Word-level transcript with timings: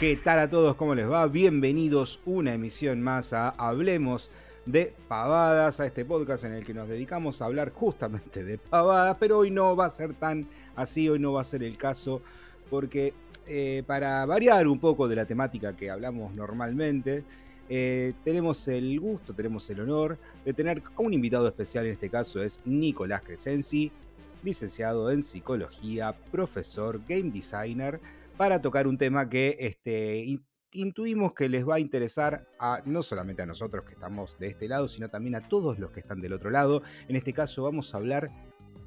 ¿Qué 0.00 0.16
tal 0.16 0.40
a 0.40 0.50
todos? 0.50 0.74
¿Cómo 0.74 0.96
les 0.96 1.08
va? 1.08 1.24
Bienvenidos 1.28 2.20
una 2.26 2.52
emisión 2.52 3.00
más 3.00 3.32
a 3.32 3.50
Hablemos 3.50 4.28
de 4.66 4.92
Pavadas, 5.06 5.78
a 5.78 5.86
este 5.86 6.04
podcast 6.04 6.42
en 6.42 6.52
el 6.52 6.66
que 6.66 6.74
nos 6.74 6.88
dedicamos 6.88 7.40
a 7.40 7.44
hablar 7.44 7.70
justamente 7.72 8.42
de 8.42 8.58
pavadas, 8.58 9.16
pero 9.20 9.38
hoy 9.38 9.52
no 9.52 9.76
va 9.76 9.86
a 9.86 9.90
ser 9.90 10.12
tan 10.12 10.48
así, 10.74 11.08
hoy 11.08 11.20
no 11.20 11.32
va 11.32 11.42
a 11.42 11.44
ser 11.44 11.62
el 11.62 11.78
caso, 11.78 12.22
porque 12.70 13.14
eh, 13.46 13.84
para 13.86 14.26
variar 14.26 14.66
un 14.66 14.80
poco 14.80 15.06
de 15.06 15.14
la 15.14 15.26
temática 15.26 15.76
que 15.76 15.90
hablamos 15.90 16.34
normalmente, 16.34 17.22
eh, 17.68 18.14
tenemos 18.24 18.66
el 18.66 18.98
gusto, 18.98 19.32
tenemos 19.32 19.70
el 19.70 19.78
honor 19.78 20.18
de 20.44 20.52
tener 20.52 20.82
a 20.96 21.02
un 21.02 21.14
invitado 21.14 21.46
especial, 21.46 21.86
en 21.86 21.92
este 21.92 22.10
caso 22.10 22.42
es 22.42 22.58
Nicolás 22.64 23.22
Crescenzi, 23.22 23.92
licenciado 24.42 25.10
en 25.12 25.22
psicología, 25.22 26.16
profesor, 26.32 27.00
game 27.08 27.30
designer, 27.30 28.00
para 28.36 28.60
tocar 28.60 28.86
un 28.86 28.98
tema 28.98 29.28
que 29.28 29.56
este, 29.60 30.24
intuimos 30.72 31.34
que 31.34 31.48
les 31.48 31.66
va 31.66 31.76
a 31.76 31.80
interesar 31.80 32.46
a 32.58 32.82
no 32.84 33.02
solamente 33.02 33.42
a 33.42 33.46
nosotros 33.46 33.84
que 33.84 33.94
estamos 33.94 34.38
de 34.38 34.48
este 34.48 34.68
lado, 34.68 34.88
sino 34.88 35.08
también 35.08 35.36
a 35.36 35.48
todos 35.48 35.78
los 35.78 35.90
que 35.92 36.00
están 36.00 36.20
del 36.20 36.32
otro 36.32 36.50
lado. 36.50 36.82
En 37.08 37.16
este 37.16 37.32
caso 37.32 37.62
vamos 37.62 37.94
a 37.94 37.98
hablar 37.98 38.30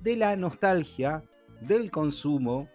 de 0.01 0.15
la 0.15 0.35
nostalgia, 0.35 1.23
del 1.61 1.89
consumo, 1.89 2.69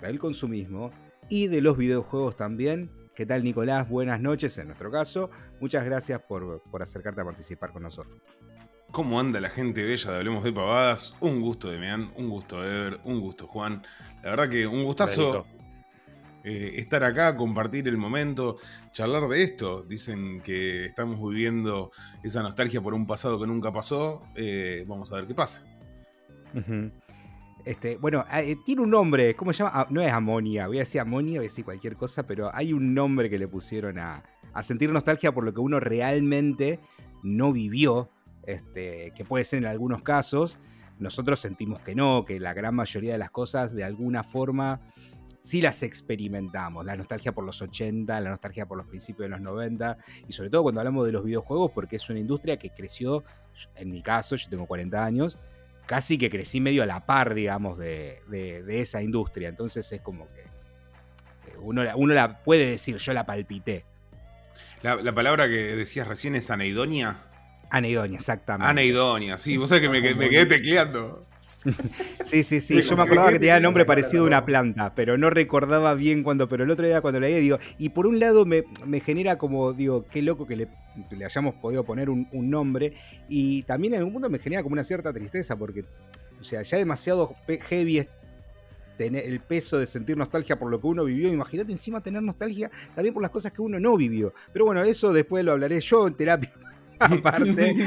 del 0.00 0.18
consumismo 0.18 0.90
y 1.28 1.46
de 1.46 1.60
los 1.60 1.76
videojuegos 1.76 2.36
también. 2.36 2.90
¿Qué 3.14 3.26
tal 3.26 3.42
Nicolás? 3.42 3.88
Buenas 3.88 4.20
noches 4.20 4.58
en 4.58 4.68
nuestro 4.68 4.90
caso. 4.90 5.30
Muchas 5.60 5.84
gracias 5.84 6.20
por, 6.22 6.62
por 6.70 6.82
acercarte 6.82 7.20
a 7.20 7.24
participar 7.24 7.72
con 7.72 7.82
nosotros. 7.82 8.20
¿Cómo 8.90 9.20
anda 9.20 9.40
la 9.40 9.50
gente 9.50 9.84
bella 9.84 10.12
de 10.12 10.16
Hablemos 10.18 10.44
de 10.44 10.52
Pavadas? 10.52 11.14
Un 11.20 11.42
gusto 11.42 11.70
de 11.70 11.78
Mean, 11.78 12.10
un 12.16 12.30
gusto 12.30 12.62
de 12.62 12.68
ver, 12.68 13.00
un 13.04 13.20
gusto 13.20 13.46
Juan. 13.46 13.82
La 14.22 14.30
verdad 14.30 14.48
que 14.48 14.66
un 14.66 14.84
gustazo 14.84 15.46
eh, 16.44 16.74
estar 16.76 17.02
acá, 17.04 17.36
compartir 17.36 17.88
el 17.88 17.96
momento, 17.96 18.56
charlar 18.92 19.28
de 19.28 19.42
esto. 19.42 19.82
Dicen 19.82 20.40
que 20.40 20.84
estamos 20.84 21.20
viviendo 21.28 21.90
esa 22.22 22.42
nostalgia 22.42 22.80
por 22.80 22.94
un 22.94 23.06
pasado 23.06 23.40
que 23.40 23.46
nunca 23.46 23.72
pasó. 23.72 24.22
Eh, 24.34 24.84
vamos 24.86 25.10
a 25.12 25.16
ver 25.16 25.26
qué 25.26 25.34
pasa. 25.34 25.64
Este, 27.64 27.96
bueno, 27.98 28.24
eh, 28.32 28.56
tiene 28.64 28.82
un 28.82 28.90
nombre, 28.90 29.34
¿cómo 29.34 29.52
se 29.52 29.58
llama? 29.58 29.72
Ah, 29.74 29.86
no 29.90 30.00
es 30.00 30.10
amonia, 30.10 30.68
voy 30.68 30.78
a 30.78 30.80
decir 30.80 31.00
amonia, 31.00 31.40
voy 31.40 31.46
a 31.46 31.50
decir 31.50 31.64
cualquier 31.64 31.96
cosa, 31.96 32.26
pero 32.26 32.50
hay 32.54 32.72
un 32.72 32.94
nombre 32.94 33.28
que 33.28 33.38
le 33.38 33.46
pusieron 33.46 33.98
a, 33.98 34.22
sentir 34.62 34.90
nostalgia 34.90 35.32
por 35.32 35.44
lo 35.44 35.52
que 35.52 35.60
uno 35.60 35.78
realmente 35.78 36.80
no 37.22 37.52
vivió, 37.52 38.10
este, 38.44 39.12
que 39.14 39.24
puede 39.24 39.44
ser 39.44 39.58
en 39.58 39.66
algunos 39.66 40.02
casos. 40.02 40.58
Nosotros 40.98 41.38
sentimos 41.40 41.80
que 41.80 41.94
no, 41.94 42.24
que 42.24 42.40
la 42.40 42.54
gran 42.54 42.74
mayoría 42.74 43.12
de 43.12 43.18
las 43.18 43.30
cosas 43.30 43.74
de 43.74 43.84
alguna 43.84 44.24
forma 44.24 44.80
sí 45.40 45.60
las 45.60 45.82
experimentamos. 45.82 46.84
La 46.84 46.96
nostalgia 46.96 47.32
por 47.32 47.44
los 47.44 47.60
80, 47.60 48.20
la 48.20 48.30
nostalgia 48.30 48.66
por 48.66 48.78
los 48.78 48.86
principios 48.86 49.26
de 49.26 49.28
los 49.30 49.40
90 49.40 49.96
y 50.28 50.32
sobre 50.32 50.50
todo 50.50 50.62
cuando 50.62 50.80
hablamos 50.80 51.06
de 51.06 51.12
los 51.12 51.24
videojuegos 51.24 51.72
porque 51.72 51.96
es 51.96 52.10
una 52.10 52.18
industria 52.18 52.56
que 52.56 52.70
creció, 52.70 53.24
en 53.74 53.90
mi 53.90 54.02
caso, 54.02 54.36
yo 54.36 54.48
tengo 54.48 54.66
40 54.66 55.04
años, 55.04 55.38
casi 55.86 56.18
que 56.18 56.30
crecí 56.30 56.60
medio 56.60 56.82
a 56.82 56.86
la 56.86 57.06
par, 57.06 57.34
digamos, 57.34 57.78
de, 57.78 58.22
esa 58.68 59.02
industria. 59.02 59.48
Entonces 59.48 59.90
es 59.90 60.00
como 60.00 60.28
que 60.32 60.40
eh, 60.40 61.56
uno, 61.60 61.82
uno 61.96 62.14
la 62.14 62.42
puede 62.42 62.70
decir, 62.70 62.96
yo 62.96 63.12
la 63.12 63.26
palpité. 63.26 63.84
La, 64.82 65.12
palabra 65.12 65.48
que 65.48 65.74
decías 65.74 66.06
recién 66.06 66.36
es 66.36 66.50
aneidonia. 66.50 67.24
Aneidonia, 67.70 68.16
exactamente. 68.16 68.70
Aneidonia, 68.70 69.36
sí, 69.36 69.56
vos 69.56 69.68
sabés 69.68 69.82
que 69.82 69.88
me, 69.88 70.14
me 70.14 70.28
quedé 70.28 70.46
tecleando. 70.46 71.20
Sí, 72.24 72.42
sí, 72.42 72.60
sí. 72.60 72.80
Yo 72.82 72.96
me 72.96 73.02
acordaba 73.02 73.30
que 73.30 73.38
tenía 73.38 73.56
el 73.56 73.62
nombre 73.62 73.84
parecido 73.84 74.24
a 74.24 74.26
una 74.26 74.44
planta, 74.44 74.94
pero 74.94 75.16
no 75.16 75.30
recordaba 75.30 75.94
bien 75.94 76.22
cuando. 76.22 76.48
Pero 76.48 76.64
el 76.64 76.70
otro 76.70 76.86
día 76.86 77.00
cuando 77.00 77.20
leí, 77.20 77.40
digo. 77.40 77.58
Y 77.78 77.90
por 77.90 78.06
un 78.06 78.20
lado 78.20 78.44
me, 78.44 78.64
genera 79.00 79.38
como, 79.38 79.72
digo, 79.72 80.06
qué 80.10 80.22
loco 80.22 80.46
que 80.46 80.56
le, 80.56 80.68
hayamos 81.24 81.54
podido 81.54 81.84
poner 81.84 82.10
un, 82.10 82.28
nombre. 82.32 82.94
Y 83.28 83.62
también 83.64 83.94
en 83.94 83.98
algún 84.00 84.14
punto 84.14 84.30
me 84.30 84.38
genera 84.38 84.62
como 84.62 84.74
una 84.74 84.84
cierta 84.84 85.12
tristeza, 85.12 85.56
porque, 85.56 85.84
o 86.40 86.44
sea, 86.44 86.62
ya 86.62 86.78
demasiado 86.78 87.34
heavy 87.46 87.98
es 87.98 88.08
tener 88.96 89.24
el 89.24 89.38
peso 89.38 89.78
de 89.78 89.86
sentir 89.86 90.16
nostalgia 90.16 90.58
por 90.58 90.70
lo 90.70 90.80
que 90.80 90.86
uno 90.86 91.04
vivió. 91.04 91.32
Imagínate 91.32 91.72
encima 91.72 92.00
tener 92.02 92.22
nostalgia 92.22 92.70
también 92.94 93.14
por 93.14 93.22
las 93.22 93.30
cosas 93.30 93.52
que 93.52 93.62
uno 93.62 93.78
no 93.78 93.96
vivió. 93.96 94.34
Pero 94.52 94.66
bueno, 94.66 94.82
eso 94.82 95.12
después 95.12 95.44
lo 95.44 95.52
hablaré 95.52 95.80
yo 95.80 96.06
en 96.06 96.14
terapia 96.14 96.50
aparte. 97.00 97.74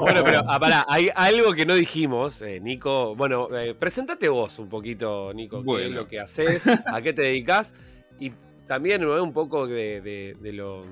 Bueno, 0.00 0.22
pero 0.24 0.42
ah, 0.46 0.84
hay 0.88 1.10
algo 1.14 1.52
que 1.52 1.66
no 1.66 1.74
dijimos, 1.74 2.42
eh, 2.42 2.60
Nico. 2.60 3.14
Bueno, 3.14 3.48
eh, 3.56 3.74
presentate 3.74 4.28
vos 4.28 4.58
un 4.58 4.68
poquito, 4.68 5.32
Nico, 5.34 5.62
qué 5.64 5.86
es 5.86 5.90
lo 5.90 6.08
que 6.08 6.20
haces, 6.20 6.66
a 6.66 7.00
qué 7.02 7.12
te 7.12 7.22
dedicas 7.22 7.74
y 8.18 8.32
también 8.66 9.04
un 9.04 9.32
poco 9.32 9.66
de, 9.66 10.36
lo. 10.42 10.84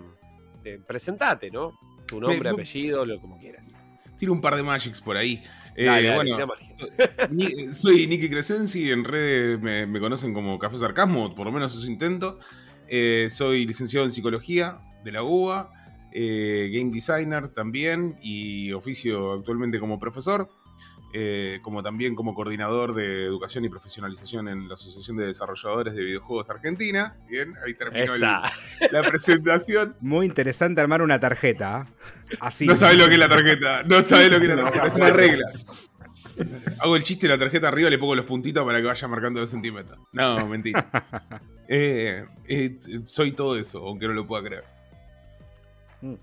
presentate, 0.87 1.51
¿no? 1.51 1.73
Tu 2.07 2.21
nombre, 2.21 2.51
apellido, 2.51 3.05
lo 3.05 3.21
como 3.21 3.39
quieras. 3.39 3.75
Tiro 4.19 4.33
un 4.33 4.41
par 4.41 4.57
de 4.57 4.63
magics 4.63 5.01
por 5.01 5.17
ahí. 5.17 5.43
Eh, 5.77 6.13
bueno, 6.15 6.37
soy 7.73 8.07
Nicky 8.07 8.29
Crescenzi, 8.29 8.91
en 8.91 9.05
redes 9.05 9.61
me, 9.61 10.01
conocen 10.01 10.35
como 10.35 10.59
Café 10.59 10.79
Sarcasmo, 10.79 11.35
por 11.35 11.47
lo 11.47 11.53
menos 11.53 11.75
eso 11.75 11.87
intento. 11.87 12.39
soy 13.31 13.67
licenciado 13.67 14.05
en 14.05 14.13
psicología 14.13 14.81
de 15.05 15.13
la 15.13 15.23
UBA. 15.23 15.80
Eh, 16.13 16.71
game 16.73 16.91
designer 16.91 17.49
también 17.49 18.19
y 18.21 18.73
oficio 18.73 19.35
actualmente 19.35 19.79
como 19.79 19.99
profesor, 19.99 20.49
eh, 21.13 21.61
como 21.63 21.83
también 21.83 22.15
como 22.15 22.35
coordinador 22.35 22.95
de 22.95 23.25
educación 23.25 23.65
y 23.65 23.69
profesionalización 23.69 24.49
en 24.49 24.69
la 24.69 24.75
Asociación 24.75 25.17
de 25.17 25.27
Desarrolladores 25.27 25.95
de 25.95 26.03
Videojuegos 26.03 26.51
Argentina. 26.51 27.17
Bien, 27.29 27.55
ahí 27.65 27.75
terminó 27.75 28.13
la 28.93 29.03
presentación. 29.03 29.97
Muy 30.01 30.27
interesante 30.27 30.81
armar 30.81 31.03
una 31.03 31.21
tarjeta. 31.21 31.77
¿ah? 31.77 31.87
Así. 32.41 32.67
No 32.67 32.77
sabes 32.77 32.99
lo 32.99 33.07
que 33.07 33.15
es 33.15 33.19
la 33.19 33.29
tarjeta, 33.29 33.83
no 33.85 34.03
sabes 34.03 34.31
lo 34.31 34.39
que 34.39 34.47
es 34.47 34.57
la 34.57 34.65
tarjeta, 34.65 34.87
es 34.87 34.97
una 34.97 35.13
regla. 35.13 35.47
Hago 36.81 36.97
el 36.97 37.05
chiste 37.05 37.27
de 37.29 37.35
la 37.35 37.39
tarjeta 37.39 37.69
arriba, 37.69 37.91
le 37.91 37.99
pongo 37.99 38.15
los 38.15 38.25
puntitos 38.25 38.65
para 38.65 38.81
que 38.81 38.87
vaya 38.87 39.09
marcando 39.09 39.41
los 39.41 39.51
centímetros. 39.51 39.99
No, 40.13 40.47
mentira. 40.47 40.89
Eh, 41.73 42.27
soy 43.07 43.31
todo 43.31 43.57
eso, 43.57 43.79
aunque 43.87 44.09
no 44.09 44.13
lo 44.13 44.27
pueda 44.27 44.43
creer. 44.43 44.65
Mm. 46.03 46.15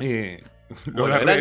Eh, 0.00 0.42
gran 0.86 1.38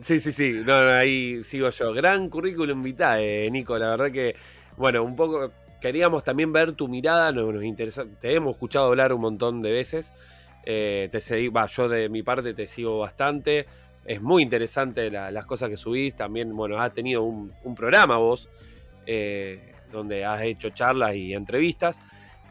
Sí, 0.00 0.20
sí, 0.20 0.32
sí. 0.32 0.64
ahí 0.68 1.42
sigo 1.42 1.70
yo. 1.70 1.92
Gran 1.92 2.28
currículum 2.28 2.82
vitae, 2.82 3.50
Nico. 3.50 3.78
La 3.78 3.90
verdad 3.90 4.10
que, 4.10 4.34
bueno, 4.76 5.02
un 5.04 5.14
poco 5.16 5.52
queríamos 5.80 6.24
también 6.24 6.52
ver 6.52 6.72
tu 6.72 6.88
mirada. 6.88 7.30
Nos, 7.32 7.62
interesa. 7.62 8.04
Te 8.20 8.34
hemos 8.34 8.52
escuchado 8.52 8.86
hablar 8.86 9.12
un 9.12 9.20
montón 9.20 9.62
de 9.62 9.72
veces. 9.72 10.12
Eh, 10.66 11.08
te 11.12 11.20
seguí, 11.20 11.50
yo 11.76 11.88
de 11.88 12.08
mi 12.08 12.22
parte 12.22 12.54
te 12.54 12.66
sigo 12.66 12.98
bastante. 12.98 13.66
Es 14.04 14.20
muy 14.20 14.42
interesante 14.42 15.10
las 15.10 15.46
cosas 15.46 15.70
que 15.70 15.76
subís. 15.76 16.14
También, 16.14 16.54
bueno, 16.54 16.78
has 16.78 16.92
tenido 16.92 17.22
un, 17.22 17.52
programa 17.76 18.16
vos, 18.16 18.50
eh, 19.06 19.72
donde 19.92 20.24
has 20.24 20.42
hecho 20.42 20.70
charlas 20.70 21.14
y 21.14 21.32
entrevistas. 21.32 22.00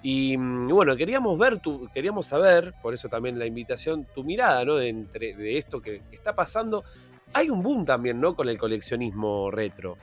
Y, 0.03 0.37
mm, 0.37 0.67
bueno, 0.67 0.97
queríamos 0.97 1.39
ver, 1.39 1.59
tu, 1.59 1.87
queríamos 1.87 2.27
saber, 2.27 2.73
por 2.81 2.93
eso 2.93 3.07
también 3.07 3.39
la 3.39 3.45
invitación, 3.45 4.05
tu 4.13 4.23
mirada, 4.25 4.65
¿no? 4.65 4.75
De, 4.75 4.89
entre, 4.89 5.33
de 5.33 5.57
esto 5.57 5.81
que, 5.81 6.01
está 6.11 6.35
pasando. 6.35 6.83
Hay 7.31 7.49
un 7.49 7.63
boom 7.63 7.85
también, 7.85 8.19
¿no? 8.19 8.35
Con 8.35 8.49
el 8.49 8.57
coleccionismo 8.57 9.49
retro, 9.49 9.97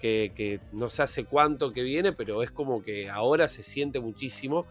que, 0.00 0.60
no 0.72 0.90
sé 0.90 1.04
hace 1.04 1.24
cuánto 1.24 1.72
que 1.72 1.82
viene, 1.82 2.12
pero 2.12 2.42
es 2.42 2.50
como 2.50 2.82
que 2.82 3.08
ahora 3.08 3.48
se 3.48 3.62
siente 3.62 4.00
muchísimo. 4.00 4.66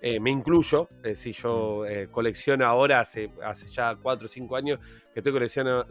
Eh, 0.00 0.18
me 0.18 0.30
incluyo, 0.30 0.88
es 0.98 1.02
decir, 1.02 1.34
yo 1.34 1.84
eh, 1.84 2.08
colecciono 2.10 2.64
ahora 2.64 3.00
hace, 3.00 3.30
hace 3.44 3.68
ya 3.68 3.94
4 3.94 4.24
o 4.24 4.28
5 4.28 4.56
años 4.56 4.80
que 5.12 5.20
estoy 5.20 5.32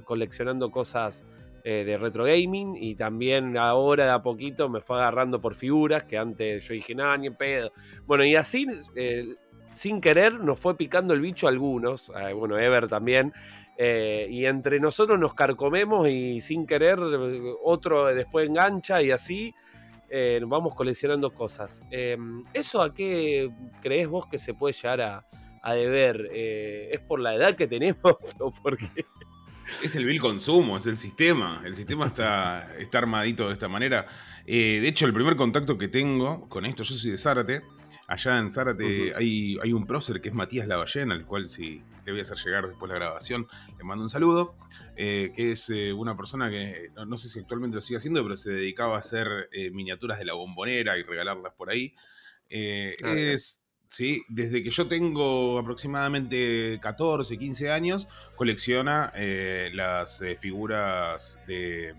coleccionando 0.04 0.72
cosas 0.72 1.24
eh, 1.64 1.84
de 1.86 1.98
retro 1.98 2.24
gaming 2.24 2.76
y 2.76 2.96
también 2.96 3.56
ahora 3.56 4.06
de 4.06 4.12
a 4.12 4.24
poquito 4.24 4.68
me 4.68 4.82
fue 4.82 4.98
agarrando 4.98 5.40
por 5.40 5.54
figuras 5.54 6.04
que 6.06 6.18
antes 6.18 6.68
yo 6.68 6.74
dije, 6.74 6.96
nada, 6.96 7.16
ni 7.18 7.30
pedo. 7.30 7.72
Bueno, 8.08 8.26
y 8.26 8.36
así, 8.36 8.66
eh, 8.96 9.36
sin 9.72 10.02
querer, 10.02 10.34
nos 10.34 10.60
fue 10.60 10.76
picando 10.76 11.14
el 11.14 11.22
bicho 11.22 11.48
algunos, 11.48 12.12
eh, 12.20 12.34
bueno, 12.34 12.58
Ever 12.58 12.88
también. 12.88 13.32
y 13.78 14.46
entre 14.46 14.80
nosotros 14.80 15.20
nos 15.20 15.34
carcomemos 15.34 16.08
y 16.08 16.42
sin 16.42 16.66
querer 16.68 17.00
otro 17.64 18.06
después 18.14 18.48
engancha 18.48 19.02
y 19.02 19.12
así 19.12 19.54
vamos 20.48 20.76
coleccionando 20.76 21.34
cosas. 21.34 21.84
¿Eso 22.54 22.82
a 22.82 22.94
qué 22.94 23.50
crees 23.82 24.08
vos 24.08 24.28
que 24.28 24.38
se 24.40 24.54
puede 24.54 24.74
llegar 24.74 25.02
a, 25.02 25.28
a 25.64 25.74
deber? 25.74 26.30
¿Es 26.32 27.00
por 27.02 27.20
la 27.20 27.34
edad 27.36 27.56
que 27.56 27.68
tenemos 27.68 28.04
o 28.40 28.52
porque 28.52 29.06
es 29.84 29.96
el 29.96 30.06
vil 30.06 30.20
consumo, 30.20 30.78
es 30.78 30.86
el 30.86 30.98
sistema. 30.98 31.62
El 31.66 31.76
sistema 31.76 32.08
está, 32.08 32.76
está 32.80 32.98
armadito 33.00 33.48
de 33.48 33.54
esta 33.54 33.68
manera. 33.68 34.08
Eh, 34.46 34.80
de 34.82 34.88
hecho, 34.88 35.06
el 35.06 35.14
primer 35.14 35.36
contacto 35.36 35.78
que 35.78 35.88
tengo 35.88 36.48
con 36.50 36.66
esto, 36.66 36.84
yo 36.84 36.96
soy 36.96 37.12
de 37.12 37.18
Zárate. 37.18 37.62
Allá 38.08 38.40
en 38.40 38.54
Zárate 38.54 39.14
hay, 39.16 39.58
hay, 39.62 39.74
un 39.74 39.86
prócer 39.88 40.22
que 40.22 40.30
es 40.30 40.36
Matías 40.36 40.68
Lavallén, 40.68 41.12
al 41.12 41.26
cual 41.26 41.50
si 41.50 41.82
le 42.06 42.12
voy 42.12 42.20
a 42.20 42.24
hacer 42.24 42.38
llegar 42.38 42.68
después 42.68 42.90
la 42.90 42.96
grabación, 42.96 43.48
le 43.78 43.84
mando 43.84 44.04
un 44.04 44.10
saludo. 44.10 44.56
Eh, 44.98 45.32
que 45.36 45.52
es 45.52 45.70
eh, 45.70 45.94
una 45.94 46.18
persona 46.18 46.50
que 46.50 46.90
no, 47.08 47.18
sé 47.18 47.30
si 47.30 47.40
actualmente 47.40 47.76
lo 47.76 47.82
sigue 47.82 47.98
haciendo, 47.98 48.22
pero 48.24 48.36
se 48.36 48.52
dedicaba 48.52 48.98
a 48.98 49.00
hacer 49.00 49.50
miniaturas 49.72 50.20
de 50.20 50.26
la 50.26 50.34
bombonera 50.34 50.98
y 50.98 51.04
regalarlas 51.04 51.54
por 51.54 51.70
ahí. 51.70 51.94
Ah, 52.50 53.14
es 53.14 53.61
¿sí? 53.92 54.24
Desde 54.30 54.64
que 54.64 54.72
yo 54.72 54.88
tengo 54.88 55.60
aproximadamente 55.60 56.80
14, 56.82 57.38
15 57.38 57.72
años, 57.72 58.08
colecciona 58.36 59.12
eh, 59.16 59.70
las 59.74 60.22
eh, 60.22 60.36
figuras 60.38 61.40
de 61.46 61.94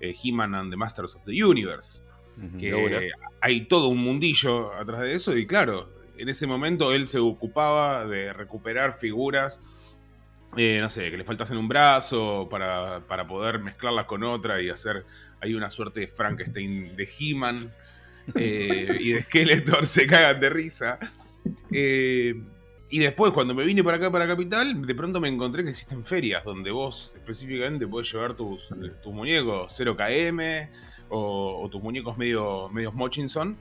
He-Man 0.00 0.54
and 0.54 0.70
the 0.70 0.76
Masters 0.76 1.14
of 1.14 1.24
the 1.24 1.42
Universe. 1.42 2.02
que 2.58 3.10
hay 3.40 3.62
todo 3.62 3.88
un 3.88 3.98
mundillo 3.98 4.72
atrás 4.74 5.00
de 5.00 5.12
eso 5.12 5.36
y 5.36 5.44
claro, 5.44 5.88
en 6.16 6.28
ese 6.28 6.46
momento 6.46 6.92
él 6.92 7.08
se 7.08 7.18
ocupaba 7.18 8.06
de 8.06 8.32
recuperar 8.32 8.96
figuras, 8.96 9.96
no 10.52 10.90
sé, 10.90 11.10
que 11.10 11.16
le 11.16 11.24
faltasen 11.24 11.56
un 11.56 11.66
brazo 11.66 12.48
para, 12.48 13.00
para 13.06 13.26
poder 13.26 13.58
mezclarlas 13.58 14.06
con 14.06 14.22
otra 14.22 14.62
y 14.62 14.70
hacer 14.70 15.04
ahí 15.40 15.54
una 15.54 15.70
suerte 15.70 16.00
de 16.00 16.08
Frankenstein 16.08 16.94
de 16.96 17.08
He-Man. 17.18 17.72
Eh, 18.34 18.96
y 19.00 19.12
de 19.12 19.22
Skeletor 19.22 19.86
se 19.86 20.06
cagan 20.06 20.40
de 20.40 20.50
risa. 20.50 20.98
Eh, 21.72 22.34
y 22.90 22.98
después, 22.98 23.32
cuando 23.32 23.54
me 23.54 23.64
vine 23.64 23.84
para 23.84 23.98
acá, 23.98 24.10
para 24.10 24.26
Capital, 24.26 24.84
de 24.86 24.94
pronto 24.94 25.20
me 25.20 25.28
encontré 25.28 25.62
que 25.62 25.70
existen 25.70 26.04
ferias 26.04 26.44
donde 26.44 26.70
vos 26.70 27.12
específicamente 27.14 27.86
podés 27.86 28.10
llevar 28.12 28.34
tus, 28.34 28.70
tus 29.02 29.12
muñecos 29.12 29.78
0KM 29.78 30.68
o, 31.10 31.68
tus 31.70 31.82
muñecos 31.82 32.16
medio, 32.16 32.68
medios 32.70 32.94
Mochinson 32.94 33.58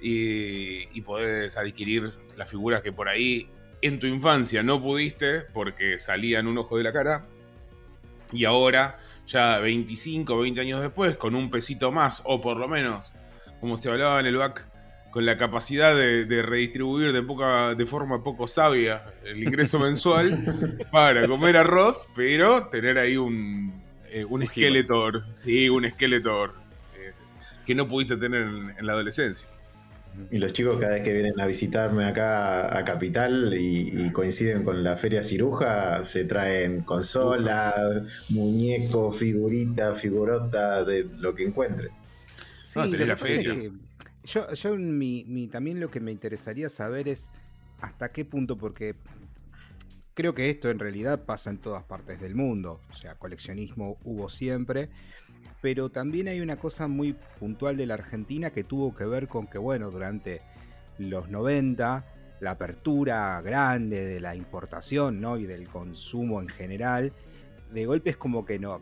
y, 0.00 0.88
y 0.96 1.00
podés 1.00 1.56
adquirir 1.56 2.12
las 2.36 2.50
figuras 2.50 2.82
que 2.82 2.92
por 2.92 3.08
ahí 3.08 3.48
en 3.80 3.98
tu 3.98 4.06
infancia 4.06 4.62
no 4.62 4.82
pudiste 4.82 5.40
porque 5.40 5.98
salían 5.98 6.46
un 6.46 6.58
ojo 6.58 6.76
de 6.76 6.82
la 6.82 6.92
cara 6.92 7.26
y 8.32 8.44
ahora, 8.44 8.98
ya 9.26 9.58
25 9.58 10.34
o 10.34 10.38
20 10.40 10.60
años 10.60 10.82
después, 10.82 11.16
con 11.16 11.34
un 11.34 11.50
pesito 11.50 11.92
más 11.92 12.22
o 12.24 12.40
por 12.40 12.56
lo 12.56 12.68
menos 12.68 13.12
como 13.60 13.76
se 13.76 13.90
hablaba 13.90 14.20
en 14.20 14.26
el 14.26 14.36
back, 14.36 14.66
con 15.16 15.24
la 15.24 15.38
capacidad 15.38 15.96
de, 15.96 16.42
redistribuir 16.42 17.14
de, 17.14 17.22
poca, 17.22 17.74
de 17.74 17.86
forma 17.86 18.22
poco 18.22 18.46
sabia 18.46 19.02
el 19.24 19.42
ingreso 19.42 19.78
mensual 19.78 20.44
para 20.92 21.26
comer 21.26 21.56
arroz, 21.56 22.06
pero 22.14 22.68
tener 22.68 22.98
ahí 22.98 23.16
un, 23.16 23.82
eh, 24.10 24.26
un 24.26 24.46
Skeletor, 24.46 25.24
sí, 25.32 25.70
un 25.70 25.88
Skeletor 25.88 26.52
eh, 26.98 27.12
que 27.64 27.74
no 27.74 27.88
pudiste 27.88 28.18
tener 28.18 28.42
en, 28.42 28.86
la 28.86 28.92
adolescencia. 28.92 29.48
Y 30.30 30.36
los 30.36 30.52
chicos 30.52 30.78
cada 30.78 30.96
vez 30.96 31.02
que 31.02 31.14
vienen 31.14 31.40
a 31.40 31.46
visitarme 31.46 32.04
acá 32.04 32.76
a 32.76 32.84
Capital 32.84 33.56
y, 33.58 34.10
coinciden 34.10 34.64
con 34.64 34.84
la 34.84 34.98
feria 34.98 35.22
ciruja, 35.22 36.04
se 36.04 36.24
traen 36.24 36.82
consolas, 36.82 38.30
muñecos, 38.32 39.16
figuritas, 39.16 39.98
figurotas, 39.98 40.86
de 40.86 41.06
lo 41.18 41.34
que 41.34 41.44
encuentren 41.44 41.90
yo, 44.24 44.52
yo 44.52 44.76
mi, 44.76 45.48
también 45.48 45.80
lo 45.80 45.90
que 45.90 46.00
me 46.00 46.12
interesaría 46.12 46.68
saber 46.68 47.08
es 47.08 47.30
hasta 47.80 48.10
qué 48.10 48.24
punto, 48.24 48.56
porque 48.56 48.94
creo 50.14 50.34
que 50.34 50.50
esto 50.50 50.70
en 50.70 50.78
realidad 50.78 51.24
pasa 51.24 51.50
en 51.50 51.58
todas 51.58 51.84
partes 51.84 52.20
del 52.20 52.34
mundo. 52.34 52.80
O 52.90 52.94
sea, 52.94 53.14
coleccionismo 53.16 53.98
hubo 54.04 54.28
siempre. 54.28 54.88
Pero 55.62 55.90
también 55.90 56.28
hay 56.28 56.40
una 56.40 56.56
cosa 56.56 56.88
muy 56.88 57.14
puntual 57.38 57.76
de 57.76 57.86
la 57.86 57.94
Argentina 57.94 58.50
que 58.50 58.64
tuvo 58.64 58.94
que 58.94 59.04
ver 59.04 59.28
con 59.28 59.46
que, 59.46 59.58
bueno, 59.58 59.90
durante 59.90 60.42
los 60.98 61.28
90, 61.28 62.04
la 62.40 62.50
apertura 62.52 63.40
grande 63.42 64.04
de 64.04 64.20
la 64.20 64.34
importación 64.34 65.20
¿no? 65.20 65.38
y 65.38 65.46
del 65.46 65.68
consumo 65.68 66.40
en 66.40 66.48
general, 66.48 67.12
de 67.72 67.86
golpe 67.86 68.10
es 68.10 68.16
como 68.16 68.44
que 68.44 68.58
no, 68.58 68.80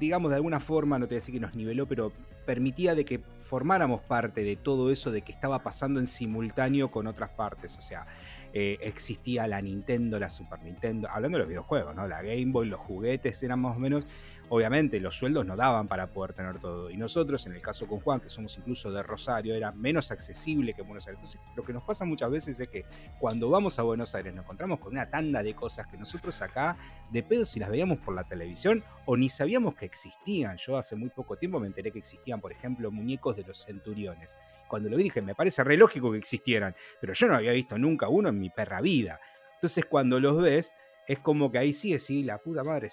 digamos 0.00 0.30
de 0.30 0.36
alguna 0.36 0.60
forma, 0.60 0.98
no 0.98 1.06
te 1.06 1.14
voy 1.14 1.16
a 1.16 1.20
decir 1.20 1.34
que 1.34 1.40
nos 1.40 1.54
niveló, 1.54 1.86
pero 1.86 2.12
permitía 2.48 2.94
de 2.94 3.04
que 3.04 3.20
formáramos 3.36 4.00
parte 4.00 4.42
de 4.42 4.56
todo 4.56 4.90
eso 4.90 5.10
de 5.10 5.20
que 5.20 5.32
estaba 5.32 5.62
pasando 5.62 6.00
en 6.00 6.06
simultáneo 6.06 6.90
con 6.90 7.06
otras 7.06 7.28
partes. 7.28 7.76
O 7.76 7.82
sea, 7.82 8.06
eh, 8.54 8.78
existía 8.80 9.46
la 9.46 9.60
Nintendo, 9.60 10.18
la 10.18 10.30
Super 10.30 10.62
Nintendo, 10.62 11.10
hablando 11.10 11.36
de 11.36 11.40
los 11.40 11.48
videojuegos, 11.48 11.94
¿no? 11.94 12.08
La 12.08 12.22
Game 12.22 12.46
Boy, 12.46 12.68
los 12.68 12.80
juguetes 12.80 13.42
eran 13.42 13.60
más 13.60 13.76
o 13.76 13.78
menos 13.78 14.06
obviamente 14.48 15.00
los 15.00 15.16
sueldos 15.16 15.44
no 15.46 15.56
daban 15.56 15.88
para 15.88 16.08
poder 16.08 16.32
tener 16.32 16.58
todo. 16.58 16.90
Y 16.90 16.96
nosotros, 16.96 17.46
en 17.46 17.52
el 17.54 17.62
caso 17.62 17.86
con 17.86 18.00
Juan, 18.00 18.20
que 18.20 18.28
somos 18.28 18.56
incluso 18.58 18.90
de 18.90 19.02
Rosario, 19.02 19.54
era 19.54 19.72
menos 19.72 20.10
accesible 20.10 20.74
que 20.74 20.82
Buenos 20.82 21.06
Aires. 21.06 21.18
Entonces, 21.18 21.40
lo 21.56 21.64
que 21.64 21.72
nos 21.72 21.82
pasa 21.82 22.04
muchas 22.04 22.30
veces 22.30 22.58
es 22.60 22.68
que 22.68 22.84
cuando 23.18 23.50
vamos 23.50 23.78
a 23.78 23.82
Buenos 23.82 24.14
Aires 24.14 24.34
nos 24.34 24.44
encontramos 24.44 24.78
con 24.80 24.92
una 24.92 25.08
tanda 25.10 25.42
de 25.42 25.54
cosas 25.54 25.86
que 25.86 25.96
nosotros 25.96 26.40
acá, 26.42 26.76
de 27.10 27.22
pedo, 27.22 27.44
si 27.44 27.58
las 27.60 27.70
veíamos 27.70 27.98
por 27.98 28.14
la 28.14 28.24
televisión 28.24 28.84
o 29.06 29.16
ni 29.16 29.28
sabíamos 29.28 29.74
que 29.74 29.84
existían. 29.84 30.56
Yo 30.56 30.76
hace 30.76 30.96
muy 30.96 31.10
poco 31.10 31.36
tiempo 31.36 31.60
me 31.60 31.66
enteré 31.66 31.90
que 31.90 31.98
existían, 31.98 32.40
por 32.40 32.52
ejemplo, 32.52 32.90
muñecos 32.90 33.36
de 33.36 33.44
los 33.44 33.64
centuriones. 33.64 34.38
Cuando 34.68 34.88
lo 34.88 34.96
vi 34.96 35.04
dije, 35.04 35.22
me 35.22 35.34
parece 35.34 35.64
re 35.64 35.76
lógico 35.76 36.12
que 36.12 36.18
existieran, 36.18 36.74
pero 37.00 37.14
yo 37.14 37.26
no 37.26 37.34
había 37.34 37.52
visto 37.52 37.78
nunca 37.78 38.08
uno 38.08 38.28
en 38.28 38.38
mi 38.38 38.50
perra 38.50 38.80
vida. 38.80 39.20
Entonces, 39.54 39.86
cuando 39.86 40.20
los 40.20 40.40
ves, 40.40 40.76
es 41.06 41.18
como 41.20 41.50
que 41.50 41.58
ahí 41.58 41.72
sí, 41.72 41.98
sí, 41.98 42.22
la 42.22 42.38
puta 42.38 42.62
madre, 42.62 42.90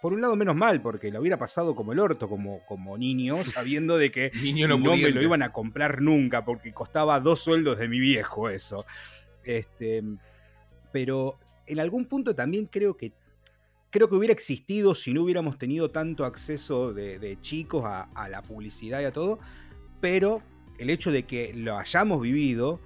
por 0.00 0.12
un 0.12 0.20
lado 0.20 0.36
menos 0.36 0.54
mal, 0.54 0.80
porque 0.80 1.10
lo 1.10 1.20
hubiera 1.20 1.38
pasado 1.38 1.74
como 1.74 1.92
el 1.92 1.98
orto, 1.98 2.28
como, 2.28 2.64
como 2.66 2.96
niño, 2.96 3.38
sabiendo 3.44 3.96
de 3.98 4.10
que 4.10 4.30
no, 4.66 4.78
me 4.78 5.10
lo 5.10 5.22
iban 5.22 5.42
a 5.42 5.52
comprar 5.52 6.00
nunca, 6.00 6.44
porque 6.44 6.72
costaba 6.72 7.20
dos 7.20 7.40
sueldos 7.40 7.78
de 7.78 7.88
mi 7.88 7.98
viejo 7.98 8.48
eso. 8.48 8.84
Este, 9.44 10.02
pero 10.92 11.38
en 11.66 11.80
algún 11.80 12.06
punto 12.06 12.34
también 12.34 12.66
creo 12.66 12.96
que 12.96 13.12
creo 13.90 14.08
que 14.08 14.16
hubiera 14.16 14.34
existido 14.34 14.94
si 14.94 15.14
no 15.14 15.22
hubiéramos 15.22 15.56
tenido 15.58 15.90
tanto 15.90 16.24
acceso 16.24 16.92
de, 16.92 17.38
chicos 17.40 17.84
a, 17.86 18.28
la 18.28 18.42
publicidad 18.42 19.00
y 19.00 19.04
a 19.04 19.12
todo, 19.12 19.38
pero 20.00 20.42
el 20.78 20.90
hecho 20.90 21.10
de 21.10 21.24
que 21.24 21.54
lo 21.54 21.78
hayamos 21.78 22.20
vivido 22.20 22.80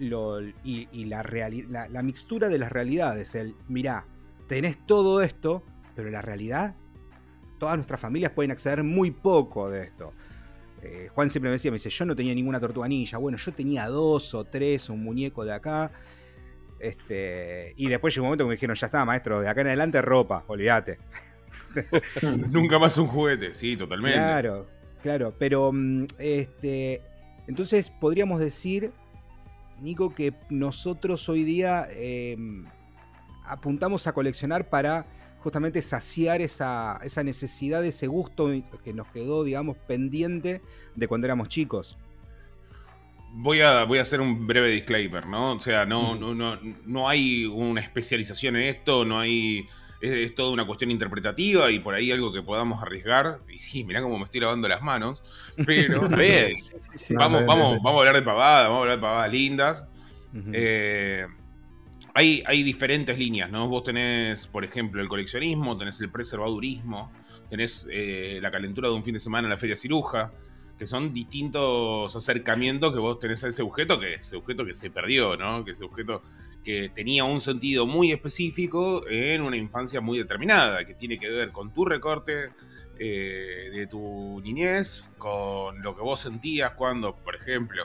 y, 0.00 1.04
la, 1.04 1.22
la, 1.68 1.88
la, 1.88 2.02
mixtura 2.02 2.48
de 2.48 2.58
las 2.58 2.72
realidades, 2.72 3.36
el, 3.36 3.54
mirá, 3.68 4.06
tenés 4.48 4.84
todo 4.84 5.22
esto, 5.22 5.62
pero 5.94 6.08
en 6.08 6.14
la 6.14 6.22
realidad, 6.22 6.74
todas 7.58 7.76
nuestras 7.76 8.00
familias 8.00 8.32
pueden 8.32 8.50
acceder 8.50 8.82
muy 8.82 9.10
poco 9.10 9.70
de 9.70 9.84
esto. 9.84 10.12
Eh, 10.82 11.08
Juan 11.14 11.30
siempre 11.30 11.48
me 11.48 11.52
decía, 11.52 11.70
me 11.70 11.76
dice, 11.76 11.90
yo 11.90 12.04
no 12.04 12.16
tenía 12.16 12.34
ninguna 12.34 12.58
tortuga 12.58 12.88
ninja. 12.88 13.18
Bueno, 13.18 13.38
yo 13.38 13.52
tenía 13.52 13.86
dos 13.86 14.34
o 14.34 14.44
tres, 14.44 14.88
un 14.88 15.02
muñeco 15.02 15.44
de 15.44 15.52
acá. 15.52 15.92
Este, 16.80 17.72
y 17.76 17.88
después 17.88 18.12
llegó 18.12 18.24
un 18.24 18.28
momento 18.30 18.44
que 18.44 18.48
me 18.48 18.54
dijeron, 18.54 18.74
ya 18.74 18.86
está, 18.86 19.04
maestro, 19.04 19.40
de 19.40 19.48
acá 19.48 19.60
en 19.60 19.68
adelante 19.68 20.02
ropa, 20.02 20.44
olvídate. 20.48 20.98
Nunca 22.50 22.80
más 22.80 22.98
un 22.98 23.06
juguete, 23.06 23.54
sí, 23.54 23.76
totalmente. 23.76 24.18
Claro, 24.18 24.66
claro. 25.00 25.34
Pero, 25.38 25.70
mm, 25.72 26.06
este, 26.18 27.00
entonces 27.46 27.88
podríamos 27.88 28.40
decir, 28.40 28.90
Nico, 29.80 30.12
que 30.12 30.34
nosotros 30.50 31.28
hoy 31.28 31.44
día 31.44 31.86
em, 31.90 32.66
apuntamos 33.44 34.06
a 34.06 34.12
coleccionar 34.12 34.68
para 34.68 35.06
justamente 35.42 35.82
saciar 35.82 36.40
esa, 36.40 36.98
esa 37.02 37.22
necesidad, 37.22 37.84
ese 37.84 38.06
gusto 38.06 38.50
que 38.84 38.92
nos 38.92 39.08
quedó, 39.08 39.44
digamos, 39.44 39.76
pendiente 39.76 40.62
de 40.94 41.08
cuando 41.08 41.26
éramos 41.26 41.48
chicos. 41.48 41.98
Voy 43.34 43.60
a, 43.60 43.84
voy 43.84 43.98
a 43.98 44.02
hacer 44.02 44.20
un 44.20 44.46
breve 44.46 44.68
disclaimer, 44.68 45.26
¿no? 45.26 45.52
O 45.52 45.60
sea, 45.60 45.86
no, 45.86 46.14
no, 46.14 46.34
no, 46.34 46.58
no 46.84 47.08
hay 47.08 47.46
una 47.46 47.80
especialización 47.80 48.56
en 48.56 48.62
esto, 48.62 49.04
no 49.04 49.20
hay. 49.20 49.66
Es, 50.00 50.34
toda 50.34 50.50
una 50.50 50.66
cuestión 50.66 50.90
interpretativa 50.90 51.70
y 51.70 51.78
por 51.78 51.94
ahí 51.94 52.10
algo 52.10 52.32
que 52.32 52.42
podamos 52.42 52.82
arriesgar. 52.82 53.40
Y 53.48 53.58
sí, 53.58 53.84
mirá 53.84 54.02
cómo 54.02 54.18
me 54.18 54.24
estoy 54.24 54.40
lavando 54.40 54.68
las 54.68 54.82
manos. 54.82 55.22
Pero. 55.66 56.02
vamos, 57.10 57.46
vamos, 57.46 57.78
vamos 57.82 57.94
a 57.94 57.98
hablar 58.00 58.14
de 58.14 58.22
pavadas, 58.22 58.64
vamos 58.64 58.78
a 58.78 58.80
hablar 58.82 58.96
de 58.96 59.02
pavadas 59.02 59.32
lindas. 59.32 59.84
eh, 60.52 61.26
hay, 62.14 62.62
diferentes 62.62 63.18
líneas, 63.18 63.50
¿no? 63.50 63.68
Vos 63.68 63.84
tenés, 63.84 64.46
por 64.46 64.64
ejemplo, 64.64 65.00
el 65.00 65.08
coleccionismo, 65.08 65.76
tenés 65.78 66.00
el 66.00 66.10
preservadurismo, 66.10 67.10
tenés 67.48 67.88
eh, 67.90 68.38
la 68.42 68.50
calentura 68.50 68.88
de 68.88 68.94
un 68.94 69.02
fin 69.02 69.14
de 69.14 69.20
semana 69.20 69.46
en 69.46 69.50
la 69.50 69.56
feria 69.56 69.76
ciruja, 69.76 70.32
que 70.78 70.86
son 70.86 71.12
distintos 71.14 72.14
acercamientos 72.14 72.92
que 72.92 72.98
vos 72.98 73.18
tenés 73.18 73.44
a 73.44 73.48
ese 73.48 73.62
objeto, 73.62 73.98
que 73.98 74.14
ese 74.14 74.36
objeto 74.36 74.64
que 74.64 74.74
se 74.74 74.90
perdió, 74.90 75.36
¿no? 75.36 75.64
Que 75.64 75.70
ese 75.70 75.84
objeto 75.84 76.22
que 76.62 76.90
tenía 76.90 77.24
un 77.24 77.40
sentido 77.40 77.86
muy 77.86 78.12
específico 78.12 79.08
en 79.08 79.42
una 79.42 79.56
infancia 79.56 80.00
muy 80.00 80.18
determinada, 80.18 80.84
que 80.84 80.94
tiene 80.94 81.18
que 81.18 81.30
ver 81.30 81.50
con 81.50 81.72
tu 81.72 81.84
recorte 81.84 82.50
eh, 82.98 83.70
de 83.72 83.86
tu 83.86 84.40
niñez, 84.42 85.10
con 85.18 85.82
lo 85.82 85.96
que 85.96 86.02
vos 86.02 86.20
sentías 86.20 86.72
cuando, 86.72 87.16
por 87.16 87.36
ejemplo, 87.36 87.84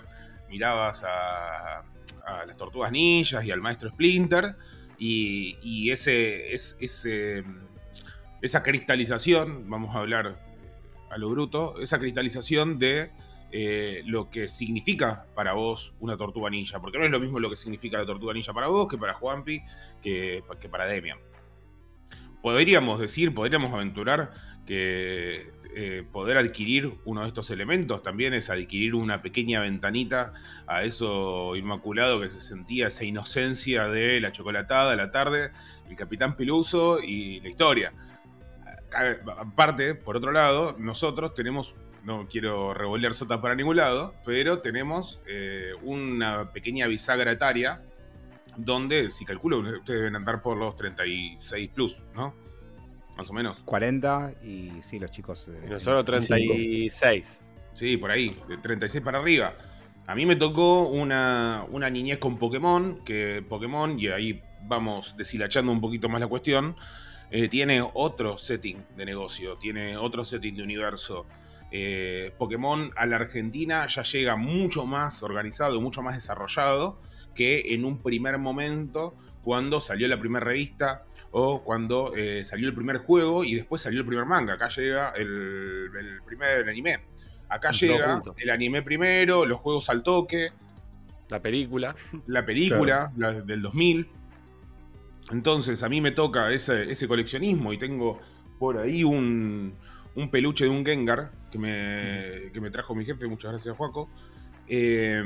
mirabas 0.49 1.03
a 1.05 1.83
a 2.27 2.45
las 2.45 2.57
tortugas 2.57 2.91
ninjas 2.91 3.43
y 3.45 3.51
al 3.51 3.61
maestro 3.61 3.89
Splinter. 3.89 4.55
Y, 4.99 5.89
ese, 5.91 6.53
es, 6.53 6.75
ese, 6.79 7.43
esa 8.41 8.63
cristalización, 8.63 9.69
vamos 9.69 9.95
a 9.95 9.99
hablar 9.99 10.27
eh, 10.27 10.69
a 11.11 11.17
lo 11.17 11.29
bruto, 11.29 11.79
esa 11.79 11.99
cristalización 11.99 12.79
de 12.79 13.11
eh, 13.51 14.01
lo 14.05 14.29
que 14.29 14.47
significa 14.47 15.27
para 15.35 15.53
vos 15.53 15.93
una 15.99 16.17
tortuga 16.17 16.49
ninja. 16.49 16.81
Porque 16.81 16.97
no 16.97 17.05
es 17.05 17.11
lo 17.11 17.19
mismo 17.19 17.39
lo 17.39 17.49
que 17.49 17.55
significa 17.55 17.97
la 17.99 18.05
tortuga 18.05 18.33
ninja 18.33 18.53
para 18.53 18.67
vos 18.67 18.87
que 18.87 18.97
para 18.97 19.13
Juanpi, 19.13 19.61
que, 20.01 20.43
que 20.59 20.69
para 20.69 20.87
Demian. 20.87 21.19
podríamos 22.41 22.99
decir, 22.99 23.33
podríamos 23.33 23.73
aventurar 23.73 24.31
que 24.65 25.51
eh, 25.79 26.03
poder 26.11 26.37
adquirir 26.37 26.91
uno 27.05 27.21
de 27.21 27.27
estos 27.27 27.51
elementos 27.51 28.01
también 28.01 28.33
es 28.33 28.49
adquirir 28.49 28.95
una 28.95 29.21
pequeña 29.21 29.59
ventanita 29.59 30.33
a 30.65 30.81
eso 30.81 31.55
inmaculado 31.55 32.19
que 32.19 32.31
se 32.31 32.41
sentía, 32.41 32.87
esa 32.87 33.03
inocencia 33.03 33.87
de 33.87 34.19
la 34.19 34.31
chocolatada, 34.31 34.95
la 34.95 35.11
tarde, 35.11 35.51
el 35.87 35.95
capitán 35.95 36.35
Peluso 36.35 36.99
y 36.99 37.41
la 37.41 37.49
historia. 37.49 37.93
Aparte, 39.37 39.93
por 39.93 40.17
otro 40.17 40.31
lado, 40.31 40.75
nosotros 40.79 41.35
tenemos, 41.35 41.75
no 42.03 42.27
quiero 42.27 42.73
revolver 42.73 43.13
sota 43.13 43.39
para 43.39 43.53
ningún 43.53 43.75
lado, 43.75 44.15
pero 44.25 44.61
tenemos 44.61 45.21
eh, 45.27 45.73
una 45.83 46.51
pequeña 46.53 46.87
bisagra 46.87 47.31
etaria 47.33 47.83
donde, 48.55 49.11
si 49.11 49.25
calculo, 49.25 49.59
ustedes 49.59 49.99
deben 49.99 50.15
andar 50.15 50.41
por 50.41 50.57
los 50.57 50.75
36 50.75 51.69
plus, 51.69 52.03
¿no? 52.15 52.46
Más 53.17 53.29
o 53.29 53.33
menos. 53.33 53.61
40 53.61 54.35
y 54.43 54.71
sí, 54.81 54.99
los 54.99 55.11
chicos. 55.11 55.47
De, 55.47 55.67
nosotros 55.67 56.05
36. 56.05 57.41
Sí, 57.73 57.97
por 57.97 58.11
ahí, 58.11 58.35
de 58.47 58.57
36 58.57 59.03
para 59.03 59.19
arriba. 59.19 59.53
A 60.07 60.15
mí 60.15 60.25
me 60.25 60.35
tocó 60.35 60.87
una, 60.87 61.65
una 61.69 61.89
niñez 61.89 62.17
con 62.17 62.37
Pokémon, 62.37 63.03
que 63.03 63.43
Pokémon, 63.47 63.99
y 63.99 64.07
ahí 64.07 64.41
vamos 64.63 65.15
deshilachando 65.17 65.71
un 65.71 65.81
poquito 65.81 66.09
más 66.09 66.21
la 66.21 66.27
cuestión, 66.27 66.75
eh, 67.29 67.49
tiene 67.49 67.85
otro 67.93 68.37
setting 68.37 68.85
de 68.95 69.05
negocio, 69.05 69.57
tiene 69.57 69.97
otro 69.97 70.23
setting 70.23 70.55
de 70.55 70.63
universo. 70.63 71.25
Eh, 71.71 72.33
Pokémon 72.37 72.91
a 72.95 73.05
la 73.05 73.17
Argentina 73.17 73.85
ya 73.87 74.03
llega 74.03 74.37
mucho 74.37 74.85
más 74.85 75.21
organizado, 75.23 75.81
mucho 75.81 76.01
más 76.01 76.15
desarrollado 76.15 77.01
que 77.35 77.73
en 77.73 77.83
un 77.83 78.01
primer 78.01 78.37
momento 78.37 79.13
cuando 79.43 79.81
salió 79.81 80.07
la 80.07 80.19
primera 80.19 80.45
revista 80.45 81.05
o 81.31 81.63
cuando 81.63 82.13
eh, 82.15 82.43
salió 82.45 82.67
el 82.67 82.73
primer 82.73 82.97
juego 82.97 83.43
y 83.43 83.55
después 83.55 83.81
salió 83.81 84.01
el 84.01 84.05
primer 84.05 84.25
manga. 84.25 84.53
Acá 84.53 84.69
llega 84.69 85.11
el, 85.11 85.89
primer 86.25 86.67
anime. 86.67 86.99
Acá 87.49 87.71
llega 87.71 88.21
el 88.37 88.49
anime 88.49 88.81
primero, 88.81 89.45
los 89.45 89.59
juegos 89.59 89.89
al 89.89 90.03
toque. 90.03 90.51
La 91.29 91.41
película. 91.41 91.95
La 92.27 92.45
película 92.45 93.11
del 93.15 93.61
2000. 93.61 94.09
Entonces 95.31 95.83
a 95.83 95.89
mí 95.89 95.99
me 95.99 96.11
toca 96.11 96.51
ese, 96.51 97.07
coleccionismo 97.07 97.73
y 97.73 97.77
tengo 97.77 98.19
por 98.59 98.77
ahí 98.77 99.03
un, 99.03 99.73
peluche 100.31 100.65
de 100.65 100.69
un 100.69 100.85
Gengar 100.85 101.31
que 101.51 101.59
me, 101.59 102.51
que 102.51 102.61
me 102.61 102.69
trajo 102.69 102.95
mi 102.95 103.05
jefe, 103.05 103.27
muchas 103.27 103.51
gracias 103.51 103.75
Juaco, 103.75 104.09
eh, 104.67 105.21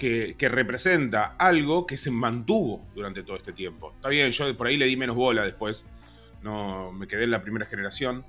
que, 0.00 0.48
representa 0.48 1.36
algo 1.38 1.86
que 1.86 1.98
se 1.98 2.10
mantuvo 2.10 2.86
durante 2.94 3.22
todo 3.22 3.36
este 3.36 3.52
tiempo. 3.52 3.92
Está 3.94 4.08
bien, 4.08 4.30
yo 4.30 4.56
por 4.56 4.66
ahí 4.66 4.78
le 4.78 4.86
di 4.86 4.96
menos 4.96 5.14
bola 5.14 5.44
después, 5.44 5.84
no 6.42 6.90
me 6.90 7.06
quedé 7.06 7.24
en 7.24 7.30
la 7.30 7.42
primera 7.42 7.66
generación, 7.66 8.24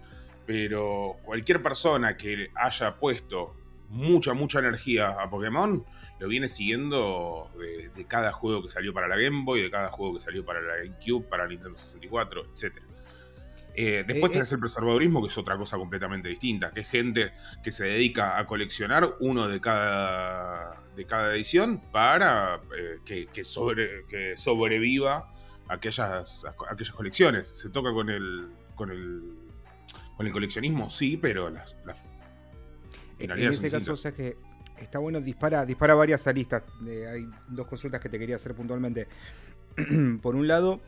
pero 0.46 1.16
cualquier 1.24 1.64
persona 1.64 2.18
que 2.18 2.52
haya 2.56 2.98
puesto 2.98 3.56
mucha, 3.88 4.34
mucha 4.34 4.60
energía 4.60 5.12
a 5.12 5.30
Pokémon, 5.30 5.86
lo 6.20 6.28
viene 6.28 6.50
siguiendo 6.50 7.50
de, 7.58 8.06
cada 8.06 8.34
juego 8.34 8.64
que 8.64 8.70
salió 8.70 8.94
para 8.94 9.08
la 9.08 9.16
Game 9.16 9.44
Boy, 9.46 9.62
de 9.62 9.72
cada 9.72 9.90
juego 9.90 10.16
que 10.16 10.22
salió 10.22 10.44
para 10.44 10.60
la 10.60 10.76
GameCube, 10.76 11.24
para 11.30 11.48
Nintendo 11.48 11.78
64, 11.78 12.48
etc. 12.48 12.82
Eh, 13.76 14.04
después 14.06 14.32
eh, 14.32 14.34
tenés 14.34 14.52
eh. 14.52 14.56
el 14.56 14.60
preservadurismo, 14.60 15.22
que 15.22 15.28
es 15.28 15.38
otra 15.38 15.58
cosa 15.58 15.78
completamente 15.78 16.30
distinta, 16.30 16.72
que 16.72 16.82
es 16.82 16.90
gente 16.90 17.32
que 17.64 17.72
se 17.72 17.86
dedica 17.86 18.38
a 18.38 18.46
coleccionar 18.46 19.16
uno 19.20 19.48
de 19.48 19.62
cada, 19.62 20.82
de 20.96 21.06
cada 21.06 21.36
edición 21.36 21.82
para 21.92 22.62
que, 23.06 23.44
sobre, 23.44 24.06
que 24.08 24.36
sobreviva 24.36 25.34
aquellas, 25.68 26.46
aquellas 26.70 26.96
colecciones. 26.96 27.48
Se 27.48 27.70
toca 27.70 27.94
con 27.94 28.10
el, 28.10 28.50
con 28.76 28.92
el, 28.92 29.36
con 30.18 30.28
el 30.28 30.34
coleccionismo, 30.34 30.90
sí, 30.90 31.18
pero 31.18 31.50
las, 31.50 31.76
en 33.20 33.54
ese 33.54 33.70
caso, 33.70 33.94
o 33.94 33.98
sea 33.98 34.12
que 34.12 34.36
está 34.78 35.00
bueno, 35.00 35.22
dispara, 35.22 35.66
dispara 35.66 35.94
varias 35.94 36.26
aristas. 36.28 36.64
hay 36.82 37.26
dos 37.48 37.68
consultas 37.68 38.02
que 38.02 38.10
te 38.10 38.18
quería 38.20 38.36
hacer 38.36 38.56
puntualmente. 38.56 39.08
Por 40.22 40.36
un 40.36 40.48
lado, 40.48 40.82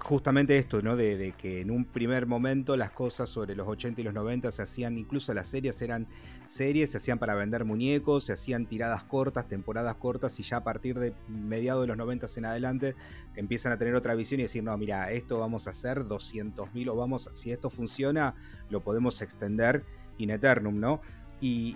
justamente 0.00 0.56
esto, 0.56 0.82
¿no? 0.82 0.96
De, 0.96 1.34
que 1.36 1.60
en 1.60 1.70
un 1.70 1.84
primer 1.84 2.26
momento 2.26 2.76
las 2.76 2.90
cosas 2.90 3.28
sobre 3.28 3.54
los 3.54 3.68
80 3.68 4.00
y 4.00 4.04
los 4.04 4.14
90 4.14 4.50
se 4.50 4.62
hacían, 4.62 4.98
incluso 4.98 5.32
las 5.34 5.48
series 5.48 5.80
eran 5.82 6.08
series, 6.46 6.90
se 6.90 6.96
hacían 6.96 7.18
para 7.18 7.34
vender 7.34 7.64
muñecos, 7.64 8.24
se 8.24 8.32
hacían 8.32 8.66
tiradas 8.66 9.04
cortas, 9.04 9.48
temporadas 9.48 9.94
cortas, 9.96 10.38
y 10.40 10.42
ya 10.42 10.58
a 10.58 10.64
partir 10.64 10.98
de 10.98 11.14
mediados 11.28 11.82
de 11.82 11.88
los 11.88 11.96
90 11.96 12.26
en 12.36 12.44
adelante 12.44 12.96
empiezan 13.36 13.72
a 13.72 13.78
tener 13.78 13.94
otra 13.94 14.14
visión 14.14 14.40
y 14.40 14.44
decir, 14.44 14.64
no, 14.64 14.76
mira, 14.76 15.10
esto 15.12 15.38
vamos 15.38 15.66
a 15.66 15.70
hacer 15.70 16.04
200.000 16.04 16.88
o 16.90 16.96
vamos, 16.96 17.28
si 17.34 17.52
esto 17.52 17.70
funciona, 17.70 18.34
lo 18.68 18.82
podemos 18.82 19.22
extender 19.22 19.84
in 20.18 20.30
eternum, 20.30 20.78
¿no? 20.78 21.00
Y, 21.40 21.74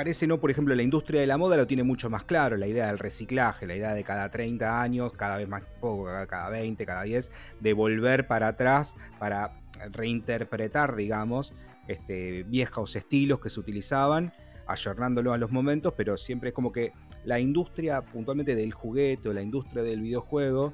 parece, 0.00 0.26
¿no? 0.26 0.40
Por 0.40 0.50
ejemplo, 0.50 0.74
la 0.74 0.82
industria 0.82 1.20
de 1.20 1.26
la 1.26 1.36
moda 1.36 1.58
lo 1.58 1.66
tiene 1.66 1.82
mucho 1.82 2.08
más 2.08 2.24
claro, 2.24 2.56
la 2.56 2.66
idea 2.66 2.86
del 2.86 2.98
reciclaje, 2.98 3.66
la 3.66 3.76
idea 3.76 3.92
de 3.92 4.02
cada 4.02 4.30
30 4.30 4.80
años, 4.80 5.12
cada 5.12 5.36
vez 5.36 5.46
más 5.46 5.60
poco, 5.78 6.06
cada 6.26 6.48
20, 6.48 6.86
cada 6.86 7.02
10, 7.02 7.30
de 7.60 7.72
volver 7.74 8.26
para 8.26 8.48
atrás 8.48 8.96
para 9.18 9.60
reinterpretar, 9.92 10.96
digamos, 10.96 11.52
este, 11.86 12.44
viejos 12.44 12.96
estilos 12.96 13.40
que 13.40 13.50
se 13.50 13.60
utilizaban, 13.60 14.32
ayornándolo 14.66 15.34
a 15.34 15.36
los 15.36 15.50
momentos, 15.50 15.92
pero 15.98 16.16
siempre 16.16 16.48
es 16.48 16.54
como 16.54 16.72
que 16.72 16.94
la 17.26 17.38
industria 17.38 18.00
puntualmente 18.00 18.54
del 18.54 18.72
juguete 18.72 19.28
o 19.28 19.34
la 19.34 19.42
industria 19.42 19.82
del 19.82 20.00
videojuego, 20.00 20.72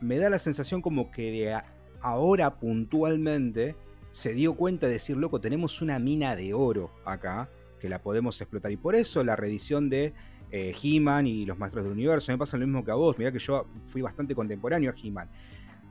me 0.00 0.18
da 0.18 0.30
la 0.30 0.38
sensación 0.38 0.82
como 0.82 1.10
que 1.10 1.32
de 1.32 1.60
ahora 2.00 2.60
puntualmente 2.60 3.74
se 4.12 4.34
dio 4.34 4.54
cuenta 4.54 4.86
de 4.86 4.92
decir, 4.92 5.16
loco, 5.16 5.40
tenemos 5.40 5.82
una 5.82 5.98
mina 5.98 6.36
de 6.36 6.54
oro 6.54 6.92
acá 7.04 7.50
la 7.88 8.00
podemos 8.00 8.40
explotar. 8.40 8.72
Y 8.72 8.76
por 8.76 8.94
eso 8.94 9.22
la 9.24 9.36
reedición 9.36 9.88
de 9.88 10.12
eh, 10.50 10.74
He-Man 10.82 11.26
y 11.26 11.44
los 11.44 11.58
Maestros 11.58 11.84
del 11.84 11.92
Universo 11.92 12.32
me 12.32 12.38
pasa 12.38 12.56
lo 12.56 12.66
mismo 12.66 12.84
que 12.84 12.90
a 12.90 12.94
vos. 12.94 13.18
Mirá 13.18 13.32
que 13.32 13.38
yo 13.38 13.66
fui 13.86 14.02
bastante 14.02 14.34
contemporáneo 14.34 14.90
a 14.90 14.94
He-Man. 15.00 15.28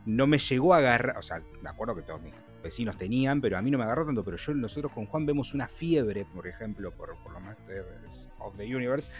No 0.05 0.27
me 0.27 0.37
llegó 0.37 0.73
a 0.73 0.77
agarrar, 0.77 1.17
o 1.17 1.21
sea, 1.21 1.41
me 1.61 1.69
acuerdo 1.69 1.95
que 1.95 2.03
todos 2.03 2.21
mis 2.21 2.33
vecinos 2.63 2.97
tenían, 2.97 3.41
pero 3.41 3.57
a 3.57 3.61
mí 3.61 3.71
no 3.71 3.77
me 3.77 3.83
agarró 3.83 4.05
tanto. 4.05 4.23
Pero 4.23 4.37
yo, 4.37 4.53
nosotros 4.53 4.91
con 4.91 5.05
Juan 5.05 5.25
vemos 5.25 5.53
una 5.53 5.67
fiebre, 5.67 6.25
por 6.25 6.47
ejemplo, 6.47 6.91
por, 6.91 7.09
los 7.09 7.41
Masters 7.41 8.29
of 8.39 8.55
the 8.57 8.75
Universe, 8.75 9.11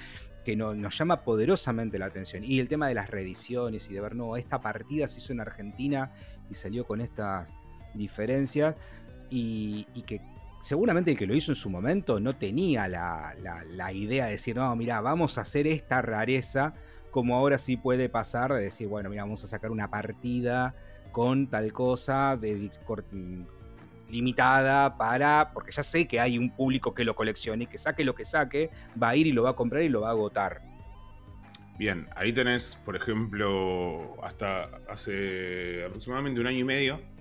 que 0.44 0.55
nos 0.55 0.98
llama 0.98 1.22
poderosamente 1.24 1.98
la 1.98 2.05
atención. 2.05 2.44
Y 2.44 2.60
el 2.60 2.67
tema 2.67 2.88
de 2.88 2.94
las 2.94 3.10
reediciones 3.10 3.89
y 3.89 3.94
de 3.94 4.01
ver, 4.01 4.15
no, 4.15 4.38
esta 4.38 4.62
partida 4.62 5.08
se 5.08 5.20
hizo 5.20 5.34
en 5.34 5.41
Argentina 5.41 6.12
y 6.50 6.53
salió 6.53 6.86
con 6.86 7.01
estas 7.01 7.51
diferencias 7.96 8.75
y, 9.29 9.86
que 10.05 10.22
seguramente 10.65 11.12
el 11.12 11.17
que 11.17 11.27
lo 11.27 11.36
hizo 11.36 11.51
en 11.51 11.55
su 11.55 11.69
momento 11.69 12.19
no 12.19 12.36
tenía 12.36 12.88
la, 12.88 13.93
idea 13.93 14.25
de 14.25 14.31
decir, 14.31 14.55
no, 14.55 14.75
mira, 14.75 15.00
vamos 15.00 15.38
a 15.38 15.41
hacer 15.41 15.67
esta 15.67 16.01
rareza, 16.01 16.74
como 17.12 17.36
ahora 17.36 17.60
sí 17.60 17.77
puede 17.77 18.10
pasar, 18.10 18.51
de 18.51 18.63
decir, 18.63 18.88
bueno, 18.88 19.12
mira, 19.12 19.22
vamos 19.22 19.43
a 19.43 19.48
sacar 19.48 19.69
una 19.69 19.91
partida 19.91 20.74
con 21.12 21.48
tal 21.51 21.72
cosa 21.72 22.36
de 22.36 22.67
limitada 24.10 24.98
para, 24.98 25.51
porque 25.53 25.72
ya 25.72 25.84
sé 25.84 26.07
que 26.07 26.19
hay 26.19 26.39
un 26.39 26.50
público 26.50 26.95
que 26.95 27.03
lo 27.03 27.15
coleccione 27.15 27.65
y 27.65 27.67
que 27.67 27.77
saque 27.77 28.03
lo 28.03 28.15
que 28.15 28.25
saque, 28.25 28.72
va 29.01 29.10
a 29.10 29.15
ir 29.15 29.27
y 29.27 29.34
lo 29.34 29.43
va 29.43 29.51
a 29.51 29.55
comprar 29.55 29.84
y 29.84 29.89
lo 29.89 30.01
va 30.01 30.07
a 30.07 30.12
agotar. 30.12 30.63
Bien, 31.77 32.07
ahí 32.15 32.34
tenés, 32.34 32.75
por 32.75 32.95
ejemplo, 32.95 34.15
hasta 34.24 34.63
hace 34.89 35.86
aproximadamente 35.86 36.41
un 36.41 36.48
año 36.48 36.60
y 36.60 36.63
medio, 36.63 37.14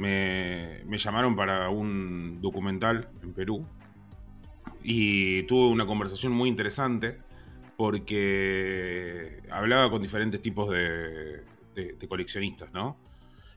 me, 0.00 0.98
llamaron 0.98 1.36
para 1.36 1.68
un 1.68 2.40
documental 2.40 3.10
en 3.22 3.34
Perú 3.34 3.66
y 4.82 5.42
tuve 5.42 5.68
una 5.68 5.86
conversación 5.86 6.32
muy 6.32 6.48
interesante 6.48 7.18
porque 7.76 9.42
hablaba 9.50 9.90
con 9.90 10.00
diferentes 10.02 10.40
tipos 10.40 10.70
de, 10.70 11.44
coleccionistas, 12.08 12.72
¿no? 12.72 12.98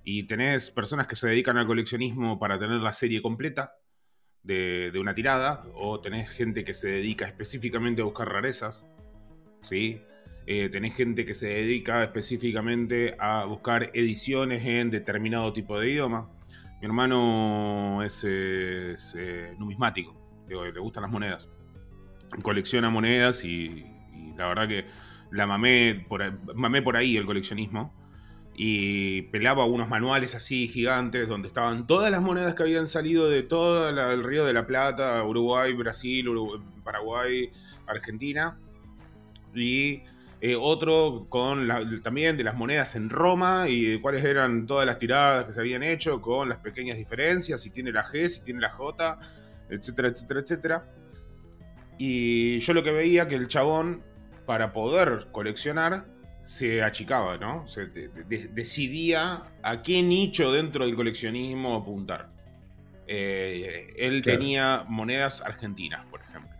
Y 0.03 0.23
tenés 0.23 0.69
personas 0.69 1.07
que 1.07 1.15
se 1.15 1.27
dedican 1.27 1.57
al 1.57 1.65
coleccionismo 1.65 2.37
para 2.39 2.59
tener 2.59 2.81
la 2.81 2.91
serie 2.91 3.21
completa 3.21 3.75
de, 4.43 4.91
una 4.99 5.15
tirada, 5.15 5.65
o 5.75 6.01
tenés 6.01 6.29
gente 6.29 6.65
que 6.65 6.73
se 6.73 6.89
dedica 6.89 7.25
específicamente 7.25 8.01
a 8.01 8.05
buscar 8.05 8.29
rarezas, 8.29 8.83
¿sí? 9.61 10.01
Eh, 10.45 10.67
tenés 10.67 10.93
gente 10.95 11.25
que 11.25 11.35
se 11.35 11.47
dedica 11.47 12.03
específicamente 12.03 13.15
a 13.17 13.45
buscar 13.45 13.91
ediciones 13.93 14.65
en 14.65 14.89
determinado 14.89 15.53
tipo 15.53 15.79
de 15.79 15.89
idioma. 15.89 16.32
Mi 16.83 16.87
hermano 16.87 18.03
es, 18.03 18.25
eh, 18.25 19.55
numismático, 19.57 20.13
le 20.49 20.81
gustan 20.81 21.03
las 21.03 21.11
monedas. 21.13 21.47
Colecciona 22.41 22.89
monedas 22.89 23.45
y, 23.45 23.85
la 24.35 24.47
verdad 24.49 24.67
que 24.67 24.85
la 25.31 25.47
mamé 25.47 26.05
por, 26.09 26.21
mamé 26.53 26.81
por 26.81 26.97
ahí 26.97 27.15
el 27.15 27.25
coleccionismo. 27.25 27.93
Y 28.53 29.21
pelaba 29.31 29.63
unos 29.63 29.87
manuales 29.87 30.35
así 30.35 30.67
gigantes 30.67 31.29
donde 31.29 31.47
estaban 31.47 31.87
todas 31.87 32.11
las 32.11 32.21
monedas 32.21 32.53
que 32.53 32.63
habían 32.63 32.87
salido 32.87 33.29
de 33.29 33.43
todo 33.43 33.87
el 33.87 34.21
Río 34.21 34.43
de 34.43 34.51
la 34.51 34.67
Plata, 34.67 35.23
Uruguay, 35.23 35.71
Brasil, 35.71 36.27
Paraguay, 36.83 37.49
Argentina. 37.87 38.59
Y 39.55 40.01
Eh, 40.45 40.57
otro 40.59 41.27
con 41.29 41.69
también 42.03 42.35
de 42.35 42.43
las 42.43 42.55
monedas 42.55 42.97
en 42.97 43.09
Roma 43.09 43.69
y 43.69 43.97
cuáles 44.01 44.25
eran 44.25 44.67
todas 44.67 44.85
las 44.85 44.97
tiradas 44.97 45.45
que 45.45 45.53
se 45.53 45.59
habían 45.61 45.83
hecho 45.83 46.19
con 46.19 46.49
las 46.49 46.57
pequeñas 46.57 46.97
diferencias, 46.97 47.61
si 47.61 47.69
tiene 47.69 47.93
la 47.93 48.03
G, 48.03 48.27
si 48.27 48.43
tiene 48.43 48.59
la 48.59 48.69
J, 48.69 49.19
etcétera, 49.69 50.09
etcétera, 50.09 50.39
etcétera. 50.41 50.85
Y 51.97 52.59
yo 52.59 52.73
lo 52.73 52.83
que 52.83 52.91
veía 52.91 53.29
que 53.29 53.35
el 53.35 53.47
chabón, 53.47 54.03
para 54.45 54.73
poder 54.73 55.27
coleccionar, 55.31 56.07
se 56.43 56.83
achicaba, 56.83 57.37
¿no? 57.37 57.65
Se 57.65 57.85
decidía 57.85 59.43
a 59.61 59.81
qué 59.81 60.01
nicho 60.03 60.51
dentro 60.51 60.85
del 60.85 60.97
coleccionismo 60.97 61.73
apuntar. 61.77 62.27
Eh, 63.07 63.93
él 63.95 64.21
tenía 64.23 64.83
monedas 64.89 65.39
argentinas, 65.39 66.05
por 66.07 66.19
ejemplo. 66.19 66.51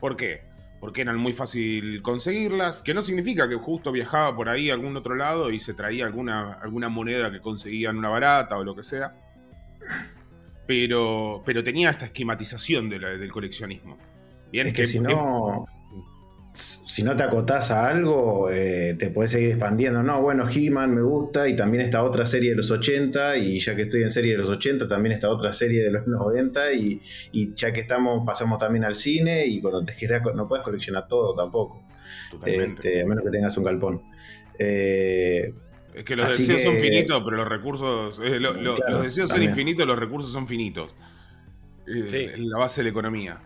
¿Por 0.00 0.16
qué? 0.16 0.47
Porque 0.80 1.00
eran 1.00 1.16
muy 1.16 1.32
fácil 1.32 2.02
conseguirlas, 2.02 2.82
que 2.82 2.94
no 2.94 3.02
significa 3.02 3.48
que 3.48 3.56
justo 3.56 3.90
viajaba 3.90 4.34
por 4.36 4.48
ahí 4.48 4.70
a 4.70 4.74
algún 4.74 4.96
otro 4.96 5.16
lado 5.16 5.50
y 5.50 5.58
se 5.58 5.74
traía 5.74 6.06
alguna, 6.06 6.52
alguna 6.52 6.88
moneda 6.88 7.32
que 7.32 7.40
conseguían 7.40 7.98
una 7.98 8.08
barata 8.08 8.56
o 8.56 8.64
lo 8.64 8.76
que 8.76 8.84
sea. 8.84 9.14
Pero, 10.66 11.42
pero 11.44 11.64
tenía 11.64 11.90
esta 11.90 12.04
esquematización 12.06 12.88
del 12.88 13.32
coleccionismo. 13.32 13.98
Bien, 14.52 14.68
es 14.68 14.72
que, 14.72 14.86
si 14.86 15.00
no 15.00 15.66
si 16.52 17.02
no 17.02 17.14
te 17.14 17.22
acotás 17.22 17.70
a 17.70 17.88
algo, 17.88 18.50
eh, 18.50 18.96
te 18.98 19.10
puedes 19.10 19.30
seguir 19.30 19.50
expandiendo. 19.50 20.02
No, 20.02 20.20
bueno, 20.20 20.48
He-Man 20.48 20.94
me 20.94 21.02
gusta 21.02 21.48
y 21.48 21.54
también 21.54 21.82
esta 21.82 22.02
otra 22.02 22.24
serie 22.24 22.50
de 22.50 22.56
los 22.56 22.70
80 22.70 23.36
y 23.36 23.60
ya 23.60 23.76
que 23.76 23.82
estoy 23.82 24.02
en 24.02 24.10
serie 24.10 24.32
de 24.32 24.38
los 24.38 24.48
80, 24.48 24.88
también 24.88 25.14
esta 25.14 25.28
otra 25.28 25.52
serie 25.52 25.84
de 25.84 25.92
los 25.92 26.06
90 26.06 26.72
y, 26.72 27.00
ya 27.54 27.72
que 27.72 27.80
estamos, 27.80 28.24
pasamos 28.26 28.58
también 28.58 28.84
al 28.84 28.94
cine 28.94 29.46
y 29.46 29.60
cuando 29.60 29.84
te 29.84 29.94
quieras, 29.94 30.22
no 30.34 30.48
puedes 30.48 30.64
coleccionar 30.64 31.06
todo 31.06 31.34
tampoco. 31.34 31.84
Este, 32.44 33.02
a 33.02 33.06
menos 33.06 33.24
que 33.24 33.30
tengas 33.30 33.56
un 33.56 33.64
galpón. 33.64 34.02
Eh, 34.58 35.54
es 35.94 36.04
que 36.04 36.16
los 36.16 36.36
deseos 36.36 36.62
son 36.62 36.76
finitos, 36.78 37.22
pero 37.24 37.36
los 37.36 37.48
recursos. 37.48 38.20
Eh, 38.24 38.40
los 38.40 39.02
deseos 39.02 39.30
son 39.30 39.42
infinitos, 39.42 39.86
los 39.86 39.98
recursos 39.98 40.32
son 40.32 40.48
finitos. 40.48 40.94
La 41.86 42.58
base 42.58 42.80
de 42.80 42.84
la 42.84 42.90
economía. 42.90 43.40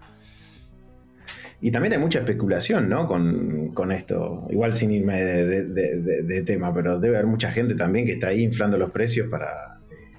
Y 1.64 1.70
también 1.70 1.92
hay 1.92 2.00
mucha 2.00 2.18
especulación, 2.18 2.88
¿no? 2.88 3.06
Con, 3.06 3.92
esto. 3.92 4.48
Igual 4.50 4.74
sin 4.74 4.90
irme 4.90 5.22
de, 5.22 6.42
tema, 6.44 6.74
pero 6.74 6.98
debe 6.98 7.16
haber 7.16 7.28
mucha 7.28 7.52
gente 7.52 7.76
también 7.76 8.04
que 8.04 8.14
está 8.14 8.28
ahí 8.28 8.42
inflando 8.42 8.76
los 8.76 8.90
precios 8.90 9.28
para 9.30 9.78
eh, 9.88 10.16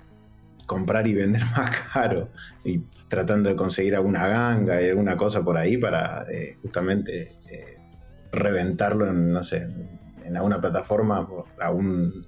comprar 0.66 1.06
y 1.06 1.14
vender 1.14 1.42
más 1.58 1.70
caro. 1.92 2.30
Y 2.64 2.84
tratando 3.10 3.50
de 3.50 3.58
conseguir 3.58 3.94
alguna 3.94 4.26
ganga 4.26 4.82
y 4.82 4.88
alguna 4.88 5.18
cosa 5.18 5.44
por 5.44 5.58
ahí 5.58 5.76
para 5.76 6.24
eh, 6.32 6.56
justamente 6.62 7.36
eh, 7.52 7.78
reventarlo 8.32 9.10
en, 9.10 9.34
no 9.34 9.44
sé, 9.44 9.68
en 10.24 10.38
alguna 10.38 10.62
plataforma 10.62 11.28
a, 11.60 11.72
un, 11.72 12.26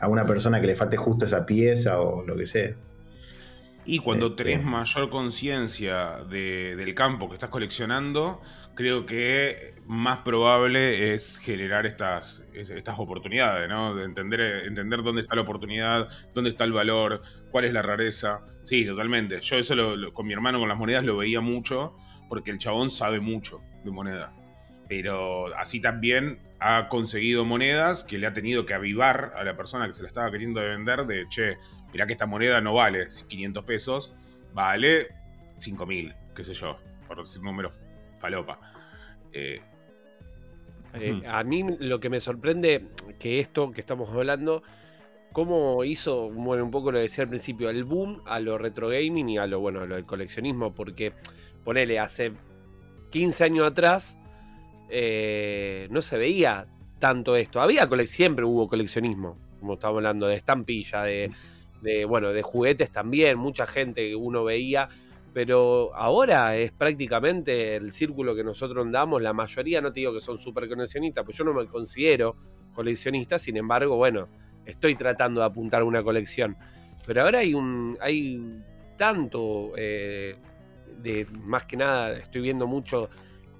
a 0.00 0.08
una 0.08 0.26
persona 0.26 0.60
que 0.60 0.66
le 0.66 0.74
falte 0.74 0.96
justo 0.96 1.24
esa 1.24 1.46
pieza 1.46 2.00
o 2.00 2.24
lo 2.26 2.36
que 2.36 2.46
sea. 2.46 2.74
Y 3.86 4.00
cuando 4.00 4.26
este. 4.26 4.44
tenés 4.44 4.64
mayor 4.64 5.08
conciencia 5.10 6.24
del 6.28 6.94
campo 6.94 7.28
que 7.28 7.34
estás 7.34 7.50
coleccionando, 7.50 8.42
creo 8.74 9.06
que 9.06 9.74
más 9.86 10.18
probable 10.18 11.14
es 11.14 11.38
generar 11.38 11.86
estas, 11.86 12.44
estas 12.52 12.98
oportunidades, 12.98 13.68
¿no? 13.68 13.94
De 13.94 14.04
entender, 14.04 14.64
entender 14.66 15.02
dónde 15.04 15.22
está 15.22 15.36
la 15.36 15.42
oportunidad, 15.42 16.08
dónde 16.34 16.50
está 16.50 16.64
el 16.64 16.72
valor, 16.72 17.22
cuál 17.52 17.64
es 17.64 17.72
la 17.72 17.82
rareza. 17.82 18.40
Sí, 18.64 18.84
totalmente. 18.84 19.40
Yo 19.40 19.56
eso 19.56 19.76
con 20.12 20.26
mi 20.26 20.32
hermano 20.32 20.58
con 20.58 20.68
las 20.68 20.78
monedas 20.78 21.04
lo 21.04 21.16
veía 21.16 21.40
mucho, 21.40 21.96
porque 22.28 22.50
el 22.50 22.58
chabón 22.58 22.90
sabe 22.90 23.20
mucho 23.20 23.62
de 23.84 23.92
moneda. 23.92 24.32
Pero 24.88 25.54
así 25.56 25.80
también 25.80 26.40
ha 26.58 26.88
conseguido 26.88 27.44
monedas 27.44 28.04
que 28.04 28.18
le 28.18 28.26
ha 28.26 28.32
tenido 28.32 28.66
que 28.66 28.74
avivar 28.74 29.32
a 29.36 29.44
la 29.44 29.56
persona 29.56 29.86
que 29.86 29.94
se 29.94 30.02
la 30.02 30.08
estaba 30.08 30.30
queriendo 30.30 30.60
vender 30.60 31.06
de, 31.06 31.28
che, 31.28 31.56
mirá 31.92 32.06
que 32.06 32.12
esta 32.12 32.26
moneda 32.26 32.60
no 32.60 32.74
vale 32.74 33.08
500 33.28 33.64
pesos, 33.64 34.14
vale 34.52 35.08
5000, 35.56 36.14
qué 36.34 36.44
sé 36.44 36.54
yo, 36.54 36.78
por 37.06 37.18
decir 37.18 37.42
número 37.42 37.70
falopa. 38.18 38.58
Eh, 39.32 39.60
eh, 40.94 41.22
a 41.26 41.44
mí 41.44 41.64
lo 41.78 42.00
que 42.00 42.08
me 42.08 42.20
sorprende 42.20 42.88
que 43.18 43.40
esto 43.40 43.70
que 43.70 43.80
estamos 43.80 44.08
hablando, 44.10 44.62
cómo 45.32 45.84
hizo, 45.84 46.30
bueno, 46.30 46.64
un 46.64 46.70
poco 46.70 46.92
lo 46.92 46.98
decía 46.98 47.24
al 47.24 47.28
principio, 47.28 47.68
el 47.68 47.84
boom 47.84 48.22
a 48.26 48.40
lo 48.40 48.56
retro 48.56 48.88
gaming 48.88 49.28
y 49.28 49.38
a 49.38 49.46
lo, 49.46 49.60
bueno, 49.60 49.80
a 49.80 49.86
lo 49.86 49.96
del 49.96 50.06
coleccionismo, 50.06 50.74
porque 50.74 51.12
ponele, 51.64 51.98
hace 51.98 52.32
15 53.10 53.44
años 53.44 53.66
atrás 53.66 54.18
eh, 54.88 55.88
no 55.90 56.00
se 56.00 56.16
veía 56.16 56.66
tanto 56.98 57.36
esto. 57.36 57.60
Había 57.60 57.88
siempre 58.06 58.44
hubo 58.44 58.68
coleccionismo, 58.68 59.36
como 59.60 59.74
estamos 59.74 59.98
hablando, 59.98 60.26
de 60.26 60.36
estampilla, 60.36 61.02
de 61.02 61.30
de, 61.86 62.04
bueno, 62.04 62.32
de 62.32 62.42
juguetes 62.42 62.90
también, 62.90 63.38
mucha 63.38 63.64
gente 63.64 64.08
que 64.08 64.16
uno 64.16 64.42
veía, 64.42 64.88
pero 65.32 65.94
ahora 65.94 66.56
es 66.56 66.72
prácticamente 66.72 67.76
el 67.76 67.92
círculo 67.92 68.34
que 68.34 68.42
nosotros 68.42 68.84
andamos, 68.84 69.22
la 69.22 69.32
mayoría, 69.32 69.80
no 69.80 69.92
te 69.92 70.00
digo 70.00 70.12
que 70.12 70.20
son 70.20 70.36
súper 70.36 70.68
coleccionistas, 70.68 71.24
pues 71.24 71.36
yo 71.36 71.44
no 71.44 71.54
me 71.54 71.64
considero 71.66 72.34
coleccionista, 72.74 73.38
sin 73.38 73.56
embargo, 73.56 73.96
bueno, 73.96 74.28
estoy 74.64 74.96
tratando 74.96 75.40
de 75.40 75.46
apuntar 75.46 75.84
una 75.84 76.02
colección. 76.02 76.56
Pero 77.06 77.22
ahora 77.22 77.38
hay 77.38 77.54
un. 77.54 77.96
hay 78.00 78.62
tanto 78.96 79.72
eh, 79.76 80.34
de 81.02 81.26
más 81.44 81.66
que 81.66 81.76
nada, 81.76 82.16
estoy 82.16 82.40
viendo 82.40 82.66
mucho 82.66 83.08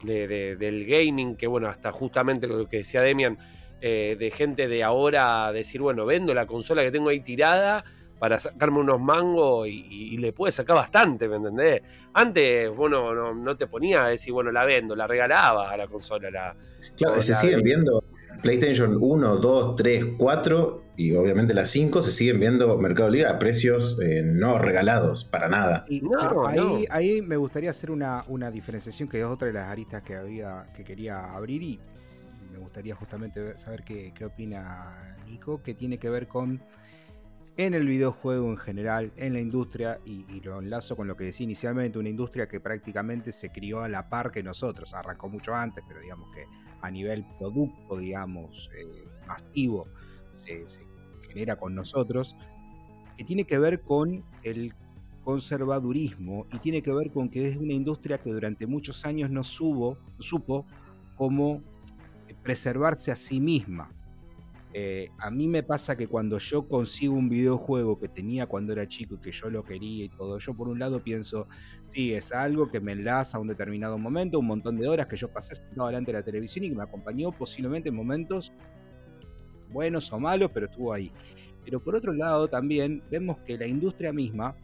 del 0.02 0.84
gaming, 0.86 1.36
que 1.36 1.46
bueno, 1.46 1.68
hasta 1.68 1.92
justamente 1.92 2.48
lo 2.48 2.66
que 2.68 2.78
decía 2.78 3.02
Demian, 3.02 3.38
eh, 3.80 4.16
de 4.18 4.30
gente 4.30 4.66
de 4.66 4.82
ahora 4.82 5.52
decir, 5.52 5.80
bueno, 5.80 6.06
vendo 6.06 6.34
la 6.34 6.46
consola 6.46 6.82
que 6.82 6.90
tengo 6.90 7.10
ahí 7.10 7.20
tirada 7.20 7.84
para 8.18 8.38
sacarme 8.40 8.78
unos 8.78 9.00
mangos 9.00 9.68
y, 9.68 10.16
le 10.16 10.32
puede 10.32 10.52
sacar 10.52 10.76
bastante, 10.76 11.28
¿me 11.28 11.36
entendés? 11.36 11.82
Antes, 12.14 12.74
bueno, 12.74 13.34
no, 13.34 13.56
te 13.56 13.66
ponía 13.66 14.04
a 14.04 14.08
decir, 14.08 14.32
bueno, 14.32 14.50
la 14.50 14.64
vendo, 14.64 14.96
la 14.96 15.06
regalaba 15.06 15.70
a 15.70 15.76
la 15.76 15.86
consola. 15.86 16.30
La, 16.30 16.56
claro, 16.96 17.20
se 17.20 17.34
siguen 17.34 17.62
viendo 17.62 18.02
PlayStation 18.42 18.96
1, 18.98 19.36
2, 19.36 19.76
3, 19.76 20.04
4 20.18 20.82
y 20.96 21.14
obviamente 21.14 21.52
las 21.52 21.68
5 21.70 22.02
se 22.02 22.12
siguen 22.12 22.40
viendo 22.40 22.76
Mercado 22.78 23.10
Libre 23.10 23.28
a 23.28 23.38
precios 23.38 23.98
eh, 24.00 24.22
no 24.24 24.58
regalados, 24.58 25.24
para 25.24 25.48
nada. 25.48 25.84
no, 26.02 26.46
ahí, 26.46 26.84
ahí, 26.90 27.22
me 27.22 27.36
gustaría 27.36 27.70
hacer 27.70 27.90
una, 27.90 28.24
una, 28.28 28.50
diferenciación 28.50 29.08
que 29.08 29.18
es 29.18 29.24
otra 29.24 29.48
de 29.48 29.54
las 29.54 29.68
aristas 29.68 30.02
que, 30.02 30.14
había, 30.14 30.66
que 30.74 30.84
quería 30.84 31.34
abrir 31.34 31.62
y 31.62 31.80
me 32.50 32.58
gustaría 32.58 32.94
justamente 32.94 33.56
saber 33.56 33.82
qué, 33.84 34.12
qué 34.14 34.24
opina 34.24 35.16
Nico, 35.26 35.62
que 35.62 35.74
tiene 35.74 35.98
que 35.98 36.08
ver 36.08 36.26
con 36.26 36.62
en 37.56 37.74
el 37.74 37.86
videojuego 37.86 38.50
en 38.50 38.58
general, 38.58 39.12
en 39.16 39.32
la 39.32 39.40
industria, 39.40 39.98
y, 40.04 40.24
lo 40.40 40.58
enlazo 40.60 40.94
con 40.96 41.08
lo 41.08 41.16
que 41.16 41.24
decía 41.24 41.44
inicialmente, 41.44 41.98
una 41.98 42.10
industria 42.10 42.48
que 42.48 42.60
prácticamente 42.60 43.32
se 43.32 43.50
crió 43.50 43.82
a 43.82 43.88
la 43.88 44.08
par 44.08 44.30
que 44.30 44.42
nosotros, 44.42 44.92
arrancó 44.94 45.28
mucho 45.28 45.54
antes, 45.54 45.82
pero 45.88 46.00
digamos 46.00 46.28
que 46.34 46.44
a 46.82 46.90
nivel 46.90 47.24
producto, 47.38 47.96
digamos, 47.96 48.68
eh, 48.78 49.08
masivo, 49.26 49.88
se, 50.34 50.64
genera 51.28 51.56
con 51.56 51.74
nosotros, 51.74 52.36
que 53.16 53.24
tiene 53.24 53.44
que 53.44 53.58
ver 53.58 53.80
con 53.80 54.22
el 54.42 54.74
conservadurismo 55.24 56.46
y 56.52 56.58
tiene 56.58 56.82
que 56.82 56.92
ver 56.92 57.10
con 57.10 57.30
que 57.30 57.48
es 57.48 57.56
una 57.56 57.72
industria 57.72 58.18
que 58.18 58.30
durante 58.30 58.66
muchos 58.66 59.04
años 59.06 59.30
no 59.30 59.42
supo 59.42 59.96
cómo 61.16 61.62
preservarse 62.42 63.10
a 63.10 63.16
sí 63.16 63.40
misma. 63.40 63.90
Eh, 64.78 65.08
a 65.16 65.30
mí 65.30 65.48
me 65.48 65.62
pasa 65.62 65.96
que 65.96 66.06
cuando 66.06 66.36
yo 66.36 66.68
consigo 66.68 67.14
un 67.14 67.30
videojuego 67.30 67.98
que 67.98 68.08
tenía 68.08 68.44
cuando 68.46 68.74
era 68.74 68.86
chico 68.86 69.14
y 69.14 69.18
que 69.18 69.32
yo 69.32 69.48
lo 69.48 69.64
quería 69.64 70.04
y 70.04 70.10
todo, 70.10 70.38
yo 70.38 70.52
por 70.52 70.68
un 70.68 70.78
lado 70.78 71.02
pienso, 71.02 71.48
sí, 71.86 72.12
es 72.12 72.30
algo 72.30 72.70
que 72.70 72.78
me 72.78 72.92
enlaza 72.92 73.38
a 73.38 73.40
un 73.40 73.48
determinado 73.48 73.96
momento, 73.96 74.38
un 74.38 74.48
montón 74.48 74.76
de 74.76 74.86
horas 74.86 75.06
que 75.06 75.16
yo 75.16 75.32
pasé 75.32 75.54
sentado 75.54 75.86
delante 75.86 76.12
de 76.12 76.18
la 76.18 76.22
televisión 76.22 76.66
y 76.66 76.68
que 76.68 76.74
me 76.74 76.82
acompañó 76.82 77.32
posiblemente 77.32 77.88
en 77.88 77.94
momentos 77.94 78.52
buenos 79.70 80.12
o 80.12 80.20
malos, 80.20 80.50
pero 80.52 80.66
estuvo 80.66 80.92
ahí. 80.92 81.10
Pero 81.64 81.82
por 81.82 81.96
otro 81.96 82.12
lado 82.12 82.46
también 82.46 83.02
vemos 83.10 83.38
que 83.46 83.56
la 83.56 83.66
industria 83.66 84.12
misma 84.12 84.54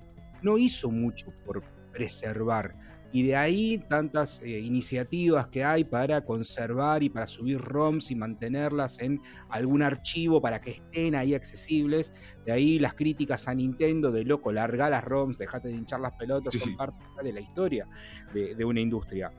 no 0.43 0.59
hizo 0.59 0.91
mucho 0.91 1.33
por 1.47 1.63
preservar 1.91 2.75
y 3.13 3.23
de 3.25 3.37
ahí 3.37 3.79
tantas 3.89 4.41
eh, 4.41 4.59
iniciativas 4.61 5.47
que 5.49 5.63
hay 5.63 5.85
para 5.85 6.25
conservar 6.25 7.03
y 7.03 7.11
para 7.11 7.27
subir 7.27 7.59
ROMs 7.59 8.11
y 8.11 8.17
mantenerlas 8.17 8.99
en 9.01 9.21
algún 9.51 9.83
archivo 9.83 10.41
para 10.41 10.63
que 10.63 10.71
estén 10.71 11.15
ahí 11.15 11.35
accesibles. 11.35 12.15
De 12.47 12.53
ahí 12.53 12.79
las 12.79 12.95
críticas 12.95 13.49
a 13.49 13.55
Nintendo 13.55 14.11
de 14.11 14.25
loco, 14.25 14.51
larga 14.51 14.89
las 14.89 15.05
ROMs, 15.05 15.37
dejate 15.37 15.69
de 15.69 15.75
hinchar 15.75 16.01
las 16.01 16.13
pelotas, 16.13 16.55
son 16.55 16.75
parte 16.75 17.05
de 17.23 17.33
la 17.35 17.41
historia 17.41 17.87
de, 18.33 18.65
una 18.65 18.81
industria. 18.81 19.31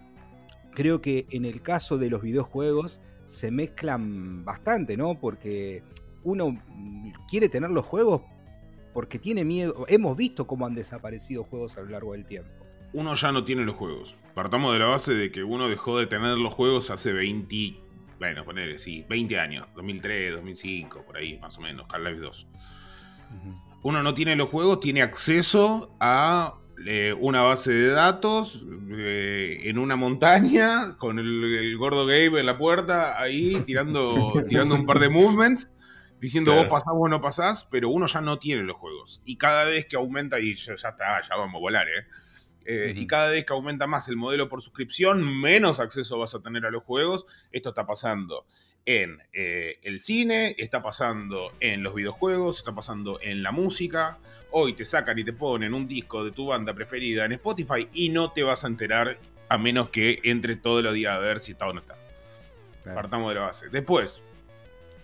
Creo 0.76 1.02
que 1.02 1.26
en 1.32 1.46
el 1.46 1.64
caso 1.64 1.98
de 1.98 2.12
los 2.12 2.22
videojuegos 2.22 3.02
se 3.26 3.50
mezclan 3.50 4.46
bastante, 4.46 4.98
¿no? 4.98 5.20
Porque 5.20 5.84
uno 6.24 6.62
quiere 7.28 7.50
tener 7.50 7.72
los 7.72 7.86
juegos 7.86 8.22
porque 8.94 9.18
tiene 9.18 9.44
miedo. 9.44 9.86
Hemos 9.88 10.16
visto 10.16 10.46
cómo 10.46 10.68
han 10.68 10.76
desaparecido 10.76 11.44
juegos 11.44 11.78
a 11.78 11.82
lo 11.82 11.90
largo 11.90 12.12
del 12.14 12.26
tiempo 12.26 12.63
uno 12.94 13.16
ya 13.16 13.32
no 13.32 13.44
tiene 13.44 13.64
los 13.64 13.76
juegos. 13.76 14.16
Partamos 14.34 14.74
de 14.74 14.80
la 14.80 14.86
base 14.86 15.14
de 15.14 15.32
que 15.32 15.44
uno 15.44 15.68
dejó 15.68 16.00
de 16.00 16.08
tener 16.08 16.38
los 16.38 16.54
juegos 16.54 16.90
hace 16.90 17.12
20, 17.12 17.76
bueno, 18.20 18.46
poner, 18.46 18.80
sí, 18.80 19.06
20 19.10 19.40
años, 19.40 19.68
2003, 19.76 20.34
2005, 20.34 21.04
por 21.04 21.18
ahí 21.18 21.38
más 21.40 21.58
o 21.58 21.62
menos, 21.62 21.86
Half-Life 21.90 22.20
2. 22.20 22.48
Uno 23.84 24.04
no 24.04 24.14
tiene 24.14 24.36
los 24.36 24.50
juegos, 24.50 24.80
tiene 24.80 25.02
acceso 25.02 25.96
a 26.00 26.56
eh, 26.86 27.14
una 27.20 27.42
base 27.42 27.72
de 27.74 27.88
datos 27.90 28.66
eh, 28.92 29.62
en 29.64 29.78
una 29.78 29.96
montaña 29.96 30.98
con 30.98 31.20
el, 31.20 31.76
gordo 31.78 32.06
Gabe 32.06 32.40
en 32.40 32.46
la 32.46 32.58
puerta 32.58 33.22
ahí 33.22 33.62
tirando, 33.62 34.34
tirando 34.48 34.76
un 34.76 34.86
par 34.86 35.00
de 35.00 35.10
movements 35.10 35.72
diciendo 36.24 36.54
vos 36.54 36.68
pasás, 36.70 36.94
vos 36.94 37.10
no 37.10 37.20
pasás, 37.20 37.68
pero 37.70 37.90
uno 37.90 38.08
ya 38.08 38.22
no 38.22 38.40
tiene 38.40 38.64
los 38.64 38.78
juegos. 38.78 39.22
Y 39.26 39.36
cada 39.36 39.66
vez 39.66 39.86
que 39.86 39.98
aumenta, 39.98 40.40
y 40.40 40.54
ya, 40.54 40.74
está, 40.74 41.22
ya 41.22 41.36
vamos 41.36 41.56
a 41.56 41.60
volar, 41.60 41.86
¿eh? 41.86 42.08
Eh 42.66 42.94
y 42.96 43.08
cada 43.08 43.30
vez 43.30 43.46
que 43.46 43.54
aumenta 43.54 43.88
más 43.88 44.08
el 44.10 44.16
modelo 44.16 44.50
por 44.50 44.62
suscripción, 44.62 45.24
menos 45.42 45.80
acceso 45.80 46.18
vas 46.18 46.36
a 46.36 46.42
tener 46.42 46.66
a 46.66 46.72
los 46.72 46.84
juegos. 46.84 47.26
Esto 47.52 47.70
está 47.70 47.86
pasando 47.86 48.46
en 48.86 49.20
eh, 49.32 49.80
el 49.84 50.00
cine, 50.00 50.56
está 50.58 50.82
pasando 50.82 51.54
en 51.60 51.84
los 51.84 51.96
videojuegos, 51.96 52.58
está 52.58 52.74
pasando 52.74 53.20
en 53.22 53.44
la 53.44 53.52
música. 53.52 54.18
Hoy 54.52 54.74
te 54.74 54.86
sacan 54.86 55.18
y 55.20 55.24
te 55.24 55.34
ponen 55.34 55.74
un 55.74 55.88
disco 55.88 56.24
de 56.24 56.32
tu 56.32 56.48
banda 56.48 56.74
preferida 56.74 57.26
en 57.26 57.34
Spotify 57.34 57.88
y 57.94 58.10
no 58.10 58.32
te 58.32 58.44
vas 58.44 58.64
a 58.64 58.68
enterar 58.68 59.18
a 59.50 59.58
menos 59.58 59.90
que 59.90 60.20
entre 60.24 60.56
todos 60.56 60.84
los 60.84 60.94
días 60.94 61.14
a 61.14 61.20
ver 61.20 61.40
si 61.40 61.54
está 61.54 61.68
o 61.68 61.74
no 61.74 61.80
está. 61.80 61.96
Partamos 62.94 63.30
de 63.30 63.36
la 63.36 63.46
base. 63.46 63.70
Después, 63.70 64.22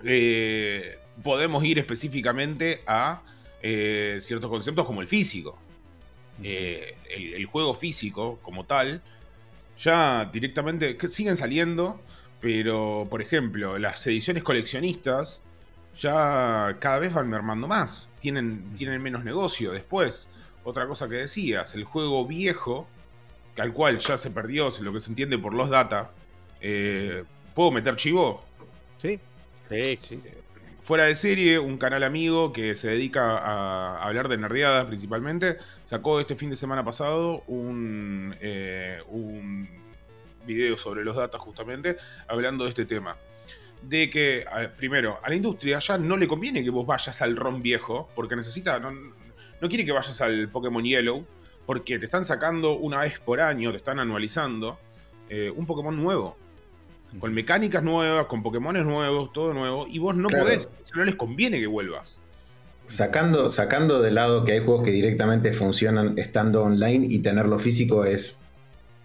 eh, 0.04 1.00
podemos 1.24 1.63
ir 1.63 1.80
específicamente 1.80 2.82
a 2.86 3.22
ciertos 3.62 4.50
conceptos 4.50 4.86
como 4.86 5.02
el 5.02 5.08
físico. 5.08 5.58
Eh, 6.43 6.95
el, 7.10 7.45
juego 7.45 7.73
físico 7.73 8.39
como 8.41 8.65
tal, 8.65 9.02
ya 9.78 10.30
directamente 10.32 10.97
siguen 11.10 11.38
saliendo, 11.38 11.99
pero 12.39 13.08
por 13.10 13.21
ejemplo, 13.21 13.78
las 13.78 14.06
ediciones 14.08 14.43
coleccionistas 14.43 15.41
ya 15.99 16.78
cada 16.80 16.99
vez 16.99 17.13
van 17.13 17.30
mermando 17.30 17.67
más, 17.67 18.10
tienen, 18.19 18.73
tienen 18.75 19.02
menos 19.02 19.23
negocio. 19.23 19.71
Después, 19.71 20.30
otra 20.63 20.88
cosa 20.88 21.10
que 21.10 21.15
decías, 21.15 21.75
el 21.75 21.84
juego 21.84 22.25
viejo, 22.25 22.88
al 23.58 23.73
cual 23.73 23.99
ya 23.99 24.15
se 24.17 24.32
perdió, 24.32 24.69
lo 24.82 24.93
que 24.93 25.02
se 25.02 25.10
entiende 25.10 25.38
por 25.38 25.54
los 25.54 25.69
data, 25.69 26.12
eh, 26.62 27.23
¿puedo 27.54 27.71
meter 27.71 27.95
chivo? 27.95 28.43
Sí. 28.97 29.19
Sí, 29.69 29.99
sí. 30.02 30.21
Fuera 30.89 31.06
de 31.06 31.15
serie, 31.15 31.60
un 31.60 31.78
canal 31.78 32.02
amigo 32.02 32.52
que 32.52 32.75
se 32.75 32.88
dedica 32.88 33.38
a 33.38 34.04
hablar 34.04 34.28
de 34.28 34.39
nerdeadas 34.39 34.86
principalmente, 34.86 35.58
sacó 35.84 36.19
este 36.19 36.36
fin 36.36 36.49
de 36.49 36.56
semana 36.56 36.84
pasado 36.84 37.43
un, 37.45 38.36
eh, 38.41 38.99
video 40.47 40.78
sobre 40.80 41.04
los 41.04 41.15
datos 41.15 41.39
justamente, 41.41 41.97
hablando 42.28 42.63
de 42.63 42.71
este 42.71 42.86
tema. 42.86 43.17
De 43.84 44.10
que, 44.10 44.47
primero, 44.78 45.19
a 45.21 45.30
la 45.30 45.36
industria 45.36 45.78
ya 45.78 45.99
no 45.99 46.17
le 46.17 46.28
conviene 46.28 46.63
que 46.63 46.71
vos 46.71 46.88
vayas 46.88 47.21
al 47.21 47.36
ROM 47.38 47.62
viejo, 47.62 48.10
porque 48.15 48.36
necesita, 48.36 48.80
no, 48.80 48.89
no 48.89 49.69
quiere 49.69 49.86
que 49.86 49.91
vayas 49.91 50.19
al 50.21 50.49
Pokémon 50.49 50.84
Yellow, 50.84 51.23
porque 51.67 51.99
te 51.99 52.06
están 52.06 52.25
sacando 52.25 52.75
una 52.75 53.02
vez 53.02 53.19
por 53.19 53.41
año, 53.41 53.69
te 53.69 53.78
están 53.78 53.99
anualizando 53.99 54.80
eh, 55.30 55.54
un 55.56 55.67
Pokémon 55.67 55.95
nuevo 55.95 56.48
con 57.19 57.34
mecánicas 57.34 57.84
nuevas, 57.84 58.26
con 58.28 58.43
Pokémon 58.43 58.76
nuevos, 58.84 59.34
todo 59.34 59.54
nuevo, 59.54 59.88
y 59.88 60.00
vos 60.00 60.15
no 60.15 60.30
podés, 60.30 60.69
no 60.95 61.04
les 61.04 61.15
conviene 61.15 61.60
que 61.60 61.67
vuelvas. 61.67 62.22
Sacando, 62.86 63.50
sacando 63.50 64.02
de 64.02 64.12
lado 64.12 64.45
que 64.45 64.54
hay 64.54 64.60
juegos 64.60 64.84
que 64.84 64.91
directamente 64.91 65.54
funcionan 65.54 66.17
estando 66.17 66.63
online 66.63 67.06
y 67.08 67.19
tenerlo 67.19 67.60
físico 67.60 68.06
es. 68.06 68.39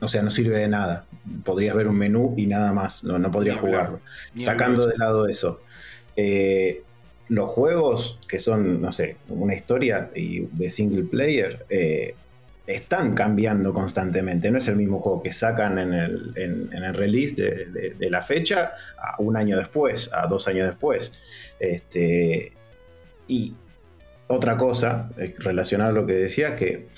O 0.01 0.09
sea, 0.09 0.23
no 0.23 0.31
sirve 0.31 0.57
de 0.57 0.69
nada. 0.69 1.07
Podrías 1.45 1.75
ver 1.75 1.89
un 1.89 1.97
menú 1.97 2.35
y 2.37 2.47
nada 2.47 2.73
más. 2.73 3.05
No, 3.05 3.19
no 3.19 3.31
podrías 3.31 3.61
jugarlo. 3.61 4.01
Sacando 4.37 4.87
de 4.87 4.97
lado 4.97 5.29
eso. 5.29 5.61
Eh, 6.17 6.83
los 7.29 7.51
juegos 7.51 8.21
que 8.27 8.39
son, 8.39 8.81
no 8.81 8.91
sé, 8.91 9.17
una 9.29 9.55
historia 9.55 10.11
de 10.15 10.71
single 10.71 11.05
player, 11.05 11.67
eh, 11.69 12.15
están 12.67 13.15
cambiando 13.15 13.75
constantemente. 13.75 14.51
No 14.51 14.59
es 14.59 14.69
el 14.69 14.77
mismo 14.77 14.99
juego 14.99 15.23
que 15.23 15.33
sacan 15.33 15.79
en 15.79 15.93
el, 15.93 16.33
en, 16.37 16.73
el 16.73 16.95
release 16.95 17.35
de, 17.37 18.11
la 18.11 18.23
fecha 18.23 18.73
a 18.97 19.21
un 19.21 19.37
año 19.37 19.57
después, 19.57 20.11
a 20.13 20.27
dos 20.27 20.49
años 20.49 20.67
después. 20.69 21.13
Este, 21.59 22.53
y 23.29 23.55
otra 24.27 24.57
cosa 24.57 25.11
relacionada 25.39 25.91
a 25.91 25.93
lo 25.93 26.07
que 26.07 26.15
decía, 26.15 26.57
que 26.57 26.89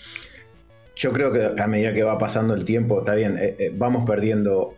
yo 0.95 1.13
creo 1.13 1.33
que 1.33 1.61
a 1.61 1.67
medida 1.67 1.93
que 1.93 2.03
va 2.03 2.17
pasando 2.17 2.55
el 2.55 2.65
tiempo, 2.65 3.01
está 3.01 3.15
bien, 3.15 3.37
eh, 3.37 3.57
eh, 3.59 3.73
vamos 3.75 4.09
perdiendo 4.09 4.75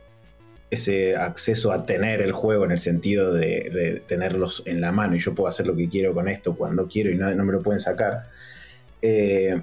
ese 0.70 1.16
acceso 1.16 1.72
a 1.72 1.86
tener 1.86 2.20
el 2.20 2.32
juego 2.32 2.64
en 2.64 2.72
el 2.72 2.78
sentido 2.78 3.32
de, 3.32 4.02
tenerlos 4.06 4.62
en 4.66 4.80
la 4.80 4.92
mano 4.92 5.16
y 5.16 5.20
yo 5.20 5.34
puedo 5.34 5.48
hacer 5.48 5.66
lo 5.66 5.74
que 5.74 5.88
quiero 5.88 6.12
con 6.12 6.28
esto 6.28 6.56
cuando 6.56 6.88
quiero 6.88 7.10
y 7.10 7.16
no, 7.16 7.32
no 7.34 7.44
me 7.44 7.52
lo 7.52 7.62
pueden 7.62 7.80
sacar. 7.80 8.28
Eh, 9.00 9.62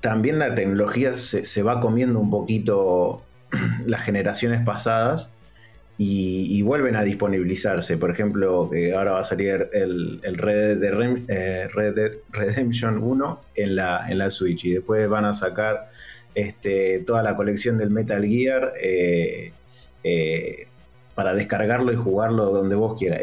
también 0.00 0.38
la 0.38 0.54
tecnología 0.54 1.14
se, 1.14 1.62
va 1.62 1.80
comiendo 1.80 2.18
un 2.18 2.30
poquito 2.30 3.22
las 3.86 4.02
generaciones 4.02 4.62
pasadas 4.62 5.30
y, 5.98 6.62
vuelven 6.62 6.96
a 6.96 7.04
disponibilizarse. 7.04 7.98
Por 7.98 8.10
ejemplo, 8.10 8.70
ahora 8.96 9.12
va 9.12 9.20
a 9.20 9.24
salir 9.24 9.68
el, 9.72 10.20
Red, 10.22 10.78
Dead, 10.78 11.24
eh, 11.28 11.68
Redemption 12.32 13.02
1 13.02 13.40
en 13.56 13.76
la, 13.76 14.06
en 14.08 14.18
la 14.18 14.30
Switch 14.30 14.64
y 14.64 14.72
después 14.72 15.06
van 15.08 15.26
a 15.26 15.34
sacar 15.34 15.90
este, 16.34 17.00
toda 17.00 17.22
la 17.22 17.36
colección 17.36 17.76
del 17.76 17.90
Metal 17.90 18.24
Gear 18.24 18.72
eh, 18.82 19.52
eh, 20.02 20.68
para 21.14 21.34
descargarlo 21.34 21.92
y 21.92 21.96
jugarlo 21.96 22.46
donde 22.46 22.76
vos 22.76 22.98
quieras. 22.98 23.20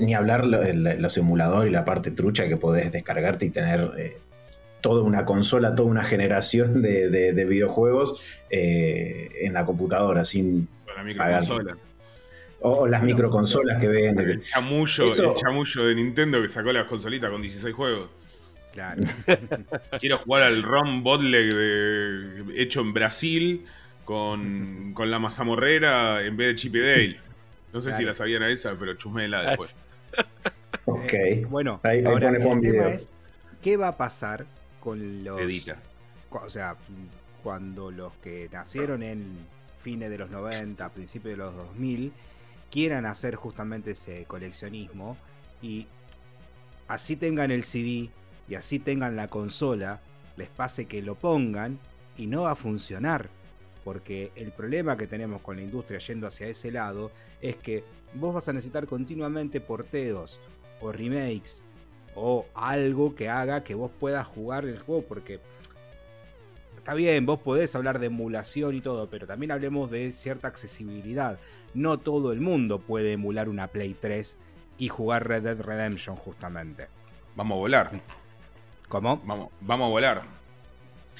ni 0.00 0.14
hablar 0.14 0.44
los 0.44 1.16
emuladores 1.18 1.70
y 1.70 1.72
la 1.72 1.84
parte 1.84 2.10
trucha 2.10 2.48
que 2.48 2.56
podés 2.56 2.90
descargarte 2.90 3.46
y 3.46 3.50
tener 3.50 4.16
toda 4.80 5.02
una 5.02 5.24
consola, 5.24 5.74
toda 5.74 5.90
una 5.90 6.04
generación 6.04 6.82
de, 6.82 7.46
videojuegos 7.48 8.22
eh, 8.50 9.30
en 9.42 9.52
la 9.52 9.64
computadora 9.64 10.24
sin 10.24 10.68
la 10.96 11.02
microconsola. 11.02 11.76
O 12.60 12.86
las 12.86 13.02
microconsolas 13.02 13.80
que 13.80 13.88
venden. 13.88 14.30
El 14.30 14.42
chamullo, 14.42 15.86
de 15.86 15.94
Nintendo 15.94 16.40
que 16.40 16.48
sacó 16.48 16.72
las 16.72 16.86
consolitas 16.86 17.30
con 17.30 17.42
16 17.42 17.74
juegos. 17.74 18.08
Claro. 18.72 19.02
Quiero 20.00 20.18
jugar 20.18 20.42
al 20.42 20.62
ROM 20.62 21.02
bootleg 21.02 21.52
hecho 22.54 22.80
en 22.80 22.92
Brasil 22.92 23.66
con, 24.04 24.94
la 24.96 25.18
mazamorrera 25.18 26.24
en 26.24 26.36
vez 26.36 26.48
de 26.48 26.54
Chip 26.56 26.74
Dale. 26.74 27.20
No 27.72 27.80
sé 27.80 27.92
si 27.92 28.04
la 28.04 28.14
sabían 28.14 28.42
a 28.42 28.48
esa, 28.48 28.74
pero 28.78 28.94
chusmela 28.94 29.42
después. 29.42 29.76
ok. 30.86 31.14
bueno, 31.48 31.80
ahora 32.06 32.30
el 32.30 32.60
tema 32.60 32.88
es, 32.88 33.12
¿qué 33.60 33.76
va 33.76 33.88
a 33.88 33.96
pasar 33.96 34.46
con 34.86 35.24
los. 35.24 35.36
O 36.30 36.48
sea, 36.48 36.76
cuando 37.42 37.90
los 37.90 38.12
que 38.18 38.48
nacieron 38.52 39.02
en 39.02 39.36
fines 39.76 40.10
de 40.10 40.18
los 40.18 40.30
90, 40.30 40.88
principios 40.90 41.32
de 41.32 41.38
los 41.38 41.56
2000, 41.56 42.12
quieran 42.70 43.04
hacer 43.04 43.34
justamente 43.34 43.90
ese 43.90 44.26
coleccionismo 44.26 45.16
y 45.60 45.88
así 46.86 47.16
tengan 47.16 47.50
el 47.50 47.64
CD 47.64 48.10
y 48.48 48.54
así 48.54 48.78
tengan 48.78 49.16
la 49.16 49.26
consola, 49.26 50.00
les 50.36 50.50
pase 50.50 50.86
que 50.86 51.02
lo 51.02 51.16
pongan 51.16 51.80
y 52.16 52.28
no 52.28 52.42
va 52.42 52.52
a 52.52 52.56
funcionar. 52.56 53.28
Porque 53.82 54.30
el 54.36 54.52
problema 54.52 54.96
que 54.96 55.08
tenemos 55.08 55.42
con 55.42 55.56
la 55.56 55.62
industria 55.62 55.98
yendo 55.98 56.28
hacia 56.28 56.46
ese 56.46 56.70
lado 56.70 57.10
es 57.40 57.56
que 57.56 57.82
vos 58.14 58.32
vas 58.32 58.46
a 58.48 58.52
necesitar 58.52 58.86
continuamente 58.86 59.60
porteos 59.60 60.38
o 60.80 60.92
remakes 60.92 61.64
o 62.16 62.46
algo 62.54 63.14
que 63.14 63.28
haga 63.28 63.62
que 63.62 63.74
vos 63.74 63.90
puedas 64.00 64.26
jugar 64.26 64.64
el 64.64 64.78
juego, 64.78 65.02
porque 65.02 65.38
está 66.76 66.94
bien, 66.94 67.26
vos 67.26 67.38
podés 67.38 67.74
hablar 67.76 67.98
de 67.98 68.06
emulación 68.06 68.74
y 68.74 68.80
todo, 68.80 69.08
pero 69.08 69.26
también 69.26 69.52
hablemos 69.52 69.90
de 69.90 70.12
cierta 70.12 70.48
accesibilidad. 70.48 71.38
No 71.74 71.98
todo 71.98 72.32
el 72.32 72.40
mundo 72.40 72.80
puede 72.80 73.12
emular 73.12 73.48
una 73.48 73.68
Play 73.68 73.94
3 74.00 74.38
y 74.78 74.88
jugar 74.88 75.28
Red 75.28 75.42
Dead 75.42 75.60
Redemption 75.60 76.16
justamente. 76.16 76.88
Vamos 77.36 77.56
a 77.56 77.58
volar. 77.58 77.90
¿Cómo? 78.88 79.20
Vamos, 79.24 79.50
vamos 79.60 79.86
a 79.86 79.90
volar. 79.90 80.22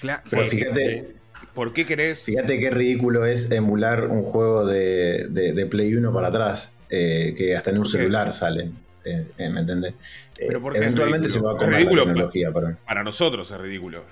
Claro. 0.00 0.22
fíjate. 0.24 1.16
¿Por 1.52 1.72
qué 1.74 1.84
querés? 1.84 2.24
Fíjate 2.24 2.58
qué 2.58 2.70
ridículo 2.70 3.26
es 3.26 3.50
emular 3.50 4.06
un 4.06 4.22
juego 4.22 4.66
de, 4.66 5.68
Play 5.70 5.94
1 5.94 6.12
para 6.12 6.28
atrás, 6.28 6.74
eh, 6.88 7.34
que 7.36 7.54
hasta 7.54 7.70
en 7.70 7.78
un 7.78 7.86
celular 7.86 8.32
salen. 8.32 8.85
Eh, 9.06 9.26
eh, 9.38 9.48
¿Me 9.50 9.60
entendés? 9.60 9.94
Pero 10.36 10.60
porque 10.60 10.78
eventualmente 10.78 11.30
se 11.30 11.38
va 11.40 11.52
a 11.52 11.56
comer 11.56 11.84
la 11.84 11.90
tecnología. 11.90 12.50
Para... 12.50 12.74
para 12.76 13.04
nosotros 13.04 13.48
es 13.48 13.58
ridículo. 13.58 14.02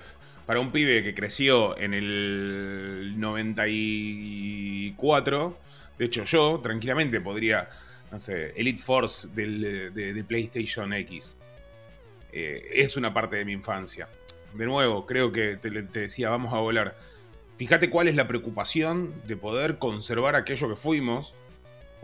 Para 0.45 0.61
un 0.61 0.71
pibe 0.71 1.03
que 1.03 1.13
creció 1.13 1.77
en 1.77 1.93
el 1.93 3.15
94, 3.17 5.59
de 5.97 6.05
hecho 6.05 6.23
yo 6.23 6.61
tranquilamente 6.63 7.19
podría, 7.19 7.67
no 8.11 8.19
sé, 8.19 8.53
Elite 8.55 8.81
Force 8.81 9.27
de, 9.33 10.23
PlayStation 10.25 10.93
X. 10.93 11.35
Eh, 12.31 12.69
es 12.73 12.95
una 12.95 13.13
parte 13.13 13.35
de 13.35 13.43
mi 13.43 13.51
infancia. 13.51 14.07
De 14.53 14.65
nuevo, 14.65 15.05
creo 15.05 15.33
que 15.33 15.57
te, 15.57 15.69
te 15.83 15.99
decía, 15.99 16.29
vamos 16.29 16.53
a 16.53 16.59
volar. 16.59 16.95
Fíjate 17.57 17.89
cuál 17.89 18.07
es 18.07 18.15
la 18.15 18.27
preocupación 18.27 19.13
de 19.27 19.35
poder 19.35 19.77
conservar 19.77 20.35
aquello 20.35 20.69
que 20.69 20.77
fuimos 20.77 21.33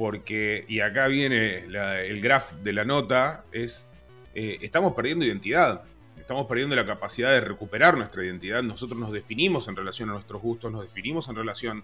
porque, 0.01 0.65
y 0.67 0.79
acá 0.79 1.05
viene 1.05 1.57
el 1.59 2.21
graph 2.21 2.53
de 2.53 2.73
la 2.73 2.83
nota, 2.83 3.43
es, 3.51 3.87
eh, 4.33 4.57
estamos 4.61 4.93
perdiendo 4.93 5.23
identidad, 5.23 5.83
estamos 6.17 6.47
perdiendo 6.47 6.75
la 6.75 6.87
capacidad 6.87 7.29
de 7.29 7.39
recuperar 7.39 7.95
nuestra 7.95 8.25
identidad, 8.25 8.63
nosotros 8.63 8.99
nos 8.99 9.11
definimos 9.11 9.67
en 9.67 9.75
relación 9.75 10.09
a 10.09 10.13
nuestros 10.13 10.41
gustos, 10.41 10.71
nos 10.71 10.81
definimos 10.81 11.29
en 11.29 11.35
relación 11.35 11.83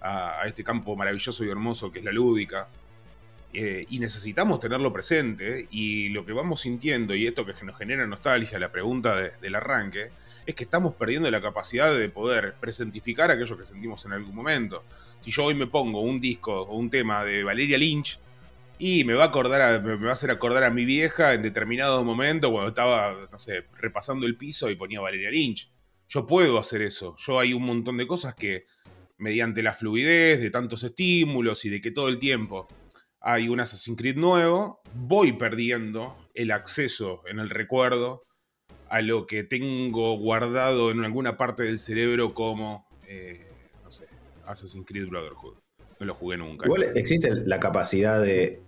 a, 0.00 0.42
este 0.44 0.64
campo 0.64 0.96
maravilloso 0.96 1.44
y 1.44 1.50
hermoso 1.50 1.92
que 1.92 2.00
es 2.00 2.04
la 2.04 2.10
lúdica, 2.10 2.66
eh, 3.52 3.86
y 3.88 4.00
necesitamos 4.00 4.58
tenerlo 4.58 4.92
presente, 4.92 5.68
y 5.70 6.08
lo 6.08 6.26
que 6.26 6.32
vamos 6.32 6.62
sintiendo, 6.62 7.14
y 7.14 7.28
esto 7.28 7.46
que 7.46 7.52
nos 7.64 7.78
genera 7.78 8.04
nostalgia, 8.08 8.58
la 8.58 8.72
pregunta 8.72 9.14
del 9.40 9.54
arranque, 9.54 10.10
es 10.46 10.54
que 10.54 10.64
estamos 10.64 10.94
perdiendo 10.94 11.30
la 11.30 11.40
capacidad 11.40 11.96
de 11.96 12.08
poder 12.08 12.54
presentificar 12.60 13.30
aquello 13.30 13.56
que 13.56 13.64
sentimos 13.64 14.04
en 14.04 14.12
algún 14.12 14.34
momento. 14.34 14.84
Si 15.20 15.30
yo 15.30 15.44
hoy 15.44 15.54
me 15.54 15.66
pongo 15.66 16.00
un 16.00 16.20
disco 16.20 16.62
o 16.62 16.76
un 16.76 16.90
tema 16.90 17.24
de 17.24 17.44
Valeria 17.44 17.78
Lynch, 17.78 18.18
y 18.78 19.04
me 19.04 19.14
va 19.14 19.24
a 19.24 19.26
acordar 19.28 19.80
me 19.82 19.94
va 19.94 20.08
a 20.08 20.12
hacer 20.12 20.32
acordar 20.32 20.64
a 20.64 20.70
mi 20.70 20.84
vieja 20.84 21.34
en 21.34 21.42
determinado 21.42 22.02
momento 22.02 22.50
cuando 22.50 22.70
estaba, 22.70 23.28
no 23.30 23.38
sé, 23.38 23.66
repasando 23.78 24.26
el 24.26 24.36
piso 24.36 24.68
y 24.70 24.74
ponía 24.74 25.00
Valeria 25.00 25.30
Lynch. 25.30 25.70
Yo 26.08 26.26
puedo 26.26 26.58
hacer 26.58 26.82
eso. 26.82 27.14
Yo 27.18 27.38
hay 27.38 27.52
un 27.52 27.62
montón 27.62 27.96
de 27.96 28.08
cosas 28.08 28.34
que, 28.34 28.66
mediante 29.18 29.62
la 29.62 29.72
fluidez 29.72 30.40
de 30.40 30.50
tantos 30.50 30.82
estímulos 30.82 31.64
y 31.64 31.70
de 31.70 31.80
que 31.80 31.92
todo 31.92 32.08
el 32.08 32.18
tiempo 32.18 32.66
hay 33.20 33.48
un 33.48 33.60
Assassin's 33.60 33.96
Creed 33.96 34.16
nuevo, 34.16 34.82
voy 34.94 35.34
perdiendo 35.34 36.16
el 36.34 36.50
acceso 36.50 37.22
en 37.28 37.38
el 37.38 37.50
recuerdo 37.50 38.24
a 38.92 39.00
lo 39.00 39.26
que 39.26 39.42
tengo 39.42 40.18
guardado 40.18 40.90
en 40.90 41.02
alguna 41.02 41.38
parte 41.38 41.62
del 41.62 41.78
cerebro 41.78 42.34
como, 42.34 42.86
eh, 43.08 43.40
no 43.82 43.90
sé, 43.90 44.04
Assassin's 44.46 44.84
Creed 44.86 45.08
Brotherhood. 45.08 45.54
No 45.98 46.04
lo 46.04 46.14
jugué 46.14 46.36
nunca. 46.36 46.66
Igual 46.66 46.92
existe 46.94 47.34
la 47.46 47.58
capacidad 47.58 48.20
de 48.20 48.60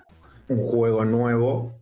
un 0.49 0.63
juego 0.63 1.05
nuevo, 1.05 1.75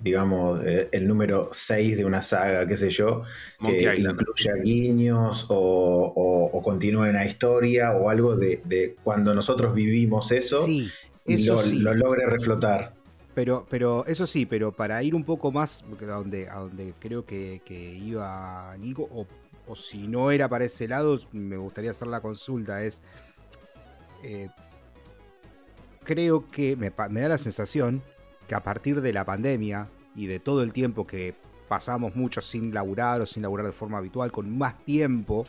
digamos, 0.00 0.62
eh, 0.64 0.88
el 0.92 1.06
número 1.06 1.50
6 1.52 1.98
de 1.98 2.06
una 2.06 2.22
saga, 2.22 2.66
qué 2.66 2.78
sé 2.78 2.88
yo, 2.88 3.24
que 3.62 3.82
incluya 3.98 4.54
guiños 4.62 5.44
o, 5.50 6.58
continúe 6.64 7.04
en 7.04 7.16
la 7.16 7.26
historia 7.26 7.92
o 7.92 8.08
algo 8.08 8.34
de, 8.34 8.96
cuando 9.02 9.34
nosotros 9.34 9.74
vivimos 9.74 10.32
eso 10.32 10.66
y 10.66 11.44
lo, 11.44 11.62
lo 11.62 11.92
logre 11.92 12.24
reflotar. 12.24 12.94
Pero, 13.34 13.66
pero 13.68 14.06
eso 14.06 14.26
sí, 14.26 14.46
pero 14.46 14.72
para 14.72 15.02
ir 15.02 15.14
un 15.14 15.24
poco 15.24 15.50
más 15.50 15.84
a 16.02 16.04
donde, 16.04 16.48
a 16.48 16.60
donde 16.60 16.94
creo 17.00 17.26
que, 17.26 17.60
iba 18.00 18.76
Nico, 18.78 19.08
o, 19.66 19.76
si 19.76 20.06
no 20.06 20.30
era 20.30 20.48
para 20.48 20.64
ese 20.64 20.86
lado, 20.86 21.18
me 21.32 21.56
gustaría 21.56 21.90
hacer 21.90 22.08
la 22.08 22.20
consulta, 22.20 22.84
es... 22.84 23.02
Eh, 24.22 24.48
creo 26.04 26.50
que 26.50 26.76
me, 26.76 26.92
me 27.10 27.20
da 27.20 27.28
la 27.28 27.38
sensación 27.38 28.02
que 28.46 28.54
a 28.54 28.62
partir 28.62 29.00
de 29.00 29.12
la 29.12 29.24
pandemia 29.24 29.88
y 30.14 30.26
de 30.26 30.38
todo 30.38 30.62
el 30.62 30.72
tiempo 30.72 31.06
que 31.06 31.34
pasamos 31.68 32.14
mucho 32.14 32.40
sin 32.40 32.72
laburar 32.72 33.20
o 33.20 33.26
sin 33.26 33.42
laburar 33.42 33.66
de 33.66 33.72
forma 33.72 33.98
habitual, 33.98 34.30
con 34.30 34.56
más 34.56 34.78
tiempo, 34.84 35.46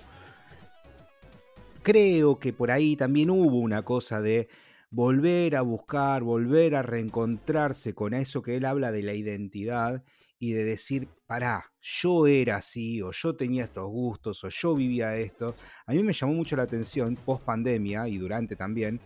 creo 1.84 2.40
que 2.40 2.52
por 2.52 2.72
ahí 2.72 2.96
también 2.96 3.30
hubo 3.30 3.60
una 3.60 3.84
cosa 3.84 4.22
de 4.22 4.48
volver 4.96 5.58
a 5.58 5.62
buscar, 5.62 6.24
volver 6.24 6.74
a 6.74 6.82
reencontrarse 6.82 7.94
con 7.94 8.14
eso 8.14 8.42
que 8.42 8.56
él 8.56 8.64
habla 8.64 8.94
de 8.94 9.04
la 9.04 9.14
identidad 9.14 10.06
y 10.40 10.54
de 10.54 10.64
decir, 10.64 11.10
pará, 11.28 11.66
yo 11.82 12.28
era 12.28 12.56
así, 12.58 13.02
o 13.02 13.12
yo 13.12 13.36
tenía 13.36 13.66
estos 13.66 13.90
gustos, 13.90 14.42
o 14.46 14.50
yo 14.50 14.74
vivía 14.74 15.18
esto. 15.18 15.54
A 15.86 15.92
mí 15.92 16.02
me 16.02 16.14
llamó 16.14 16.34
mucho 16.34 16.56
la 16.56 16.64
atención 16.64 17.16
post 17.16 17.44
pandemia 17.44 18.08
y 18.08 18.18
durante 18.18 18.56
también, 18.56 19.02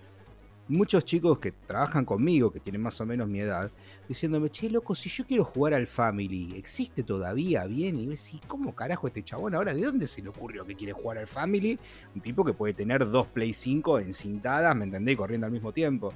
muchos 0.68 1.06
chicos 1.06 1.40
que 1.40 1.54
trabajan 1.54 2.06
conmigo, 2.06 2.52
que 2.52 2.60
tienen 2.60 2.84
más 2.84 3.02
o 3.02 3.06
menos 3.08 3.28
mi 3.28 3.40
edad, 3.40 3.72
diciéndome, 4.10 4.50
che, 4.50 4.72
loco, 4.72 4.96
si 4.96 5.08
yo 5.08 5.24
quiero 5.24 5.46
jugar 5.46 5.76
al 5.76 5.86
Family, 5.86 6.56
¿existe 6.58 7.04
todavía 7.04 7.66
bien? 7.68 8.00
Y 8.00 8.08
ves, 8.08 8.34
¿cómo 8.48 8.74
carajo 8.74 9.06
este 9.06 9.24
chabón 9.24 9.54
ahora? 9.54 9.72
¿De 9.72 9.84
dónde 9.84 10.08
se 10.08 10.24
le 10.24 10.30
ocurrió 10.30 10.66
que 10.66 10.76
quiere 10.76 10.94
jugar 10.94 11.20
al 11.20 11.28
Family? 11.28 11.78
Un 12.16 12.22
tipo 12.22 12.44
que 12.44 12.54
puede 12.54 12.74
tener 12.74 13.08
dos 13.08 13.28
Play 13.28 13.54
5 13.54 14.00
encintadas, 14.00 14.76
¿me 14.76 14.86
entendés? 14.86 15.16
Corriendo 15.16 15.46
al 15.46 15.54
mismo 15.54 15.72
tiempo. 15.72 16.12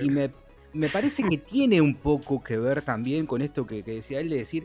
y, 0.00 0.08
me, 0.08 0.30
parece 0.88 1.24
que 1.24 1.36
tiene 1.36 1.78
un 1.82 1.94
poco 1.94 2.42
que 2.42 2.56
ver 2.56 2.80
también 2.80 3.26
con 3.26 3.42
esto 3.42 3.66
que, 3.66 3.82
decía 3.82 4.20
él 4.20 4.30
de 4.30 4.36
decir, 4.36 4.64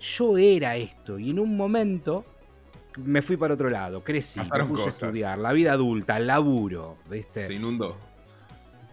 yo 0.00 0.38
era 0.38 0.76
esto, 0.76 1.18
y 1.18 1.30
en 1.30 1.38
un 1.38 1.54
momento 1.58 2.24
me 2.96 3.20
fui 3.20 3.36
para 3.36 3.52
otro 3.52 3.68
lado, 3.68 4.02
crecí, 4.02 4.40
me 4.40 4.64
puse 4.64 4.86
a 4.86 4.88
estudiar, 4.88 5.38
la 5.38 5.52
vida 5.52 5.72
adulta, 5.72 6.16
el 6.16 6.26
laburo, 6.26 6.96
¿viste? 7.10 7.44
Se 7.44 7.52
inundó. 7.52 7.98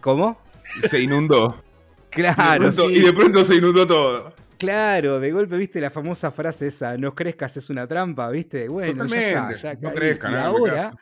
¿Cómo? 0.02 0.38
Se 0.82 1.00
inundó. 1.00 1.62
Claro. 2.10 2.70
Y 2.90 3.00
de, 3.00 3.12
pronto, 3.12 3.44
se 3.44 3.56
inundó 3.56 3.86
todo. 3.86 4.34
Claro, 4.58 5.20
de 5.20 5.32
golpe, 5.32 5.56
viste 5.56 5.80
la 5.80 5.90
famosa 5.90 6.30
frase 6.30 6.66
esa, 6.66 6.98
no 6.98 7.14
crezcas 7.14 7.56
es 7.56 7.70
una 7.70 7.86
trampa, 7.86 8.28
viste. 8.28 8.68
Bueno, 8.68 9.06
ya 9.06 9.50
está, 9.50 9.74
no 9.80 9.90
crezcan, 9.90 10.32
y 10.32 10.36
ahora, 10.36 10.92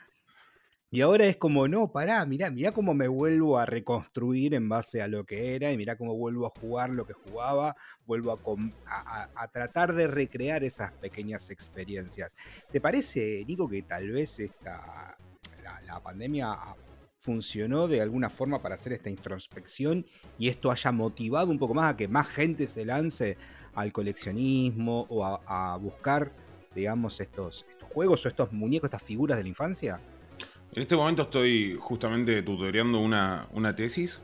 y 0.90 1.00
ahora 1.00 1.26
es 1.26 1.36
como, 1.36 1.66
no, 1.66 1.90
pará, 1.90 2.24
mirá, 2.24 2.50
mirá 2.50 2.70
cómo 2.70 2.94
me 2.94 3.08
vuelvo 3.08 3.58
a 3.58 3.66
reconstruir 3.66 4.54
en 4.54 4.68
base 4.68 5.02
a 5.02 5.08
lo 5.08 5.24
que 5.24 5.56
era 5.56 5.72
y 5.72 5.76
mirá 5.76 5.96
cómo 5.96 6.16
vuelvo 6.16 6.46
a 6.46 6.60
jugar 6.60 6.90
lo 6.90 7.04
que 7.04 7.14
jugaba, 7.14 7.74
vuelvo 8.06 8.38
a, 8.86 9.48
tratar 9.48 9.92
de 9.92 10.06
recrear 10.06 10.62
esas 10.62 10.92
pequeñas 10.92 11.50
experiencias. 11.50 12.36
¿Te 12.70 12.80
parece, 12.80 13.44
Nico, 13.44 13.68
que 13.68 13.82
tal 13.82 14.08
vez 14.12 14.38
esta, 14.38 15.16
la, 15.64 15.80
la 15.80 16.00
pandemia 16.00 16.56
funcionó 17.28 17.88
de 17.88 18.00
alguna 18.00 18.30
forma 18.30 18.62
para 18.62 18.76
hacer 18.76 18.94
esta 18.94 19.10
introspección 19.10 20.06
y 20.38 20.48
esto 20.48 20.70
haya 20.70 20.90
motivado 20.92 21.50
un 21.50 21.58
poco 21.58 21.74
más 21.74 21.92
a 21.92 21.96
que 21.98 22.08
más 22.08 22.26
gente 22.26 22.66
se 22.66 22.86
lance 22.86 23.36
al 23.74 23.92
coleccionismo 23.92 25.04
o 25.10 25.26
a, 25.26 25.76
buscar, 25.76 26.32
digamos, 26.74 27.20
estos, 27.20 27.66
estos 27.68 27.86
juegos 27.90 28.24
o 28.24 28.28
estos 28.30 28.50
muñecos, 28.50 28.86
estas 28.86 29.02
figuras 29.02 29.36
de 29.36 29.42
la 29.42 29.50
infancia? 29.50 30.00
En 30.72 30.80
este 30.80 30.96
momento 30.96 31.24
estoy 31.24 31.76
justamente 31.78 32.42
tutoreando 32.42 32.98
una, 32.98 33.46
una 33.52 33.76
tesis, 33.76 34.22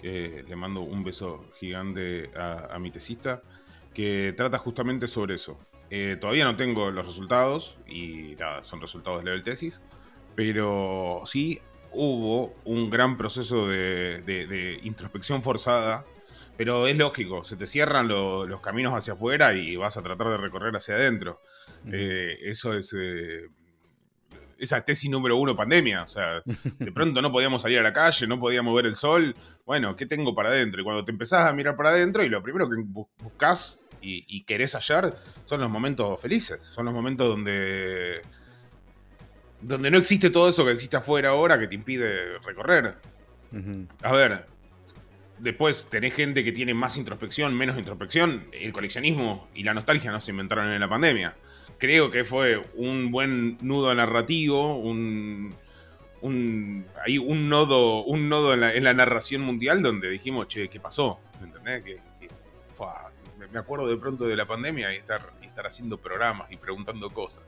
que 0.00 0.42
le 0.48 0.56
mando 0.56 0.80
un 0.80 1.04
beso 1.04 1.50
gigante 1.60 2.30
a, 2.34 2.78
mi 2.78 2.90
tesista, 2.90 3.42
que 3.92 4.32
trata 4.34 4.56
justamente 4.56 5.06
sobre 5.06 5.34
eso. 5.34 5.58
Eh, 5.90 6.16
todavía 6.18 6.46
no 6.46 6.56
tengo 6.56 6.90
los 6.90 7.04
resultados 7.04 7.78
y 7.86 8.36
nada, 8.38 8.64
son 8.64 8.80
resultados 8.80 9.18
de 9.18 9.26
level 9.26 9.42
tesis, 9.42 9.82
pero 10.34 11.20
sí 11.26 11.60
hubo 11.92 12.54
un 12.64 12.90
gran 12.90 13.16
proceso 13.16 13.66
de, 13.68 14.80
introspección 14.82 15.42
forzada, 15.42 16.04
pero 16.56 16.86
es 16.86 16.96
lógico, 16.96 17.44
se 17.44 17.56
te 17.56 17.66
cierran 17.66 18.08
los 18.08 18.60
caminos 18.60 18.92
hacia 18.94 19.12
afuera 19.12 19.54
y 19.54 19.76
vas 19.76 19.96
a 19.96 20.02
tratar 20.02 20.28
de 20.28 20.36
recorrer 20.36 20.74
hacia 20.74 20.94
adentro. 20.94 21.40
Eh, 21.92 22.38
eso 22.42 22.74
es... 22.74 22.94
Eh, 22.98 23.48
esa 24.58 24.84
tesis 24.84 25.08
número 25.08 25.36
uno, 25.36 25.54
pandemia. 25.54 26.02
O 26.02 26.08
sea, 26.08 26.42
de 26.78 26.92
pronto 26.92 27.22
no 27.22 27.30
podíamos 27.30 27.62
salir 27.62 27.78
a 27.78 27.82
la 27.82 27.92
calle, 27.92 28.26
no 28.26 28.40
podíamos 28.40 28.74
ver 28.74 28.86
el 28.86 28.94
sol. 28.94 29.34
Bueno, 29.64 29.94
¿qué 29.96 30.04
tengo 30.04 30.34
para 30.34 30.48
adentro? 30.48 30.80
Y 30.80 30.84
cuando 30.84 31.04
te 31.04 31.12
empezás 31.12 31.46
a 31.46 31.52
mirar 31.52 31.76
para 31.76 31.90
adentro 31.90 32.24
y 32.24 32.28
lo 32.28 32.42
primero 32.42 32.68
que 32.68 32.76
buscas 32.84 33.78
y, 34.00 34.24
y, 34.28 34.44
querés 34.44 34.74
hallar 34.74 35.16
son 35.44 35.60
los 35.60 35.70
momentos 35.70 36.20
felices. 36.20 36.60
Son 36.62 36.84
los 36.84 36.94
momentos 36.94 37.28
donde 37.28 38.20
donde 39.60 39.90
no 39.90 39.98
existe 39.98 40.30
todo 40.30 40.48
eso 40.48 40.64
que 40.64 40.72
existe 40.72 40.96
afuera 40.96 41.30
ahora 41.30 41.58
que 41.58 41.66
te 41.66 41.74
impide 41.74 42.38
recorrer. 42.38 42.96
A 44.02 44.12
ver, 44.12 44.46
después 45.38 45.88
tenés 45.90 46.14
gente 46.14 46.44
que 46.44 46.52
tiene 46.52 46.74
más 46.74 46.96
introspección, 46.96 47.54
menos 47.54 47.78
introspección. 47.78 48.48
El 48.52 48.72
coleccionismo 48.72 49.48
y 49.54 49.64
la 49.64 49.74
nostalgia 49.74 50.10
no 50.10 50.20
se 50.20 50.30
inventaron 50.30 50.72
en 50.72 50.80
la 50.80 50.88
pandemia. 50.88 51.34
Creo 51.78 52.10
que 52.10 52.24
fue 52.24 52.60
un 52.74 53.10
buen 53.10 53.56
nudo 53.62 53.94
narrativo, 53.94 54.76
un, 54.76 55.54
un, 56.20 56.86
hay 57.04 57.18
un 57.18 57.48
nodo, 57.48 58.04
un 58.04 58.28
nodo 58.28 58.52
en 58.54 58.84
la, 58.84 58.94
narración 58.94 59.42
mundial 59.42 59.82
donde 59.82 60.10
dijimos, 60.10 60.48
che, 60.48 60.68
¿qué 60.68 60.80
pasó? 60.80 61.20
¿Me 61.40 61.46
entendés? 61.46 61.82
Que, 61.82 62.08
me 63.50 63.58
acuerdo 63.58 63.88
de 63.88 63.96
pronto 63.96 64.26
de 64.26 64.36
la 64.36 64.44
pandemia 64.44 64.92
y 64.92 64.96
estar, 64.96 65.32
y 65.40 65.46
estar 65.46 65.66
haciendo 65.66 65.96
programas 65.96 66.52
y 66.52 66.56
preguntando 66.56 67.08
cosas. 67.08 67.44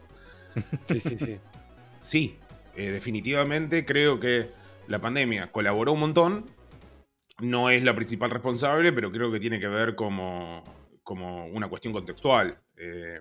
Sí, 0.89 0.99
sí, 0.99 1.19
sí 1.19 1.37
sí, 2.01 2.37
eh, 2.77 2.91
definitivamente 2.91 3.85
creo 3.85 4.19
que 4.19 4.51
la 4.89 5.01
pandemia 5.01 5.53
colaboró 5.53 5.93
un 5.93 6.01
montón. 6.01 6.47
No 7.41 7.71
es 7.71 7.83
la 7.83 7.95
principal 7.95 8.31
responsable, 8.31 8.93
pero 8.93 9.11
creo 9.11 9.33
que 9.33 9.41
tiene 9.41 9.61
que 9.61 9.69
ver 9.69 9.95
como, 9.95 10.63
como 11.03 11.47
una 11.47 11.69
cuestión 11.69 11.93
contextual. 11.93 12.59
Eh, 12.77 13.21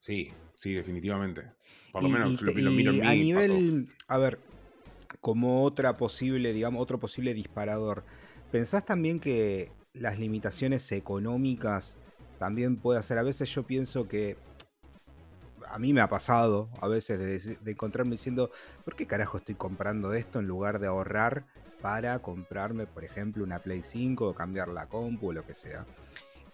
sí, 0.00 0.30
sí, 0.54 0.72
definitivamente. 0.72 1.52
Por 1.92 2.04
lo 2.04 2.08
menos 2.08 2.40
lo, 2.40 2.52
miro 2.70 2.92
en 2.92 3.06
A 3.06 3.14
nivel, 3.14 3.88
a 4.06 4.18
ver, 4.18 4.38
como 5.20 5.64
otra 5.64 5.96
posible, 5.96 6.52
digamos, 6.52 6.80
otro 6.80 6.98
posible 6.98 7.34
disparador, 7.34 8.04
¿pensás 8.50 8.84
también 8.84 9.18
que 9.20 9.70
las 9.92 10.18
limitaciones 10.18 10.90
económicas 10.92 11.98
también 12.38 12.76
puede 12.76 13.00
hacer? 13.00 13.18
A 13.18 13.22
veces 13.22 13.52
yo 13.52 13.64
pienso 13.64 14.08
que 14.08 14.36
a 15.70 15.78
mí 15.78 15.92
me 15.92 16.00
ha 16.00 16.08
pasado 16.08 16.68
a 16.80 16.88
veces 16.88 17.62
de, 17.62 17.70
encontrarme 17.70 18.12
diciendo, 18.12 18.50
¿por 18.84 18.96
qué 18.96 19.06
carajo 19.06 19.38
estoy 19.38 19.54
comprando 19.54 20.12
esto 20.12 20.40
en 20.40 20.46
lugar 20.46 20.80
de 20.80 20.88
ahorrar 20.88 21.44
para 21.80 22.18
comprarme, 22.18 22.86
por 22.86 23.04
ejemplo, 23.04 23.44
una 23.44 23.60
Play 23.60 23.82
5 23.82 24.28
o 24.28 24.34
cambiar 24.34 24.68
la 24.68 24.86
compu 24.86 25.28
o 25.28 25.32
lo 25.32 25.44
que 25.46 25.54
sea? 25.54 25.86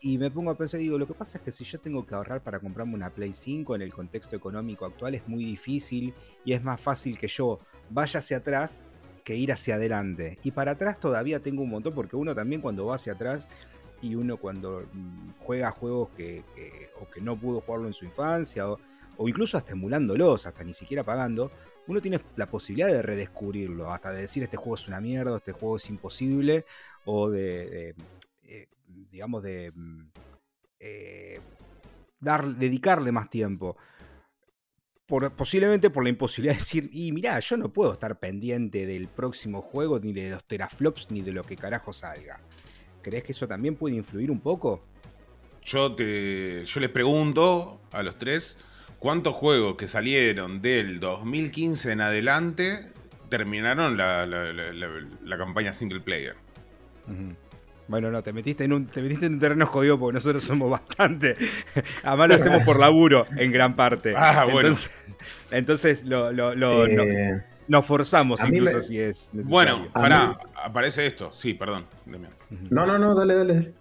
Y 0.00 0.18
me 0.18 0.31
pongo 0.31 0.50
a 0.50 0.59
pensar 0.59 0.81
y 0.81 0.85
digo, 0.85 0.98
lo 0.98 1.07
que 1.07 1.14
pasa 1.14 1.38
es 1.38 1.44
que 1.44 1.50
si 1.50 1.64
yo 1.64 1.81
tengo 1.81 2.07
que 2.07 2.14
ahorrar 2.14 2.42
para 2.42 2.61
comprarme 2.61 2.94
una 2.94 3.11
Play 3.11 3.33
5 3.33 3.74
en 3.74 3.83
el 3.83 3.92
contexto 3.92 4.37
económico 4.37 4.85
actual 4.85 5.14
es 5.14 5.26
muy 5.26 5.44
difícil 5.44 6.14
y 6.44 6.52
es 6.52 6.62
más 6.62 6.81
fácil 6.81 7.18
que 7.18 7.29
yo 7.29 7.59
vaya 7.88 8.20
hacia 8.20 8.37
atrás 8.38 8.85
que 9.24 9.35
ir 9.35 9.50
hacia 9.50 9.76
adelante. 9.76 10.38
Y 10.44 10.50
para 10.50 10.72
atrás 10.72 11.00
todavía 11.00 11.40
tengo 11.40 11.62
un 11.62 11.70
montón 11.70 11.94
porque 11.94 12.14
uno 12.14 12.35
también 12.35 12.61
cuando 12.61 12.87
va 12.87 12.96
hacia 12.96 13.14
atrás 13.14 13.48
y 14.02 14.14
uno 14.14 14.37
cuando 14.37 14.87
mm, 14.92 15.31
juega 15.40 15.70
juegos 15.70 16.11
que, 16.16 16.44
o 17.00 17.09
que 17.09 17.22
no 17.22 17.37
pudo 17.40 17.62
jugarlo 17.62 17.88
en 17.88 17.94
su 17.94 18.05
infancia 18.05 18.70
o, 18.70 18.79
incluso 19.20 19.57
hasta 19.57 19.72
emulándolos, 19.72 20.46
hasta 20.46 20.64
ni 20.64 20.72
siquiera 20.72 21.05
pagando, 21.05 21.50
uno 21.87 22.00
tiene 22.00 22.20
la 22.37 22.46
posibilidad 22.46 22.88
de 22.88 23.02
redescubrirlo, 23.02 23.90
hasta 23.90 24.12
de 24.12 24.22
decir 24.22 24.42
este 24.42 24.57
juego 24.57 24.74
es 24.74 24.88
una 24.88 25.00
mierda, 25.00 25.37
este 25.37 25.52
juego 25.52 25.76
es 25.76 25.88
imposible, 25.88 26.64
o 27.05 27.31
de, 27.31 27.94
eh, 28.44 28.68
digamos, 29.11 29.42
de 29.42 29.72
mm, 29.74 30.09
eh, 30.81 31.40
dar, 32.20 32.46
dedicarle 32.46 33.12
más 33.12 33.31
tiempo. 33.31 33.76
Por, 35.07 35.31
posiblemente 35.33 35.88
por 35.88 36.02
la 36.02 36.11
imposibilidad 36.11 36.55
de 36.55 36.59
decir, 36.59 36.90
y 36.92 37.12
mirá, 37.12 37.38
yo 37.38 37.57
no 37.57 37.72
puedo 37.72 37.92
estar 37.92 38.18
pendiente 38.18 38.87
del 38.87 39.07
próximo 39.07 39.62
juego, 39.62 40.00
ni 40.00 40.12
de 40.12 40.31
los 40.31 40.44
teraflops, 40.44 41.12
ni 41.12 41.22
de 41.22 41.33
lo 41.33 41.44
que 41.44 41.57
carajo 41.57 41.92
salga. 41.92 42.40
¿Crees 43.02 43.22
que 43.22 43.33
eso 43.33 43.46
también 43.46 43.76
puede 43.76 43.94
influir 43.94 44.33
un 44.33 44.40
poco? 44.40 44.83
Yo, 45.62 45.94
te, 45.94 46.64
yo 46.64 46.81
les 46.81 46.90
pregunto 46.90 47.81
a 47.92 48.02
los 48.02 48.18
tres, 48.18 48.59
¿cuántos 49.06 49.36
juegos 49.36 49.76
que 49.76 49.86
salieron 49.86 50.60
del 50.60 50.98
2015 50.98 51.92
en 51.92 52.00
adelante 52.00 52.90
terminaron 53.28 53.96
la, 53.96 55.38
campaña 55.38 55.72
single 55.72 56.00
player? 56.00 56.34
Bueno, 57.86 58.10
no, 58.10 58.20
te 58.24 58.32
metiste 58.32 58.64
en 58.64 58.72
un, 58.72 58.86
te 58.86 59.00
metiste 59.02 59.26
en 59.26 59.34
un 59.34 59.38
terreno 59.38 59.64
jodido 59.66 59.96
porque 59.96 60.14
nosotros 60.14 60.42
somos 60.42 60.68
bastante. 60.68 61.36
Además 62.02 62.28
lo 62.28 62.34
hacemos 62.34 62.62
por 62.64 62.80
laburo 62.80 63.26
en 63.36 63.52
gran 63.52 63.76
parte. 63.76 64.12
Ah, 64.16 64.44
bueno. 64.52 64.74
Entonces, 65.52 66.02
lo, 66.02 66.32
eh, 66.32 67.44
nos 67.68 67.86
forzamos 67.86 68.42
incluso 68.42 68.82
si 68.82 68.98
es 68.98 69.30
necesario. 69.32 69.76
Bueno, 69.76 69.92
pará, 69.92 70.36
aparece 70.64 71.06
esto. 71.06 71.30
Sí, 71.30 71.54
perdón. 71.54 71.86
No, 72.70 72.84
no, 72.84 72.98
no, 72.98 73.14
dale, 73.14 73.36
dale. 73.36 73.72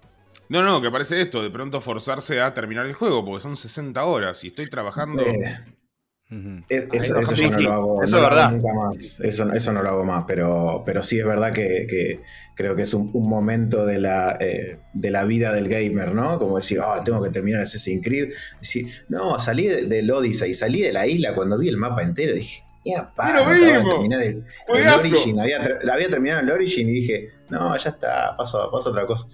No, 0.49 0.61
no, 0.63 0.81
que 0.81 0.87
aparece 0.87 1.21
esto, 1.21 1.41
de 1.41 1.49
pronto 1.49 1.81
forzarse 1.81 2.41
a 2.41 2.53
terminar 2.53 2.85
el 2.85 2.93
juego, 2.93 3.25
porque 3.25 3.41
son 3.41 3.55
60 3.55 4.03
horas 4.03 4.43
y 4.43 4.47
estoy 4.47 4.69
trabajando. 4.69 5.23
Eh, 5.23 6.89
eso, 6.91 7.21
yo 7.21 7.49
no 7.49 7.59
lo 7.59 7.73
hago, 7.73 8.03
eso, 8.03 8.19
verdad. 8.19 8.51
nunca 8.51 8.73
más. 8.73 9.19
Eso, 9.19 9.45
no 9.45 9.83
lo 9.83 9.89
hago 9.89 10.03
más, 10.03 10.25
pero, 10.27 10.81
pero 10.85 11.03
sí 11.03 11.19
es 11.19 11.25
verdad 11.25 11.53
que, 11.53 12.21
creo 12.55 12.75
que 12.75 12.81
es 12.81 12.93
un, 12.93 13.11
momento 13.13 13.85
de 13.85 13.99
la, 13.99 14.37
eh, 14.39 14.79
de 14.93 15.11
la 15.11 15.25
vida 15.25 15.53
del 15.53 15.67
gamer, 15.67 16.13
¿no? 16.13 16.39
Como 16.39 16.57
decir, 16.57 16.79
oh, 16.79 17.01
tengo 17.03 17.21
que 17.21 17.29
terminar 17.29 17.61
Assassin's 17.61 18.03
Creed. 18.03 18.29
Decir, 18.59 18.87
no, 19.07 19.37
salí 19.37 19.67
del 19.67 20.09
Odyssey, 20.09 20.53
salí 20.53 20.81
de 20.81 20.93
la 20.93 21.05
isla 21.05 21.35
cuando 21.35 21.59
vi 21.59 21.69
el 21.69 21.77
mapa 21.77 22.01
entero, 22.01 22.33
dije, 22.33 22.63
ya, 22.85 23.11
para, 23.15 23.43
terminar 23.43 24.21
el, 24.21 24.45
Origin. 24.67 25.39
Había, 25.39 25.57
había, 25.91 26.09
terminado 26.09 26.41
el 26.41 26.51
Origin 26.51 26.87
y 26.87 26.93
dije, 26.93 27.31
no, 27.49 27.75
ya 27.77 27.89
está, 27.89 28.35
paso, 28.37 28.59
a 28.59 28.67
otra 28.67 29.07
cosa. 29.07 29.27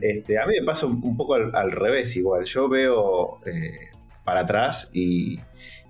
este, 0.00 0.38
a 0.38 0.46
mí 0.46 0.54
me 0.58 0.66
pasa 0.66 0.86
un, 0.86 1.16
poco 1.16 1.34
al, 1.34 1.70
revés 1.70 2.16
igual. 2.16 2.44
Yo 2.44 2.68
veo 2.68 3.40
eh, 3.46 3.90
para 4.24 4.40
atrás 4.40 4.90
y, 4.92 5.38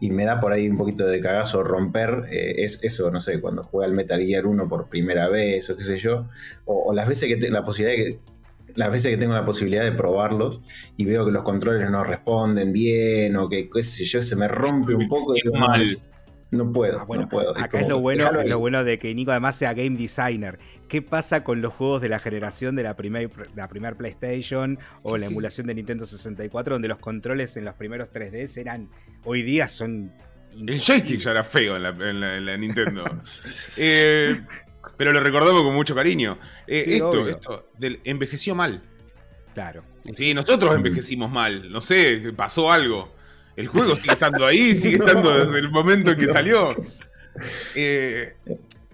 me 0.01 0.25
da 0.27 0.41
por 0.41 0.53
ahí 0.53 0.69
un 0.69 0.77
poquito 0.77 1.07
de 1.07 1.21
cagazo 1.21 1.63
romper. 1.63 2.27
Eh, 2.31 2.57
es 2.59 2.85
eso, 2.85 3.11
no 3.11 3.21
sé, 3.21 3.41
cuando 3.41 3.65
juega 3.65 3.87
el 3.87 3.95
Metal 3.95 4.21
Gear 4.21 4.47
1 4.47 4.69
por 4.69 4.89
primera 4.89 5.29
vez 5.29 5.71
o 5.71 5.77
qué 5.77 5.85
sé 5.85 5.97
yo. 5.97 6.29
O, 6.67 6.93
las 6.93 7.09
veces 7.09 7.35
que 7.35 7.51
la 7.51 7.65
posibilidad 7.65 7.97
que 7.97 8.19
las 8.75 8.93
veces 8.93 9.11
que 9.11 9.17
tengo 9.17 9.33
la 9.33 9.47
posibilidad 9.47 9.85
de 9.85 9.93
probarlos 9.93 10.61
y 10.99 11.07
veo 11.07 11.25
que 11.25 11.33
los 11.33 11.45
controles 11.45 11.91
no 11.91 12.05
responden 12.05 12.75
bien 12.75 13.35
o 13.37 13.49
que 13.49 13.71
qué 13.71 13.83
sé 13.83 14.05
yo, 14.05 14.21
se 14.23 14.37
me 14.37 14.49
rompe 14.49 14.95
un 14.95 15.09
poco 15.09 15.35
y 15.35 15.49
mal. 15.59 15.83
No 16.57 16.73
puedo, 16.73 17.01
ah, 17.01 17.05
bueno, 17.05 17.25
no 17.25 17.29
puedo. 17.29 17.57
Acá 17.57 17.81
es, 17.81 17.89
lo 17.89 18.01
bueno, 18.01 18.31
lo 18.33 18.59
bueno 18.59 18.85
de 18.85 18.99
que 18.99 19.15
Nico 19.15 19.31
además 19.31 19.57
sea 19.57 19.75
game 19.75 19.97
designer. 19.97 20.59
¿Qué 20.89 21.03
pasa 21.03 21.45
con 21.45 21.61
los 21.61 21.73
juegos 21.75 22.01
de 22.01 22.09
la 22.09 22.19
generación 22.19 22.77
de 22.77 22.83
la 22.83 22.97
primera 22.97 23.29
la 23.55 23.69
primer 23.69 23.97
PlayStation 23.97 24.79
o 25.03 25.19
la 25.19 25.27
emulación 25.27 25.67
de 25.67 25.75
Nintendo 25.75 26.07
64, 26.07 26.75
donde 26.75 26.89
los 26.89 26.99
controles 26.99 27.57
en 27.57 27.65
los 27.65 27.75
primeros 27.75 28.11
3DS 28.13 28.59
eran, 28.59 28.91
hoy 29.25 29.43
día 29.43 29.69
son... 29.69 30.13
El 30.53 30.81
joystick 30.81 31.21
ya 31.21 31.33
era 31.33 31.45
feo 31.45 31.77
en 31.77 32.21
la, 32.47 32.57
Nintendo. 32.57 33.05
Eh, 33.79 34.41
pero 34.97 35.13
lo 35.13 35.21
recordamos 35.21 35.63
con 35.63 35.75
mucho 35.75 35.95
cariño. 35.95 36.39
Eh, 36.67 36.85
esto, 36.87 37.29
esto 37.29 37.69
envejeció 38.05 38.55
mal. 38.55 38.83
Claro. 39.53 39.85
Sí, 40.13 40.35
nosotros 40.35 40.75
envejecimos 40.75 41.31
mal. 41.31 41.71
No 41.71 41.81
sé, 41.81 42.33
pasó 42.37 42.71
algo. 42.71 43.16
El 43.57 43.67
juego 43.69 43.97
sigue 43.97 44.13
estando 44.13 44.47
ahí, 44.47 44.75
sigue 44.75 44.97
estando 44.97 45.47
desde 45.47 45.59
el 45.59 45.71
momento 45.71 46.11
en 46.11 46.19
que 46.19 46.29
salió. 46.29 46.69
Eh, 47.75 48.35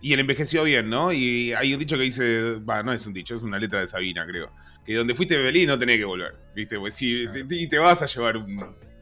y 0.01 0.13
el 0.13 0.21
envejeció 0.21 0.65
bien, 0.65 0.89
¿no? 0.89 1.13
Y 1.13 1.53
hay 1.53 1.73
un 1.73 1.79
dicho 1.79 1.97
que 1.97 2.03
dice, 2.05 2.59
va, 2.61 2.83
no 2.83 2.93
es 2.93 3.07
un 3.07 3.13
dicho, 3.13 3.37
es 3.37 3.43
una 3.43 3.59
letra 3.59 3.81
de 3.81 3.87
Sabina, 3.87 4.27
creo. 4.27 4.51
Que 4.85 4.95
donde 4.95 5.15
fuiste 5.15 5.37
Belín 5.37 5.69
no 5.69 5.79
tenés 5.79 5.99
que 5.99 6.05
volver, 6.05 6.35
¿viste? 6.55 6.79
Pues 6.79 6.95
si, 6.95 7.27
te 7.69 7.79
vas 7.79 8.03
a 8.03 8.07
llevar 8.07 8.37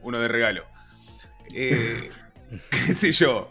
uno 0.03 0.21
de 0.21 0.29
regalo. 0.29 0.65
Eh, 1.55 2.11
¿Qué 2.71 2.95
sé 2.95 3.13
yo? 3.13 3.51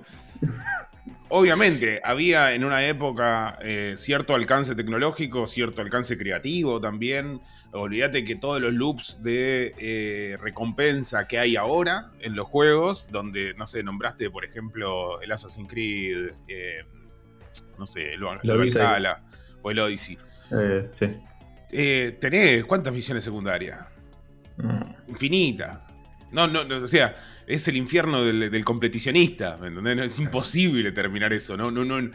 Obviamente, 1.32 2.02
había 2.04 2.54
en 2.54 2.64
una 2.64 2.86
época 2.88 3.60
eh, 3.62 3.94
cierto 3.98 4.34
alcance 4.34 4.74
tecnológico, 4.74 5.46
cierto 5.46 5.82
alcance 5.82 6.18
creativo 6.18 6.82
también. 6.82 7.40
Olvídate 7.72 8.24
que 8.24 8.36
todos 8.36 8.60
los 8.60 8.74
loops 8.74 9.22
de 9.22 9.76
eh, 9.78 10.38
recompensa 10.42 11.28
que 11.28 11.38
hay 11.38 11.56
ahora 11.56 12.12
en 12.20 12.36
los 12.36 12.48
juegos, 12.48 13.10
donde, 13.12 13.54
no 13.54 13.68
sé, 13.68 13.84
nombraste, 13.84 14.32
por 14.32 14.44
ejemplo, 14.44 15.22
el 15.22 15.32
Assassin's 15.32 15.70
Creed, 15.70 16.32
eh, 16.48 16.84
no 17.78 17.86
sé, 17.86 18.14
el, 18.14 18.24
Valhalla 18.24 19.22
o 19.62 19.70
el 19.70 19.80
Odyssey. 19.80 20.18
sí. 20.94 21.16
tenés, 22.20 22.66
¿cuántas 22.66 22.92
misiones 22.92 23.24
secundarias? 23.24 23.80
Mm. 24.58 25.10
Infinita. 25.10 25.89
No, 26.32 26.48
no, 26.48 26.64
no, 26.64 26.84
o 26.84 26.88
sea, 26.88 27.16
es 27.48 27.68
el 27.68 27.78
infierno 27.78 28.24
del, 28.24 28.64
completicionista, 28.64 29.58
¿me 29.58 29.68
entendés? 29.68 30.14
Es 30.14 30.20
imposible 30.20 30.92
terminar 30.92 31.34
eso, 31.34 31.58
no, 31.58 31.72
no, 31.72 31.84
no, 31.84 32.12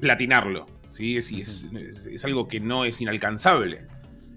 platinarlo, 0.00 0.66
¿sí? 0.90 1.16
Es, 1.16 1.32
es, 1.32 2.24
algo 2.24 2.48
que 2.48 2.60
no 2.60 2.84
es 2.84 3.00
inalcanzable. 3.00 3.86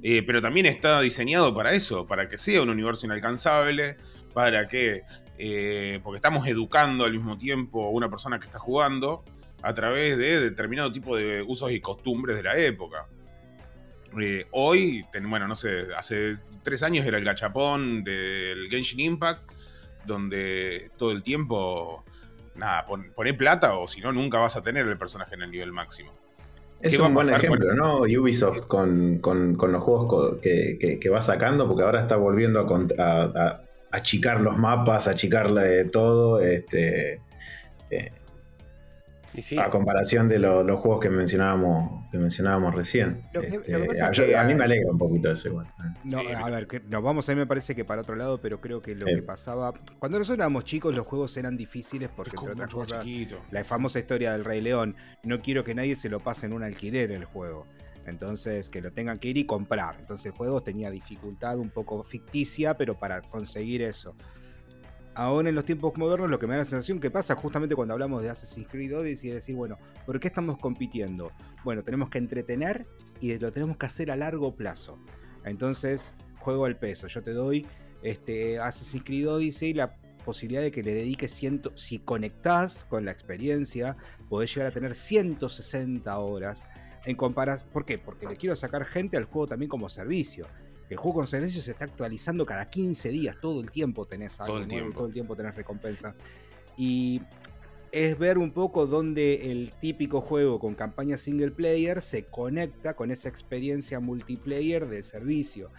Eh, 0.01 0.23
pero 0.25 0.41
también 0.41 0.65
está 0.65 1.01
diseñado 1.01 1.53
para 1.53 1.73
eso, 1.73 2.07
para 2.07 2.29
que 2.29 2.37
sea 2.37 2.61
un 2.61 2.69
universo 2.69 3.05
inalcanzable, 3.05 3.97
para 4.33 4.69
que, 4.69 5.03
eh, 5.37 5.99
porque 6.03 6.15
estamos 6.15 6.47
educando 6.47 7.03
al 7.03 7.11
mismo 7.11 7.37
tiempo 7.37 7.85
a 7.85 7.89
una 7.89 8.09
persona 8.09 8.39
que 8.39 8.45
está 8.45 8.59
jugando 8.59 9.25
a 9.61 9.73
través 9.73 10.17
de 10.17 10.39
determinado 10.39 10.89
tipo 10.91 11.17
de 11.17 11.41
usos 11.41 11.71
y 11.71 11.81
costumbres 11.81 12.37
de 12.37 12.43
la 12.43 12.57
época. 12.57 13.07
Eh, 14.21 14.47
hoy, 14.51 15.05
bueno, 15.21 15.47
no 15.47 15.55
sé, 15.55 15.87
hace 15.95 16.35
tres 16.63 16.83
años 16.83 17.05
era 17.05 17.17
el 17.17 17.23
gachapón 17.23 18.03
del 18.03 18.69
Genshin 18.69 18.99
Impact, 18.99 19.51
donde 20.05 20.91
todo 20.97 21.11
el 21.11 21.21
tiempo, 21.23 22.03
nada, 22.55 22.85
poné 22.85 23.33
plata 23.33 23.75
o 23.75 23.87
si 23.87 24.01
no, 24.01 24.11
nunca 24.11 24.39
vas 24.39 24.55
a 24.55 24.63
tener 24.63 24.87
el 24.87 24.97
personaje 24.97 25.35
en 25.35 25.43
el 25.43 25.51
nivel 25.51 25.71
máximo. 25.71 26.11
Es 26.81 26.97
un 26.97 27.13
buen 27.13 27.31
ejemplo, 27.31 27.73
¿no? 27.75 27.99
Ubisoft 28.01 28.67
con, 28.67 29.19
los 29.21 29.83
juegos 29.83 30.37
que, 30.41 31.09
va 31.11 31.21
sacando, 31.21 31.67
porque 31.67 31.83
ahora 31.83 32.01
está 32.01 32.15
volviendo 32.15 32.65
a, 32.97 33.61
achicar 33.91 34.39
los 34.41 34.57
mapas, 34.57 35.07
a 35.07 35.11
achicar 35.11 35.51
todo. 35.91 36.39
Este, 36.39 37.21
eh, 37.89 38.11
a 39.57 39.69
comparación 39.69 40.27
de 40.27 40.39
los 40.39 40.79
juegos 40.79 40.99
que 40.99 41.09
mencionábamos, 41.09 42.05
que 42.11 42.17
mencionábamos 42.17 42.75
recién. 42.75 43.23
Este, 43.33 44.35
a, 44.35 44.43
mí 44.43 44.53
me 44.53 44.63
alegra 44.63 44.91
un 44.91 44.97
poquito 44.97 45.31
eso 45.31 45.49
igual. 45.49 45.67
No, 46.03 46.19
a 46.19 46.49
ver, 46.49 46.83
nos 46.87 47.03
vamos 47.03 47.27
a 47.29 47.33
mí 47.33 47.39
me 47.39 47.47
parece 47.47 47.75
que 47.75 47.85
para 47.85 48.01
otro 48.01 48.15
lado, 48.15 48.39
pero 48.41 48.61
creo 48.61 48.81
que 48.81 48.95
lo 48.95 49.05
que 49.05 49.21
pasaba. 49.21 49.73
Cuando 49.99 50.19
nosotros 50.19 50.39
éramos 50.39 50.65
chicos, 50.65 50.93
los 50.95 51.05
juegos 51.05 51.35
eran 51.37 51.57
difíciles 51.57 52.09
porque, 52.15 52.35
entre 52.35 52.53
otras 52.53 52.73
cosas, 52.73 53.05
la 53.51 53.63
famosa 53.63 53.99
historia 53.99 54.31
del 54.31 54.45
Rey 54.45 54.61
León, 54.61 54.95
no 55.23 55.41
quiero 55.41 55.63
que 55.63 55.75
nadie 55.75 55.95
se 55.95 56.09
lo 56.09 56.19
pase 56.19 56.45
en 56.45 56.53
un 56.53 56.63
alquiler 56.63 57.11
el 57.11 57.25
juego. 57.25 57.65
Entonces, 58.05 58.69
que 58.69 58.81
lo 58.81 58.91
tengan 58.91 59.19
que 59.19 59.27
ir 59.27 59.37
y 59.37 59.45
comprar. 59.45 59.97
Entonces, 59.99 60.27
el 60.27 60.31
juego 60.31 60.63
tenía 60.63 60.89
dificultad 60.89 61.59
un 61.59 61.69
poco 61.69 62.03
ficticia, 62.03 62.75
pero 62.75 62.97
para 62.97 63.21
conseguir 63.21 63.81
eso 63.83 64.15
ahora 65.19 65.49
en 65.49 65.55
los 65.55 65.65
tiempos 65.65 65.97
modernos 65.97 66.29
lo 66.29 66.39
que 66.39 66.47
me 66.47 66.53
da 66.53 66.59
la 66.59 66.65
sensación 66.65 66.99
que 66.99 67.11
pasa 67.11 67.35
justamente 67.35 67.75
cuando 67.75 67.93
hablamos 67.93 68.23
de 68.23 68.29
Assassin's 68.29 68.69
Creed 68.69 68.97
Odyssey 68.97 69.29
es 69.29 69.35
decir, 69.35 69.53
bueno, 69.53 69.77
¿por 70.05 70.17
qué 70.17 70.29
estamos 70.29 70.57
compitiendo? 70.57 71.33
Bueno, 71.65 71.83
tenemos 71.83 72.09
que 72.09 72.19
entretener 72.19 72.87
y 73.19 73.37
lo 73.37 73.51
tenemos 73.51 73.75
que 73.75 73.85
hacer 73.85 74.11
a 74.11 74.15
largo 74.15 74.55
plazo. 74.55 74.97
Entonces, 75.43 76.15
juego 76.39 76.63
al 76.63 76.77
peso. 76.77 77.07
Yo 77.07 77.21
te 77.21 77.33
doy 77.33 77.67
este 78.01 78.59
Assassin's 78.59 79.03
Creed 79.03 79.29
Odyssey, 79.29 79.73
la 79.73 79.97
posibilidad 80.23 80.61
de 80.61 80.71
que 80.71 80.83
le 80.83 80.93
dediques 80.93 81.31
ciento, 81.31 81.75
si 81.75 81.99
conectás 81.99 82.85
con 82.85 83.03
la 83.03 83.11
experiencia, 83.11 83.97
podés 84.29 84.55
llegar 84.55 84.71
a 84.71 84.73
tener 84.73 84.95
160 84.95 86.17
horas 86.17 86.65
en 87.05 87.17
comparación. 87.17 87.69
¿Por 87.73 87.85
qué? 87.85 87.97
Porque 87.97 88.25
le 88.25 88.37
quiero 88.37 88.55
sacar 88.55 88.85
gente 88.85 89.17
al 89.17 89.25
juego 89.25 89.47
también 89.47 89.69
como 89.69 89.89
servicio. 89.89 90.47
El 90.89 90.97
juego 90.97 91.19
con 91.19 91.27
servicio 91.27 91.61
se 91.61 91.71
está 91.71 91.85
actualizando 91.85 92.45
cada 92.45 92.69
15 92.69 93.09
días, 93.09 93.37
todo 93.39 93.61
el 93.61 93.69
tiempo 93.69 94.05
tenés 94.05 94.39
algo, 94.39 94.53
todo 94.53 94.63
el, 94.63 94.67
tiempo. 94.67 94.97
todo 94.97 95.07
el 95.07 95.13
tiempo 95.13 95.35
tenés 95.35 95.55
recompensa. 95.55 96.15
Y 96.77 97.21
es 97.91 98.17
ver 98.17 98.37
un 98.37 98.51
poco 98.51 98.85
dónde 98.85 99.51
el 99.51 99.71
típico 99.79 100.21
juego 100.21 100.59
con 100.59 100.75
campaña 100.75 101.17
single 101.17 101.51
player 101.51 102.01
se 102.01 102.25
conecta 102.25 102.95
con 102.95 103.11
esa 103.11 103.29
experiencia 103.29 103.99
multiplayer 103.99 104.87
de 104.87 105.03
servicio. 105.03 105.69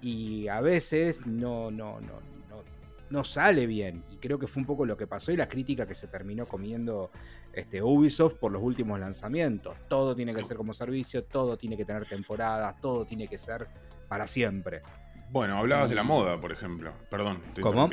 Y 0.00 0.48
a 0.48 0.60
veces 0.60 1.26
no, 1.26 1.70
no, 1.70 2.00
no, 2.00 2.20
no, 2.48 2.62
no 3.10 3.24
sale 3.24 3.66
bien. 3.66 4.04
Y 4.10 4.16
creo 4.16 4.38
que 4.38 4.46
fue 4.46 4.60
un 4.60 4.66
poco 4.66 4.86
lo 4.86 4.96
que 4.96 5.06
pasó 5.06 5.32
y 5.32 5.36
la 5.36 5.48
crítica 5.48 5.86
que 5.86 5.94
se 5.94 6.06
terminó 6.06 6.46
comiendo 6.46 7.10
este, 7.52 7.82
Ubisoft 7.82 8.34
por 8.34 8.52
los 8.52 8.62
últimos 8.62 9.00
lanzamientos. 9.00 9.76
Todo 9.88 10.14
tiene 10.14 10.34
que 10.34 10.42
ser 10.44 10.56
como 10.56 10.74
servicio, 10.74 11.24
todo 11.24 11.56
tiene 11.56 11.76
que 11.76 11.84
tener 11.84 12.06
temporadas, 12.06 12.80
todo 12.80 13.04
tiene 13.04 13.28
que 13.28 13.38
ser 13.38 13.66
para 14.08 14.26
siempre. 14.26 14.82
Bueno, 15.30 15.58
hablabas 15.58 15.88
de 15.88 15.94
la 15.94 16.02
moda, 16.02 16.40
por 16.40 16.52
ejemplo. 16.52 16.92
Perdón, 17.10 17.42
¿Cómo? 17.60 17.90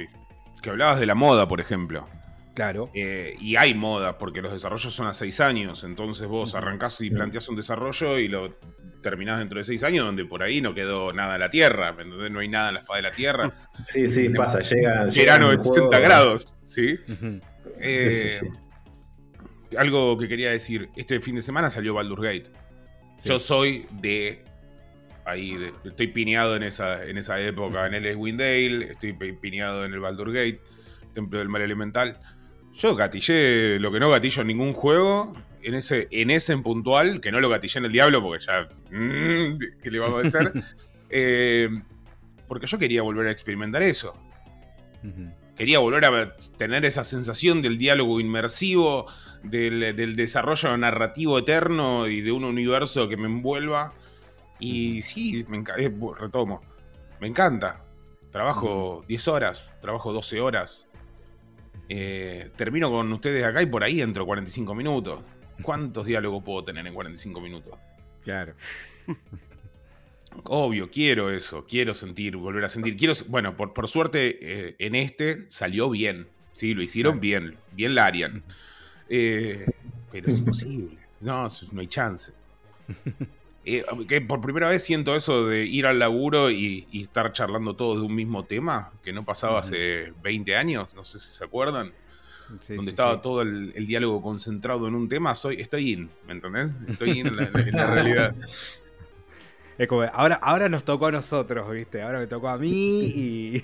Que 0.61 0.70
hablabas 0.70 0.99
de 0.99 1.05
la 1.05 1.16
moda, 1.16 1.47
por 1.47 1.59
ejemplo. 1.59 2.07
Claro. 2.53 2.91
Eh, 2.93 3.36
y 3.39 3.55
hay 3.55 3.74
moda, 3.74 4.18
porque 4.18 4.41
los 4.41 4.53
desarrollos 4.53 4.93
son 4.93 5.07
a 5.07 5.14
seis 5.14 5.39
años. 5.39 5.84
Entonces 5.84 6.28
vos 6.28 6.53
arrancás 6.53 7.01
y 7.01 7.09
planteás 7.09 7.49
un 7.49 7.55
desarrollo 7.55 8.20
y 8.20 8.28
lo 8.28 8.53
terminás 9.01 9.39
dentro 9.39 9.57
de 9.59 9.66
seis 9.66 9.84
años, 9.84 10.05
donde 10.05 10.26
por 10.26 10.43
ahí 10.43 10.61
no 10.61 10.74
quedó 10.74 11.11
nada 11.14 11.34
en 11.36 11.39
la 11.39 11.49
Tierra. 11.49 11.95
No 12.30 12.39
hay 12.39 12.47
nada 12.47 12.70
en 12.70 12.76
la 12.76 12.82
faz 12.82 12.97
de 12.97 13.01
la 13.01 13.11
Tierra. 13.11 13.51
Sí, 13.86 14.07
sí, 14.07 14.30
pasa, 14.30 14.59
llega. 14.59 15.05
Verano 15.16 15.51
de 15.51 15.61
60 15.61 15.99
grados, 15.99 16.55
¿sí? 16.64 16.99
Eh, 17.80 18.11
sí, 18.11 18.47
sí, 18.47 19.76
Algo 19.78 20.18
que 20.18 20.28
quería 20.28 20.51
decir: 20.51 20.89
este 20.95 21.20
fin 21.20 21.36
de 21.36 21.41
semana 21.41 21.70
salió 21.70 21.95
Baldur's 21.95 22.22
Gate. 22.22 22.51
Yo 23.26 23.39
soy 23.39 23.88
de. 23.99 24.45
Ahí, 25.26 25.57
estoy 25.86 26.07
pineado 26.07 26.55
en 26.55 26.63
esa, 26.63 27.05
en 27.05 27.17
esa 27.17 27.39
época. 27.39 27.88
En 27.88 27.93
el 27.93 28.15
Windale, 28.15 28.91
estoy 28.91 29.13
pineado 29.13 29.86
en 29.86 29.93
el 29.93 29.99
Baldur's 29.99 30.34
Gate, 30.34 30.59
Templo 31.13 31.39
del 31.39 31.49
Mal 31.49 31.61
Elemental. 31.61 32.19
Yo 32.74 32.95
gatillé 32.95 33.80
lo 33.80 33.91
que 33.91 33.99
no 33.99 34.09
gatillo 34.09 34.41
en 34.41 34.47
ningún 34.47 34.74
juego. 34.74 35.34
En 35.61 35.76
ese, 35.76 36.09
en 36.11 36.30
ese 36.30 36.51
en 36.51 36.61
puntual, 36.61 37.21
que 37.21 37.32
no 37.32 37.39
lo 37.39 37.47
gatillé 37.47 37.80
en 37.80 37.86
el 37.86 37.91
Diablo, 37.91 38.21
porque 38.21 38.45
ya. 38.45 38.67
Mm, 38.91 39.57
¿Qué 39.82 39.91
le 39.91 39.99
vamos 39.99 40.26
a 40.26 40.28
hacer? 40.28 40.51
Eh, 41.15 41.69
porque 42.47 42.65
yo 42.65 42.80
quería 42.80 43.03
volver 43.03 43.28
a 43.28 43.32
experimentar 43.32 43.84
eso. 43.84 44.17
Quería 45.55 45.78
volver 45.78 46.05
a 46.05 46.36
tener 46.57 46.86
esa 46.86 47.03
sensación 47.03 47.61
del 47.61 47.78
diálogo 47.78 48.19
inmersivo, 48.19 49.05
del, 49.43 50.15
desarrollo 50.15 50.76
narrativo 50.76 51.38
eterno 51.38 52.07
y 52.07 52.21
de 52.21 52.32
un 52.32 52.43
universo 52.43 53.09
que 53.09 53.17
me 53.17 53.28
envuelva. 53.28 53.93
Y 54.60 55.01
sí, 55.01 55.45
me 55.47 55.64
eh, 55.78 55.91
retomo. 56.18 56.62
Me 57.20 57.28
encanta. 57.28 57.84
Trabajo 58.32 59.04
10 59.08 59.28
horas, 59.28 59.72
trabajo 59.80 60.12
12 60.12 60.41
horas, 60.41 60.88
eh, 61.88 62.49
termino 62.56 62.89
con 62.89 63.14
ustedes 63.14 63.43
acá 63.45 63.62
y 63.62 63.68
por 63.68 63.84
ahí 63.84 64.01
entro 64.01 64.26
45 64.26 64.74
minutos. 64.74 65.20
¿Cuántos 65.62 66.06
diálogos 66.06 66.43
puedo 66.43 66.64
tener 66.64 66.88
en 66.88 66.95
45 66.95 67.39
minutos? 67.39 67.78
Claro. 68.24 68.56
Obvio, 70.45 70.89
quiero 70.89 71.30
eso, 71.30 71.66
quiero 71.68 71.93
sentir, 71.93 72.36
volver 72.36 72.66
a 72.66 72.70
sentir. 72.70 72.97
Quiero, 72.97 73.14
bueno, 73.28 73.56
por, 73.56 73.74
por 73.74 73.88
suerte 73.88 74.39
eh, 74.41 74.76
en 74.80 74.95
este 74.95 75.49
salió 75.51 75.89
bien. 75.91 76.28
Sí, 76.54 76.74
lo 76.74 76.82
hicieron 76.82 77.20
bien, 77.20 77.58
bien 77.72 77.95
Larian. 77.95 78.43
Eh, 79.10 79.66
pero 80.12 80.30
es 80.30 80.39
imposible. 80.39 80.97
No, 81.20 81.45
no 81.72 81.82
hay 81.82 81.88
chance. 81.88 82.32
Eh, 83.66 83.86
que 84.09 84.20
por 84.20 84.41
primera 84.41 84.68
vez 84.68 84.84
siento 84.84 85.16
eso 85.16 85.47
de 85.47 85.66
ir 85.66 85.86
al 85.86 85.97
laburo 85.97 86.51
y, 86.51 86.86
estar 86.91 87.32
charlando 87.32 87.76
todos 87.76 87.99
de 87.99 88.03
un 88.03 88.14
mismo 88.14 88.43
tema, 88.43 88.91
que 89.03 89.14
no 89.14 89.24
pasaba 89.24 89.59
hace 89.59 90.14
20 90.22 90.55
años, 90.55 90.93
no 90.95 91.05
sé 91.05 91.20
si 91.20 91.28
se 91.28 91.45
acuerdan. 91.45 91.93
donde 92.68 92.91
estaba 92.91 93.22
todo 93.22 93.41
el, 93.41 93.88
diálogo 93.88 94.22
concentrado 94.22 94.88
en 94.88 94.95
un 94.95 95.07
tema, 95.07 95.34
soy, 95.34 95.61
estoy 95.61 95.91
in, 95.91 96.09
¿me 96.28 96.34
entendés? 96.34 96.76
Estoy 96.88 97.20
in 97.20 97.28
en 97.28 97.38
la, 97.38 97.88
realidad. 97.88 98.36
Es 99.78 99.88
como, 99.88 100.03
ahora, 100.03 100.36
ahora 100.36 100.68
nos 100.68 100.84
tocó 100.84 101.07
a 101.07 101.11
nosotros, 101.11 101.72
¿viste? 101.72 102.01
Ahora 102.01 102.20
me 102.20 102.28
tocó 102.28 102.49
a 102.49 102.57
mí 102.57 102.70
y... 102.70 103.64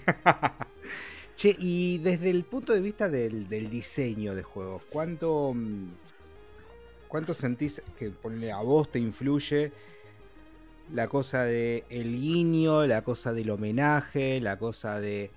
che, 1.36 1.56
y 1.60 1.97
desde 1.97 2.30
el 2.30 2.45
punto 2.45 2.74
de 2.74 2.80
vista 2.80 3.10
del, 3.10 3.50
del 3.50 3.70
diseño 3.70 4.34
de 4.34 4.43
juegos, 4.43 4.84
¿cuánto, 4.89 5.54
mm, 5.54 5.88
¿cuánto 7.10 7.34
sentís 7.34 7.82
que 7.97 8.14
a 8.53 8.62
vos 8.62 8.89
te 8.89 8.99
influye 8.99 9.74
la 10.93 11.07
cosa 11.07 11.43
de 11.43 11.84
el 11.89 12.16
guiño, 12.16 12.86
la 12.86 13.03
cosa 13.03 13.34
del 13.34 13.49
homenaje, 13.49 14.39
la 14.39 14.57
cosa 14.57 14.99
de 14.99 15.32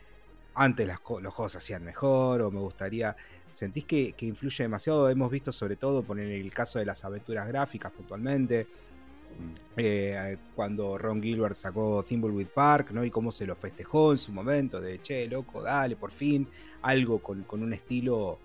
antes 0.55 0.87
las, 0.87 1.01
los 1.21 1.35
juegos 1.35 1.57
hacían 1.57 1.83
mejor 1.83 2.43
o 2.43 2.51
me 2.53 2.61
gustaría... 2.61 3.17
¿Sentís 3.51 3.85
que, 3.85 4.15
influye 4.21 4.65
demasiado? 4.65 5.11
Hemos 5.11 5.31
visto 5.31 5.53
sobre 5.53 5.77
todo, 5.77 6.03
por 6.03 6.19
el 6.19 6.53
caso 6.55 6.79
de 6.79 6.87
las 6.87 7.05
aventuras 7.05 7.47
gráficas 7.47 7.93
puntualmente, 7.93 8.67
mm. 8.67 9.55
eh, 9.77 10.37
cuando 10.55 10.97
Ron 10.97 11.23
Gilbert 11.23 11.55
sacó 11.55 12.03
Thimbleweed 12.03 12.47
Park, 12.47 12.93
¿no? 12.93 13.05
Y 13.05 13.11
cómo 13.11 13.31
se 13.31 13.45
lo 13.45 13.55
festejó 13.55 14.13
en 14.13 14.17
su 14.17 14.33
momento, 14.33 14.81
de 14.81 15.03
che, 15.03 15.29
loco, 15.29 15.61
dale, 15.61 15.97
por 15.97 16.13
fin, 16.13 16.49
algo 16.81 17.19
con, 17.19 17.43
con 17.43 17.63
un 17.63 17.75
estilo 17.75 18.39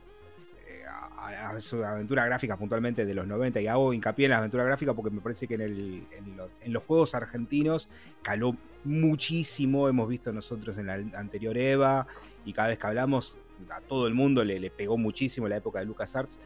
a, 1.18 1.60
su 1.60 1.84
aventura 1.84 2.26
gráfica 2.26 2.58
puntualmente 2.58 3.06
de 3.06 3.14
los 3.14 3.28
90 3.28 3.62
y 3.62 3.68
hago 3.68 3.94
hincapié 3.94 4.26
en 4.26 4.32
la 4.32 4.38
aventura 4.38 4.64
gráfica 4.64 4.94
porque 4.94 5.10
me 5.10 5.22
parece 5.22 5.48
que 5.48 5.56
en, 5.56 6.74
los 6.74 6.84
juegos 6.84 7.16
argentinos 7.16 7.90
caló 8.22 8.56
muchísimo, 8.84 9.90
hemos 9.90 10.08
visto 10.08 10.32
nosotros 10.32 10.78
en 10.78 10.88
la 10.88 10.94
anterior 11.18 11.58
EVA 11.58 12.08
y 12.46 12.54
cada 12.54 12.70
vez 12.70 12.78
que 12.78 12.88
hablamos 12.88 13.38
a 13.72 13.82
todo 13.82 14.08
el 14.08 14.14
mundo 14.14 14.44
le, 14.44 14.70
pegó 14.70 14.98
muchísimo 14.98 15.48
la 15.48 15.58
época 15.58 15.80
de 15.80 15.86
LucasArts 15.86 16.40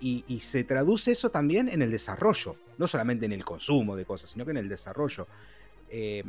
y, 0.00 0.24
y 0.26 0.40
se 0.40 0.64
traduce 0.64 1.12
eso 1.12 1.30
también 1.30 1.68
en 1.68 1.82
el 1.82 1.90
desarrollo, 1.90 2.56
no 2.78 2.88
solamente 2.88 3.26
en 3.26 3.32
el 3.32 3.44
consumo 3.44 3.96
de 3.96 4.04
cosas, 4.04 4.30
sino 4.30 4.44
que 4.44 4.50
en 4.50 4.56
el 4.56 4.68
desarrollo. 4.68 5.26
Eh, 5.90 6.22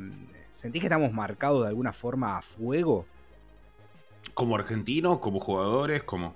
¿Sentís 0.51 0.81
que 0.81 0.87
estamos 0.87 1.13
marcados 1.13 1.61
de 1.61 1.69
alguna 1.69 1.93
forma 1.93 2.37
a 2.37 2.41
fuego? 2.41 3.05
Como 4.33 4.55
argentinos, 4.55 5.19
como 5.19 5.39
jugadores, 5.39 6.03
como 6.03 6.33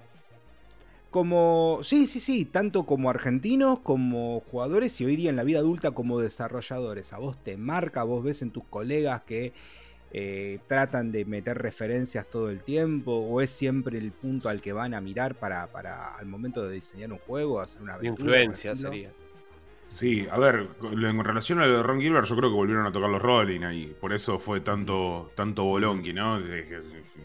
como, 1.16 1.80
sí, 1.82 2.08
sí, 2.08 2.20
sí, 2.20 2.44
tanto 2.44 2.86
como 2.86 3.10
argentinos, 3.10 3.80
como 3.80 4.42
jugadores 4.52 5.00
y 5.00 5.06
hoy 5.06 5.16
día 5.16 5.30
en 5.30 5.38
la 5.38 5.46
vida 5.46 5.60
adulta 5.60 5.92
como 5.92 6.20
desarrolladores. 6.20 7.14
A 7.14 7.20
vos 7.20 7.42
te 7.42 7.56
marca, 7.56 8.04
vos 8.04 8.22
ves 8.22 8.42
en 8.42 8.52
tus 8.52 8.66
colegas 8.66 9.22
que 9.22 9.54
eh, 10.12 10.60
tratan 10.68 11.14
de 11.14 11.24
meter 11.24 11.58
referencias 11.58 12.30
todo 12.30 12.50
el 12.50 12.64
tiempo 12.64 13.14
o 13.14 13.40
es 13.40 13.50
siempre 13.50 13.98
el 13.98 14.12
punto 14.12 14.50
al 14.50 14.60
que 14.60 14.74
van 14.74 14.94
a 14.94 15.00
mirar 15.00 15.36
para, 15.36 15.68
para 15.68 16.16
al 16.16 16.26
momento 16.26 16.68
de 16.68 16.76
diseñar 16.76 17.14
un 17.14 17.20
juego, 17.20 17.62
hacer 17.62 17.82
una 17.82 17.94
aventura. 17.94 18.42
Influencia 18.42 18.76
sería. 18.76 19.14
Sí, 19.88 20.28
a 20.32 20.40
ver, 20.40 20.68
en 20.82 21.24
relación 21.24 21.60
a 21.60 21.68
lo 21.68 21.78
de 21.78 21.84
Ron 21.84 22.02
Gilbert, 22.02 22.28
yo 22.28 22.36
creo 22.36 22.50
que 22.50 22.56
volvieron 22.56 22.88
a 22.88 22.92
tocar 22.92 23.10
los 23.10 23.22
Rolling 23.22 23.62
ahí. 23.62 23.96
Por 24.00 24.14
eso 24.14 24.40
fue 24.40 24.62
tanto, 24.62 25.32
tanto 25.36 25.64
bolonqui, 25.64 26.12
¿no? 26.12 26.42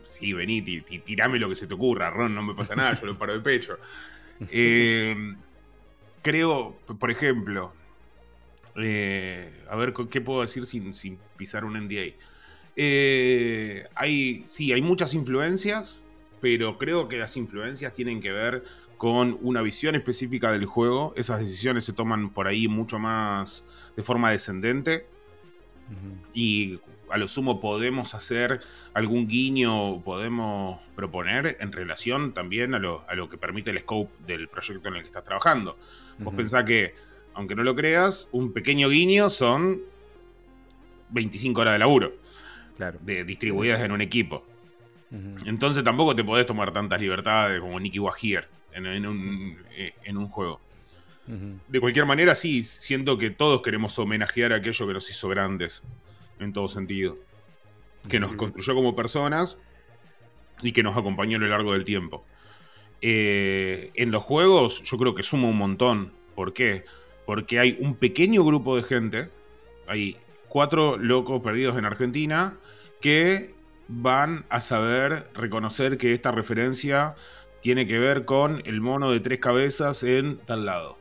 Sí, 0.04 0.32
vení, 0.34 0.60
tirame 0.62 1.38
lo 1.38 1.48
que 1.48 1.54
se 1.54 1.66
te 1.66 1.74
ocurra, 1.74 2.10
Ron, 2.10 2.34
no 2.34 2.42
me 2.42 2.54
pasa 2.54 2.76
nada, 2.76 3.00
yo 3.00 3.06
lo 3.06 3.18
paro 3.18 3.32
de 3.34 3.40
pecho. 3.40 3.78
Eh, 4.50 5.34
creo, 6.22 6.74
por 6.98 7.10
ejemplo, 7.10 7.74
eh, 8.76 9.52
a 9.68 9.76
ver, 9.76 9.92
¿qué 10.10 10.22
puedo 10.22 10.40
decir 10.40 10.64
sin, 10.64 10.94
sin 10.94 11.18
pisar 11.36 11.62
un 11.64 11.74
NDA? 11.74 12.14
Eh, 12.74 13.86
hay, 13.94 14.42
sí, 14.46 14.72
hay 14.72 14.80
muchas 14.80 15.12
influencias, 15.12 16.00
pero 16.40 16.78
creo 16.78 17.06
que 17.08 17.18
las 17.18 17.36
influencias 17.36 17.92
tienen 17.92 18.22
que 18.22 18.32
ver 18.32 18.64
con 19.00 19.38
una 19.40 19.62
visión 19.62 19.94
específica 19.94 20.52
del 20.52 20.66
juego. 20.66 21.14
Esas 21.16 21.40
decisiones 21.40 21.86
se 21.86 21.94
toman 21.94 22.28
por 22.28 22.46
ahí 22.46 22.68
mucho 22.68 22.98
más 22.98 23.64
de 23.96 24.02
forma 24.02 24.30
descendente. 24.30 25.06
Y 26.34 26.78
a 27.08 27.16
lo 27.16 27.26
sumo 27.26 27.62
podemos 27.62 28.14
hacer 28.14 28.60
algún 28.92 29.26
guiño, 29.26 30.02
podemos 30.02 30.82
proponer 30.96 31.56
en 31.60 31.72
relación 31.72 32.34
también 32.34 32.74
a 32.74 32.78
lo, 32.78 33.30
que 33.30 33.38
permite 33.38 33.70
el 33.70 33.78
scope 33.78 34.12
del 34.26 34.48
proyecto 34.48 34.90
en 34.90 34.96
el 34.96 35.00
que 35.00 35.06
estás 35.06 35.24
trabajando. 35.24 35.78
Vos 36.18 36.34
pensás 36.34 36.64
que, 36.64 36.94
aunque 37.32 37.54
no 37.54 37.62
lo 37.62 37.74
creas, 37.74 38.28
un 38.32 38.52
pequeño 38.52 38.90
guiño 38.90 39.30
son 39.30 39.80
25 41.08 41.58
horas 41.58 41.72
de 41.72 41.78
laburo. 41.78 42.12
Claro. 42.76 42.98
De, 43.00 43.24
distribuidas 43.24 43.80
en 43.80 43.92
un 43.92 44.02
equipo. 44.02 44.44
Entonces 45.46 45.82
tampoco 45.82 46.14
te 46.14 46.22
podés 46.22 46.44
tomar 46.44 46.70
tantas 46.70 47.00
libertades 47.00 47.62
como 47.62 47.80
Nicky 47.80 47.98
Wahir 47.98 48.59
en, 48.72 49.06
un, 49.06 49.58
eh, 49.76 49.94
en 50.04 50.16
un 50.16 50.28
juego. 50.28 50.60
De 51.68 51.78
cualquier 51.78 52.06
manera, 52.06 52.34
sí, 52.34 52.64
siento 52.64 53.16
que 53.16 53.30
todos 53.30 53.62
queremos 53.62 53.96
homenajear 54.00 54.52
a 54.52 54.56
aquello 54.56 54.86
que 54.88 54.94
nos 54.94 55.08
hizo 55.10 55.28
grandes, 55.28 55.84
en 56.40 56.52
todo 56.52 56.66
sentido. 56.68 57.14
Que 58.08 58.18
nos 58.18 58.34
construyó 58.34 58.74
como 58.74 58.96
personas 58.96 59.56
y 60.60 60.72
que 60.72 60.82
nos 60.82 60.96
acompañó 60.96 61.36
a 61.36 61.40
lo 61.40 61.46
largo 61.46 61.72
del 61.72 61.84
tiempo. 61.84 62.24
Eh, 63.02 63.92
en 63.94 64.10
los 64.10 64.24
juegos 64.24 64.82
yo 64.82 64.98
creo 64.98 65.14
que 65.14 65.22
suma 65.22 65.48
un 65.48 65.58
montón. 65.58 66.12
¿Por 66.34 66.52
qué? 66.52 66.84
Porque 67.26 67.60
hay 67.60 67.76
un 67.80 67.94
pequeño 67.94 68.44
grupo 68.44 68.76
de 68.76 68.82
gente, 68.82 69.28
hay 69.86 70.16
cuatro 70.48 70.96
locos 70.96 71.42
perdidos 71.42 71.78
en 71.78 71.84
Argentina, 71.84 72.56
que 73.00 73.54
van 73.88 74.44
a 74.48 74.60
saber 74.60 75.28
reconocer 75.34 75.98
que 75.98 76.12
esta 76.12 76.30
referencia 76.30 77.14
tiene 77.60 77.86
que 77.86 77.98
ver 77.98 78.24
con 78.24 78.62
el 78.64 78.80
mono 78.80 79.10
de 79.10 79.20
tres 79.20 79.38
cabezas 79.38 80.02
en 80.02 80.38
tal 80.38 80.66
lado. 80.66 80.98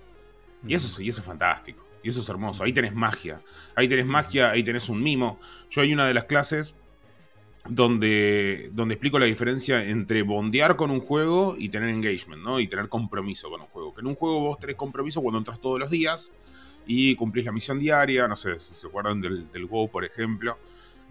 Y 0.68 0.74
eso, 0.74 1.02
y 1.02 1.10
eso 1.10 1.22
es 1.22 1.26
fantástico. 1.26 1.86
Y 2.04 2.10
eso 2.10 2.22
es 2.22 2.30
hermoso. 2.30 2.64
Ahí 2.64 2.74
tenés 2.74 2.94
magia. 2.94 3.42
Ahí 3.76 3.88
tenés 3.88 4.06
magia, 4.06 4.52
ahí 4.52 4.64
tenés 4.64 4.90
un 4.90 5.02
mimo. 5.02 5.40
Yo 5.70 5.82
hay 5.82 5.94
una 5.94 6.08
de 6.08 6.14
las 6.14 6.26
clases 6.26 6.76
donde, 7.68 8.70
donde 8.74 8.96
explico 8.96 9.20
la 9.20 9.26
diferencia 9.26 9.86
entre 9.86 10.22
bondear 10.22 10.76
con 10.76 10.92
un 10.92 11.02
juego 11.02 11.56
y 11.58 11.70
tener 11.70 11.90
engagement, 11.90 12.42
¿no? 12.42 12.60
Y 12.60 12.68
tener 12.68 12.90
compromiso 12.90 13.50
con 13.50 13.62
un 13.62 13.68
juego. 13.68 13.94
Que 13.94 14.02
en 14.02 14.08
un 14.08 14.16
juego 14.16 14.40
vos 14.42 14.60
tenés 14.60 14.76
compromiso 14.76 15.22
cuando 15.22 15.40
entras 15.40 15.60
todos 15.60 15.80
los 15.80 15.90
días 15.90 16.32
y 16.86 17.16
cumplís 17.16 17.46
la 17.46 17.52
misión 17.52 17.80
diaria. 17.80 18.28
No 18.28 18.36
sé 18.36 18.60
si 18.60 18.74
se 18.74 18.88
acuerdan 18.88 19.22
del, 19.22 19.50
del 19.52 19.66
WoW, 19.66 19.90
por 19.90 20.06
ejemplo. 20.06 20.58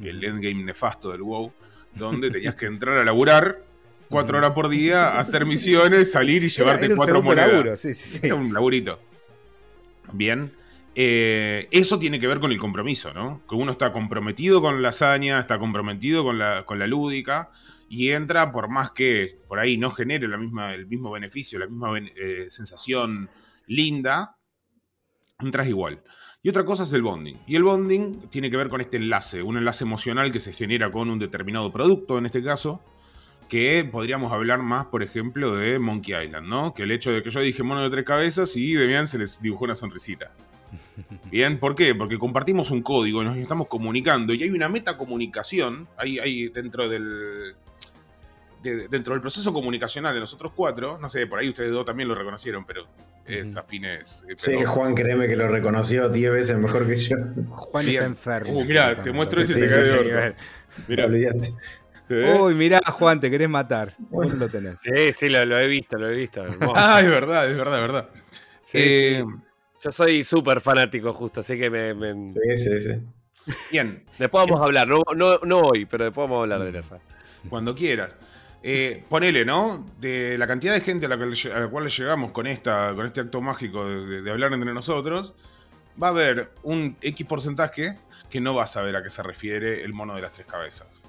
El 0.01 0.23
endgame 0.23 0.63
nefasto 0.65 1.11
del 1.11 1.23
WoW. 1.23 1.53
Donde 1.95 2.31
tenías 2.31 2.55
que 2.55 2.67
entrar 2.67 2.99
a 2.99 3.05
laburar 3.05 3.68
cuatro 4.09 4.39
horas 4.39 4.53
por 4.53 4.69
día, 4.69 5.19
hacer 5.19 5.47
misiones, 5.47 6.13
salir 6.13 6.45
y 6.45 6.49
llevarte 6.49 6.95
cuatro 6.95 7.23
monedas. 7.23 7.81
sí, 7.81 7.95
sí, 7.95 8.19
sí. 8.19 8.31
un 8.31 8.53
laburito. 8.53 8.99
Bien. 10.13 10.53
Eh, 10.95 11.69
eso 11.71 11.99
tiene 11.99 12.19
que 12.19 12.27
ver 12.27 12.41
con 12.41 12.51
el 12.51 12.59
compromiso, 12.59 13.13
¿no? 13.13 13.43
Que 13.49 13.55
uno 13.55 13.71
está 13.71 13.93
comprometido 13.93 14.61
con 14.61 14.83
la 14.83 14.89
hazaña, 14.89 15.39
está 15.39 15.59
comprometido 15.59 16.25
con 16.25 16.39
la, 16.39 16.65
con 16.67 16.79
la 16.79 16.89
lúdica 16.89 17.51
y 17.89 18.11
entra 18.11 18.53
por 18.53 18.69
más 18.69 18.91
que 18.91 19.39
por 19.47 19.59
ahí 19.59 19.79
no 19.79 19.91
genere 19.91 20.27
la 20.29 20.37
misma, 20.37 20.75
el 20.75 20.87
mismo 20.87 21.11
beneficio, 21.11 21.59
la 21.59 21.67
misma 21.67 21.99
eh, 21.99 22.47
sensación 22.49 23.31
linda, 23.67 24.37
entras 25.39 25.69
igual. 25.69 26.03
Y 26.43 26.49
otra 26.49 26.65
cosa 26.65 26.83
es 26.83 26.93
el 26.93 27.03
bonding. 27.03 27.37
Y 27.47 27.57
el 27.57 27.63
bonding 27.63 28.29
tiene 28.29 28.51
que 28.51 28.57
ver 28.57 28.69
con 28.69 28.81
este 28.81 28.97
enlace, 28.97 29.43
un 29.43 29.57
enlace 29.57 29.85
emocional 29.85 30.33
que 30.33 30.41
se 30.41 30.53
genera 30.53 30.91
con 30.91 31.11
un 31.11 31.19
determinado 31.19 31.73
producto, 31.73 32.19
en 32.19 32.27
este 32.27 32.43
caso, 32.43 32.83
que 33.49 33.89
podríamos 33.91 34.33
hablar 34.33 34.61
más, 34.61 34.87
por 34.87 35.03
ejemplo, 35.03 35.57
de 35.57 35.79
Monkey 35.79 36.15
Island, 36.25 36.47
¿no? 36.47 36.75
Que 36.75 36.83
el 36.83 36.91
hecho 36.91 37.11
de 37.11 37.23
que 37.23 37.31
yo 37.31 37.41
dije 37.41 37.63
mono 37.63 37.83
de 37.83 37.91
tres 37.91 38.05
cabezas 38.05 38.55
y 38.57 38.75
Demian 38.75 39.09
se 39.09 39.19
les 39.19 39.41
dibujó 39.41 39.65
una 39.65 39.75
sonrisita. 39.75 40.31
Bien, 41.31 41.59
¿por 41.59 41.75
qué? 41.75 41.95
Porque 41.95 42.19
compartimos 42.19 42.71
un 42.71 42.83
código, 42.83 43.25
nos 43.25 43.37
estamos 43.37 43.69
comunicando 43.69 44.35
y 44.35 44.43
hay 44.43 44.51
una 44.51 44.69
metacomunicación 44.69 45.89
ahí, 45.97 46.19
ahí 46.19 46.49
dentro 46.49 46.89
del. 46.89 47.55
dentro 48.63 49.15
del 49.15 49.23
proceso 49.23 49.53
comunicacional 49.53 50.13
de 50.15 50.21
nosotros 50.21 50.53
cuatro, 50.55 50.99
no 50.99 51.09
sé, 51.09 51.27
por 51.27 51.39
ahí 51.39 51.49
ustedes 51.49 51.73
dos 51.73 51.87
también 51.87 52.09
lo 52.09 52.15
reconocieron, 52.15 52.67
pero 52.67 52.87
es 53.27 53.57
afines. 53.57 54.25
Eh, 54.29 54.35
sí, 54.37 54.57
Juan, 54.65 54.95
créeme 54.95 55.27
que 55.27 55.37
lo 55.37 55.49
reconoció 55.49 56.09
10 56.09 56.33
veces 56.33 56.59
mejor 56.59 56.87
que 56.87 56.99
yo. 56.99 57.17
Juan 57.51 57.89
está 57.89 58.05
enfermo. 58.05 58.59
Uh, 58.59 58.65
mirá, 58.65 59.03
te 59.03 59.13
muestro 59.13 59.43
ese 59.43 59.69
sí, 59.69 59.85
sí, 59.85 60.11
Mira, 60.87 61.09
olvídate. 62.15 62.41
Uy, 62.41 62.55
mirá, 62.55 62.81
Juan, 62.93 63.21
te 63.21 63.31
querés 63.31 63.49
matar. 63.49 63.95
Vos 63.99 64.33
lo 64.33 64.49
tenés. 64.49 64.81
Sí, 64.81 65.13
sí, 65.13 65.29
lo, 65.29 65.59
he 65.59 65.67
visto, 65.67 65.99
lo 65.99 66.09
he 66.09 66.15
visto. 66.15 66.45
ah, 66.75 67.01
es 67.01 67.09
verdad, 67.09 67.49
es 67.51 67.57
verdad, 67.57 67.77
es 67.77 67.83
verdad. 67.83 68.09
Sí, 68.63 68.79
eh, 68.81 69.25
Yo 69.83 69.93
soy 69.93 70.25
súper 70.25 70.61
fanático, 70.61 71.13
justo, 71.13 71.41
así 71.41 71.59
que 71.59 71.71
me, 71.71 71.95
Sí, 72.25 72.57
sí, 72.57 72.81
sí. 72.81 73.01
Bien. 73.73 74.05
Después 74.19 74.45
vamos 74.45 74.61
a 74.61 74.65
hablar, 74.65 74.89
no, 74.89 75.03
no, 75.17 75.61
hoy, 75.61 75.87
pero 75.87 76.05
después 76.05 76.29
vamos 76.29 76.39
a 76.39 76.43
hablar 76.43 76.71
de 76.71 76.79
esa. 76.79 76.99
Cuando 77.49 77.75
quieras. 77.75 78.17
Eh, 78.63 79.05
ponele, 79.09 79.45
¿no? 79.45 79.87
De 79.99 80.37
la 80.37 80.47
cantidad 80.47 80.75
de 80.75 80.81
gente 80.81 81.07
a 81.07 81.09
la, 81.09 81.69
cual 81.69 81.89
llegamos 81.89 82.33
con, 82.33 82.47
esta, 82.47 82.93
con 82.95 83.07
este 83.07 83.21
acto 83.21 83.41
mágico 83.41 83.87
de, 83.89 84.31
hablar 84.31 84.53
entre 84.53 84.75
nosotros, 84.75 85.35
va 86.01 86.09
a 86.09 86.11
haber 86.11 86.51
un 86.63 86.97
X 87.01 87.27
porcentaje 87.27 87.97
que 88.29 88.41
no 88.41 88.55
va 88.55 88.65
a 88.65 88.67
saber 88.67 88.97
a 88.97 89.03
qué 89.03 89.11
se 89.11 89.23
refiere 89.23 89.85
el 89.85 89.93
mono 89.93 90.15
de 90.15 90.23
las 90.23 90.33
tres 90.33 90.47
cabezas. 90.47 91.03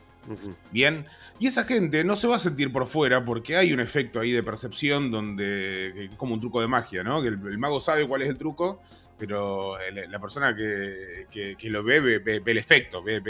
Bien. 0.72 1.06
Y 1.40 1.48
esa 1.48 1.64
gente 1.64 2.04
no 2.04 2.16
se 2.16 2.28
va 2.28 2.36
a 2.36 2.40
sentir 2.40 2.72
por 2.72 2.86
fuera 2.86 3.24
porque 3.24 3.56
hay 3.56 3.74
un 3.74 3.80
efecto 3.80 4.20
ahí 4.20 4.32
de 4.32 4.44
percepción 4.44 5.10
donde 5.12 6.06
es 6.06 6.16
como 6.16 6.34
un 6.34 6.42
truco 6.42 6.62
de 6.62 6.68
magia, 6.68 7.04
¿no? 7.04 7.22
Que 7.22 7.30
el, 7.30 7.58
mago 7.58 7.80
sabe 7.80 8.08
cuál 8.08 8.22
es 8.22 8.30
el 8.30 8.38
truco, 8.38 8.82
pero 9.18 9.78
la 10.10 10.20
persona 10.20 10.56
que, 10.56 11.56
lo 11.64 11.84
ve 11.84 12.20
ve, 12.20 12.42
el 12.46 12.58
efecto, 12.58 13.02
ve, 13.02 13.22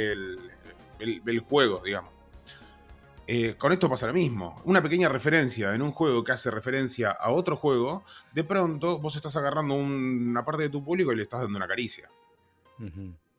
el, 0.99 1.39
juego, 1.41 1.81
digamos. 1.83 2.11
Eh, 3.31 3.53
con 3.59 3.71
esto 3.71 3.87
pasa 3.87 4.07
lo 4.07 4.13
mismo. 4.13 4.59
Una 4.65 4.81
pequeña 4.81 5.07
referencia 5.07 5.75
en 5.75 5.83
un 5.83 5.91
juego 5.91 6.23
que 6.23 6.31
hace 6.31 6.49
referencia 6.49 7.11
a 7.11 7.29
otro 7.29 7.55
juego, 7.55 8.03
de 8.33 8.43
pronto 8.43 8.97
vos 8.97 9.15
estás 9.15 9.35
agarrando 9.35 9.75
una 9.75 10.43
parte 10.43 10.63
de 10.63 10.69
tu 10.69 10.83
público 10.83 11.13
y 11.13 11.15
le 11.15 11.23
estás 11.23 11.41
dando 11.41 11.57
una 11.57 11.67
caricia. 11.67 12.09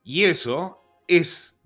Y 0.05 0.25
eso 0.25 0.81
es 1.09 1.57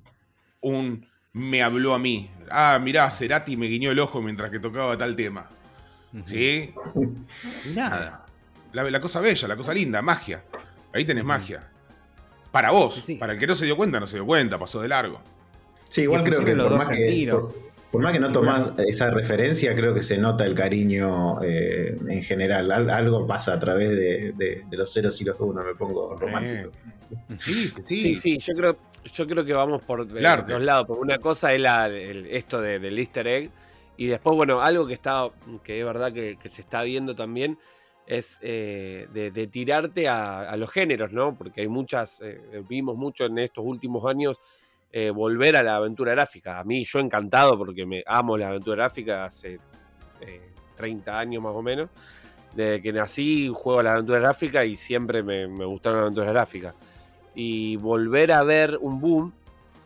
un 0.60 1.06
me 1.34 1.62
habló 1.62 1.94
a 1.94 1.98
mí. 1.98 2.30
Ah, 2.50 2.78
mirá, 2.80 3.10
Cerati 3.10 3.56
me 3.56 3.66
guiñó 3.66 3.90
el 3.90 3.98
ojo 3.98 4.22
mientras 4.22 4.50
que 4.50 4.58
tocaba 4.58 4.96
tal 4.96 5.14
tema. 5.14 5.48
¿Sí? 6.24 6.72
nada. 7.74 8.24
La, 8.72 9.00
cosa 9.00 9.20
bella, 9.20 9.46
la 9.46 9.56
cosa 9.56 9.74
linda, 9.74 10.00
magia. 10.00 10.42
Ahí 10.92 11.04
tenés 11.04 11.24
magia. 11.24 11.68
Para 12.50 12.70
vos. 12.70 13.04
Para 13.18 13.34
el 13.34 13.38
que 13.38 13.46
no 13.46 13.54
se 13.54 13.64
dio 13.64 13.76
cuenta, 13.76 14.00
no 14.00 14.06
se 14.06 14.16
dio 14.16 14.26
cuenta, 14.26 14.58
pasó 14.58 14.80
de 14.80 14.88
largo. 14.88 15.20
Sí, 15.88 16.02
igual 16.02 16.24
creo 16.24 16.44
que, 16.44 16.54
los 16.54 16.72
más 16.72 16.88
que 16.88 17.28
por, 17.30 17.54
más 18.02 18.12
que 18.12 18.20
no 18.20 18.32
tomás 18.32 18.72
esa 18.78 19.10
referencia, 19.10 19.74
creo 19.74 19.94
que 19.94 20.02
se 20.02 20.18
nota 20.18 20.44
el 20.44 20.54
cariño 20.54 21.42
eh, 21.42 21.96
en 22.08 22.22
general. 22.22 22.70
algo 22.70 23.26
pasa 23.26 23.54
a 23.54 23.58
través 23.58 23.90
de, 23.90 24.64
los 24.70 24.92
ceros 24.92 25.20
y 25.20 25.24
los 25.24 25.38
unos, 25.40 25.64
me 25.64 25.74
pongo 25.74 26.16
romántico. 26.16 26.70
Sí, 27.38 27.72
sí. 27.86 28.16
Sí, 28.16 28.38
yo 28.38 28.54
creo, 28.54 28.76
yo 29.12 29.26
creo 29.26 29.44
que 29.44 29.52
vamos 29.52 29.82
por 29.82 30.06
dos 30.06 30.62
lados. 30.62 30.86
Por 30.86 30.98
una 30.98 31.18
cosa 31.18 31.52
es 31.52 31.60
la, 31.60 31.88
esto 31.88 32.60
del 32.60 32.98
easter 32.98 33.26
egg. 33.26 33.50
Y 33.96 34.06
después, 34.06 34.34
bueno, 34.34 34.60
algo 34.60 34.86
que 34.86 34.94
está, 34.94 35.30
que 35.62 35.78
es 35.78 35.86
verdad 35.86 36.12
que, 36.12 36.36
se 36.48 36.62
está 36.62 36.82
viendo 36.82 37.14
también, 37.14 37.58
es 38.06 38.38
eh, 38.42 39.06
de, 39.12 39.46
tirarte 39.46 40.08
a, 40.08 40.56
los 40.56 40.70
géneros, 40.70 41.12
¿no? 41.12 41.36
Porque 41.36 41.60
hay 41.60 41.68
muchas, 41.68 42.20
eh, 42.22 42.40
vimos 42.68 42.96
mucho 42.96 43.26
en 43.26 43.38
estos 43.38 43.64
últimos 43.64 44.04
años 44.06 44.40
eh, 44.96 45.10
volver 45.10 45.56
a 45.56 45.62
la 45.64 45.74
aventura 45.74 46.12
gráfica. 46.12 46.60
A 46.60 46.64
mí, 46.64 46.84
yo 46.84 47.00
encantado 47.00 47.58
porque 47.58 47.84
me 47.84 48.04
amo 48.06 48.38
la 48.38 48.48
aventura 48.48 48.84
gráfica 48.84 49.24
hace 49.24 49.58
30 50.76 51.18
años 51.18 51.42
más 51.42 51.52
o 51.54 51.62
menos. 51.62 51.90
Desde 52.54 52.80
que 52.80 52.92
nací 52.92 53.50
juego 53.52 53.80
a 53.80 53.82
la 53.82 53.92
aventura 53.94 54.20
gráfica 54.20 54.64
y 54.64 54.76
siempre 54.76 55.24
me, 55.24 55.48
me 55.48 55.64
gustaron 55.64 55.98
las 55.98 56.04
aventuras 56.04 56.32
gráficas 56.32 56.74
y 57.34 57.74
volver 57.76 58.30
a 58.30 58.44
ver 58.44 58.78
un 58.80 59.00
boom 59.00 59.32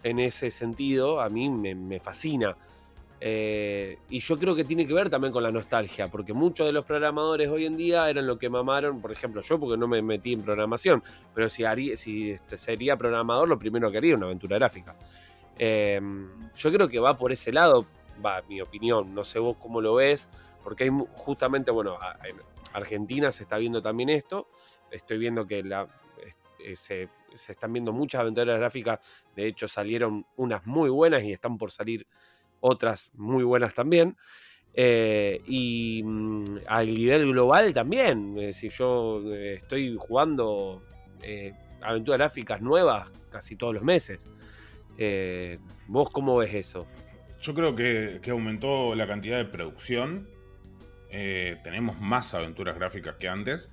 en 0.02 0.18
ese 0.18 0.50
sentido 0.50 1.20
a 1.20 1.28
mí 1.28 1.48
me, 1.48 2.00
fascina. 2.00 2.56
Eh, 3.20 3.98
y 4.10 4.20
yo 4.20 4.38
creo 4.38 4.54
que 4.54 4.64
tiene 4.64 4.86
que 4.86 4.94
ver 4.94 5.10
también 5.10 5.32
con 5.32 5.42
la 5.42 5.50
nostalgia, 5.50 6.08
porque 6.08 6.32
muchos 6.32 6.66
de 6.66 6.72
los 6.72 6.84
programadores 6.84 7.48
hoy 7.48 7.66
en 7.66 7.76
día 7.76 8.08
eran 8.08 8.26
lo 8.26 8.38
que 8.38 8.48
mamaron, 8.48 9.00
por 9.00 9.10
ejemplo, 9.10 9.42
yo 9.42 9.58
porque 9.58 9.76
no 9.76 9.88
me 9.88 10.00
metí 10.02 10.32
en 10.32 10.42
programación, 10.42 11.02
pero 11.34 11.48
si, 11.48 11.64
este, 12.30 12.56
sería 12.56 12.96
programador, 12.96 13.48
lo 13.48 13.58
primero 13.58 13.90
que 13.90 13.98
haría 13.98 14.14
una 14.14 14.26
aventura 14.26 14.56
gráfica. 14.58 14.96
Eh, 15.58 16.00
yo 16.54 16.72
creo 16.72 16.88
que 16.88 17.00
va 17.00 17.18
por 17.18 17.32
ese 17.32 17.52
lado, 17.52 17.86
va, 18.24 18.42
mi 18.48 18.60
opinión, 18.60 19.12
no 19.12 19.24
sé 19.24 19.40
vos 19.40 19.56
cómo 19.58 19.80
lo 19.80 19.96
ves, 19.96 20.30
porque 20.62 20.84
hay 20.84 20.90
justamente, 21.14 21.72
bueno, 21.72 21.98
en 22.24 22.36
Argentina 22.72 23.32
se 23.32 23.42
está 23.42 23.58
viendo 23.58 23.82
también 23.82 24.10
esto, 24.10 24.48
estoy 24.92 25.18
viendo 25.18 25.44
que 25.44 25.58
eh, 25.58 26.76
se 26.76 27.08
están 27.34 27.72
viendo 27.72 27.92
muchas 27.92 28.20
aventuras 28.20 28.58
gráficas, 28.60 29.00
de 29.34 29.48
hecho 29.48 29.66
salieron 29.66 30.24
unas 30.36 30.64
muy 30.66 30.88
buenas 30.88 31.24
y 31.24 31.32
están 31.32 31.58
por 31.58 31.72
salir 31.72 32.06
otras 32.60 33.12
muy 33.14 33.44
buenas 33.44 33.74
también. 33.74 34.16
Eh, 34.80 35.42
y 35.44 36.02
mm, 36.04 36.58
a 36.68 36.84
nivel 36.84 37.32
global 37.32 37.74
también, 37.74 38.38
es 38.38 38.46
decir, 38.46 38.70
yo 38.70 39.20
eh, 39.34 39.54
estoy 39.54 39.96
jugando 39.98 40.84
eh, 41.20 41.52
aventuras 41.80 42.18
gráficas 42.18 42.60
nuevas 42.60 43.12
casi 43.28 43.56
todos 43.56 43.74
los 43.74 43.82
meses. 43.82 44.30
¿Vos 45.88 46.10
cómo 46.10 46.36
ves 46.36 46.54
eso? 46.54 46.86
Yo 47.40 47.54
creo 47.54 47.74
que, 47.74 48.20
que 48.22 48.30
aumentó 48.30 48.94
la 48.94 49.08
cantidad 49.08 49.38
de 49.38 49.46
producción. 49.46 50.28
tenemos 51.10 52.00
más 52.00 52.34
aventuras 52.34 52.76
gráficas 52.76 53.16
que 53.16 53.28
antes. 53.28 53.72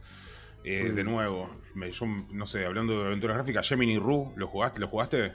De 0.64 1.04
nuevo, 1.04 1.52
yo 1.76 2.06
no 2.32 2.48
sé, 2.48 2.66
hablando 2.66 3.00
de 3.00 3.08
aventuras 3.08 3.38
gráficas, 3.38 3.68
Gemini 3.68 4.00
Rue, 4.00 4.32
¿lo 4.36 4.48
jugaste? 4.48 4.80
¿Lo 4.80 4.88
jugaste? 4.88 5.34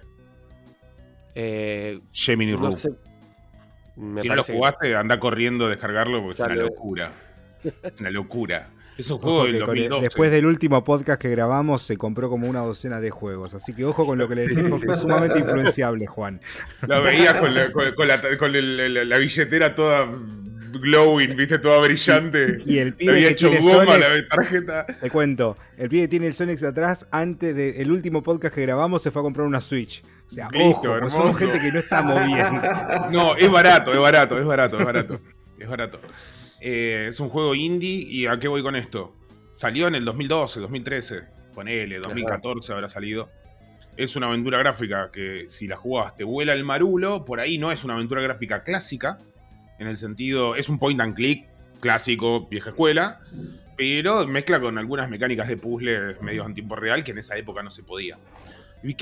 Gemini 2.12 2.54
Rue. 2.54 2.70
Si 4.20 4.28
no 4.28 4.34
lo 4.34 4.42
jugaste, 4.42 4.96
anda 4.96 5.20
corriendo 5.20 5.66
a 5.66 5.68
descargarlo 5.68 6.22
porque 6.22 6.32
es 6.32 6.40
una 6.40 6.54
locura. 6.54 7.12
es 7.62 8.00
una 8.00 8.10
locura. 8.10 8.70
Es 9.00 9.10
un 9.10 9.16
juego 9.16 9.44
del 9.44 9.60
2012. 9.60 10.02
Después 10.02 10.30
del 10.30 10.44
último 10.44 10.84
podcast 10.84 11.18
que 11.18 11.30
grabamos, 11.30 11.82
se 11.82 11.96
compró 11.96 12.28
como 12.28 12.46
una 12.46 12.60
docena 12.60 13.00
de 13.00 13.08
juegos. 13.08 13.54
Así 13.54 13.72
que 13.72 13.86
ojo 13.86 14.04
con 14.04 14.18
lo 14.18 14.28
que 14.28 14.34
le 14.34 14.46
decimos, 14.46 14.82
que 14.82 14.92
es 14.92 14.98
sumamente 14.98 15.38
influenciable, 15.38 16.06
Juan. 16.06 16.38
La 16.86 17.00
veía 17.00 17.40
con, 17.40 17.54
la, 17.54 19.18
billetera 19.18 19.74
toda 19.74 20.06
glowing, 20.82 21.34
viste, 21.34 21.58
toda 21.58 21.80
brillante. 21.80 22.62
Y 22.66 22.76
el 22.76 22.94
pibe 22.94 23.28
que 23.28 23.34
tiene 23.36 23.60
goma, 23.60 23.96
la 23.96 24.06
tarjeta. 24.28 24.84
Te 24.84 25.08
cuento, 25.08 25.56
el 25.78 25.88
pibe 25.88 26.02
que 26.02 26.08
tiene 26.08 26.26
el 26.26 26.34
de 26.34 26.66
atrás, 26.66 27.08
antes 27.10 27.56
del 27.56 27.90
último 27.90 28.22
podcast 28.22 28.54
que 28.54 28.60
grabamos, 28.60 29.02
se 29.02 29.10
fue 29.10 29.20
a 29.20 29.22
comprar 29.22 29.46
una 29.46 29.62
Switch. 29.62 30.02
O 30.30 30.32
sea, 30.32 30.48
ojo, 30.54 31.10
somos 31.10 31.36
gente 31.36 31.58
que 31.58 31.72
no 31.72 31.80
estamos 31.80 32.24
bien. 32.24 32.46
No, 33.10 33.34
es 33.34 33.50
barato, 33.50 33.92
es 33.92 33.98
barato, 33.98 34.38
es 34.38 34.44
barato, 34.44 34.78
es 34.78 34.84
barato. 34.84 35.20
Es 35.58 35.68
barato. 35.68 36.00
Eh, 36.60 37.06
es 37.08 37.18
un 37.18 37.30
juego 37.30 37.56
indie 37.56 38.06
y 38.08 38.26
¿a 38.26 38.38
qué 38.38 38.46
voy 38.46 38.62
con 38.62 38.76
esto? 38.76 39.16
Salió 39.52 39.88
en 39.88 39.96
el 39.96 40.04
2012, 40.04 40.60
2013, 40.60 41.22
ponele, 41.52 41.98
2014 41.98 42.72
habrá 42.72 42.88
salido. 42.88 43.28
Es 43.96 44.14
una 44.14 44.28
aventura 44.28 44.58
gráfica 44.58 45.10
que 45.10 45.46
si 45.48 45.66
la 45.66 45.76
jugás 45.76 46.14
te 46.14 46.22
vuela 46.22 46.52
el 46.52 46.62
marulo, 46.62 47.24
por 47.24 47.40
ahí 47.40 47.58
no 47.58 47.72
es 47.72 47.82
una 47.82 47.94
aventura 47.94 48.22
gráfica 48.22 48.62
clásica, 48.62 49.18
en 49.80 49.88
el 49.88 49.96
sentido, 49.96 50.54
es 50.54 50.68
un 50.68 50.78
point 50.78 51.00
and 51.00 51.16
click 51.16 51.48
clásico, 51.80 52.46
vieja 52.46 52.70
escuela, 52.70 53.20
pero 53.76 54.26
mezcla 54.28 54.60
con 54.60 54.78
algunas 54.78 55.10
mecánicas 55.10 55.48
de 55.48 55.56
puzzle 55.56 56.16
medios 56.20 56.46
en 56.46 56.54
tiempo 56.54 56.76
real 56.76 57.02
que 57.02 57.10
en 57.10 57.18
esa 57.18 57.36
época 57.36 57.64
no 57.64 57.70
se 57.72 57.82
podía. 57.82 58.16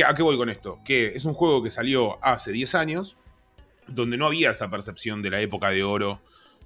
¿A 0.07 0.15
qué 0.15 0.23
voy 0.23 0.37
con 0.37 0.49
esto? 0.49 0.81
Que 0.85 1.09
es 1.09 1.25
un 1.25 1.35
juego 1.35 1.63
que 1.63 1.71
salió 1.71 2.23
hace 2.25 2.51
10 2.53 2.75
años, 2.75 3.17
donde 3.87 4.17
no 4.17 4.27
había 4.27 4.51
esa 4.51 4.69
percepción 4.71 5.23
de 5.23 5.31
la 5.31 5.41
época 5.41 5.71
de 5.71 5.85
oro 5.85 6.21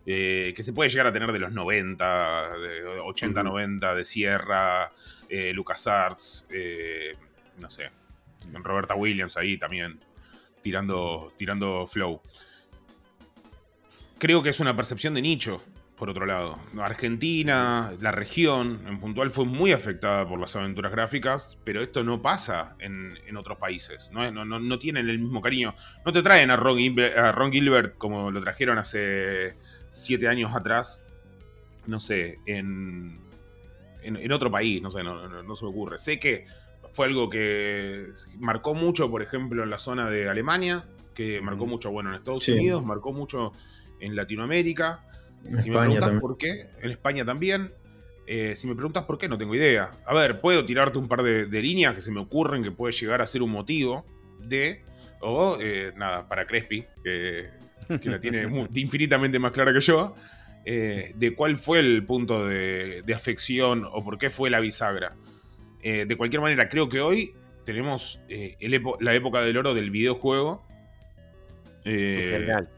eh, 0.04 0.52
que 0.56 0.62
se 0.62 0.72
puede 0.72 0.90
llegar 0.90 1.06
a 1.06 1.12
tener 1.12 1.30
de 1.30 1.38
los 1.38 1.52
90, 1.52 2.58
de 2.58 2.84
80, 3.00 3.42
90, 3.42 3.94
de 3.94 4.04
Sierra, 4.04 4.90
eh, 5.28 5.52
LucasArts, 5.54 6.46
eh, 6.50 7.14
no 7.58 7.70
sé, 7.70 7.90
Roberta 8.52 8.94
Williams 8.94 9.36
ahí 9.36 9.58
también, 9.58 10.00
tirando, 10.60 11.32
tirando 11.36 11.86
flow. 11.86 12.20
Creo 14.18 14.42
que 14.42 14.48
es 14.50 14.58
una 14.58 14.74
percepción 14.74 15.14
de 15.14 15.22
nicho 15.22 15.62
por 16.03 16.11
otro 16.11 16.26
lado. 16.26 16.59
Argentina, 16.80 17.92
la 18.00 18.11
región 18.11 18.80
en 18.88 18.98
puntual 18.98 19.30
fue 19.30 19.44
muy 19.44 19.70
afectada 19.70 20.28
por 20.28 20.40
las 20.40 20.57
aventuras 20.57 20.90
gráficas, 20.90 21.57
pero 21.62 21.80
esto 21.80 22.03
no 22.03 22.20
pasa 22.20 22.74
en, 22.80 23.36
otros 23.36 23.57
países. 23.57 24.11
No, 24.11 24.28
no, 24.32 24.78
tienen 24.80 25.09
el 25.09 25.20
mismo 25.20 25.40
cariño. 25.40 25.76
No 26.05 26.12
te 26.12 26.20
traen 26.20 26.50
a 26.50 26.57
Ron, 26.57 27.53
Gilbert 27.53 27.96
como 27.98 28.32
lo 28.32 28.40
trajeron 28.40 28.78
hace 28.78 29.55
siete 29.90 30.26
años 30.26 30.57
atrás. 30.57 31.05
No 31.86 32.00
sé, 32.00 32.40
en, 32.46 33.20
en, 34.03 34.32
otro 34.32 34.50
país, 34.50 34.82
no 34.82 34.90
sé, 34.90 35.05
no, 35.05 35.55
se 35.55 35.64
me 35.64 35.70
ocurre. 35.70 35.98
Sé 35.98 36.18
que 36.18 36.46
fue 36.90 37.07
algo 37.07 37.30
que 37.30 38.09
marcó 38.40 38.74
mucho, 38.74 39.09
por 39.09 39.22
ejemplo, 39.22 39.62
en 39.62 39.70
la 39.70 39.78
zona 39.78 40.11
de 40.11 40.28
Alemania, 40.28 40.84
que 41.14 41.40
marcó 41.40 41.66
mucho, 41.66 41.92
bueno, 41.92 42.11
en 42.11 42.16
Estados 42.16 42.48
Unidos, 42.48 42.84
marcó 42.84 43.12
mucho 43.12 43.53
en 44.00 44.16
Latinoamérica 44.16 45.07
si 45.61 45.70
me 45.70 45.78
preguntas 45.78 46.20
por 46.20 46.38
qué, 46.38 46.66
en 46.80 46.90
España 46.90 47.24
también. 47.24 47.72
Eh, 48.26 48.55
si 48.57 48.66
me 48.66 48.74
preguntas 48.74 49.05
por 49.05 49.18
qué, 49.18 49.28
no 49.28 49.36
tengo 49.36 49.55
idea. 49.55 49.90
A 50.07 50.14
ver, 50.14 50.40
puedo 50.40 50.64
tirarte 50.64 50.99
un 50.99 51.09
par 51.09 51.22
de, 51.22 51.47
líneas 51.62 51.95
que 51.95 52.01
se 52.01 52.12
me 52.12 52.20
ocurren 52.20 52.62
que 52.62 52.70
puede 52.70 52.93
llegar 52.93 53.20
a 53.20 53.26
ser 53.26 53.43
un 53.43 53.51
motivo 53.51 54.05
de. 54.40 54.82
O, 55.20 55.59
eh, 55.61 55.93
nada, 55.97 56.28
para 56.28 56.47
Crespi, 56.47 56.84
que, 57.03 57.49
la 58.05 58.20
tiene 58.20 58.49
infinitamente 58.74 59.38
más 59.38 59.53
clara 59.53 59.72
que 59.72 59.80
yo, 59.80 60.14
eh, 60.64 61.12
de 61.14 61.34
cuál 61.34 61.57
fue 61.57 61.80
el 61.80 62.05
punto 62.05 62.47
de, 62.47 63.05
afección 63.14 63.84
o 63.90 64.05
por 64.05 64.18
qué 64.18 64.30
fue 64.30 64.51
la 64.51 64.61
bisagra. 64.61 65.14
de 65.82 66.16
cualquier 66.16 66.43
manera, 66.43 66.68
creo 66.68 66.88
que 66.88 67.01
hoy 67.01 67.34
tenemos 67.64 68.20
la 69.01 69.14
época 69.14 69.43
del 69.43 69.57
oro 69.57 69.74
del 69.74 69.90
videojuego. 69.90 70.66
en 71.84 72.30
general 72.30 72.68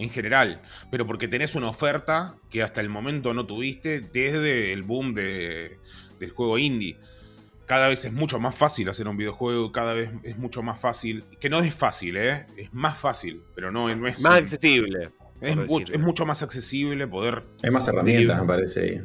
en 0.00 0.10
general, 0.10 0.62
pero 0.90 1.06
porque 1.06 1.28
tenés 1.28 1.54
una 1.54 1.68
oferta 1.68 2.34
que 2.48 2.62
hasta 2.62 2.80
el 2.80 2.88
momento 2.88 3.34
no 3.34 3.46
tuviste 3.46 4.00
desde 4.00 4.72
el 4.72 4.82
boom 4.82 5.14
de, 5.14 5.78
del 6.18 6.30
juego 6.30 6.58
indie. 6.58 6.96
Cada 7.66 7.86
vez 7.86 8.04
es 8.06 8.12
mucho 8.12 8.40
más 8.40 8.54
fácil 8.54 8.88
hacer 8.88 9.06
un 9.06 9.16
videojuego, 9.16 9.70
cada 9.72 9.92
vez 9.92 10.10
es 10.22 10.38
mucho 10.38 10.62
más 10.62 10.80
fácil, 10.80 11.24
que 11.38 11.50
no 11.50 11.60
es 11.60 11.74
fácil, 11.74 12.16
¿eh? 12.16 12.46
es 12.56 12.72
más 12.72 12.96
fácil, 12.96 13.42
pero 13.54 13.70
no, 13.70 13.90
es... 13.90 14.20
Más 14.20 14.36
accesible. 14.36 15.10
Es, 15.40 15.56
mucho, 15.98 16.26
más 16.26 16.42
accesible 16.42 17.06
poder... 17.06 17.44
Hay 17.62 17.70
más 17.70 17.86
herramientas, 17.86 18.40
me 18.40 18.46
parece. 18.46 19.04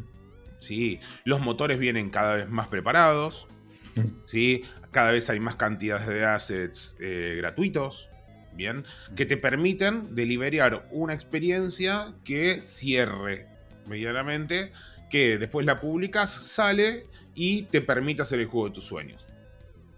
Sí, 0.59 0.99
los 1.25 1.41
motores 1.41 1.77
vienen 1.77 2.09
cada 2.09 2.35
vez 2.35 2.49
más 2.49 2.67
preparados, 2.67 3.47
mm. 3.95 4.01
¿sí? 4.25 4.63
cada 4.91 5.11
vez 5.11 5.29
hay 5.29 5.41
más 5.41 5.55
cantidades 5.57 6.07
de 6.07 6.25
assets 6.25 6.95
eh, 7.01 7.35
gratuitos, 7.37 8.09
¿bien? 8.55 8.85
Que 9.15 9.25
te 9.25 9.37
permiten 9.37 10.15
deliberar 10.15 10.87
una 10.91 11.13
experiencia 11.13 12.13
que 12.23 12.55
cierre 12.55 13.47
medianamente, 13.87 14.71
que 15.09 15.37
después 15.37 15.65
la 15.65 15.79
publicas, 15.79 16.31
sale 16.31 17.07
y 17.33 17.63
te 17.63 17.81
permite 17.81 18.21
hacer 18.21 18.39
el 18.39 18.47
juego 18.47 18.67
de 18.67 18.73
tus 18.73 18.85
sueños. 18.85 19.25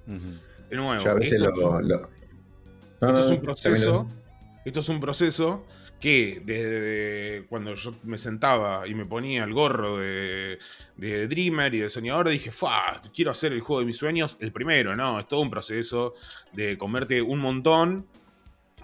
De 0.05 0.75
nuevo, 0.75 1.19
esto, 2.99 3.13
es 3.13 3.29
un 3.29 3.41
proceso. 3.41 4.07
Esto 4.65 4.79
es 4.79 4.89
un 4.89 4.99
proceso 4.99 5.65
que 5.99 6.41
desde 6.45 7.47
cuando 7.47 7.73
yo 7.73 7.95
me 8.03 8.17
sentaba 8.17 8.87
y 8.87 8.93
me 8.93 9.05
ponía 9.05 9.43
el 9.43 9.53
gorro 9.53 9.97
de, 9.97 10.59
de 10.95 11.27
Dreamer 11.27 11.73
y 11.73 11.79
de 11.79 11.89
soñador, 11.89 12.29
dije, 12.29 12.51
¡Fua! 12.51 13.01
Quiero 13.13 13.31
hacer 13.31 13.53
el 13.53 13.61
juego 13.61 13.79
de 13.79 13.87
mis 13.87 13.97
sueños, 13.97 14.37
el 14.39 14.51
primero, 14.51 14.95
¿no? 14.95 15.19
Es 15.19 15.27
todo 15.27 15.39
un 15.41 15.49
proceso 15.49 16.13
de 16.53 16.77
comerte 16.77 17.21
un 17.21 17.39
montón 17.39 18.05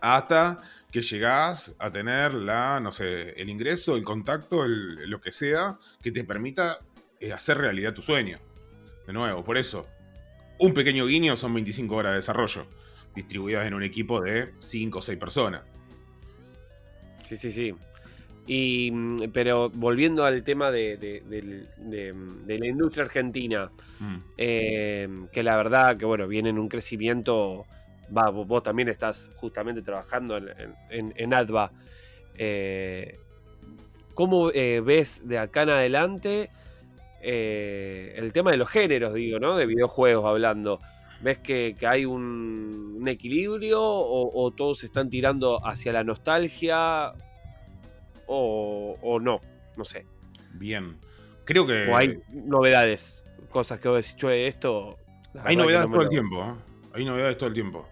hasta 0.03 0.61
que 0.91 1.01
llegás 1.01 1.75
a 1.79 1.89
tener 1.89 2.33
la, 2.33 2.81
no 2.81 2.91
sé, 2.91 3.29
el 3.41 3.49
ingreso, 3.49 3.95
el 3.95 4.03
contacto, 4.03 4.65
lo 4.67 5.21
que 5.21 5.31
sea, 5.31 5.79
que 6.01 6.11
te 6.11 6.25
permita 6.25 6.77
eh, 7.21 7.31
hacer 7.31 7.57
realidad 7.57 7.93
tu 7.93 8.01
sueño. 8.01 8.37
De 9.07 9.13
nuevo, 9.13 9.45
por 9.45 9.57
eso, 9.57 9.87
un 10.59 10.73
pequeño 10.73 11.05
guiño 11.05 11.37
son 11.37 11.53
25 11.53 11.95
horas 11.95 12.11
de 12.11 12.17
desarrollo, 12.17 12.67
distribuidas 13.15 13.65
en 13.65 13.75
un 13.75 13.81
equipo 13.81 14.19
de 14.19 14.53
5 14.59 14.99
o 14.99 15.01
6 15.01 15.17
personas. 15.17 15.61
Sí, 17.23 17.37
sí, 17.37 17.49
sí. 17.49 17.73
Y, 18.45 18.91
mm, 18.91 19.31
pero 19.31 19.69
volviendo 19.69 20.25
al 20.25 20.43
tema 20.43 20.69
de, 20.69 21.23
la 22.45 22.67
industria 22.67 23.05
argentina, 23.05 23.71
mm. 24.01 24.17
eh, 24.37 25.07
que 25.31 25.43
la 25.43 25.55
verdad 25.55 25.95
que 25.95 26.03
bueno, 26.03 26.27
viene 26.27 26.49
en 26.49 26.59
un 26.59 26.67
crecimiento 26.67 27.65
va, 28.15 28.29
vos, 28.29 28.63
también 28.63 28.89
estás 28.89 29.31
justamente 29.35 29.81
trabajando 29.81 30.37
en, 30.37 31.13
en, 31.15 31.33
ADVA. 31.33 31.71
Eh, 32.35 33.19
¿Cómo 34.13 34.51
eh, 34.51 34.81
ves 34.81 35.27
de 35.27 35.39
acá 35.39 35.63
en 35.63 35.69
adelante 35.69 36.49
eh, 37.21 38.13
el 38.17 38.33
tema 38.33 38.51
de 38.51 38.57
los 38.57 38.69
géneros, 38.69 39.13
digo, 39.13 39.39
¿no? 39.39 39.55
De 39.55 39.65
videojuegos 39.65 40.25
hablando. 40.25 40.79
¿Ves 41.21 41.37
que, 41.37 41.75
hay 41.87 42.05
un, 42.05 43.01
equilibrio 43.07 43.81
o, 43.81 44.51
todos 44.51 44.83
están 44.83 45.09
tirando 45.09 45.65
hacia 45.65 45.93
la 45.93 46.03
nostalgia 46.03 47.13
o, 48.27 49.19
no? 49.21 49.39
No 49.77 49.85
sé. 49.85 50.05
Bien. 50.53 50.97
Creo 51.45 51.65
que. 51.65 51.87
O 51.89 51.95
hay 51.95 52.19
novedades, 52.29 53.23
cosas 53.49 53.79
que 53.79 53.87
vos 53.87 53.97
decís, 53.97 54.21
esto. 54.23 54.97
Hay 55.43 55.55
novedades 55.55 55.89
todo 55.89 56.01
el 56.01 56.09
tiempo, 56.09 56.57
Hay 56.93 57.05
novedades 57.05 57.37
todo 57.37 57.47
el 57.47 57.55
tiempo. 57.55 57.87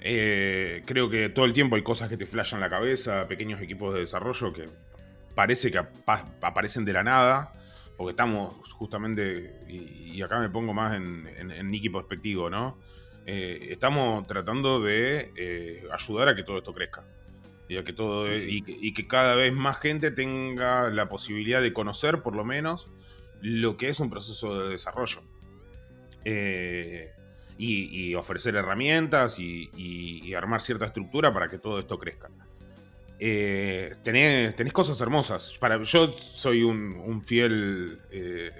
Eh, 0.00 0.82
creo 0.86 1.10
que 1.10 1.28
todo 1.28 1.44
el 1.44 1.52
tiempo 1.52 1.76
hay 1.76 1.82
cosas 1.82 2.08
que 2.08 2.16
te 2.16 2.26
flashan 2.26 2.60
la 2.60 2.70
cabeza, 2.70 3.26
pequeños 3.26 3.60
equipos 3.60 3.94
de 3.94 4.00
desarrollo 4.00 4.52
que 4.52 4.68
parece 5.34 5.70
que 5.70 5.78
aparecen 6.40 6.84
de 6.84 6.92
la 6.92 7.02
nada, 7.02 7.52
porque 7.96 8.10
estamos 8.10 8.54
justamente, 8.72 9.60
y, 9.68 10.20
acá 10.22 10.40
me 10.40 10.50
pongo 10.50 10.74
más 10.74 10.96
en, 10.96 11.28
en, 11.36 11.70
Nicky 11.70 11.90
perspectivo, 11.90 12.50
¿no? 12.50 12.78
Eh, 13.26 13.68
estamos 13.70 14.26
tratando 14.26 14.80
de 14.80 15.32
eh, 15.36 15.84
ayudar 15.92 16.28
a 16.28 16.34
que 16.34 16.42
todo 16.42 16.58
esto 16.58 16.74
crezca. 16.74 17.04
Y, 17.68 17.76
a 17.76 17.84
que 17.84 17.92
todo, 17.92 18.34
Y, 18.34 18.64
y, 18.66 18.94
que 18.94 19.06
cada 19.06 19.34
vez 19.34 19.52
más 19.52 19.78
gente 19.78 20.10
tenga 20.10 20.90
la 20.90 21.08
posibilidad 21.08 21.60
de 21.60 21.72
conocer, 21.72 22.22
por 22.22 22.34
lo 22.34 22.44
menos, 22.44 22.88
lo 23.40 23.76
que 23.76 23.88
es 23.88 24.00
un 24.00 24.10
proceso 24.10 24.60
de 24.60 24.70
desarrollo. 24.70 25.22
Eh, 26.24 27.12
y, 27.58 28.14
ofrecer 28.14 28.54
herramientas 28.54 29.38
y, 29.38 30.32
armar 30.34 30.60
cierta 30.62 30.86
estructura 30.86 31.32
para 31.32 31.48
que 31.48 31.58
todo 31.58 31.78
esto 31.78 31.98
crezca. 31.98 32.30
Eh, 33.18 33.96
tenés, 34.04 34.72
cosas 34.72 35.00
hermosas. 35.00 35.58
Para, 35.58 35.82
yo 35.82 36.14
soy 36.16 36.62
un, 36.62 37.22
fiel 37.24 38.00
eh, 38.10 38.52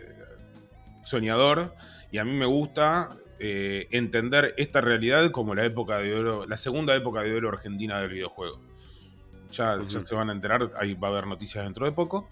soñador 1.04 1.74
y 2.10 2.18
a 2.18 2.24
mí 2.24 2.32
me 2.32 2.46
gusta 2.46 3.16
eh, 3.38 3.86
entender 3.92 4.54
esta 4.56 4.80
realidad 4.80 5.30
como 5.30 5.54
la 5.54 5.64
época 5.64 5.98
de 5.98 6.14
oro, 6.14 6.46
la 6.46 6.56
segunda 6.56 6.96
época 6.96 7.22
de 7.22 7.34
oro 7.34 7.50
argentina 7.50 8.00
del 8.00 8.10
videojuego. 8.10 8.60
Ya, 9.52 9.80
ya 9.88 10.00
se 10.00 10.14
van 10.14 10.28
a 10.28 10.32
enterar, 10.32 10.72
ahí 10.76 10.94
va 10.94 11.08
a 11.08 11.12
haber 11.12 11.26
noticias 11.26 11.64
dentro 11.64 11.86
de 11.86 11.92
poco. 11.92 12.28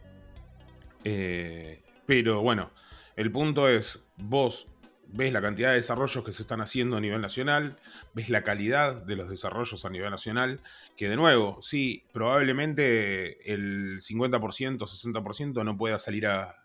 Pero 1.02 2.42
bueno, 2.42 2.72
el 3.14 3.30
punto 3.30 3.68
es, 3.68 4.04
vos 4.16 4.66
ves 5.09 5.32
la 5.32 5.40
cantidad 5.40 5.70
de 5.70 5.76
desarrollos 5.76 6.24
que 6.24 6.32
se 6.32 6.42
están 6.42 6.61
haciendo 6.61 6.96
a 6.96 7.00
nivel 7.00 7.20
nacional, 7.20 7.76
ves 8.14 8.30
la 8.30 8.42
calidad 8.42 9.02
de 9.02 9.16
los 9.16 9.28
desarrollos 9.28 9.84
a 9.84 9.90
nivel 9.90 10.11
nacional, 10.11 10.61
que 10.96 11.09
de 11.09 11.16
nuevo, 11.16 11.61
sí, 11.62 12.04
probablemente 12.12 13.52
el 13.52 14.00
50%, 14.00 14.78
60% 14.78 15.64
no 15.64 15.76
pueda 15.76 15.98
salir 15.98 16.26
a, 16.26 16.57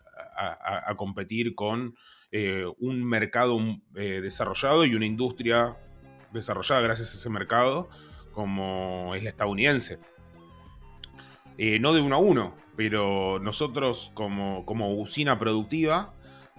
competir 0.96 1.54
con 1.54 1.96
eh, 2.30 2.66
un 2.78 3.02
mercado 3.04 3.58
eh, 3.94 4.20
desarrollado 4.22 4.84
y 4.84 4.94
una 4.94 5.06
industria 5.06 5.76
desarrollada 6.32 6.80
gracias 6.80 7.14
a 7.14 7.18
ese 7.18 7.30
mercado, 7.30 7.88
como 8.32 9.14
es 9.14 9.22
la 9.22 9.30
estadounidense. 9.30 9.98
Eh, 11.58 11.78
no 11.80 11.92
de 11.92 12.00
uno 12.00 12.16
a 12.16 12.18
uno, 12.18 12.56
pero 12.76 13.38
nosotros 13.40 14.10
como, 14.14 14.64
como 14.64 14.94
usina 14.94 15.38
productiva 15.38 16.14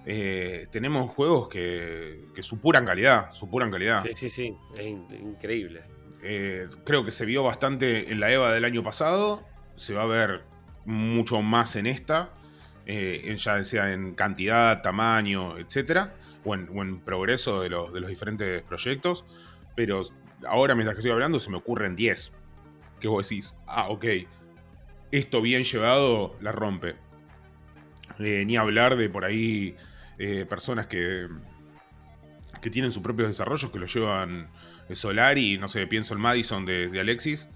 eh, 0.06 0.66
tenemos 0.70 1.10
juegos 1.10 1.48
que, 1.48 2.26
que 2.34 2.42
supuran 2.42 2.84
calidad, 2.84 3.30
supuran 3.30 3.70
calidad. 3.70 4.02
Sí, 4.02 4.10
sí, 4.14 4.28
sí, 4.28 4.56
es 4.76 4.86
increíble. 4.86 5.82
Eh, 6.22 6.68
creo 6.84 7.04
que 7.04 7.10
se 7.10 7.24
vio 7.24 7.42
bastante 7.42 8.10
en 8.10 8.20
la 8.20 8.30
EVA 8.30 8.52
del 8.52 8.64
año 8.64 8.82
pasado, 8.82 9.46
se 9.74 9.94
va 9.94 10.02
a 10.02 10.06
ver 10.06 10.42
mucho 10.84 11.40
más 11.42 11.76
en 11.76 11.86
esta, 11.86 12.32
eh, 12.86 13.34
ya 13.38 13.64
sea 13.64 13.92
en 13.92 14.14
cantidad, 14.14 14.82
tamaño, 14.82 15.58
etcétera, 15.58 16.14
o 16.44 16.54
en, 16.54 17.00
progreso 17.00 17.60
de 17.60 17.70
los, 17.70 17.92
de 17.92 18.00
los, 18.00 18.10
diferentes 18.10 18.62
proyectos, 18.62 19.24
pero 19.74 20.02
ahora 20.46 20.74
mientras 20.74 20.94
que 20.94 21.00
estoy 21.00 21.12
hablando 21.12 21.40
se 21.40 21.50
me 21.50 21.56
ocurren 21.56 21.96
10, 21.96 22.32
que 23.00 23.08
vos 23.08 23.26
decís, 23.26 23.56
ah, 23.66 23.88
ok, 23.88 24.04
esto 25.10 25.40
bien 25.40 25.64
llevado 25.64 26.36
la 26.40 26.52
rompe. 26.52 26.96
ni 28.18 28.56
hablar 28.56 28.96
de 28.96 29.08
por 29.08 29.24
ahí 29.24 29.76
eh, 30.18 30.46
personas 30.48 30.86
que, 30.86 31.28
que 32.60 32.70
tienen 32.70 32.92
sus 32.92 33.02
propios 33.02 33.28
desarrollos, 33.28 33.70
que 33.70 33.78
lo 33.78 33.86
llevan 33.86 34.48
Solar 34.92 35.38
y 35.38 35.58
no 35.58 35.68
sé, 35.68 35.86
pienso 35.86 36.14
en 36.14 36.20
Madison 36.20 36.66
de, 36.66 36.90
Alexis, 37.00 37.48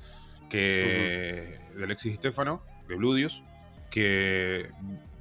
que 0.49 1.59
de 1.77 1.85
Alexis 1.85 2.17
Stefano, 2.17 2.63
de 2.89 2.95
Bludius, 2.95 3.43
que 3.91 4.71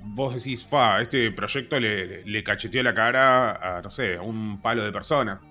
vos 0.02 0.34
decís, 0.34 0.66
fa, 0.66 1.02
este 1.02 1.32
proyecto 1.32 1.80
le, 1.80 2.44
cacheteó 2.44 2.82
la 2.82 2.94
cara 2.94 3.78
a, 3.78 3.82
no 3.82 3.92
sé, 3.92 4.16
a 4.16 4.22
un 4.22 4.62
palo 4.62 4.84
de 4.84 4.92
persona. 4.92 5.42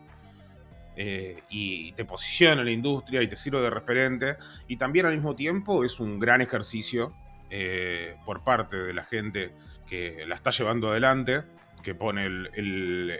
Eh, 0.99 1.43
y 1.51 1.93
te 1.93 2.07
posiciona 2.07 2.63
en 2.63 2.65
la 2.65 2.71
industria 2.71 3.21
y 3.21 3.29
te 3.29 3.37
sirve 3.37 3.61
de 3.61 3.69
referente. 3.69 4.37
Y 4.67 4.79
también 4.79 5.05
al 5.05 5.15
mismo 5.15 5.37
tiempo 5.37 5.85
es 5.85 6.01
un 6.01 6.19
gran 6.19 6.41
ejercicio 6.41 7.15
eh, 7.51 8.17
por 8.25 8.43
parte 8.43 8.79
de 8.79 8.95
la 8.95 9.05
gente 9.05 9.53
que 9.87 10.25
la 10.27 10.35
está 10.35 10.51
llevando 10.51 10.91
adelante 10.91 11.43
que 11.87 11.95
pone 11.95 12.29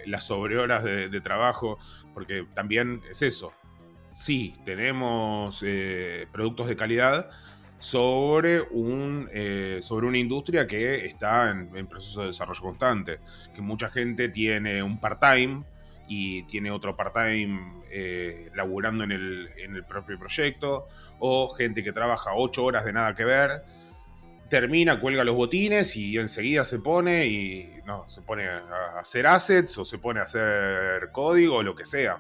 las 0.07 0.25
sobrehoras 0.25 0.83
de, 0.83 1.21
trabajo, 1.21 1.79
porque 2.13 2.45
también 2.53 3.01
es 3.09 3.23
eso. 3.23 3.53
Sí, 4.11 4.57
tenemos 4.65 5.63
eh, 5.65 6.27
productos 6.33 6.67
de 6.67 6.75
calidad 6.75 7.31
sobre, 7.79 8.61
un, 8.61 9.29
eh, 9.33 9.79
sobre 9.83 10.09
una 10.09 10.19
industria 10.19 10.67
que 10.67 11.07
está 11.07 11.53
en, 11.53 11.87
proceso 11.87 12.23
de 12.23 12.27
desarrollo 12.29 12.61
constante, 12.61 13.21
que 13.55 13.63
mucha 13.63 13.89
gente 13.89 14.31
tiene 14.31 14.83
un 14.83 14.99
part-time 14.99 15.63
y 16.09 16.43
tiene 16.49 16.73
otro 16.73 16.97
part-time 16.97 17.85
eh, 17.93 18.51
laburando 18.57 19.05
en 19.05 19.13
el, 19.13 19.49
en 19.59 19.77
el 19.77 19.85
propio 19.85 20.19
proyecto, 20.19 20.89
o 21.21 21.51
gente 21.51 21.85
que 21.85 21.93
trabaja 21.93 22.31
ocho 22.35 22.65
horas 22.65 22.85
de 22.85 22.93
nada 22.93 23.15
que 23.15 23.25
ver 23.25 23.63
termina, 24.49 25.01
cuelga 25.01 25.25
los 25.25 25.35
botines 25.35 25.97
y 25.97 26.17
enseguida 26.17 26.65
se 26.65 26.79
pone 26.79 27.27
y 27.27 27.81
no, 27.85 28.09
se 28.09 28.23
pone 28.23 28.47
a 28.47 28.99
hacer 28.99 29.27
assets 29.27 29.79
o 29.79 29.85
se 29.85 29.99
pone 29.99 30.21
a 30.21 30.25
hacer 30.25 31.11
código 31.13 31.57
o 31.57 31.63
lo 31.63 31.75
que 31.75 31.85
sea. 31.85 32.19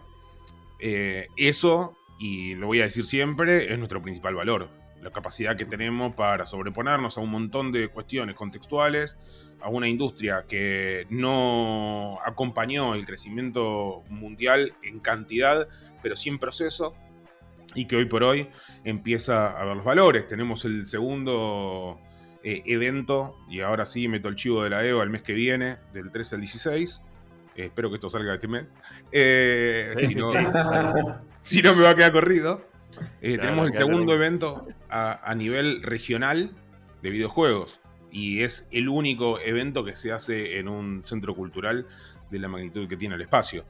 Eh, 0.78 1.28
eso, 1.36 1.96
y 2.18 2.54
lo 2.54 2.66
voy 2.66 2.80
a 2.80 2.84
decir 2.84 3.04
siempre, 3.04 3.72
es 3.72 3.78
nuestro 3.78 4.02
principal 4.02 4.34
valor. 4.34 4.68
La 5.02 5.10
capacidad 5.10 5.56
que 5.56 5.66
tenemos 5.66 6.14
para 6.14 6.46
sobreponernos 6.46 7.16
a 7.16 7.20
un 7.20 7.30
montón 7.30 7.70
de 7.70 7.88
cuestiones 7.88 8.34
contextuales, 8.34 9.16
a 9.60 9.68
una 9.68 9.88
industria 9.88 10.44
que 10.48 11.06
no 11.10 12.18
acompañó 12.24 12.94
el 12.94 13.06
crecimiento 13.06 14.02
mundial 14.08 14.74
en 14.82 15.00
cantidad, 15.00 15.68
pero 16.02 16.16
sin 16.16 16.38
proceso, 16.38 16.94
y 17.74 17.86
que 17.86 17.96
hoy 17.96 18.06
por 18.06 18.24
hoy 18.24 18.48
empieza 18.84 19.50
a 19.50 19.64
ver 19.64 19.76
los 19.76 19.84
valores. 19.84 20.26
Tenemos 20.26 20.64
el 20.64 20.86
segundo 20.86 22.00
eh, 22.48 22.62
evento, 22.66 23.36
y 23.50 23.60
ahora 23.62 23.84
sí 23.86 24.06
meto 24.06 24.28
el 24.28 24.36
chivo 24.36 24.62
de 24.62 24.70
la 24.70 24.86
EVA 24.86 25.02
el 25.02 25.10
mes 25.10 25.22
que 25.22 25.32
viene, 25.32 25.78
del 25.92 26.12
13 26.12 26.36
al 26.36 26.42
16. 26.42 27.02
Eh, 27.56 27.64
espero 27.64 27.88
que 27.88 27.96
esto 27.96 28.08
salga 28.08 28.34
este 28.34 28.46
mes. 28.46 28.66
Eh, 29.10 29.92
si, 30.08 30.14
no, 30.14 31.74
me 31.74 31.82
va 31.82 31.90
a 31.90 31.96
quedar 31.96 32.12
corrido. 32.12 32.64
tenemos 33.20 33.66
el 33.66 33.76
segundo 33.76 34.14
evento 34.14 34.64
a, 34.88 35.34
nivel 35.34 35.82
regional 35.82 36.52
de 37.02 37.10
videojuegos. 37.10 37.80
Y 38.12 38.42
es 38.44 38.68
el 38.70 38.88
único 38.90 39.40
evento 39.40 39.84
que 39.84 39.96
se 39.96 40.12
hace 40.12 40.60
en 40.60 40.68
un 40.68 41.02
centro 41.02 41.34
cultural 41.34 41.84
de 42.30 42.38
la 42.38 42.46
magnitud 42.46 42.86
que 42.86 42.96
tiene 42.96 43.16
el 43.16 43.22
espacio. 43.22 43.64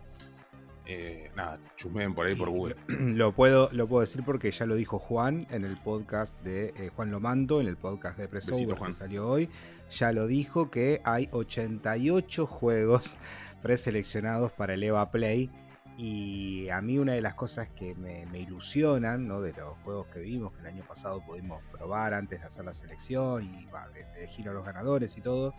Eh, 0.89 1.31
nada, 1.35 1.59
chusmeen 1.77 2.15
por 2.15 2.27
ahí 2.27 2.37
por 2.37 2.49
Google. 2.49 2.77
Lo 2.89 3.35
puedo, 3.35 3.69
lo 3.73 3.89
puedo 3.89 4.03
decir 4.03 4.23
porque 4.25 4.53
ya 4.53 4.67
lo 4.67 4.77
dijo 4.77 5.01
Juan 5.01 5.47
en 5.51 5.65
el 5.65 5.77
podcast 5.77 6.41
de 6.43 6.73
eh, 6.77 6.91
Juan 6.95 7.11
Lomanto, 7.11 7.61
en 7.61 7.67
el 7.67 7.77
podcast 7.77 8.17
de 8.19 8.29
Preso 8.29 8.53
que 8.55 8.93
salió 8.93 9.29
hoy. 9.29 9.51
Ya 9.91 10.13
lo 10.13 10.29
dijo 10.29 10.71
que 10.71 11.01
hay 11.05 11.29
88 11.33 12.47
juegos 12.47 13.19
preseleccionados 13.63 14.53
para 14.53 14.75
el 14.75 14.83
EVA 14.85 15.11
Play. 15.11 15.51
Y 15.99 16.69
a 16.69 16.81
mí 16.83 16.99
una 16.99 17.15
de 17.15 17.23
las 17.23 17.35
cosas 17.35 17.69
que 17.71 17.95
me, 17.95 18.39
ilusionan, 18.39 19.27
¿no? 19.27 19.41
De 19.41 19.55
los 19.55 19.77
juegos 19.79 20.07
que 20.09 20.21
vimos, 20.21 20.53
que 20.53 20.61
el 20.61 20.67
año 20.67 20.85
pasado 20.87 21.25
pudimos 21.27 21.63
probar 21.73 22.13
antes 22.15 22.41
de 22.41 22.47
hacer 22.47 22.65
la 22.65 22.75
selección 22.75 23.43
y 23.43 23.65
de, 23.65 24.07
elegir 24.19 24.49
a 24.51 24.53
los 24.53 24.65
ganadores 24.65 25.17
y 25.17 25.23
todo, 25.23 25.55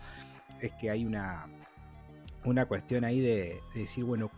es 0.60 0.72
que 0.80 0.90
hay 0.90 1.04
una, 1.04 1.48
una 2.44 2.66
cuestión 2.66 3.04
ahí 3.04 3.20
de, 3.20 3.60
de 3.74 3.80
decir, 3.80 4.04
bueno, 4.04 4.30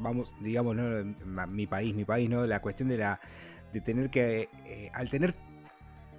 vamos, 0.00 0.34
digamos, 0.40 0.76
mi 1.48 1.66
país, 1.66 1.94
mi 1.94 2.04
país, 2.04 2.28
¿no? 2.28 2.46
La 2.46 2.60
cuestión 2.60 2.88
de 2.88 2.98
la 2.98 3.20
de 3.72 3.80
tener 3.80 4.10
que, 4.10 4.48
eh, 4.66 4.90
al 4.94 5.08
tener 5.10 5.34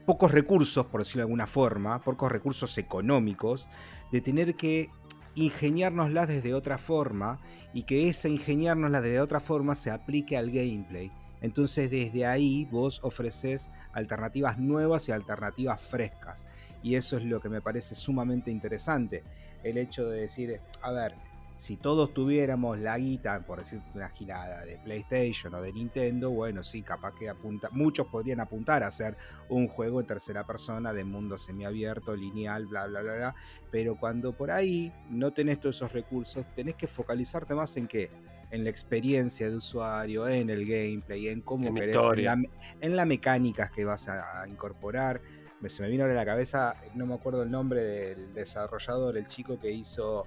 pocos 0.06 0.32
recursos, 0.32 0.86
por 0.88 1.02
decirlo 1.02 1.22
de 1.22 1.24
alguna 1.24 1.48
forma, 1.48 2.00
pocos 2.00 2.32
recursos 2.32 2.78
económicos, 2.78 3.70
de 4.12 4.22
tener 4.22 4.56
que 4.56 4.90
ingeniárnoslas 5.36 6.28
desde 6.28 6.54
otra 6.54 6.78
forma 6.78 7.40
y 7.74 7.84
que 7.84 8.10
esa 8.10 8.28
ingeniárnosla 8.28 9.02
desde 9.02 9.22
otra 9.22 9.40
forma 9.40 9.76
se 9.76 9.92
aplique 9.92 10.38
al 10.38 10.52
gameplay. 10.52 11.12
Entonces 11.42 11.90
desde 11.90 12.26
ahí 12.26 12.66
vos 12.66 13.00
ofreces 13.04 13.72
alternativas 13.94 14.60
nuevas 14.60 15.10
y 15.10 15.12
alternativas 15.12 15.82
frescas. 15.82 16.46
Y 16.84 16.96
eso 16.96 17.18
es 17.18 17.24
lo 17.24 17.40
que 17.40 17.50
me 17.50 17.62
parece 17.62 17.96
sumamente 17.96 18.52
interesante. 18.52 19.24
El 19.64 19.78
hecho 19.78 20.10
de 20.10 20.22
decir, 20.22 20.60
a 20.82 20.92
ver, 20.92 21.16
si 21.62 21.78
todos 21.78 22.12
tuviéramos 22.12 22.80
la 22.80 22.98
guita, 22.98 23.46
por 23.46 23.60
decir 23.60 23.84
una 23.94 24.10
girada 24.10 24.66
de 24.66 24.80
PlayStation 24.80 25.54
o 25.54 25.62
de 25.62 25.72
Nintendo, 25.72 26.32
bueno, 26.32 26.64
sí, 26.64 26.82
capaz 26.82 27.14
que 27.14 27.30
apunta, 27.30 27.70
muchos 27.72 28.08
podrían 28.08 28.40
apuntar 28.40 28.82
a 28.82 28.88
hacer 28.88 29.16
un 29.48 29.68
juego 29.68 30.00
en 30.00 30.08
tercera 30.08 30.44
persona 30.44 30.92
de 30.92 31.04
mundo 31.04 31.38
semiabierto, 31.38 32.16
lineal, 32.16 32.66
bla, 32.66 32.88
bla, 32.88 33.04
bla, 33.04 33.14
bla. 33.14 33.36
Pero 33.70 33.96
cuando 33.96 34.36
por 34.36 34.50
ahí 34.50 34.92
no 35.12 35.34
tenés 35.34 35.60
todos 35.60 35.76
esos 35.76 35.94
recursos, 35.94 36.48
tenés 36.56 36.74
que 36.74 36.88
focalizarte 36.88 37.54
más 37.54 37.78
en 37.78 37.88
qué? 37.88 38.10
En 38.50 38.64
la 38.64 38.72
experiencia 38.72 39.48
de 39.48 39.56
usuario, 39.56 40.28
en 40.28 40.50
el 40.50 40.66
gameplay, 40.66 41.28
en 41.28 41.42
cómo 41.42 41.72
querés, 41.76 41.96
en 41.96 42.26
la, 42.26 42.38
en 42.80 42.96
la, 42.96 43.06
mecánicas 43.06 43.70
que 43.70 43.86
vas 43.86 44.08
a, 44.08 44.48
incorporar. 44.48 45.22
Se 45.68 45.84
me 45.84 45.90
vino 45.90 46.06
a 46.06 46.08
la 46.08 46.26
cabeza, 46.26 46.76
no 46.96 47.06
me 47.06 47.14
acuerdo 47.14 47.44
el 47.44 47.52
nombre 47.52 47.84
del 47.84 48.34
desarrollador, 48.34 49.16
el 49.16 49.28
chico 49.28 49.60
que 49.60 49.72
hizo 49.72 50.26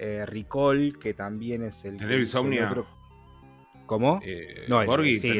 eh, 0.00 0.24
Recall, 0.24 0.98
que 0.98 1.12
también 1.12 1.62
es 1.62 1.84
el. 1.84 1.98
Televisiomnia. 1.98 2.74
¿Cómo? 3.84 4.20
Eh, 4.24 4.66
no, 4.68 4.84
Borghi, 4.86 5.16
sí, 5.16 5.32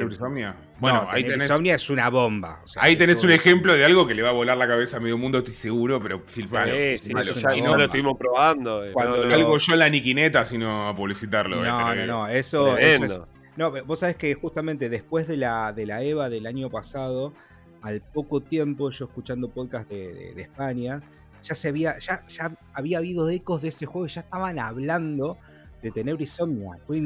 Bueno, 0.81 1.07
ahí 1.09 1.23
tenés. 1.25 1.49
es 1.49 1.89
una 1.89 2.11
bomba. 2.11 2.63
ahí 2.77 2.97
tenés 2.97 3.23
un 3.23 3.31
ejemplo 3.31 3.73
de 3.73 3.85
algo 3.85 4.07
que 4.09 4.15
le 4.15 4.23
va 4.23 4.31
a 4.31 4.33
volar 4.33 4.59
la 4.59 4.67
cabeza 4.67 4.97
a 4.97 5.01
medio 5.01 5.17
mundo, 5.17 5.39
estoy 5.39 5.55
seguro, 5.55 6.01
pero 6.03 6.19
filmalo. 6.27 6.73
Sí, 6.97 6.97
sí, 6.97 7.61
no 7.63 7.77
lo 7.77 7.85
estuvimos 7.85 8.19
probando. 8.19 8.85
Eh. 8.85 8.93
Cuando 8.93 9.17
salgo 9.17 9.57
yo 9.57 9.77
la 9.77 9.89
niquineta, 9.89 10.45
sino 10.45 10.89
a 10.89 10.97
publicitarlo. 10.97 11.65
No, 11.65 11.95
no, 11.95 12.07
no, 12.07 12.27
eso, 12.29 12.77
es, 12.77 13.21
No, 13.57 13.71
vos 13.85 14.01
sabés 14.01 14.17
que 14.17 14.35
justamente 14.35 14.89
después 14.89 15.29
de 15.29 15.37
la, 15.37 15.73
de 15.73 15.87
la 15.87 16.03
EVA 16.03 16.29
del 16.29 16.47
año 16.47 16.69
pasado, 16.69 17.33
al 17.83 18.03
poco 18.03 18.41
tiempo, 18.41 18.91
yo 18.91 19.05
escuchando 19.07 19.49
podcast 19.49 19.89
de, 19.89 20.35
de 20.35 20.43
España, 20.43 21.01
ya 21.43 21.55
se 21.55 21.68
había, 21.68 21.99
ya, 21.99 22.24
ya 22.26 22.57
había 22.72 22.99
habido 22.99 23.28
ecos 23.28 23.62
de 23.62 23.68
ese 23.68 23.86
juego 23.86 24.07
ya 24.07 24.20
estaban 24.20 24.59
hablando 24.59 25.38
de 25.82 25.91
tener 25.91 26.20
Insomnia. 26.20 26.78
Fue, 26.84 27.01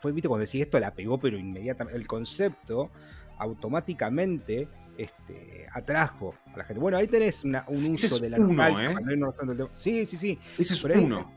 fue 0.00 0.12
viste, 0.12 0.28
cuando 0.28 0.42
decía 0.42 0.62
esto 0.62 0.80
la 0.80 0.94
pegó, 0.94 1.18
pero 1.18 1.38
inmediatamente. 1.38 1.98
El 1.98 2.06
concepto 2.06 2.90
automáticamente 3.38 4.68
este, 4.96 5.66
atrajo 5.72 6.34
a 6.52 6.58
la 6.58 6.64
gente. 6.64 6.80
Bueno, 6.80 6.96
ahí 6.96 7.06
tenés 7.06 7.44
un 7.44 7.56
uso 7.92 8.18
de 8.18 8.30
la 8.30 8.38
nostalgia. 8.38 8.92
¿eh? 8.92 9.68
Sí, 9.72 10.06
sí, 10.06 10.16
sí. 10.16 10.38
Ese 10.58 10.74
es 10.74 10.84
uno. 10.84 11.32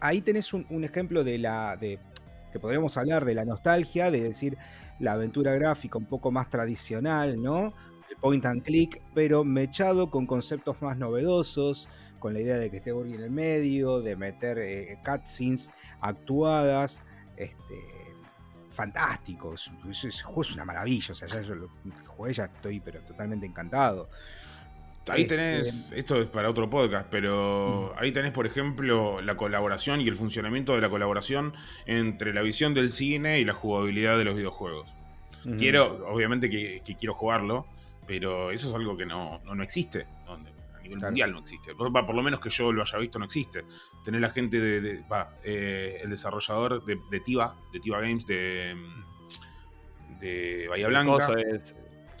Ahí, 0.00 0.20
tenés 0.20 0.52
un, 0.52 0.84
ejemplo 0.84 1.24
de 1.24 1.38
la. 1.38 1.76
De, 1.76 1.98
que 2.52 2.60
podríamos 2.60 2.96
hablar 2.96 3.24
de 3.24 3.34
la 3.34 3.44
nostalgia, 3.44 4.10
de 4.10 4.20
decir 4.20 4.56
la 5.00 5.14
aventura 5.14 5.54
gráfica 5.54 5.98
un 5.98 6.04
poco 6.04 6.30
más 6.30 6.50
tradicional, 6.50 7.42
¿no? 7.42 7.74
Point 8.20 8.44
and 8.46 8.62
click, 8.62 9.00
pero 9.14 9.44
mechado 9.44 10.10
con 10.10 10.26
conceptos 10.26 10.80
más 10.80 10.96
novedosos, 10.96 11.88
con 12.18 12.34
la 12.34 12.40
idea 12.40 12.56
de 12.58 12.70
que 12.70 12.78
esté 12.78 12.92
Borgi 12.92 13.14
en 13.14 13.22
el 13.22 13.30
medio, 13.30 14.00
de 14.00 14.16
meter 14.16 14.58
eh, 14.58 14.98
cutscenes 15.04 15.70
actuadas, 16.00 17.02
este, 17.36 17.74
fantástico, 18.70 19.54
es, 19.54 20.22
juego 20.22 20.42
es 20.42 20.52
una 20.52 20.64
maravilla, 20.64 21.12
o 21.12 21.14
sea, 21.14 21.28
ya 21.28 21.42
yo 21.42 21.54
lo 21.54 21.70
jugué, 22.06 22.32
ya 22.32 22.44
estoy 22.44 22.80
pero 22.80 23.00
totalmente 23.02 23.46
encantado. 23.46 24.08
Ahí 25.08 25.22
este, 25.22 25.36
tenés, 25.36 25.88
esto 25.92 26.20
es 26.20 26.28
para 26.28 26.48
otro 26.48 26.70
podcast, 26.70 27.08
pero 27.10 27.92
ahí 27.98 28.12
tenés, 28.12 28.30
por 28.30 28.46
ejemplo, 28.46 29.20
la 29.20 29.36
colaboración 29.36 30.00
y 30.00 30.06
el 30.06 30.14
funcionamiento 30.14 30.76
de 30.76 30.80
la 30.80 30.90
colaboración 30.90 31.54
entre 31.86 32.32
la 32.32 32.42
visión 32.42 32.72
del 32.72 32.90
cine 32.90 33.40
y 33.40 33.44
la 33.44 33.52
jugabilidad 33.52 34.16
de 34.16 34.24
los 34.24 34.36
videojuegos. 34.36 34.94
Quiero, 35.58 36.06
obviamente 36.06 36.48
que, 36.48 36.82
quiero 36.96 37.14
jugarlo, 37.14 37.66
pero 38.06 38.50
eso 38.50 38.68
es 38.68 38.74
algo 38.74 38.96
que 38.96 39.06
no, 39.06 39.40
no, 39.44 39.62
existe. 39.62 40.06
a 40.26 40.80
nivel 40.82 40.98
mundial 40.98 41.32
no 41.32 41.38
existe. 41.40 41.74
Por, 41.74 41.92
por, 41.92 42.14
lo 42.14 42.22
menos 42.22 42.40
que 42.40 42.50
yo 42.50 42.72
lo 42.72 42.82
haya 42.82 42.98
visto, 42.98 43.18
no 43.18 43.24
existe. 43.24 43.64
Tener 44.04 44.20
la 44.20 44.30
gente 44.30 44.60
de. 44.60 45.04
Eh, 45.44 46.00
el 46.02 46.10
desarrollador 46.10 46.84
de, 46.84 46.98
de 47.10 47.20
Tiva, 47.20 47.56
de 47.72 47.80
Tiva 47.80 48.00
Games, 48.00 48.26
de. 48.26 48.76
de 50.20 50.66
Bahía 50.68 50.88
Blanca. 50.88 51.28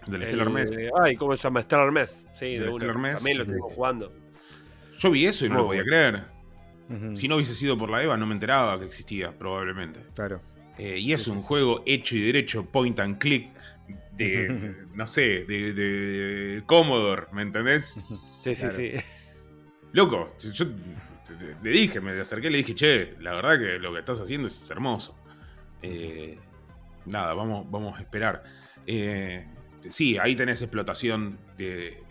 Del 0.06 0.24
Stellar 0.26 0.50
Mess. 0.50 0.72
Ay, 1.00 1.16
¿cómo 1.16 1.36
se 1.36 1.42
llama? 1.44 1.62
Stellar 1.62 1.92
Mess. 1.92 2.26
Sí, 2.32 2.54
de 2.54 2.68
uno. 2.68 2.86
También 2.86 3.38
lo 3.38 3.44
estuvimos 3.44 3.72
jugando. 3.72 4.12
Yo 4.98 5.10
vi 5.10 5.26
eso 5.26 5.46
y 5.46 5.48
no 5.48 5.58
lo 5.58 5.66
podía 5.66 5.84
creer. 5.84 6.24
Si 7.14 7.26
no 7.26 7.36
hubiese 7.36 7.54
sido 7.54 7.78
por 7.78 7.88
la 7.88 8.02
EVA, 8.02 8.16
no 8.16 8.26
me 8.26 8.34
enteraba 8.34 8.78
que 8.78 8.84
existía, 8.84 9.36
probablemente. 9.36 10.00
Claro. 10.14 10.42
Eh, 10.78 10.98
y 10.98 11.12
es 11.12 11.26
un 11.28 11.40
juego 11.40 11.82
hecho 11.86 12.16
y 12.16 12.20
derecho, 12.20 12.66
point 12.66 12.98
and 13.00 13.18
click, 13.18 13.50
de, 14.16 14.74
no 14.94 15.06
sé, 15.06 15.44
de, 15.44 15.72
de, 15.72 16.62
Commodore, 16.66 17.26
¿me 17.32 17.42
entendés? 17.42 17.98
Sí, 18.40 18.54
sí, 18.54 18.70
sí. 18.70 18.92
Loco, 19.92 20.34
yo 20.38 20.64
le 21.62 21.70
dije, 21.70 22.00
me 22.00 22.18
acerqué 22.20 22.48
y 22.48 22.50
le 22.50 22.58
dije, 22.58 22.74
che, 22.74 23.14
la 23.20 23.34
verdad 23.34 23.58
que 23.58 23.78
lo 23.78 23.92
que 23.92 24.00
estás 24.00 24.20
haciendo 24.20 24.48
es 24.48 24.70
hermoso. 24.70 25.16
Eh, 25.82 26.36
nada, 27.06 27.34
vamos, 27.34 27.70
vamos 27.70 27.98
a 27.98 28.02
esperar. 28.02 28.42
Eh, 28.86 29.46
sí, 29.90 30.18
ahí 30.18 30.36
tenés 30.36 30.62
explotación 30.62 31.38
de... 31.56 32.02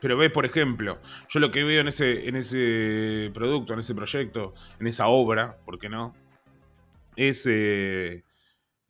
Pero 0.00 0.16
ves, 0.16 0.30
por 0.30 0.46
ejemplo, 0.46 0.98
yo 1.28 1.40
lo 1.40 1.50
que 1.50 1.62
veo 1.62 1.82
en 1.82 1.88
ese, 1.88 2.26
en 2.26 2.36
ese 2.36 3.30
producto, 3.34 3.74
en 3.74 3.80
ese 3.80 3.94
proyecto, 3.94 4.54
en 4.78 4.86
esa 4.86 5.08
obra, 5.08 5.58
¿por 5.64 5.78
qué 5.78 5.90
no? 5.90 6.16
Es 7.16 7.44
eh, 7.46 8.24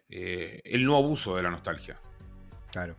eh, 0.09 0.61
el 0.65 0.85
no 0.85 0.97
abuso 0.97 1.37
de 1.37 1.43
la 1.43 1.51
nostalgia. 1.51 2.01
Claro. 2.73 2.97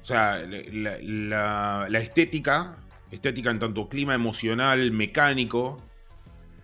O 0.00 0.04
sea, 0.04 0.42
la, 0.46 1.98
estética, 1.98 2.76
estética 3.10 3.50
en 3.50 3.58
tanto 3.58 3.88
clima 3.88 4.14
emocional, 4.14 4.90
mecánico, 4.92 5.82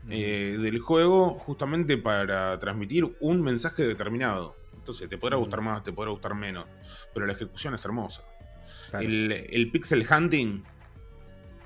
eh, 0.09 0.57
del 0.59 0.79
juego, 0.79 1.35
justamente 1.39 1.99
para 1.99 2.59
transmitir 2.59 3.17
un 3.21 3.43
mensaje 3.43 3.87
determinado. 3.87 4.57
Entonces, 4.75 5.09
te 5.09 5.19
podrá 5.19 5.37
gustar 5.37 5.61
más, 5.61 5.83
te 5.83 5.93
podrá 5.93 6.13
gustar 6.13 6.35
menos, 6.35 6.67
pero 7.13 7.27
la 7.27 7.33
ejecución 7.33 7.75
es 7.75 7.85
hermosa. 7.85 8.23
El, 8.93 9.69
pixel 9.73 10.07
hunting 10.09 10.63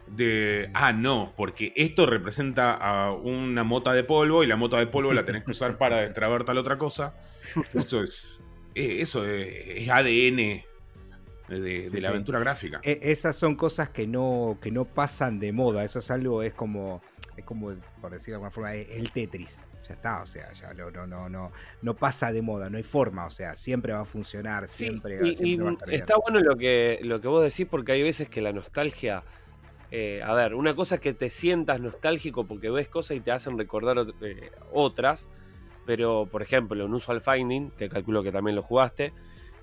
de, 0.08 0.70
ah, 0.74 0.92
no, 0.92 1.34
porque 1.36 1.72
esto 1.76 2.06
representa 2.06 2.74
a 2.74 3.12
una 3.12 3.62
mota 3.62 3.92
de 3.92 4.02
polvo 4.02 4.42
y 4.42 4.48
la 4.48 4.56
mota 4.56 4.78
de 4.78 4.88
polvo 4.88 5.12
la 5.12 5.24
tenés 5.24 5.44
que 5.44 5.52
usar 5.52 5.78
para 5.78 5.98
destrabar 5.98 6.42
tal 6.44 6.58
otra 6.58 6.78
cosa. 6.78 7.14
Eso 7.74 8.02
es, 8.02 8.42
eh, 8.74 8.96
eso 9.00 9.26
es, 9.26 9.88
ADN 9.88 10.69
de, 11.58 12.00
la 12.00 12.10
aventura 12.10 12.38
gráfica. 12.38 12.80
E, 12.82 13.00
esas 13.02 13.36
son 13.36 13.56
cosas 13.56 13.88
que 13.88 14.06
no, 14.06 14.58
que 14.60 14.70
no 14.70 14.84
pasan 14.84 15.40
de 15.40 15.52
moda. 15.52 15.84
Eso 15.84 15.98
es 15.98 16.10
algo, 16.10 16.42
es 16.42 16.54
como, 16.54 17.02
es 17.36 17.44
como, 17.44 17.72
por 18.00 18.12
decirlo 18.12 18.32
de 18.32 18.34
alguna 18.34 18.50
forma, 18.50 18.74
el 18.74 19.10
Tetris 19.10 19.66
ya 19.86 19.94
está, 19.94 20.22
o 20.22 20.26
sea, 20.26 20.52
ya 20.52 20.72
no, 20.74 20.90
no, 20.90 21.06
no, 21.06 21.28
no, 21.28 21.52
no 21.82 21.96
pasa 21.96 22.32
de 22.32 22.42
moda, 22.42 22.70
no 22.70 22.76
hay 22.76 22.82
forma, 22.82 23.26
o 23.26 23.30
sea, 23.30 23.56
siempre 23.56 23.92
va 23.92 24.00
a 24.00 24.04
funcionar, 24.04 24.68
siempre, 24.68 25.18
va 25.18 25.26
a 25.26 25.30
estar 25.30 25.92
Está 25.92 26.14
bueno 26.16 26.40
lo 26.40 26.56
que, 26.56 27.00
lo 27.02 27.20
que 27.20 27.28
vos 27.28 27.42
decís 27.42 27.66
porque 27.70 27.92
hay 27.92 28.02
veces 28.02 28.28
que 28.28 28.40
la 28.40 28.52
nostalgia, 28.52 29.22
eh, 29.90 30.22
a 30.24 30.34
ver, 30.34 30.54
una 30.54 30.74
cosa 30.74 30.96
es 30.96 31.00
que 31.00 31.14
te 31.14 31.30
sientas 31.30 31.80
nostálgico 31.80 32.46
porque 32.46 32.70
ves 32.70 32.88
cosas 32.88 33.16
y 33.16 33.20
te 33.20 33.32
hacen 33.32 33.58
recordar 33.58 34.06
eh, 34.20 34.50
otras, 34.72 35.28
pero 35.86 36.28
por 36.30 36.42
ejemplo, 36.42 36.84
en 36.84 36.92
Usual 36.92 37.20
Finding, 37.20 37.70
que 37.70 37.88
calculo 37.88 38.22
que 38.22 38.32
también 38.32 38.56
lo 38.56 38.62
jugaste, 38.62 39.12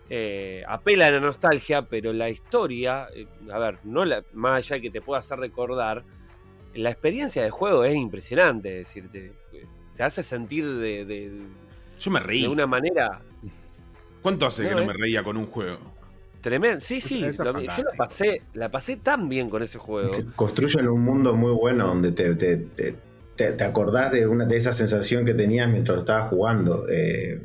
eh, 0.09 0.63
apela 0.67 1.07
a 1.07 1.11
la 1.11 1.19
nostalgia, 1.19 1.83
pero 1.83 2.13
la 2.13 2.29
historia, 2.29 3.07
a 3.51 3.59
ver, 3.59 3.79
no 3.83 4.05
la, 4.05 4.23
más 4.33 4.57
allá 4.57 4.75
de 4.77 4.81
que 4.83 4.89
te 4.89 5.01
pueda 5.01 5.19
hacer 5.19 5.39
recordar, 5.39 6.03
la 6.73 6.89
experiencia 6.89 7.43
de 7.43 7.49
juego 7.49 7.83
es 7.83 7.95
impresionante, 7.95 8.81
es 8.81 8.93
decir, 8.93 9.33
te 9.95 10.03
hace 10.03 10.23
sentir 10.23 10.65
de, 10.77 11.31
Yo 11.99 12.11
me 12.11 12.19
reí. 12.19 12.43
De 12.43 12.47
una 12.47 12.67
manera. 12.67 13.19
¿Cuánto 14.21 14.45
hace 14.45 14.67
que 14.67 14.75
no 14.75 14.85
me 14.85 14.93
reía 14.93 15.23
con 15.23 15.37
un 15.37 15.47
juego? 15.47 15.79
Tremendo, 16.41 16.79
sí, 16.79 17.01
sí. 17.01 17.25
yo 17.35 17.43
la 17.43 17.91
pasé, 17.97 18.43
la 18.53 18.69
pasé 18.69 18.97
tan 18.97 19.27
bien 19.27 19.49
con 19.49 19.63
ese 19.63 19.79
juego. 19.79 20.13
Construyen 20.35 20.87
un 20.87 21.01
mundo 21.01 21.33
muy 21.33 21.51
bueno 21.51 21.87
donde 21.87 22.11
te, 22.11 22.35
te, 22.35 23.63
acordás 23.63 24.11
de 24.11 24.27
una 24.27 24.45
de 24.45 24.55
esa 24.55 24.71
sensación 24.71 25.25
que 25.25 25.33
tenías 25.33 25.67
mientras 25.67 25.97
estabas 25.97 26.29
jugando. 26.29 26.85
Eh, 26.89 27.41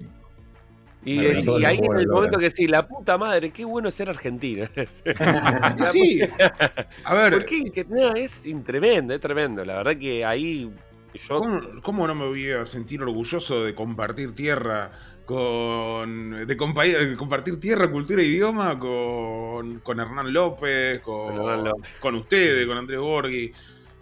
y, 1.05 1.19
ahí 1.65 1.79
en 1.83 1.99
el 1.99 2.09
momento 2.09 2.39
que 2.39 2.51
sí, 2.51 2.67
la 2.67 2.87
puta 2.87 3.19
madre, 3.19 3.51
qué 3.51 3.65
bueno 3.65 3.91
ser 3.91 4.11
argentino. 4.11 4.67
sí. 5.93 6.21
A 7.05 7.15
ver. 7.15 7.33
Porque 7.33 7.73
es 8.17 8.43
tremendo, 8.65 9.15
es 9.15 9.21
tremendo. 9.21 9.65
La 9.65 9.77
verdad 9.77 9.97
que 9.97 10.25
ahí 10.25 10.73
¿Cómo, 11.83 12.07
no 12.07 12.15
me 12.15 12.27
voy 12.27 12.51
a 12.51 12.65
sentir 12.65 13.03
orgulloso 13.03 13.65
de 13.65 13.75
compartir 13.75 14.35
tierra 14.35 14.91
con. 15.27 16.47
de, 16.47 16.57
compartir 16.57 17.61
tierra, 17.61 17.91
cultura 17.91 18.23
e 18.23 18.27
idioma 18.27 18.79
con, 18.79 19.81
con 19.81 20.01
Hernán 20.01 20.33
López, 20.33 21.01
con, 21.01 22.15
ustedes, 22.15 22.67
con 22.67 22.79
Andrés 22.79 22.99
Borghi? 22.99 23.53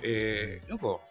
Eh, 0.02 0.62
loco. 0.68 1.02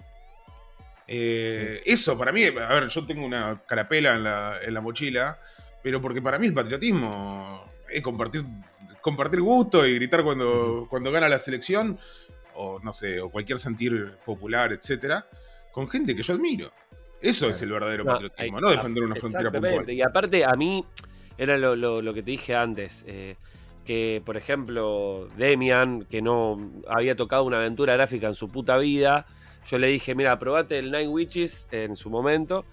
Eh, 1.06 1.82
eso 1.86 2.18
para 2.18 2.32
mí, 2.32 2.44
a 2.46 2.74
ver, 2.74 2.88
yo 2.88 3.06
tengo 3.06 3.26
una 3.26 3.64
carapela 3.68 4.16
en 4.16 4.24
la, 4.24 4.60
en 4.62 4.74
la 4.74 4.80
mochila, 4.80 5.40
pero 5.84 6.02
porque 6.02 6.22
para 6.22 6.38
mí 6.38 6.48
el 6.48 6.54
patriotismo 6.54 7.66
es 7.90 8.02
compartir, 8.02 8.44
compartir 9.02 9.42
gusto 9.42 9.86
y 9.86 9.96
gritar 9.96 10.24
cuando, 10.24 10.88
cuando 10.90 11.12
gana 11.12 11.30
la 11.30 11.40
selección, 11.40 11.98
o 12.56 12.80
no 12.80 12.94
sé, 12.94 13.22
o 13.22 13.30
cualquier 13.30 13.58
sentir 13.58 14.14
popular, 14.26 14.74
etcétera 14.74 15.26
con 15.72 15.90
gente 15.90 16.16
que 16.16 16.24
yo 16.24 16.34
admiro. 16.34 16.72
Eso 17.22 17.50
es 17.50 17.62
el 17.62 17.72
verdadero 17.72 18.06
patriotismo, 18.06 18.62
no 18.62 18.70
defender 18.70 19.04
una 19.04 19.16
frontera 19.16 19.52
puntual. 19.52 19.90
Y 19.90 20.02
aparte, 20.02 20.46
a 20.46 20.54
mí, 20.54 20.86
era 21.38 21.58
lo, 21.58 22.14
que 22.14 22.24
te 22.24 22.32
dije 22.32 22.56
antes, 22.56 23.04
eh, 23.08 23.36
que 23.86 24.22
por 24.26 24.38
ejemplo, 24.38 25.28
Demian, 25.38 26.04
que 26.04 26.22
no 26.22 26.72
había 26.88 27.16
tocado 27.16 27.44
una 27.44 27.58
aventura 27.58 27.94
gráfica 27.96 28.28
en 28.28 28.36
su 28.36 28.50
puta 28.50 28.78
vida, 28.78 29.26
yo 29.70 29.78
le 29.80 29.88
dije, 29.88 30.16
mira, 30.16 30.40
probate 30.40 30.80
el 30.80 30.92
Nine 30.92 31.10
Witches 31.10 31.68
en 31.72 31.96
su 31.98 32.10
momento. 32.10 32.66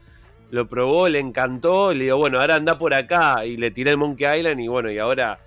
Lo 0.50 0.66
probó, 0.68 1.08
le 1.08 1.18
encantó, 1.18 1.92
y 1.92 1.96
le 1.96 2.04
digo, 2.04 2.18
bueno, 2.18 2.40
ahora 2.40 2.56
anda 2.56 2.78
por 2.78 2.94
acá. 2.94 3.44
Y 3.44 3.56
le 3.56 3.70
tiré 3.70 3.90
el 3.90 3.96
Monkey 3.96 4.38
Island 4.38 4.60
y 4.60 4.68
bueno, 4.68 4.90
y 4.90 4.98
ahora... 4.98 5.38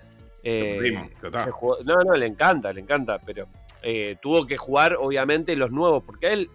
Eh, 0.41 1.07
no, 1.21 1.95
no, 2.05 2.15
le 2.15 2.25
encanta, 2.25 2.71
le 2.71 2.79
encanta, 2.79 3.19
pero 3.19 3.47
eh, 3.83 4.15
tuvo 4.21 4.47
que 4.47 4.55
jugar 4.55 4.95
obviamente 4.97 5.53
los 5.57 5.69
nuevos, 5.69 6.01
porque 6.03 6.31
él 6.31 6.49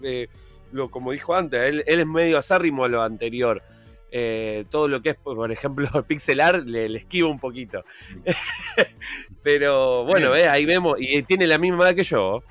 como 0.90 1.12
dijo 1.12 1.34
antes, 1.34 1.61
él, 1.62 1.84
es 1.86 2.07
medio 2.07 2.38
acérrimo 2.38 2.84
a 2.84 2.88
lo 2.88 3.03
anterior. 3.03 3.62
Eh, 4.16 4.64
todo 4.70 4.86
lo 4.86 5.03
que 5.03 5.11
es, 5.11 5.16
por 5.16 5.51
ejemplo, 5.51 5.88
pixelar, 6.07 6.62
le, 6.64 6.88
le 6.88 6.99
esquiva 6.99 7.28
un 7.28 7.38
poquito. 7.38 7.84
pero 9.42 10.05
bueno, 10.05 10.32
ahí 10.32 10.64
vemos, 10.64 10.95
y 10.99 11.22
tiene 11.24 11.47
la 11.47 11.59
misma 11.59 11.88
edad 11.88 11.97
que 11.97 12.05
yo, 12.05 12.42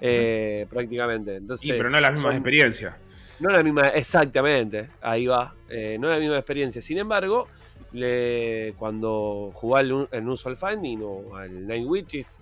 eh, 0.00 0.66
prácticamente. 0.70 1.36
Entonces, 1.36 1.66
sí, 1.66 1.72
pero 1.72 1.90
no 1.90 2.00
la 2.00 2.10
misma 2.10 2.32
experiencia. 2.32 2.96
No 3.42 3.50
la 3.50 3.62
misma, 3.64 3.88
exactamente, 3.88 4.88
ahí 5.00 5.26
va. 5.26 5.52
Eh, 5.68 5.96
no 5.98 6.08
la 6.08 6.18
misma 6.18 6.36
experiencia. 6.36 6.80
Sin 6.80 6.98
embargo, 6.98 7.48
le, 7.92 8.72
cuando 8.78 9.50
jugó 9.52 9.76
al, 9.76 10.08
en 10.12 10.28
Usual 10.28 10.56
Finding 10.56 11.00
o 11.02 11.34
al 11.34 11.66
Nine 11.66 11.84
Witches, 11.86 12.40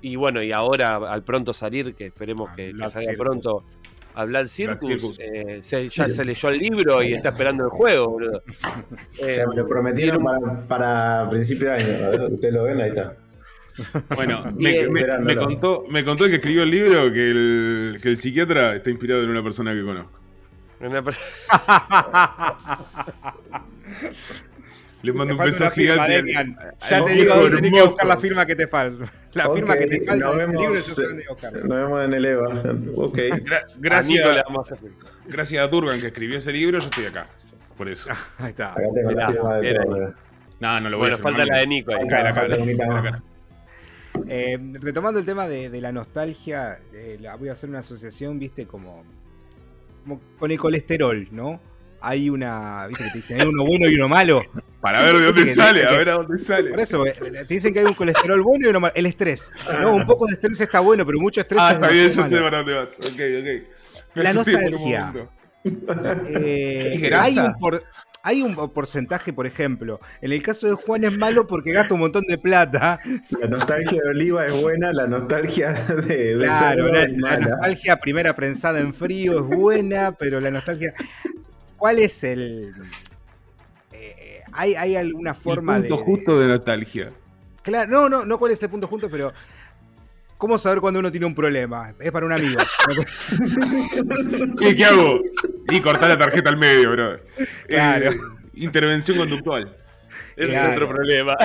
y 0.00 0.16
bueno, 0.16 0.42
y 0.42 0.52
ahora 0.52 0.96
al 0.96 1.22
pronto 1.22 1.52
salir, 1.52 1.94
que 1.94 2.06
esperemos 2.06 2.50
que, 2.56 2.72
que 2.72 2.88
salga 2.88 3.12
pronto 3.18 3.62
Hablar 4.14 4.48
Circus, 4.48 5.18
eh, 5.18 5.60
ya 5.60 6.08
se 6.08 6.24
leyó 6.24 6.48
el 6.48 6.56
libro 6.56 7.02
y 7.02 7.12
está 7.12 7.28
esperando 7.28 7.64
el 7.64 7.70
juego, 7.70 8.08
boludo. 8.08 8.42
Eh, 9.18 9.44
lo 9.54 9.66
prometieron 9.66 10.22
para, 10.22 10.66
para 10.66 11.30
principio 11.30 11.70
de 11.70 11.74
año. 11.74 12.26
Ustedes 12.34 12.54
lo 12.54 12.64
ven, 12.64 12.80
ahí 12.80 12.88
está. 12.90 13.16
Bueno, 14.14 14.52
me, 14.56 15.36
contó, 15.36 15.84
me 15.88 16.04
contó 16.04 16.24
el 16.24 16.30
que 16.30 16.36
escribió 16.36 16.62
el 16.62 16.70
libro 16.70 17.12
que 17.12 17.30
el, 17.30 17.98
que 18.02 18.10
el 18.10 18.16
psiquiatra 18.16 18.74
está 18.74 18.90
inspirado 18.90 19.22
en 19.22 19.28
una 19.30 19.42
persona 19.42 19.74
que 19.74 19.82
conozco. 19.82 20.20
Una 20.80 21.02
Le 25.02 25.12
mando 25.12 25.34
un 25.34 25.40
beso 25.40 25.70
gigante. 25.70 26.24
Ya 26.88 27.04
te 27.04 27.12
digo 27.12 27.34
dónde 27.34 27.56
tenés 27.56 27.72
que 27.72 27.82
buscar 27.82 28.06
la 28.06 28.16
firma 28.16 28.46
que 28.46 28.56
te 28.56 28.66
falta. 28.66 29.12
La 29.34 29.50
firma 29.50 29.76
que 29.76 29.86
te 29.86 30.00
falta 30.00 30.24
nos 30.24 30.36
vemos, 30.36 30.56
libro, 30.56 30.72
Nos 31.64 31.68
vemos 31.68 32.04
en 32.04 32.14
el 32.14 32.24
EVA. 32.24 32.62
Ok. 32.96 33.18
gracias, 33.78 34.26
a, 34.26 34.42
gracias 35.26 35.62
a 35.62 35.68
Durgan 35.68 36.00
que 36.00 36.06
escribió 36.08 36.38
ese 36.38 36.52
libro, 36.52 36.78
yo 36.78 36.86
estoy 36.86 37.04
acá. 37.06 37.28
Por 37.76 37.88
eso. 37.88 38.10
Ahí 38.38 38.50
está. 38.50 38.74
no, 40.60 40.80
no 40.80 40.90
lo 40.90 40.98
voy 40.98 41.10
bueno, 41.10 41.22
falta 41.22 41.44
la 41.44 41.58
de 41.58 41.66
Nico 41.66 41.92
ahí. 41.92 42.06
Eh, 44.28 44.58
retomando 44.80 45.18
el 45.18 45.26
tema 45.26 45.48
de, 45.48 45.70
de 45.70 45.80
la 45.80 45.92
nostalgia, 45.92 46.78
eh, 46.92 47.18
voy 47.38 47.48
a 47.48 47.52
hacer 47.52 47.70
una 47.70 47.80
asociación, 47.80 48.38
viste, 48.38 48.66
como, 48.66 49.04
como 50.02 50.20
con 50.38 50.50
el 50.50 50.58
colesterol, 50.58 51.28
¿no? 51.30 51.60
hay 52.00 52.30
una. 52.30 52.86
¿Viste 52.86 53.04
que 53.04 53.10
te 53.10 53.16
dicen 53.18 53.40
hay 53.40 53.46
uno 53.46 53.64
bueno 53.64 53.88
y 53.88 53.94
uno 53.94 54.08
malo? 54.08 54.40
Para 54.80 55.02
ver 55.02 55.16
de 55.16 55.24
dónde 55.26 55.54
sale, 55.54 55.84
a 55.84 55.92
ver 55.92 56.10
a 56.10 56.14
dónde 56.14 56.38
sale. 56.38 56.70
Por 56.70 56.80
eso, 56.80 57.04
eh, 57.06 57.12
te 57.12 57.54
dicen 57.54 57.72
que 57.72 57.80
hay 57.80 57.86
un 57.86 57.94
colesterol 57.94 58.40
bueno 58.42 58.66
y 58.66 58.70
uno 58.70 58.80
malo. 58.80 58.94
El 58.94 59.06
estrés. 59.06 59.52
No, 59.80 59.94
un 59.94 60.06
poco 60.06 60.26
de 60.26 60.34
estrés 60.34 60.60
está 60.60 60.80
bueno, 60.80 61.04
pero 61.04 61.18
mucho 61.18 61.40
estrés 61.40 61.60
ah, 61.60 61.72
está 61.72 61.88
bien, 61.88 62.10
yo 62.10 62.28
sé 62.28 62.38
para 62.40 62.58
dónde 62.58 62.74
vas. 62.74 62.88
Ok, 62.98 63.20
ok. 63.40 64.14
La 64.14 64.32
nostalgia. 64.32 65.12
Eh, 66.28 67.10
hay, 67.12 67.38
un 67.40 67.52
por, 67.58 67.82
hay 68.26 68.42
un 68.42 68.56
porcentaje, 68.56 69.32
por 69.32 69.46
ejemplo, 69.46 70.00
en 70.20 70.32
el 70.32 70.42
caso 70.42 70.66
de 70.66 70.74
Juan 70.74 71.04
es 71.04 71.16
malo 71.16 71.46
porque 71.46 71.70
gasta 71.70 71.94
un 71.94 72.00
montón 72.00 72.24
de 72.24 72.36
plata. 72.36 72.98
La 73.30 73.46
nostalgia 73.46 74.02
de 74.02 74.08
Oliva 74.10 74.44
es 74.44 74.60
buena, 74.60 74.92
la 74.92 75.06
nostalgia 75.06 75.72
de... 75.72 76.36
de 76.36 76.44
claro, 76.44 76.88
la, 76.88 77.06
la, 77.06 77.38
nostalgia 77.38 77.96
primera 78.00 78.34
prensada 78.34 78.80
en 78.80 78.92
frío 78.92 79.38
es 79.38 79.56
buena, 79.56 80.10
pero 80.10 80.40
la 80.40 80.50
nostalgia... 80.50 80.92
¿Cuál 81.76 82.00
es 82.00 82.24
el. 82.24 82.72
Eh, 83.92 84.40
¿hay, 84.52 84.74
¿hay, 84.74 84.96
alguna 84.96 85.32
forma 85.32 85.76
el 85.76 85.82
punto 85.86 86.04
justo 86.04 86.40
de 86.40 86.48
nostalgia. 86.48 87.12
Claro, 87.62 87.88
no, 87.88 88.08
no, 88.08 88.24
no 88.24 88.38
cuál 88.38 88.50
es 88.50 88.62
el 88.62 88.70
punto 88.70 88.88
justo, 88.88 89.08
pero. 89.08 89.32
¿Cómo 90.38 90.58
saber 90.58 90.80
cuando 90.80 91.00
uno 91.00 91.10
tiene 91.10 91.26
un 91.26 91.34
problema? 91.34 91.94
Es 91.98 92.12
para 92.12 92.26
un 92.26 92.32
amigo. 92.32 92.60
¿Qué, 94.58 94.76
¿Qué, 94.76 94.84
hago? 94.84 95.20
Y 95.70 95.80
cortar 95.80 96.10
la 96.10 96.18
tarjeta 96.18 96.50
al 96.50 96.58
medio, 96.58 96.92
bro. 96.92 97.20
Claro. 97.68 98.10
Eh, 98.10 98.16
intervención 98.54 99.16
conductual. 99.16 99.76
Ese 100.36 100.56
es 100.56 100.64
otro 100.64 100.88
problema. 100.88 101.36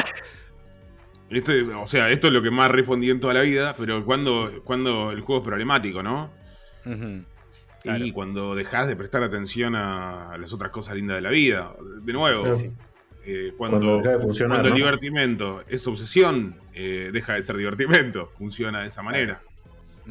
Esto, 1.30 1.54
o 1.82 1.88
sea, 1.88 2.10
esto 2.10 2.28
es 2.28 2.34
lo 2.34 2.42
que 2.42 2.52
más 2.52 2.70
respondí 2.70 3.10
en 3.10 3.22
toda 3.22 3.34
la 3.34 3.42
vida, 3.42 3.74
pero 3.78 4.04
cuando, 4.04 4.62
cuando 4.66 5.12
el 5.12 5.22
juego 5.22 5.42
es 5.42 5.48
problemático, 5.48 6.04
¿no? 6.04 6.34
Y 7.86 8.12
cuando 8.12 8.54
dejas 8.54 8.88
de 8.88 8.98
prestar 8.98 9.24
atención 9.24 9.76
a 9.76 10.38
las 10.38 10.52
otras 10.52 10.72
cosas 10.72 10.96
lindas 10.96 11.16
de 11.16 11.22
la 11.22 11.30
vida. 11.30 11.74
De 12.02 12.12
nuevo, 12.12 12.52
eh, 13.24 13.54
cuando, 13.58 14.02
cuando, 14.02 14.68
el 14.68 14.74
divertimento 14.74 15.64
es 15.68 15.88
obsesión, 15.88 16.58
eh, 16.74 17.10
deja 17.12 17.34
de 17.34 17.42
ser 17.42 17.58
divertimento. 17.58 18.28
Funciona 18.38 18.82
de 18.82 18.88
esa 18.88 19.02
manera. 19.02 19.42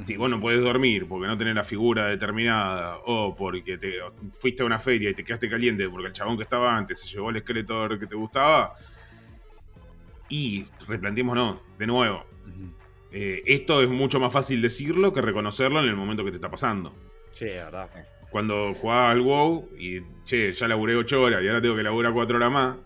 Si 0.04 0.16
vos 0.16 0.30
no 0.30 0.40
podés 0.40 0.60
dormir 0.60 1.06
porque 1.08 1.26
no 1.26 1.36
tenés 1.36 1.54
la 1.54 1.64
figura 1.64 2.06
determinada 2.06 2.98
o 3.04 3.36
porque 3.36 3.76
te 3.76 3.98
fuiste 4.30 4.62
a 4.62 4.66
una 4.66 4.78
feria 4.78 5.10
y 5.10 5.14
te 5.14 5.24
quedaste 5.24 5.50
caliente 5.50 5.88
porque 5.88 6.06
el 6.06 6.12
chabón 6.12 6.36
que 6.36 6.44
estaba 6.44 6.76
antes 6.76 7.00
se 7.00 7.08
llevó 7.08 7.30
el 7.30 7.36
esqueleto 7.36 7.98
que 7.98 8.06
te 8.06 8.14
gustaba. 8.14 8.72
Y 10.28 10.64
replanteémonos, 10.86 11.58
de 11.76 11.86
nuevo. 11.86 12.24
Eh, 13.12 13.42
esto 13.46 13.82
es 13.82 13.88
mucho 13.88 14.20
más 14.20 14.32
fácil 14.32 14.62
decirlo 14.62 15.12
que 15.12 15.20
reconocerlo 15.20 15.80
en 15.80 15.88
el 15.88 15.96
momento 15.96 16.24
que 16.24 16.30
te 16.30 16.36
está 16.36 16.50
pasando. 16.50 16.94
Sí, 17.32 17.46
verdad. 17.46 17.90
Cuando 18.30 18.72
jugaba 18.74 19.10
al 19.10 19.20
WoW 19.20 19.70
y, 19.76 20.00
che, 20.24 20.52
ya 20.52 20.68
laburé 20.68 20.94
8 20.94 21.20
horas 21.20 21.42
y 21.42 21.48
ahora 21.48 21.60
tengo 21.60 21.74
que 21.74 21.82
laburar 21.82 22.12
4 22.12 22.36
horas 22.36 22.52
más. 22.52 22.76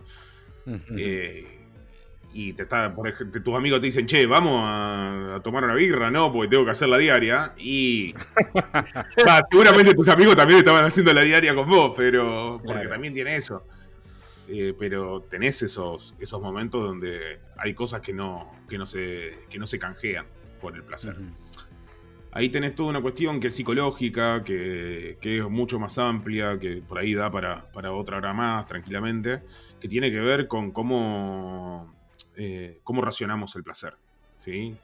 Eh, 0.97 1.64
y 2.37 2.51
te 2.51 2.63
está, 2.63 2.93
por 2.93 3.07
ejemplo, 3.07 3.41
tus 3.41 3.55
amigos 3.55 3.79
te 3.79 3.85
dicen, 3.85 4.05
che, 4.05 4.25
vamos 4.25 4.61
a, 4.65 5.39
tomar 5.41 5.63
una 5.63 5.73
birra, 5.73 6.11
no, 6.11 6.33
porque 6.33 6.49
tengo 6.49 6.65
que 6.65 6.71
hacer 6.71 6.89
la 6.89 6.97
diaria. 6.97 7.53
Y 7.57 8.13
seguramente 9.49 9.93
tus 9.93 10.09
amigos 10.09 10.35
también 10.35 10.59
estaban 10.59 10.83
haciendo 10.83 11.13
la 11.13 11.21
diaria 11.21 11.55
con 11.55 11.69
vos, 11.69 11.93
pero 11.95 12.61
porque 12.61 12.89
también 12.89 13.13
tiene 13.13 13.37
eso. 13.37 13.63
Eh, 14.49 14.75
pero 14.77 15.21
tenés 15.21 15.61
esos, 15.61 16.13
esos 16.19 16.41
momentos 16.41 16.83
donde 16.83 17.39
hay 17.57 17.73
cosas 17.73 18.01
que 18.01 18.11
no, 18.11 18.51
que 18.67 18.77
no, 18.77 18.85
se, 18.85 19.45
que 19.49 19.57
no 19.57 19.65
se 19.65 19.79
canjean 19.79 20.25
por 20.59 20.75
el 20.75 20.83
placer 20.83 21.15
ahí 22.35 22.49
tenés 22.49 22.75
toda 22.75 22.89
una 22.89 23.01
cuestión 23.01 23.39
que 23.39 23.47
es 23.47 23.55
psicológica, 23.55 24.43
que, 24.43 25.17
es 25.21 25.49
mucho 25.49 25.79
más 25.79 25.97
amplia, 25.97 26.59
que 26.59 26.83
por 26.85 26.99
ahí 26.99 27.13
da 27.13 27.31
para, 27.31 27.65
otra 27.93 28.17
hora 28.17 28.33
más, 28.33 28.67
tranquilamente, 28.67 29.41
que 29.79 29.87
tiene 29.87 30.11
que 30.11 30.19
ver 30.19 30.49
con 30.49 30.71
cómo, 30.71 31.94
eh, 32.37 32.79
cómo 32.83 33.01
racionamos 33.01 33.55
el 33.55 33.63
placer. 33.63 33.95
¿sí? 34.43 34.77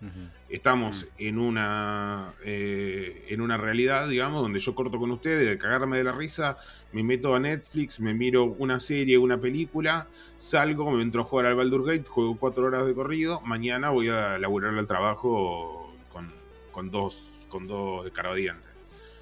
Estamos 0.50 1.08
en, 1.20 1.38
una, 1.38 2.34
eh, 2.44 3.26
en 3.30 3.42
una 3.42 3.58
realidad, 3.58 4.10
digamos, 4.10 4.42
donde 4.42 4.60
yo 4.60 4.74
corto 4.74 4.98
con 4.98 5.12
ustedes, 5.12 5.48
de 5.48 5.58
cagarme 5.58 6.00
de 6.00 6.04
la 6.04 6.12
risa, 6.12 6.58
me 6.92 7.04
meto 7.04 7.36
a 7.36 7.40
Netflix, 7.40 8.00
me 8.00 8.14
miro 8.14 8.46
una 8.46 8.80
serie, 8.80 9.20
una 9.20 9.40
película, 9.40 10.08
salgo, 10.36 10.90
me 10.90 11.04
entro 11.04 11.22
a 11.22 11.26
jugar 11.26 11.46
al 11.46 11.56
Baldur 11.56 11.86
Gate, 11.86 12.10
juego 12.10 12.38
cuatro 12.38 12.66
horas 12.66 12.88
de 12.88 12.96
corrido, 12.96 13.40
mañana 13.42 13.92
voy 13.92 14.10
a 14.10 14.40
laburar 14.40 14.76
al 14.76 14.88
trabajo 14.88 15.94
con, 16.12 16.32
con 16.72 16.90
dos 16.90 17.42
con 17.52 17.68
dos 17.68 18.08
escarbadientes. 18.08 18.72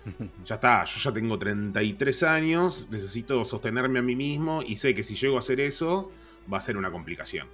Ya 0.46 0.56
está, 0.56 0.86
yo 0.86 1.00
ya 1.00 1.12
tengo 1.12 1.38
33 1.38 2.24
años, 2.24 2.88
necesito 2.90 3.44
sostenerme 3.44 4.00
a 4.00 4.02
mí 4.02 4.16
mismo 4.16 4.62
y 4.66 4.78
sé 4.78 4.96
que 4.96 5.04
si 5.04 5.16
llego 5.16 5.36
a 5.36 5.40
hacer 5.40 5.60
eso 5.60 6.10
va 6.52 6.58
a 6.60 6.62
ser 6.62 6.78
una 6.78 6.90
complicación. 6.90 7.48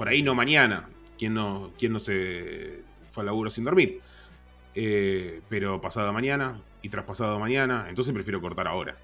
Por 0.00 0.08
ahí 0.08 0.22
no 0.22 0.34
mañana, 0.34 0.88
¿quién 1.18 1.34
no, 1.34 1.74
quién 1.78 1.92
no 1.92 1.98
se 1.98 2.80
fue 3.10 3.20
al 3.20 3.26
laburo 3.26 3.50
sin 3.50 3.64
dormir? 3.64 4.00
Eh, 4.74 5.42
pero 5.50 5.78
pasado 5.78 6.10
mañana 6.10 6.58
y 6.80 6.88
traspasado 6.88 7.38
mañana, 7.38 7.84
entonces 7.86 8.14
prefiero 8.14 8.40
cortar 8.40 8.66
ahora. 8.66 8.96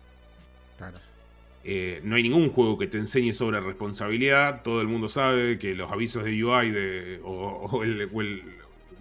Eh, 1.65 2.01
no 2.03 2.17
hay 2.17 2.23
ningún 2.23 2.49
juego 2.49 2.79
que 2.79 2.87
te 2.87 2.97
enseñe 2.97 3.35
sobre 3.35 3.61
responsabilidad. 3.61 4.63
Todo 4.63 4.81
el 4.81 4.89
mundo 4.89 5.11
sabe 5.11 5.59
que 5.59 5.75
los 5.75 5.93
avisos 5.93 6.25
de 6.25 6.43
UI 6.43 6.71
de, 6.71 7.21
o, 7.23 7.83
el, 7.83 8.09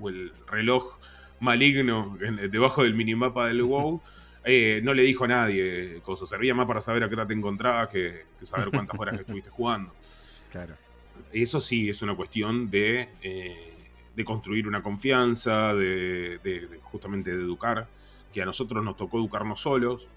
o 0.02 0.10
el 0.10 0.34
reloj 0.48 0.98
maligno 1.40 2.18
debajo 2.52 2.84
del 2.84 2.94
minimapa 2.94 3.48
del 3.48 3.64
WoW, 3.64 4.02
eh, 4.44 4.82
no 4.84 4.94
le 4.94 5.04
dijo 5.04 5.24
a 5.24 5.28
nadie 5.30 6.02
cosas. 6.02 6.28
Servía 6.28 6.54
más 6.54 6.68
para 6.68 6.82
saber 6.82 7.06
a 7.06 7.08
qué 7.08 7.16
hora 7.16 7.26
te 7.26 7.36
encontrabas 7.36 7.88
que, 7.88 8.26
saber 8.42 8.70
cuántas 8.70 9.00
horas 9.00 9.18
estuviste 9.18 9.50
jugando. 9.50 9.94
Claro. 10.52 10.76
Eso 11.32 11.60
sí 11.60 11.90
es 11.90 12.02
una 12.02 12.16
cuestión 12.16 12.70
de, 12.70 13.10
eh, 13.22 13.74
de 14.16 14.26
construir 14.26 14.68
una 14.68 14.82
confianza, 14.82 15.74
de, 15.74 16.80
justamente 16.84 17.36
de 17.36 17.44
educar, 17.44 17.88
que 18.34 18.42
a 18.42 18.46
nosotros 18.46 18.84
nos 18.84 18.98
tocó 18.98 19.18
educarnos 19.18 19.60
solos, 19.60 20.08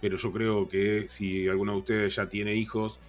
pero 0.00 0.16
yo 0.16 0.32
creo 0.32 0.68
que 0.68 1.08
si 1.08 1.48
alguno 1.48 1.72
de 1.72 1.78
ustedes 1.78 2.14
ya 2.16 2.28
tiene 2.28 2.54
hijos, 2.54 3.00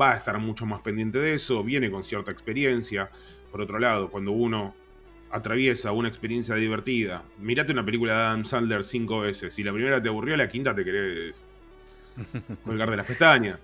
va 0.00 0.12
a 0.12 0.16
estar 0.16 0.38
mucho 0.38 0.66
más 0.66 0.80
pendiente 0.80 1.18
de 1.18 1.34
eso, 1.34 1.62
viene 1.62 1.90
con 1.90 2.04
cierta 2.04 2.30
experiencia. 2.30 3.10
Por 3.50 3.60
otro 3.60 3.78
lado, 3.78 4.10
cuando 4.10 4.32
uno 4.32 4.74
atraviesa 5.32 5.92
una 5.92 6.08
experiencia 6.08 6.54
divertida. 6.54 7.24
Mirate 7.38 7.72
una 7.72 7.84
película 7.84 8.12
de 8.12 8.18
Adam 8.20 8.44
Sandler 8.44 8.84
cinco 8.84 9.20
veces. 9.20 9.52
Si 9.54 9.62
la 9.62 9.72
primera 9.72 10.00
te 10.00 10.08
aburrió, 10.08 10.36
la 10.36 10.48
quinta 10.48 10.74
te 10.74 10.84
querés 10.84 11.34
colgar 12.64 12.90
de 12.90 12.96
las 12.96 13.06
pestañas. 13.06 13.58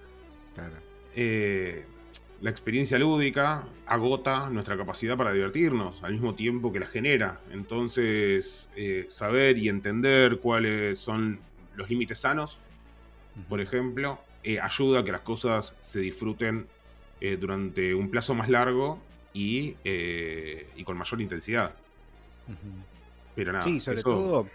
Eh, 1.15 1.85
la 2.41 2.51
experiencia 2.51 2.99
lúdica 2.99 3.65
agota 3.87 4.49
nuestra 4.51 4.77
capacidad 4.77 5.17
para 5.17 5.33
divertirnos 5.33 6.03
al 6.05 6.13
mismo 6.13 6.35
tiempo 6.35 6.73
que 6.73 6.81
la 6.81 6.87
genera. 6.87 7.41
Entonces, 7.51 8.69
eh, 8.77 9.07
saber 9.09 9.59
y 9.59 9.69
entender 9.69 10.39
cuáles 10.39 10.99
son 10.99 11.41
los 11.77 11.91
límites 11.91 12.21
sanos, 12.21 12.59
por 13.49 13.61
ejemplo, 13.61 14.19
eh, 14.43 14.61
ayuda 14.61 15.01
a 15.01 15.05
que 15.05 15.13
las 15.13 15.21
cosas 15.23 15.77
se 15.81 16.01
disfruten 16.01 16.67
durante 17.41 17.97
un 17.97 18.11
plazo 18.11 18.33
más 18.33 18.49
largo 18.49 19.01
eh, 19.41 20.67
y, 20.75 20.85
con 20.85 20.97
mayor 20.97 21.21
intensidad. 21.21 21.73
Pero 23.37 23.53
nada. 23.53 23.63
Sí, 23.63 23.79
sobre 23.79 24.03
todo 24.03 24.49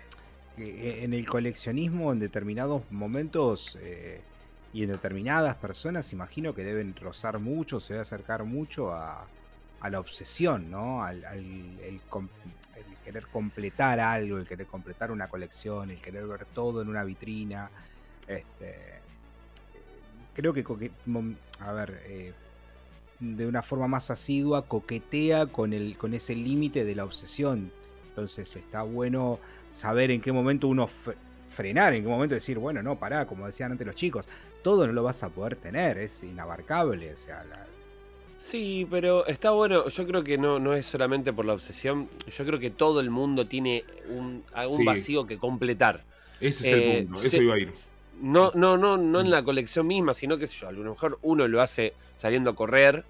eh, 0.57 0.99
en 1.03 1.13
el 1.13 1.25
coleccionismo, 1.25 2.11
en 2.11 2.19
determinados 2.19 2.83
momentos 2.91 3.77
eh, 3.81 4.21
y 4.73 4.83
en 4.83 4.89
determinadas 4.89 5.55
personas, 5.55 6.11
imagino 6.13 6.55
que 6.55 6.63
deben 6.63 6.95
rozar 6.95 7.39
mucho, 7.39 7.79
se 7.79 7.93
debe 7.93 8.01
acercar 8.01 8.43
mucho 8.43 8.91
a, 8.91 9.27
la 9.89 9.99
obsesión, 9.99 10.71
¿no? 10.71 11.03
Al, 11.03 11.23
el, 11.23 12.01
querer 13.03 13.27
completar 13.27 13.99
algo, 13.99 14.37
el 14.37 14.47
querer 14.47 14.65
completar 14.65 15.11
una 15.11 15.27
colección, 15.27 15.91
el 15.91 16.01
querer 16.01 16.25
ver 16.25 16.45
todo 16.45 16.81
en 16.81 16.87
una 16.87 17.03
vitrina. 17.03 17.69
Este, 18.25 18.73
creo 20.33 20.53
que, 20.53 20.63
a 21.59 21.71
ver, 21.73 22.33
de 23.19 23.45
una 23.45 23.61
forma 23.61 23.87
más 23.87 24.09
asidua 24.09 24.67
coquetea 24.67 25.47
con, 25.47 25.73
el, 25.73 25.97
con 25.97 26.13
ese 26.13 26.35
límite 26.35 26.85
de 26.85 26.95
la 26.95 27.03
obsesión. 27.03 27.71
Entonces 28.09 28.55
está 28.55 28.83
bueno 28.83 29.39
saber 29.69 30.11
en 30.11 30.21
qué 30.21 30.31
momento 30.31 30.67
uno 30.67 30.89
frenar, 31.47 31.93
en 31.93 32.03
qué 32.03 32.09
momento 32.09 32.35
decir, 32.35 32.57
bueno, 32.57 32.81
no, 32.83 32.97
pará, 32.97 33.25
como 33.25 33.45
decían 33.45 33.71
antes 33.71 33.85
los 33.85 33.95
chicos, 33.95 34.27
todo 34.63 34.87
no 34.87 34.93
lo 34.93 35.03
vas 35.03 35.23
a 35.23 35.29
poder 35.29 35.55
tener, 35.57 35.97
es 35.97 36.23
inabarcable, 36.23 37.13
o 37.13 37.15
sea, 37.15 37.45
Sí, 38.37 38.85
pero 38.91 39.25
está 39.25 39.51
bueno, 39.51 39.87
yo 39.87 40.05
creo 40.05 40.21
que 40.21 40.37
no, 40.37 40.59
no 40.59 40.73
es 40.73 40.85
solamente 40.85 41.31
por 41.31 41.45
la 41.45 41.53
obsesión, 41.53 42.09
yo 42.27 42.45
creo 42.45 42.59
que 42.59 42.71
todo 42.71 42.99
el 42.99 43.09
mundo 43.09 43.47
tiene 43.47 43.85
un, 44.09 44.43
algún 44.53 44.83
vacío 44.83 45.25
que 45.25 45.37
completar. 45.37 46.03
Ese 46.41 46.67
es 46.67 46.73
el 46.73 46.79
eh, 46.81 47.03
punto, 47.03 47.21
eso 47.23 47.41
iba 47.41 47.55
a 47.55 47.59
ir. 47.59 47.71
No, 48.21 48.51
no, 48.53 48.77
no, 48.77 48.97
no 48.97 49.21
en 49.21 49.29
la 49.29 49.43
colección 49.43 49.87
misma, 49.87 50.13
sino 50.13 50.37
que 50.37 50.45
yo, 50.45 50.67
a 50.67 50.73
lo 50.73 50.91
mejor 50.91 51.19
uno 51.21 51.47
lo 51.47 51.61
hace 51.61 51.93
saliendo 52.15 52.49
a 52.49 52.55
correr 52.55 53.05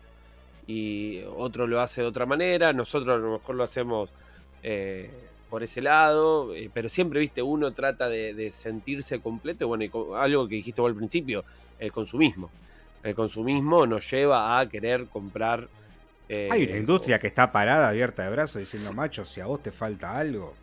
y 0.68 1.22
otro 1.36 1.66
lo 1.66 1.82
hace 1.82 2.02
de 2.02 2.08
otra 2.08 2.28
manera, 2.28 2.72
nosotros 2.72 3.16
a 3.16 3.18
lo 3.18 3.34
mejor 3.34 3.56
lo 3.56 3.64
hacemos 3.64 4.12
eh, 4.62 5.10
por 5.54 5.62
ese 5.62 5.84
lado, 5.84 6.56
eh, 6.56 6.72
pero 6.74 6.90
siempre, 6.90 7.20
viste, 7.20 7.44
uno 7.44 7.74
trata 7.74 8.10
de, 8.10 8.50
sentirse 8.50 9.22
completo, 9.22 9.68
bueno, 9.68 10.16
algo 10.16 10.48
que 10.48 10.56
dijiste 10.56 10.82
vos 10.82 10.90
al 10.90 10.96
principio, 10.96 11.46
el 11.78 11.92
consumismo. 11.92 12.50
El 13.04 13.14
consumismo 13.14 13.86
nos 13.86 14.10
lleva 14.10 14.60
a 14.60 14.68
querer 14.68 15.06
comprar. 15.10 15.70
Hay 16.28 16.64
una 16.64 16.78
industria 16.78 17.20
que 17.20 17.28
está 17.28 17.52
parada, 17.52 17.90
abierta 17.90 18.24
de 18.24 18.32
brazos, 18.32 18.62
diciendo, 18.62 18.94
macho, 18.94 19.28
si 19.28 19.42
a 19.42 19.46
vos 19.46 19.62
te 19.62 19.72
falta 19.72 20.18
algo, 20.18 20.56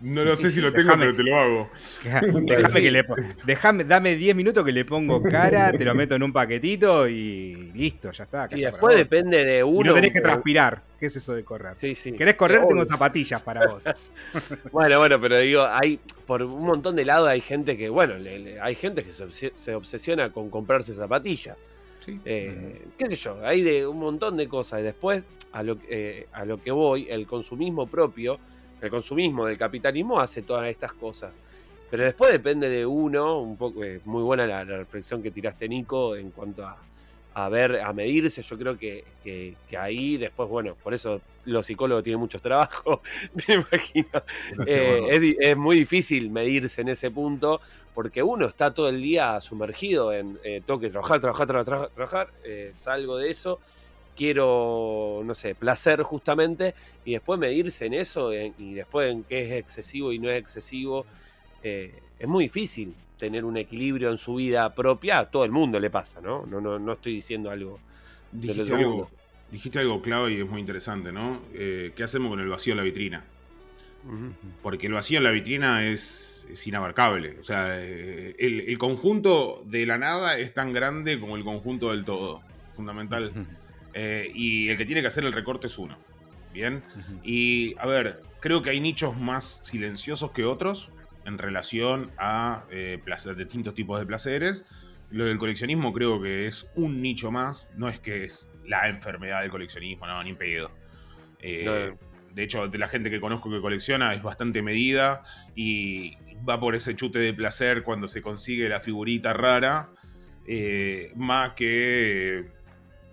no 0.00 0.24
lo 0.24 0.34
sé 0.34 0.48
si 0.48 0.60
lo 0.62 0.72
tengo, 0.72 0.94
pero 0.98 1.14
te 1.14 1.22
lo 1.22 1.36
hago. 1.36 1.70
Déjame 2.02 2.46
que 2.82 2.90
le 2.90 3.04
déjame, 3.44 3.84
dame 3.84 4.16
10 4.16 4.34
minutos 4.34 4.64
que 4.64 4.72
le 4.72 4.84
pongo 4.86 5.22
cara, 5.22 5.72
te 5.72 5.84
lo 5.84 5.94
meto 5.94 6.14
en 6.14 6.22
un 6.22 6.32
paquetito 6.32 7.06
y 7.06 7.70
listo, 7.74 8.10
ya 8.10 8.24
está. 8.24 8.48
Y 8.50 8.62
después 8.62 8.96
depende 8.96 9.44
de 9.44 9.62
uno. 9.62 9.90
no 9.90 9.94
tenés 9.94 10.12
que 10.12 10.20
transpirar. 10.20 10.82
¿Qué 10.98 11.06
es 11.06 11.16
eso 11.16 11.34
de 11.34 11.44
correr? 11.44 11.74
Sí, 11.78 11.94
sí. 11.94 12.12
¿Querés 12.12 12.34
correr? 12.34 12.66
Tengo 12.66 12.84
zapatillas 12.84 13.42
para 13.42 13.66
vos. 13.66 13.84
bueno, 14.72 14.98
bueno, 14.98 15.20
pero 15.20 15.38
digo, 15.38 15.66
hay 15.66 16.00
por 16.26 16.42
un 16.42 16.64
montón 16.64 16.96
de 16.96 17.04
lados 17.04 17.28
hay 17.28 17.40
gente 17.40 17.76
que, 17.76 17.88
bueno, 17.88 18.14
hay 18.62 18.74
gente 18.74 19.02
que 19.02 19.12
se, 19.12 19.74
obsesiona 19.74 20.30
con 20.32 20.50
comprarse 20.50 20.94
zapatillas. 20.94 21.56
Sí. 22.04 22.18
Eh, 22.24 22.86
¿Qué 22.96 23.06
sé 23.06 23.16
yo? 23.16 23.44
Hay 23.44 23.62
de 23.62 23.86
un 23.86 23.98
montón 23.98 24.38
de 24.38 24.48
cosas. 24.48 24.80
Y 24.80 24.84
después, 24.84 25.24
a 25.52 25.62
lo, 25.62 25.78
eh, 25.90 26.26
a 26.32 26.46
lo 26.46 26.62
que 26.62 26.70
voy, 26.70 27.06
el 27.10 27.26
consumismo 27.26 27.86
propio 27.86 28.38
el 28.80 28.90
consumismo 28.90 29.46
del 29.46 29.58
capitalismo 29.58 30.20
hace 30.20 30.42
todas 30.42 30.68
estas 30.68 30.92
cosas. 30.92 31.38
Pero 31.90 32.04
después 32.04 32.32
depende 32.32 32.68
de 32.68 32.86
uno, 32.86 33.40
un 33.40 33.56
poco, 33.56 33.82
eh, 33.82 34.00
muy 34.04 34.22
buena 34.22 34.46
la, 34.46 34.64
reflexión 34.64 35.22
que 35.22 35.30
tiraste 35.30 35.68
Nico 35.68 36.14
en 36.14 36.30
cuanto 36.30 36.64
a, 36.64 36.76
a 37.34 37.48
ver, 37.48 37.80
a 37.80 37.92
medirse, 37.92 38.42
yo 38.42 38.58
creo 38.58 38.78
que, 38.78 39.04
que, 39.22 39.56
ahí 39.78 40.16
después, 40.16 40.48
bueno, 40.48 40.76
por 40.82 40.94
eso 40.94 41.20
los 41.44 41.66
psicólogos 41.66 42.02
tienen 42.02 42.20
muchos 42.20 42.42
trabajos, 42.42 43.00
me 43.48 43.54
imagino. 43.54 44.22
Eh, 44.66 45.36
es, 45.40 45.56
muy 45.56 45.76
difícil 45.76 46.30
medirse 46.30 46.80
en 46.82 46.88
ese 46.88 47.10
punto 47.10 47.60
porque 47.94 48.22
uno 48.22 48.46
está 48.46 48.72
todo 48.72 48.88
el 48.88 49.00
día 49.00 49.40
sumergido 49.40 50.12
en 50.12 50.38
eh, 50.42 50.62
tengo 50.64 50.80
que 50.80 50.90
trabajar, 50.90 51.20
trabajar, 51.20 51.46
trabajar, 51.46 51.88
trabajar, 51.90 52.30
eh, 52.44 52.70
salgo 52.72 53.16
de 53.16 53.30
eso 53.30 53.60
quiero, 54.16 55.22
no 55.24 55.34
sé, 55.34 55.54
placer 55.54 56.02
justamente, 56.02 56.74
y 57.04 57.12
después 57.12 57.38
medirse 57.38 57.86
en 57.86 57.94
eso 57.94 58.32
y 58.32 58.74
después 58.74 59.10
en 59.10 59.24
qué 59.24 59.46
es 59.46 59.52
excesivo 59.52 60.12
y 60.12 60.18
no 60.18 60.30
es 60.30 60.38
excesivo, 60.38 61.06
eh, 61.62 61.92
es 62.18 62.28
muy 62.28 62.44
difícil 62.44 62.94
tener 63.18 63.44
un 63.44 63.56
equilibrio 63.56 64.10
en 64.10 64.18
su 64.18 64.36
vida 64.36 64.74
propia, 64.74 65.18
a 65.18 65.30
todo 65.30 65.44
el 65.44 65.50
mundo 65.50 65.78
le 65.78 65.90
pasa, 65.90 66.20
¿no? 66.20 66.46
No, 66.46 66.60
no, 66.60 66.78
no 66.78 66.92
estoy 66.92 67.14
diciendo 67.14 67.50
algo. 67.50 67.78
Dijiste 68.32 68.74
algo, 68.74 69.10
dijiste 69.50 69.78
algo 69.78 70.00
clave 70.00 70.32
y 70.32 70.40
es 70.40 70.48
muy 70.48 70.60
interesante, 70.60 71.12
¿no? 71.12 71.40
Eh, 71.52 71.92
¿Qué 71.94 72.02
hacemos 72.02 72.30
con 72.30 72.40
el 72.40 72.48
vacío 72.48 72.72
en 72.72 72.78
la 72.78 72.82
vitrina? 72.82 73.24
Porque 74.62 74.86
el 74.86 74.94
vacío 74.94 75.18
en 75.18 75.24
la 75.24 75.30
vitrina 75.30 75.86
es, 75.86 76.42
inabarcable. 76.64 77.36
O 77.38 77.42
sea, 77.42 77.78
eh, 77.78 78.34
el, 78.38 78.60
el, 78.60 78.78
conjunto 78.78 79.62
de 79.66 79.86
la 79.86 79.98
nada 79.98 80.38
es 80.38 80.52
tan 80.52 80.72
grande 80.72 81.20
como 81.20 81.36
el 81.36 81.44
conjunto 81.44 81.90
del 81.90 82.04
todo. 82.04 82.40
Fundamental. 82.74 83.32
Eh, 83.94 84.30
y 84.34 84.68
el 84.68 84.76
que 84.76 84.84
tiene 84.84 85.00
que 85.00 85.08
hacer 85.08 85.24
el 85.24 85.32
recorte 85.32 85.66
es 85.66 85.78
uno. 85.78 85.98
Bien. 86.52 86.82
Y 87.22 87.76
a 87.78 87.86
ver, 87.86 88.20
creo 88.40 88.62
que 88.62 88.70
hay 88.70 88.80
nichos 88.80 89.16
más 89.16 89.60
silenciosos 89.62 90.32
que 90.32 90.44
otros 90.44 90.90
en 91.24 91.38
relación 91.38 92.10
a 92.18 92.64
eh, 92.70 93.00
distintos 93.36 93.74
tipos 93.74 93.98
de 94.00 94.06
placeres. 94.06 94.64
Lo 95.10 95.24
del 95.24 95.38
coleccionismo 95.38 95.92
creo 95.92 96.20
que 96.20 96.46
es 96.46 96.70
un 96.74 97.02
nicho 97.02 97.30
más, 97.30 97.72
no 97.76 97.88
es 97.88 97.98
que 97.98 98.24
es 98.24 98.50
la 98.66 98.88
enfermedad 98.88 99.42
del 99.42 99.50
coleccionismo, 99.50 100.06
no, 100.06 100.22
ni 100.22 100.34
pedo. 100.34 100.70
Eh, 101.40 101.94
de 102.32 102.42
hecho, 102.42 102.68
de 102.68 102.78
la 102.78 102.88
gente 102.88 103.10
que 103.10 103.20
conozco 103.20 103.50
que 103.50 103.60
colecciona 103.60 104.14
es 104.14 104.22
bastante 104.22 104.62
medida 104.62 105.22
y 105.54 106.16
va 106.48 106.60
por 106.60 106.74
ese 106.74 106.94
chute 106.94 107.18
de 107.18 107.34
placer 107.34 107.82
cuando 107.82 108.08
se 108.08 108.22
consigue 108.22 108.68
la 108.68 108.80
figurita 108.80 109.32
rara, 109.32 109.90
eh, 110.46 111.12
más 111.16 111.52
que 111.52 112.48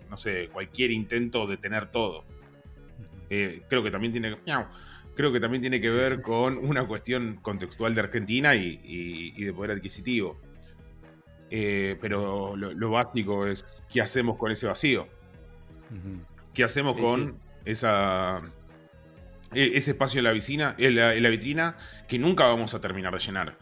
no 0.09 0.17
sé, 0.17 0.49
cualquier 0.49 0.91
intento 0.91 1.47
de 1.47 1.57
tener 1.57 1.91
todo. 1.91 2.25
Eh, 3.29 3.61
creo 3.69 3.83
que 3.83 3.91
también 3.91 4.13
tiene 4.13 4.37
creo 5.13 5.33
que 5.33 5.39
también 5.39 5.61
tiene 5.61 5.81
que 5.81 5.89
ver 5.89 6.21
con 6.21 6.57
una 6.57 6.85
cuestión 6.85 7.39
contextual 7.41 7.95
de 7.95 8.01
Argentina 8.01 8.55
y, 8.55 9.31
de 9.33 9.53
poder 9.53 9.71
adquisitivo. 9.71 10.39
Eh, 11.49 11.97
pero 12.01 12.55
lo, 12.55 12.89
básico 12.91 13.47
es 13.47 13.83
qué 13.89 14.01
hacemos 14.01 14.37
con 14.37 14.51
ese 14.51 14.67
vacío. 14.67 15.07
¿Qué 16.53 16.63
hacemos 16.63 16.95
con 16.95 17.39
esa 17.63 18.41
e, 19.53 19.77
ese 19.77 19.91
espacio 19.91 20.19
en 20.19 20.25
la, 20.25 20.31
vicina, 20.31 20.75
en 20.77 20.95
la, 20.95 21.29
vitrina 21.29 21.77
que 22.07 22.19
nunca 22.19 22.45
vamos 22.47 22.73
a 22.73 22.81
terminar 22.81 23.13
de 23.13 23.19
llenar? 23.19 23.57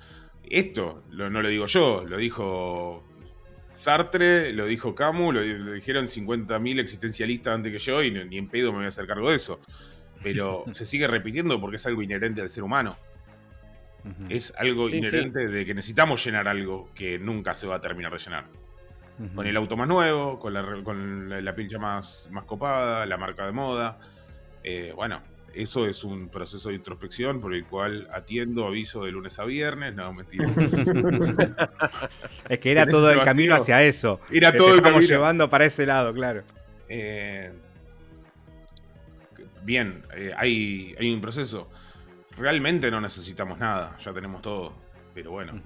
Esto 0.49 1.03
no 1.09 1.29
lo 1.29 1.47
digo 1.47 1.65
yo, 1.65 2.03
lo 2.05 2.17
dijo 2.17 3.03
Sartre, 3.75 4.53
lo 4.53 4.65
dijo 4.65 4.95
Camus, 4.95 5.33
lo, 5.33 5.73
dijeron 5.73 6.05
50.000 6.05 6.79
existencialistas 6.79 7.53
antes 7.53 7.73
que 7.73 7.79
yo 7.79 8.01
y 8.01 8.09
ni 8.09 8.37
en 8.37 8.47
pedo 8.47 8.71
me 8.71 8.77
voy 8.77 8.85
a 8.85 8.87
hacer 8.87 9.05
cargo 9.05 9.29
de 9.29 9.35
eso. 9.35 9.59
Pero 10.23 10.63
se 10.71 10.85
sigue 10.85 11.07
repitiendo 11.07 11.59
porque 11.59 11.75
es 11.75 11.85
algo 11.85 12.01
inherente 12.01 12.41
al 12.41 12.49
ser 12.49 12.63
humano. 12.63 12.97
Es 14.29 14.53
algo 14.57 14.87
inherente 14.87 15.47
de 15.47 15.65
que 15.65 15.73
necesitamos 15.73 16.23
llenar 16.23 16.47
algo 16.47 16.91
que 16.93 17.17
nunca 17.17 17.55
se 17.55 17.65
va 17.65 17.77
a 17.77 17.81
terminar 17.81 18.11
de 18.11 18.19
llenar. 18.19 18.45
Con 19.33 19.47
el 19.47 19.57
auto 19.57 19.75
más 19.75 19.87
nuevo, 19.87 20.37
con 20.37 20.53
la, 20.53 20.83
con 20.83 21.43
la, 21.43 21.55
pincha 21.55 21.79
más, 21.79 22.29
más 22.31 22.43
copada, 22.43 23.05
la 23.05 23.17
marca 23.17 23.45
de 23.45 23.51
moda. 23.51 23.97
Eh, 24.63 24.93
bueno, 24.95 25.23
eso 25.55 25.85
es 25.85 26.03
un 26.03 26.29
proceso 26.29 26.69
de 26.69 26.75
introspección 26.75 27.39
por 27.39 27.53
el 27.53 27.65
cual 27.65 28.07
atiendo 28.11 28.67
aviso 28.67 29.05
de 29.05 29.11
lunes 29.11 29.39
a 29.39 29.45
viernes. 29.45 29.95
No, 29.95 30.11
mentira. 30.13 30.47
es 32.49 32.59
que 32.59 32.71
era 32.71 32.85
todo 32.85 33.09
el 33.09 33.23
camino 33.23 33.55
hacia 33.55 33.81
eso. 33.83 34.19
Era 34.31 34.51
todo 34.51 34.71
el 34.71 34.77
estamos 34.77 35.07
llevando 35.07 35.49
para 35.49 35.65
ese 35.65 35.85
lado, 35.85 36.13
claro. 36.13 36.43
Eh, 36.89 37.51
bien, 39.63 40.03
eh, 40.13 40.33
hay, 40.35 40.93
hay 40.99 41.13
un 41.13 41.21
proceso. 41.21 41.69
Realmente 42.37 42.91
no 42.91 42.99
necesitamos 42.99 43.57
nada, 43.57 43.97
ya 43.97 44.13
tenemos 44.13 44.41
todo. 44.41 44.73
Pero 45.13 45.31
bueno, 45.31 45.61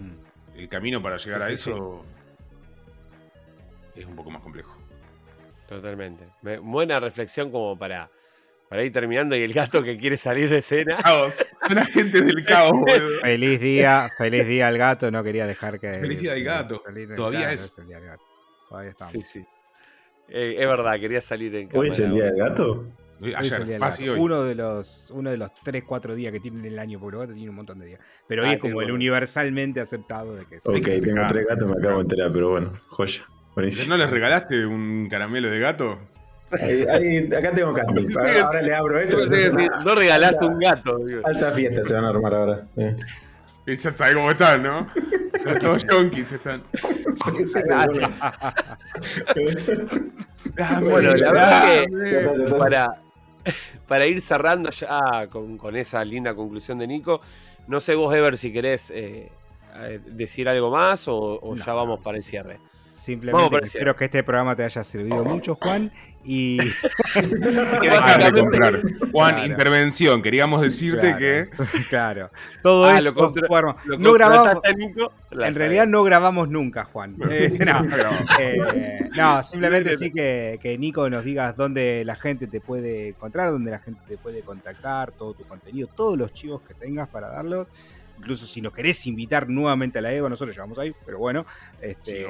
el 0.55 0.69
camino 0.69 1.01
para 1.01 1.17
llegar 1.17 1.41
a 1.41 1.49
eso 1.49 2.05
es 3.95 4.05
un 4.05 4.15
poco 4.15 4.29
más 4.29 4.43
complejo. 4.43 4.77
Totalmente. 5.67 6.27
Buena 6.61 6.99
reflexión 6.99 7.51
como 7.51 7.77
para 7.77 8.09
para 8.69 8.83
ir 8.83 8.93
terminando 8.93 9.35
y 9.35 9.41
el 9.41 9.51
gato 9.51 9.81
que 9.83 9.97
quiere 9.97 10.15
salir 10.15 10.47
de 10.47 10.59
escena. 10.59 10.97
Caos. 10.97 11.45
Una 11.69 11.85
gente 11.85 12.21
del 12.21 12.45
caos, 12.45 12.71
boludo. 12.71 13.19
Feliz 13.21 13.59
día, 13.59 14.09
feliz 14.15 14.47
día 14.47 14.67
al 14.67 14.77
gato, 14.77 15.09
no 15.09 15.23
quería 15.23 15.47
dejar 15.47 15.79
que. 15.79 15.93
Feliz 15.95 16.21
día 16.21 16.33
al 16.33 16.43
gato. 16.43 16.83
Todavía 17.15 17.51
es. 17.51 17.77
el 17.79 17.87
día 17.87 17.99
del 17.99 18.05
gato. 18.05 18.23
Todavía 18.69 18.91
estamos. 18.91 19.11
Sí, 19.11 19.21
sí. 19.21 19.45
Eh, 20.27 20.57
es 20.59 20.67
verdad, 20.67 20.99
quería 20.99 21.21
salir 21.21 21.55
en 21.55 21.69
¿Hoy 21.73 21.89
es 21.89 21.99
el 21.99 22.11
día 22.11 22.25
del 22.25 22.37
gato? 22.37 22.85
Ayer, 23.35 24.11
Uno 24.11 24.43
de 24.43 24.55
los 24.55 25.11
uno 25.13 25.29
de 25.29 25.35
los 25.35 25.53
3, 25.55 25.83
4 25.85 26.15
días 26.15 26.31
que 26.31 26.39
tienen 26.39 26.63
el 26.63 26.79
año, 26.79 26.99
porque 26.99 27.17
el 27.17 27.21
gato 27.23 27.33
tiene 27.33 27.49
un 27.49 27.55
montón 27.55 27.79
de 27.79 27.87
días. 27.87 27.99
Pero 28.27 28.43
hoy 28.43 28.49
ah, 28.49 28.53
es 28.53 28.59
como 28.59 28.81
el 28.81 28.91
universalmente 28.91 29.81
aceptado 29.81 30.35
de 30.35 30.45
que 30.45 30.57
es. 30.57 30.67
Ok, 30.67 30.75
tengo 31.01 31.25
tres 31.27 31.45
gatos, 31.47 31.67
me 31.67 31.77
acabo 31.77 31.95
de 31.95 32.01
enterar, 32.03 32.31
pero 32.31 32.51
bueno, 32.51 32.79
joya. 32.87 33.25
¿No 33.89 33.97
les 33.97 34.09
regalaste 34.09 34.65
un 34.65 35.09
caramelo 35.09 35.49
de 35.49 35.59
gato? 35.59 35.99
Acá 36.51 37.51
tengo 37.53 37.73
candy. 37.73 38.07
Ahora, 38.17 38.61
le 38.61 38.75
abro 38.75 38.99
esto. 38.99 39.17
no 39.85 39.95
regalaste 39.95 40.45
un 40.45 40.59
gato. 40.59 40.99
Alta 41.23 41.51
fiesta 41.51 41.83
se 41.83 41.93
van 41.93 42.05
a 42.05 42.09
armar 42.09 42.33
ahora. 42.33 42.67
Y 43.65 43.75
ya 43.75 43.91
sabes 43.91 44.15
cómo 44.15 44.31
están, 44.31 44.63
¿no? 44.63 44.87
Son 45.43 45.59
todos 45.59 45.85
yonkis 45.85 46.31
están. 46.31 46.63
Ah, 50.57 50.79
bueno, 50.81 51.13
la 51.15 51.31
verdad 51.31 51.85
que 51.85 52.55
para, 52.57 53.01
para 53.87 54.05
ir 54.07 54.19
cerrando 54.19 54.69
ya 54.71 55.27
con, 55.29 55.57
con, 55.57 55.75
esa 55.75 56.03
linda 56.03 56.33
conclusión 56.33 56.79
de 56.79 56.87
Nico, 56.87 57.21
no 57.67 57.79
sé 57.79 57.95
vos, 57.95 58.13
Ever, 58.13 58.37
si 58.37 58.51
querés 58.51 58.91
eh, 58.93 59.29
decir 60.07 60.49
algo 60.49 60.71
más 60.71 61.07
o, 61.07 61.55
ya 61.55 61.73
vamos 61.73 62.01
para 62.01 62.17
el 62.17 62.23
cierre. 62.23 62.59
Simplemente 62.89 63.59
espero 63.63 63.95
que 63.95 64.05
este 64.05 64.23
programa 64.23 64.55
te 64.55 64.63
haya 64.63 64.83
servido 64.83 65.23
mucho, 65.23 65.55
Juan. 65.55 65.91
Y. 66.23 66.59
Juan, 69.11 69.45
intervención. 69.45 70.23
Queríamos 70.23 70.61
decirte 70.61 71.15
que. 71.17 71.49
Claro. 71.89 72.31
Todo 72.63 72.85
ah, 72.85 72.97
esto. 72.97 73.33
no 73.99 74.13
grabamos. 74.13 74.61
en 75.31 75.55
realidad 75.55 75.85
no 75.85 76.03
grabamos 76.03 76.49
nunca, 76.49 76.85
Juan. 76.85 77.15
Eh, 77.29 77.57
eh, 78.39 79.09
no, 79.15 79.43
simplemente 79.43 79.95
sí 79.95 80.11
que, 80.11 80.59
que, 80.61 80.77
Nico 80.77 81.07
nos 81.11 81.23
digas 81.23 81.55
dónde 81.55 82.03
la 82.03 82.15
gente 82.15 82.47
te 82.47 82.59
puede 82.59 83.09
encontrar, 83.09 83.51
dónde 83.51 83.69
la 83.69 83.79
gente 83.79 84.01
te 84.07 84.17
puede 84.17 84.41
contactar, 84.41 85.11
todo 85.11 85.35
tu 85.35 85.43
contenido, 85.45 85.87
todos 85.95 86.17
los 86.17 86.33
chivos 86.33 86.61
que 86.67 86.73
tengas 86.73 87.07
para 87.07 87.29
darlos 87.29 87.67
incluso 88.19 88.45
si 88.45 88.61
nos 88.61 88.73
querés 88.73 89.07
invitar 89.07 89.47
nuevamente 89.47 89.99
a 89.99 90.01
la 90.01 90.11
EVA, 90.11 90.29
nosotros 90.29 90.55
llevamos 90.55 90.77
ahí, 90.77 90.93
pero 91.05 91.19
bueno, 91.19 91.45
este, 91.81 92.27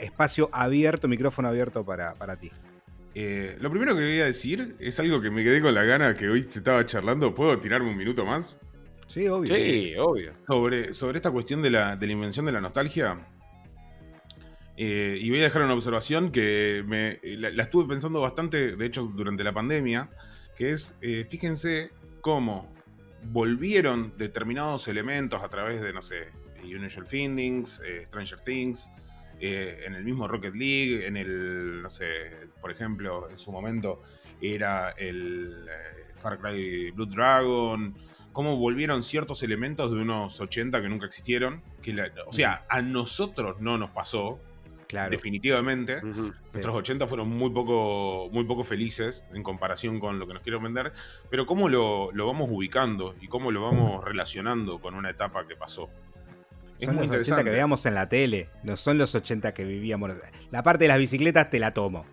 espacio 0.00 0.48
abierto, 0.52 1.08
micrófono 1.08 1.48
abierto 1.48 1.84
para, 1.84 2.36
ti. 2.36 2.50
Eh, 3.14 3.56
lo 3.60 3.70
primero 3.70 3.94
que 3.96 4.02
voy 4.02 4.20
a 4.20 4.26
decir 4.26 4.76
es 4.78 5.00
algo 5.00 5.20
que 5.20 5.30
me 5.30 5.42
quedé 5.42 5.60
con 5.60 5.74
la 5.74 5.84
gana 5.84 6.16
que 6.16 6.28
hoy 6.28 6.44
se 6.44 6.60
estaba 6.60 6.84
charlando. 6.86 7.34
¿Puedo 7.34 7.58
tirarme 7.58 7.90
un 7.90 7.96
minuto 7.96 8.24
más? 8.24 8.56
Sí, 9.06 9.26
obvio. 9.26 9.54
Sí, 9.54 9.94
obvio. 9.96 10.32
Sobre, 10.46 10.94
sobre 10.94 11.16
esta 11.16 11.30
cuestión 11.30 11.62
de 11.62 11.70
la, 11.70 11.96
de 11.96 12.06
la 12.06 12.12
invención 12.12 12.46
de 12.46 12.52
la 12.52 12.60
nostalgia. 12.60 13.18
Eh, 14.76 15.18
y 15.20 15.30
voy 15.30 15.40
a 15.40 15.44
dejar 15.44 15.62
una 15.62 15.74
observación 15.74 16.30
que 16.30 16.84
me, 16.86 17.18
la, 17.36 17.62
estuve 17.62 17.88
pensando 17.88 18.20
bastante, 18.20 18.76
de 18.76 18.86
hecho, 18.86 19.02
durante 19.02 19.42
la 19.42 19.52
pandemia, 19.52 20.08
que 20.56 20.70
es, 20.70 20.96
eh, 21.00 21.26
fíjense 21.28 21.90
cómo 22.20 22.72
volvieron 23.24 24.16
determinados 24.16 24.86
elementos 24.86 25.42
a 25.42 25.48
través 25.48 25.80
de, 25.80 25.92
no 25.92 26.02
sé, 26.02 26.28
Unusual 26.62 27.06
Findings, 27.06 27.80
Stranger 28.06 28.38
Things, 28.40 28.90
eh, 29.40 29.84
en 29.86 29.94
el 29.94 30.04
mismo 30.04 30.26
Rocket 30.28 30.54
League, 30.54 31.06
en 31.06 31.16
el, 31.16 31.82
no 31.82 31.90
sé, 31.90 32.06
por 32.60 32.70
ejemplo, 32.70 33.28
en 33.30 33.38
su 33.38 33.52
momento 33.52 34.02
era 34.40 34.90
el 34.90 35.66
eh, 35.68 36.12
Far 36.16 36.38
Cry 36.38 36.90
Blood 36.90 37.08
Dragon, 37.08 37.94
cómo 38.32 38.56
volvieron 38.56 39.02
ciertos 39.02 39.42
elementos 39.42 39.90
de 39.90 39.98
unos 39.98 40.40
80 40.40 40.80
que 40.82 40.88
nunca 40.88 41.06
existieron, 41.06 41.62
que 41.82 41.96
o 42.26 42.32
sea, 42.32 42.64
a 42.68 42.82
nosotros 42.82 43.60
no 43.60 43.78
nos 43.78 43.90
pasó, 43.90 44.40
Claro. 44.88 45.10
Definitivamente. 45.10 46.00
Nuestros 46.02 46.74
80 46.74 47.06
fueron 47.06 47.28
muy 47.28 47.50
poco, 47.50 48.30
muy 48.32 48.44
poco 48.44 48.64
felices 48.64 49.22
en 49.34 49.42
comparación 49.42 50.00
con 50.00 50.18
lo 50.18 50.26
que 50.26 50.32
nos 50.32 50.42
quieren 50.42 50.62
vender. 50.62 50.92
Pero 51.28 51.44
cómo 51.44 51.68
lo, 51.68 52.10
lo, 52.12 52.26
vamos 52.26 52.48
ubicando 52.50 53.14
y 53.20 53.28
cómo 53.28 53.52
lo 53.52 53.60
vamos 53.60 54.02
relacionando 54.02 54.80
con 54.80 54.94
una 54.94 55.10
etapa 55.10 55.46
que 55.46 55.56
pasó. 55.56 55.90
Son 56.78 56.96
los 56.96 57.10
80 57.10 57.44
que 57.44 57.50
veíamos 57.50 57.86
en 57.86 57.94
la 57.94 58.08
tele, 58.08 58.48
no 58.62 58.76
son 58.76 58.98
los 58.98 59.14
80 59.14 59.52
que 59.52 59.64
vivíamos. 59.64 60.12
La 60.50 60.62
parte 60.62 60.84
de 60.84 60.88
las 60.88 60.98
bicicletas 60.98 61.50
te 61.50 61.58
la 61.58 61.74
tomo. 61.74 62.06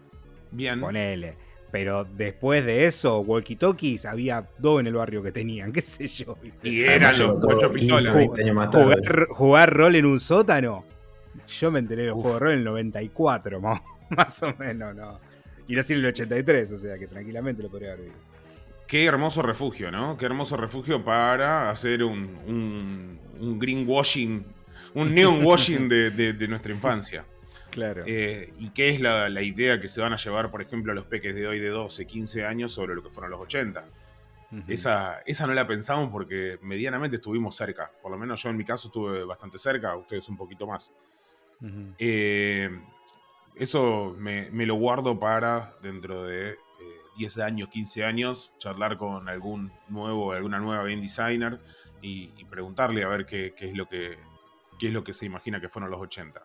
Bien. 0.52 0.82
Ponele. 0.82 1.38
Pero 1.72 2.06
después 2.06 2.66
de 2.66 2.86
eso, 2.86 3.22
walkie-talkies, 3.22 4.06
había 4.06 4.48
dos 4.60 4.80
en 4.80 4.88
el 4.88 4.94
barrio 4.94 5.22
que 5.22 5.32
tenían, 5.32 5.72
qué 5.74 5.82
sé 5.82 6.08
yo. 6.08 6.38
Y 6.64 6.84
eran 6.84 7.20
los 7.20 7.46
ocho 7.46 7.72
pistolas. 7.72 8.08
Jugar, 9.30 9.74
rol 9.74 9.96
en 9.96 10.06
un 10.06 10.20
sótano. 10.20 10.86
Yo 11.48 11.72
me 11.72 11.80
enteré 11.80 12.04
del 12.04 12.14
juego 12.14 12.36
de 12.36 12.40
rol 12.40 12.52
en 12.54 12.60
el 12.60 12.64
94, 12.64 13.60
más, 14.10 14.44
o 14.44 14.56
menos, 14.58 14.96
¿no? 14.96 15.20
Y 15.68 15.76
nací 15.76 15.94
en 15.94 16.00
el 16.00 16.06
83, 16.06 16.72
o 16.72 16.80
sea 16.80 16.98
que 16.98 17.08
tranquilamente 17.08 17.62
lo 17.62 17.70
podría 17.70 17.92
haber 17.92 18.06
vivido. 18.06 18.35
Qué 18.88 19.06
hermoso 19.06 19.42
refugio, 19.42 19.92
¿no? 19.92 20.18
Qué 20.18 20.26
hermoso 20.26 20.58
refugio 20.58 21.04
para 21.04 21.70
hacer 21.70 22.04
un, 22.04 22.38
un, 22.48 23.20
un 23.40 23.60
greenwashing 23.60 24.46
un 24.96 25.14
neon 25.14 25.46
washing 25.46 25.88
de, 25.90 26.48
nuestra 26.48 26.74
infancia. 26.74 27.26
Claro. 27.70 28.04
Eh, 28.08 28.54
¿Y 28.58 28.70
qué 28.70 28.90
es 28.90 29.02
la, 29.02 29.42
idea 29.42 29.80
que 29.80 29.88
se 29.88 30.02
van 30.02 30.14
a 30.14 30.16
llevar, 30.16 30.50
por 30.50 30.62
ejemplo, 30.62 30.94
a 30.94 30.96
los 30.96 31.06
peques 31.06 31.36
de 31.36 31.46
hoy 31.46 31.60
de 31.60 31.70
12, 31.70 32.08
15 32.08 32.46
años 32.46 32.72
sobre 32.72 32.96
lo 32.96 33.04
que 33.04 33.10
fueron 33.10 33.32
los 33.32 33.42
80? 33.42 33.86
esa, 34.70 35.22
esa 35.26 35.48
no 35.48 35.54
la 35.54 35.68
pensamos 35.68 36.10
porque 36.10 36.58
medianamente 36.62 37.18
estuvimos 37.18 37.58
cerca. 37.58 37.92
Por 38.02 38.10
lo 38.10 38.18
menos 38.18 38.42
yo 38.42 38.50
en 38.50 38.56
mi 38.56 38.64
caso 38.64 38.88
estuve 38.88 39.26
bastante 39.26 39.58
cerca, 39.58 39.96
ustedes 39.98 40.30
un 40.30 40.38
poquito 40.38 40.66
más. 40.66 40.94
Eh, 41.98 42.70
eso 43.56 44.16
me, 44.18 44.50
lo 44.66 44.76
guardo 44.76 45.20
para 45.20 45.76
dentro 45.82 46.24
de 46.24 46.58
10 47.18 47.38
eh, 47.38 47.44
años, 47.44 47.70
15 47.70 48.06
años, 48.06 48.54
charlar 48.58 48.98
con 48.98 49.28
algún 49.30 49.72
nuevo, 49.90 50.34
alguna 50.34 50.60
nueva 50.60 50.84
game 50.84 51.02
designer 51.02 51.60
y, 52.02 52.28
preguntarle 52.46 53.04
a 53.04 53.08
ver 53.08 53.26
qué, 53.26 53.54
qué, 53.56 53.66
es 53.66 53.76
lo 53.76 53.88
que 53.88 54.18
qué 54.78 54.88
es 54.88 54.94
lo 54.94 55.04
que 55.04 55.14
se 55.14 55.26
imagina 55.26 55.60
que 55.60 55.70
fueron 55.70 55.90
los 55.90 56.02
80. 56.02 56.44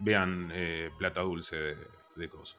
Vean 0.00 0.50
eh, 0.52 0.90
Plata 0.98 1.20
Dulce 1.20 1.56
de, 1.56 1.76
de 2.16 2.28
Coso. 2.28 2.58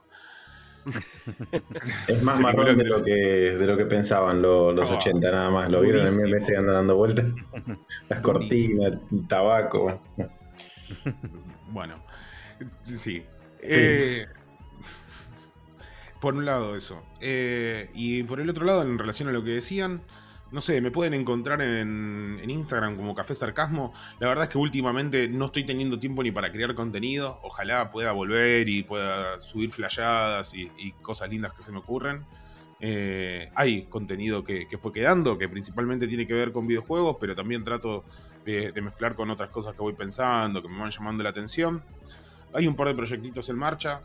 es 2.07 2.23
más 2.23 2.39
marrón 2.39 2.77
de 2.77 2.85
lo 2.85 3.03
que, 3.03 3.11
de 3.11 3.67
lo 3.67 3.77
que 3.77 3.85
pensaban 3.85 4.41
los 4.41 4.89
80 4.89 5.31
nada 5.31 5.49
más. 5.49 5.69
Lo 5.69 5.81
vieron 5.81 6.07
en 6.07 6.13
MMS 6.13 6.49
y 6.49 6.55
andan 6.55 6.75
dando 6.75 6.95
vueltas. 6.95 7.25
Las 8.09 8.21
cortinas, 8.21 8.93
el 9.11 9.27
tabaco. 9.27 10.01
Bueno, 11.67 12.03
sí. 12.83 13.23
Eh, 13.59 14.25
por 16.21 16.35
un 16.35 16.45
lado 16.45 16.77
eso. 16.77 17.03
Eh, 17.19 17.89
y 17.93 18.23
por 18.23 18.39
el 18.39 18.49
otro 18.49 18.63
lado, 18.63 18.83
en 18.83 18.97
relación 18.97 19.27
a 19.27 19.33
lo 19.33 19.43
que 19.43 19.49
decían, 19.49 20.03
no 20.51 20.61
sé, 20.61 20.79
me 20.81 20.91
pueden 20.91 21.13
encontrar 21.13 21.61
en, 21.61 22.41
Instagram 22.47 22.95
como 22.95 23.15
Café 23.15 23.33
Sarcasmo. 23.33 23.91
La 24.19 24.27
verdad 24.27 24.45
es 24.45 24.49
que 24.49 24.57
últimamente 24.57 25.27
no 25.27 25.45
estoy 25.45 25.65
teniendo 25.65 25.97
tiempo 25.99 26.23
ni 26.23 26.31
para 26.31 26.51
crear 26.51 26.75
contenido. 26.75 27.39
Ojalá 27.41 27.89
pueda 27.89 28.11
volver 28.11 28.69
y 28.69 28.83
pueda 28.83 29.41
subir 29.41 29.71
flayadas 29.71 30.53
y, 30.53 30.91
cosas 31.01 31.29
lindas 31.29 31.53
que 31.53 31.63
se 31.63 31.71
me 31.71 31.79
ocurren. 31.79 32.25
Eh, 32.79 33.49
hay 33.55 33.83
contenido 33.83 34.43
que, 34.43 34.67
fue 34.79 34.91
quedando, 34.91 35.37
que 35.37 35.49
principalmente 35.49 36.07
tiene 36.07 36.27
que 36.27 36.33
ver 36.33 36.51
con 36.51 36.67
videojuegos, 36.67 37.17
pero 37.19 37.35
también 37.35 37.63
trato 37.63 38.05
de, 38.45 38.73
mezclar 38.81 39.15
con 39.15 39.29
otras 39.31 39.49
cosas 39.49 39.73
que 39.73 39.79
voy 39.79 39.93
pensando, 39.93 40.61
que 40.61 40.67
me 40.67 40.79
van 40.79 40.91
llamando 40.91 41.23
la 41.23 41.29
atención. 41.29 41.83
Hay 42.53 42.67
un 42.67 42.75
par 42.75 42.89
de 42.89 42.95
proyectitos 42.95 43.49
en 43.49 43.57
marcha. 43.57 44.01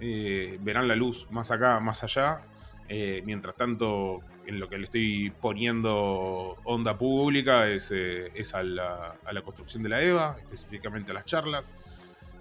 Eh, 0.00 0.58
verán 0.60 0.88
la 0.88 0.96
luz 0.96 1.26
más 1.30 1.50
acá, 1.50 1.80
más 1.80 2.02
allá. 2.04 2.42
Eh, 2.88 3.22
mientras 3.24 3.56
tanto, 3.56 4.20
en 4.46 4.60
lo 4.60 4.68
que 4.68 4.78
le 4.78 4.84
estoy 4.84 5.32
poniendo 5.40 6.56
onda 6.64 6.96
pública 6.96 7.68
es, 7.68 7.90
eh, 7.92 8.30
a, 8.52 8.62
la, 8.62 9.42
construcción 9.42 9.82
de 9.82 9.88
la 9.88 10.02
EVA, 10.02 10.36
específicamente 10.38 11.10
a 11.10 11.14
las 11.14 11.24
charlas. 11.24 11.72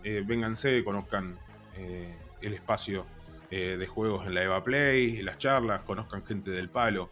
Vénganse, 0.03 0.83
conozcan 0.83 1.35
el 2.39 2.53
espacio 2.53 3.07
de 3.49 3.87
juegos 3.87 4.27
en 4.27 4.35
la 4.35 4.43
EVA 4.43 4.63
Play, 4.63 5.23
las 5.23 5.39
charlas, 5.39 5.81
conozcan 5.81 6.23
gente 6.23 6.51
del 6.51 6.69
palo. 6.69 7.09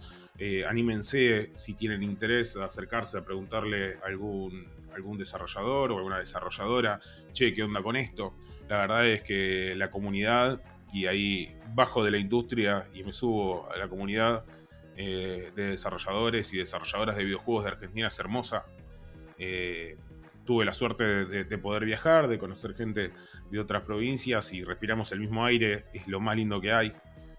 anímense 0.70 1.52
si 1.56 1.74
tienen 1.74 2.04
interés 2.04 2.56
a 2.56 2.66
acercarse 2.66 3.18
a 3.18 3.26
preguntarle 3.26 3.96
a 3.96 4.06
algún, 4.06 4.68
algún 4.94 5.18
desarrollador 5.18 5.92
o 5.92 5.98
alguna 5.98 6.20
desarrolladora, 6.20 7.00
che, 7.32 7.52
¿qué 7.52 7.64
onda 7.64 7.82
con 7.82 7.96
esto? 7.96 8.36
La 8.70 8.78
verdad 8.78 9.08
es 9.08 9.24
que 9.24 9.74
la 9.76 9.92
comunidad 9.92 10.62
y 10.94 11.08
ahí 11.08 11.56
bajo 11.74 12.04
de 12.04 12.12
la 12.12 12.18
industria 12.20 12.88
y 12.94 13.04
me 13.04 13.14
subo 13.14 13.70
a 13.72 13.78
la 13.78 13.88
comunidad 13.88 14.46
eh, 14.96 15.52
de 15.56 15.70
desarrolladores 15.70 16.54
y 16.54 16.58
desarrolladoras 16.58 17.16
de 17.18 17.24
videojuegos 17.24 17.66
de 17.66 17.72
Argentina, 17.72 18.08
es 18.08 18.20
hermosa. 18.20 18.64
Eh, 19.40 19.98
tuve 20.46 20.66
la 20.66 20.74
suerte 20.74 21.26
de, 21.26 21.58
poder 21.58 21.86
viajar, 21.86 22.28
de 22.28 22.38
conocer 22.38 22.76
gente 22.76 23.12
de 23.50 23.60
otras 23.60 23.82
provincias 23.84 24.54
y 24.54 24.64
respiramos 24.64 25.12
el 25.12 25.20
mismo 25.20 25.46
aire, 25.46 25.86
es 25.94 26.08
lo 26.08 26.20
más 26.20 26.36
lindo 26.36 26.62
que 26.62 26.74
hay. 26.74 26.94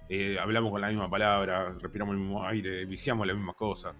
Eh, 0.09 0.37
hablamos 0.41 0.73
con 0.73 0.81
la 0.81 0.89
misma 0.89 1.09
palabra, 1.09 1.77
respiramos 1.81 2.15
el 2.15 2.21
mismo 2.21 2.45
aire, 2.45 2.85
viciamos 2.87 3.27
la 3.27 3.35
misma 3.35 3.53
cosa, 3.53 3.95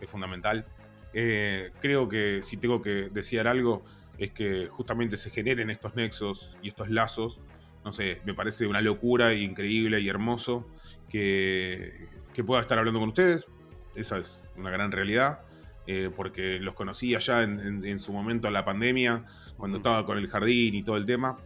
es 0.00 0.10
fundamental. 0.10 0.64
creo 1.12 2.08
que 2.08 2.40
si 2.42 2.56
tengo 2.56 2.80
que 2.80 3.10
decir 3.10 3.46
algo, 3.46 3.84
es 4.18 4.30
que 4.30 4.66
justamente 4.66 5.16
se 5.16 5.30
generen 5.30 5.70
estos 5.70 5.94
nexos 5.94 6.56
y 6.62 6.68
estos 6.68 6.90
lazos 6.90 7.40
no 7.84 7.92
sé, 7.92 8.20
me 8.24 8.34
parece 8.34 8.66
una 8.66 8.80
locura 8.80 9.34
increíble 9.34 10.00
y 10.00 10.08
hermoso 10.08 10.66
que, 11.08 12.08
pueda 12.46 12.62
estar 12.62 12.78
hablando 12.78 12.98
con 12.98 13.10
ustedes. 13.10 13.46
Esa 13.94 14.18
es 14.18 14.42
una 14.56 14.70
gran 14.70 14.90
realidad. 14.90 15.40
Eh, 15.86 16.10
porque 16.16 16.58
los 16.60 16.74
conocí 16.74 17.14
allá 17.14 17.42
en, 17.42 17.98
su 17.98 18.10
momento 18.14 18.48
en 18.48 18.54
la 18.54 18.64
pandemia, 18.64 19.22
cuando 19.58 19.76
estaba 19.76 20.06
con 20.06 20.16
el 20.16 20.28
jardín 20.28 20.74
y 20.74 20.82
todo 20.82 20.96
el 20.96 21.04
tema. 21.04 21.36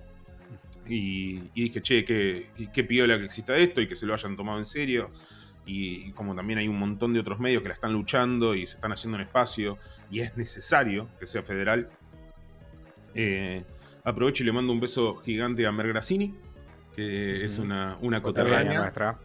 Y, 0.87 1.41
dije, 1.55 1.83
che, 1.83 2.05
qué, 2.05 2.51
qué 2.73 2.85
piola 2.85 3.19
que 3.19 3.25
exista 3.25 3.57
esto 3.57 3.81
y 3.81 3.89
que 3.89 3.97
se 3.97 4.07
lo 4.07 4.15
hayan 4.15 4.37
tomado 4.37 4.59
en 4.59 4.65
serio. 4.65 5.11
Y, 5.67 6.13
como 6.13 6.37
también 6.37 6.61
hay 6.61 6.69
un 6.69 6.79
montón 6.79 7.13
de 7.13 7.21
otros 7.21 7.41
medios 7.41 7.63
que 7.63 7.69
la 7.69 7.75
están 7.75 7.93
luchando 7.93 8.55
y 8.55 8.65
se 8.67 8.77
están 8.77 8.93
haciendo 8.93 9.17
un 9.17 9.23
espacio, 9.23 9.77
y 10.09 10.21
es 10.21 10.37
necesario 10.37 11.09
que 11.19 11.27
sea 11.27 11.43
federal. 11.43 11.91
Eh, 13.21 13.65
Aprovecho 14.05 14.43
y 14.45 14.47
le 14.47 14.53
mando 14.53 14.73
un 14.73 14.81
beso 14.81 15.17
gigante 15.17 15.67
a 15.67 15.73
Mer 15.73 15.93
que 16.95 17.45
es 17.45 17.59
una, 17.59 17.99
una 18.01 18.21
nuestra. 18.21 19.19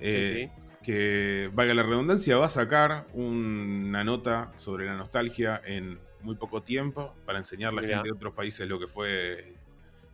Eh, 0.00 0.50
sí. 0.50 0.62
Que, 0.82 1.50
valga 1.52 1.74
la 1.74 1.82
redundancia, 1.82 2.36
va 2.36 2.46
a 2.46 2.50
sacar 2.50 3.06
una 3.12 4.04
nota 4.04 4.52
sobre 4.56 4.86
la 4.86 4.96
nostalgia 4.96 5.60
en 5.64 5.98
muy 6.22 6.34
poco 6.36 6.62
tiempo 6.62 7.14
para 7.24 7.38
enseñarle 7.38 7.80
a 7.80 7.82
la 7.82 7.88
gente 7.88 8.08
de 8.08 8.14
otros 8.14 8.34
países 8.34 8.66
lo 8.68 8.78
que 8.80 8.86
fue 8.86 9.54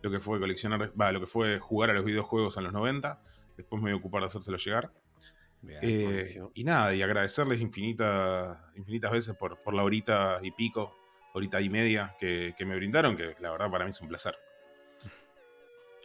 lo 0.01 0.11
que 0.11 0.19
fue 0.19 0.39
coleccionar, 0.39 0.91
va, 0.99 1.11
lo 1.11 1.21
que 1.21 1.27
fue 1.27 1.59
jugar 1.59 1.89
a 1.89 1.93
los 1.93 2.03
videojuegos 2.03 2.57
en 2.57 2.65
los 2.65 2.73
90. 2.73 3.21
Después 3.55 3.81
me 3.81 3.89
voy 3.89 3.97
a 3.97 3.99
ocupar 3.99 4.21
de 4.21 4.27
hacérselo 4.27 4.57
llegar. 4.57 4.91
Eh, 5.81 6.25
y 6.53 6.63
nada, 6.65 6.93
y 6.93 7.01
agradecerles 7.01 7.61
infinitas, 7.61 8.57
infinitas 8.75 9.11
veces 9.11 9.33
por, 9.35 9.57
por 9.63 9.73
la 9.73 9.83
horita 9.83 10.39
y 10.43 10.51
pico, 10.51 11.02
horita 11.33 11.61
y 11.61 11.69
media 11.69 12.15
que, 12.19 12.55
me 12.65 12.75
brindaron, 12.75 13.15
que 13.17 13.35
la 13.39 13.51
verdad 13.51 13.69
para 13.69 13.85
mí 13.85 13.91
es 13.91 14.01
un 14.01 14.07
placer. 14.07 14.35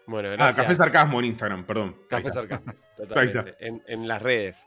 Bueno, 0.06 0.30
gracias. 0.30 0.58
Ah, 0.58 0.62
Café 0.62 0.76
Sarcasmo 0.76 1.18
en 1.20 1.26
Instagram, 1.26 1.64
perdón. 1.64 1.96
Café 2.08 2.32
Sarcasmo, 2.32 2.72
totalmente. 2.96 3.56
En, 3.60 3.82
en, 3.86 4.08
las 4.08 4.22
redes. 4.22 4.66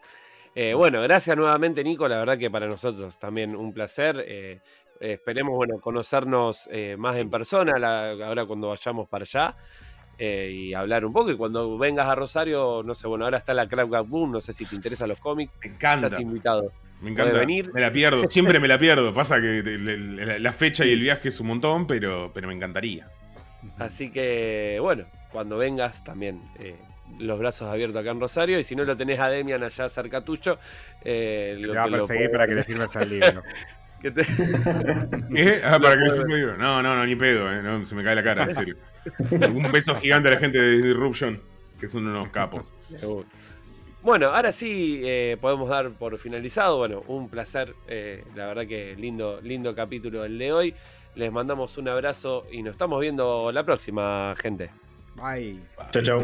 Eh, 0.56 0.74
bueno, 0.74 1.02
gracias 1.02 1.36
nuevamente, 1.36 1.84
Nico. 1.84 2.08
La 2.08 2.20
verdad 2.20 2.38
que 2.38 2.50
para 2.50 2.68
nosotros 2.68 3.20
también 3.20 3.56
un 3.56 3.74
placer. 3.74 4.24
Eh, 4.28 4.62
esperemos, 5.00 5.56
bueno, 5.56 5.80
conocernos 5.80 6.70
más 6.98 7.18
en 7.18 7.30
persona 7.30 7.74
ahora 8.24 8.46
cuando 8.46 8.70
vayamos 8.70 9.10
para 9.10 9.24
allá. 9.24 9.58
Eh, 10.24 10.52
y 10.52 10.74
hablar 10.76 11.04
un 11.04 11.14
poco. 11.14 11.32
Y 11.32 11.36
cuando 11.36 11.80
vengas 11.80 12.08
a 12.08 12.14
Rosario, 12.14 12.84
no 12.86 12.94
sé, 12.94 13.08
bueno, 13.08 13.26
ahora 13.26 13.40
está 13.40 13.56
la 13.56 13.68
Crab 13.68 14.06
Boom, 14.06 14.34
no 14.34 14.40
sé 14.40 14.54
si 14.54 14.66
te 14.66 14.76
interesan 14.76 15.10
los 15.10 15.20
cómics. 15.20 15.58
Me 15.64 15.72
encanta. 15.72 16.06
Estás 16.06 16.22
invitado. 16.22 16.72
Me 17.02 17.12
encanta. 17.12 17.40
Venir? 17.40 17.72
Me 17.74 17.82
la 17.82 17.92
pierdo, 17.92 18.30
siempre 18.30 18.60
me 18.60 18.68
la 18.68 18.78
pierdo. 18.78 19.14
Pasa 19.14 19.42
que 19.42 19.64
la 20.40 20.54
fecha 20.54 20.86
y 20.86 20.94
el 20.94 21.02
viaje 21.02 21.30
es 21.30 21.40
un 21.40 21.48
montón, 21.48 21.88
pero, 21.88 22.32
pero 22.34 22.48
me 22.48 22.54
encantaría. 22.54 23.08
Así 23.78 24.12
que, 24.12 24.78
bueno, 24.82 25.06
cuando 25.32 25.58
vengas 25.58 26.04
también. 26.04 26.42
Eh, 26.60 26.76
los 27.20 27.38
brazos 27.38 27.68
abiertos 27.68 28.00
acá 28.00 28.12
en 28.12 28.22
Rosario 28.22 28.58
y 28.58 28.64
si 28.64 28.74
no 28.74 28.86
lo 28.86 28.96
tenés 28.96 29.20
a 29.20 29.28
Demian 29.28 29.62
allá 29.62 29.90
cerca 29.90 30.22
tuyo 30.22 30.58
eh, 31.04 31.58
lo, 31.60 31.74
te 31.74 31.78
va 31.78 31.84
a 31.84 31.90
perseguir 31.90 32.32
para 32.32 32.48
que 32.48 32.56
le 32.56 32.64
firmes 32.64 32.96
al 32.96 33.10
libro 33.10 33.44
Ah, 35.66 35.78
para 35.78 35.96
que 35.98 36.04
le 36.06 36.12
firme 36.12 36.34
el 36.36 36.40
libro 36.40 36.58
no, 36.58 36.82
no, 36.82 36.96
no, 36.96 37.06
ni 37.06 37.18
pedo, 37.18 37.52
eh, 37.52 37.86
se 37.86 37.96
me 37.96 38.04
cae 38.04 38.16
la 38.16 38.24
cara, 38.24 38.46
en 38.46 38.54
serio 38.54 38.78
un 39.54 39.72
beso 39.72 39.96
gigante 40.00 40.30
a 40.30 40.32
la 40.32 40.40
gente 40.40 40.60
de 40.60 40.82
Disruption, 40.82 41.42
que 41.80 41.90
son 41.90 42.08
unos 42.08 42.30
capos. 42.30 42.72
Bueno, 44.04 44.28
ahora 44.28 44.52
sí 44.52 45.02
eh, 45.04 45.38
podemos 45.40 45.70
dar 45.70 45.92
por 45.92 46.18
finalizado. 46.18 46.78
Bueno, 46.78 47.04
un 47.08 47.30
placer. 47.30 47.76
Eh, 47.88 48.24
la 48.36 48.48
verdad 48.48 48.68
que 48.68 48.96
lindo, 48.96 49.40
lindo 49.42 49.76
capítulo 49.76 50.26
el 50.26 50.38
de 50.38 50.52
hoy. 50.52 50.74
Les 51.16 51.32
mandamos 51.32 51.78
un 51.78 51.90
abrazo 51.90 52.46
y 52.52 52.64
nos 52.64 52.72
estamos 52.72 53.00
viendo 53.00 53.52
la 53.52 53.64
próxima, 53.64 54.34
gente. 54.38 54.72
Bye. 55.16 55.60
Chao, 55.92 56.02
chao. 56.02 56.20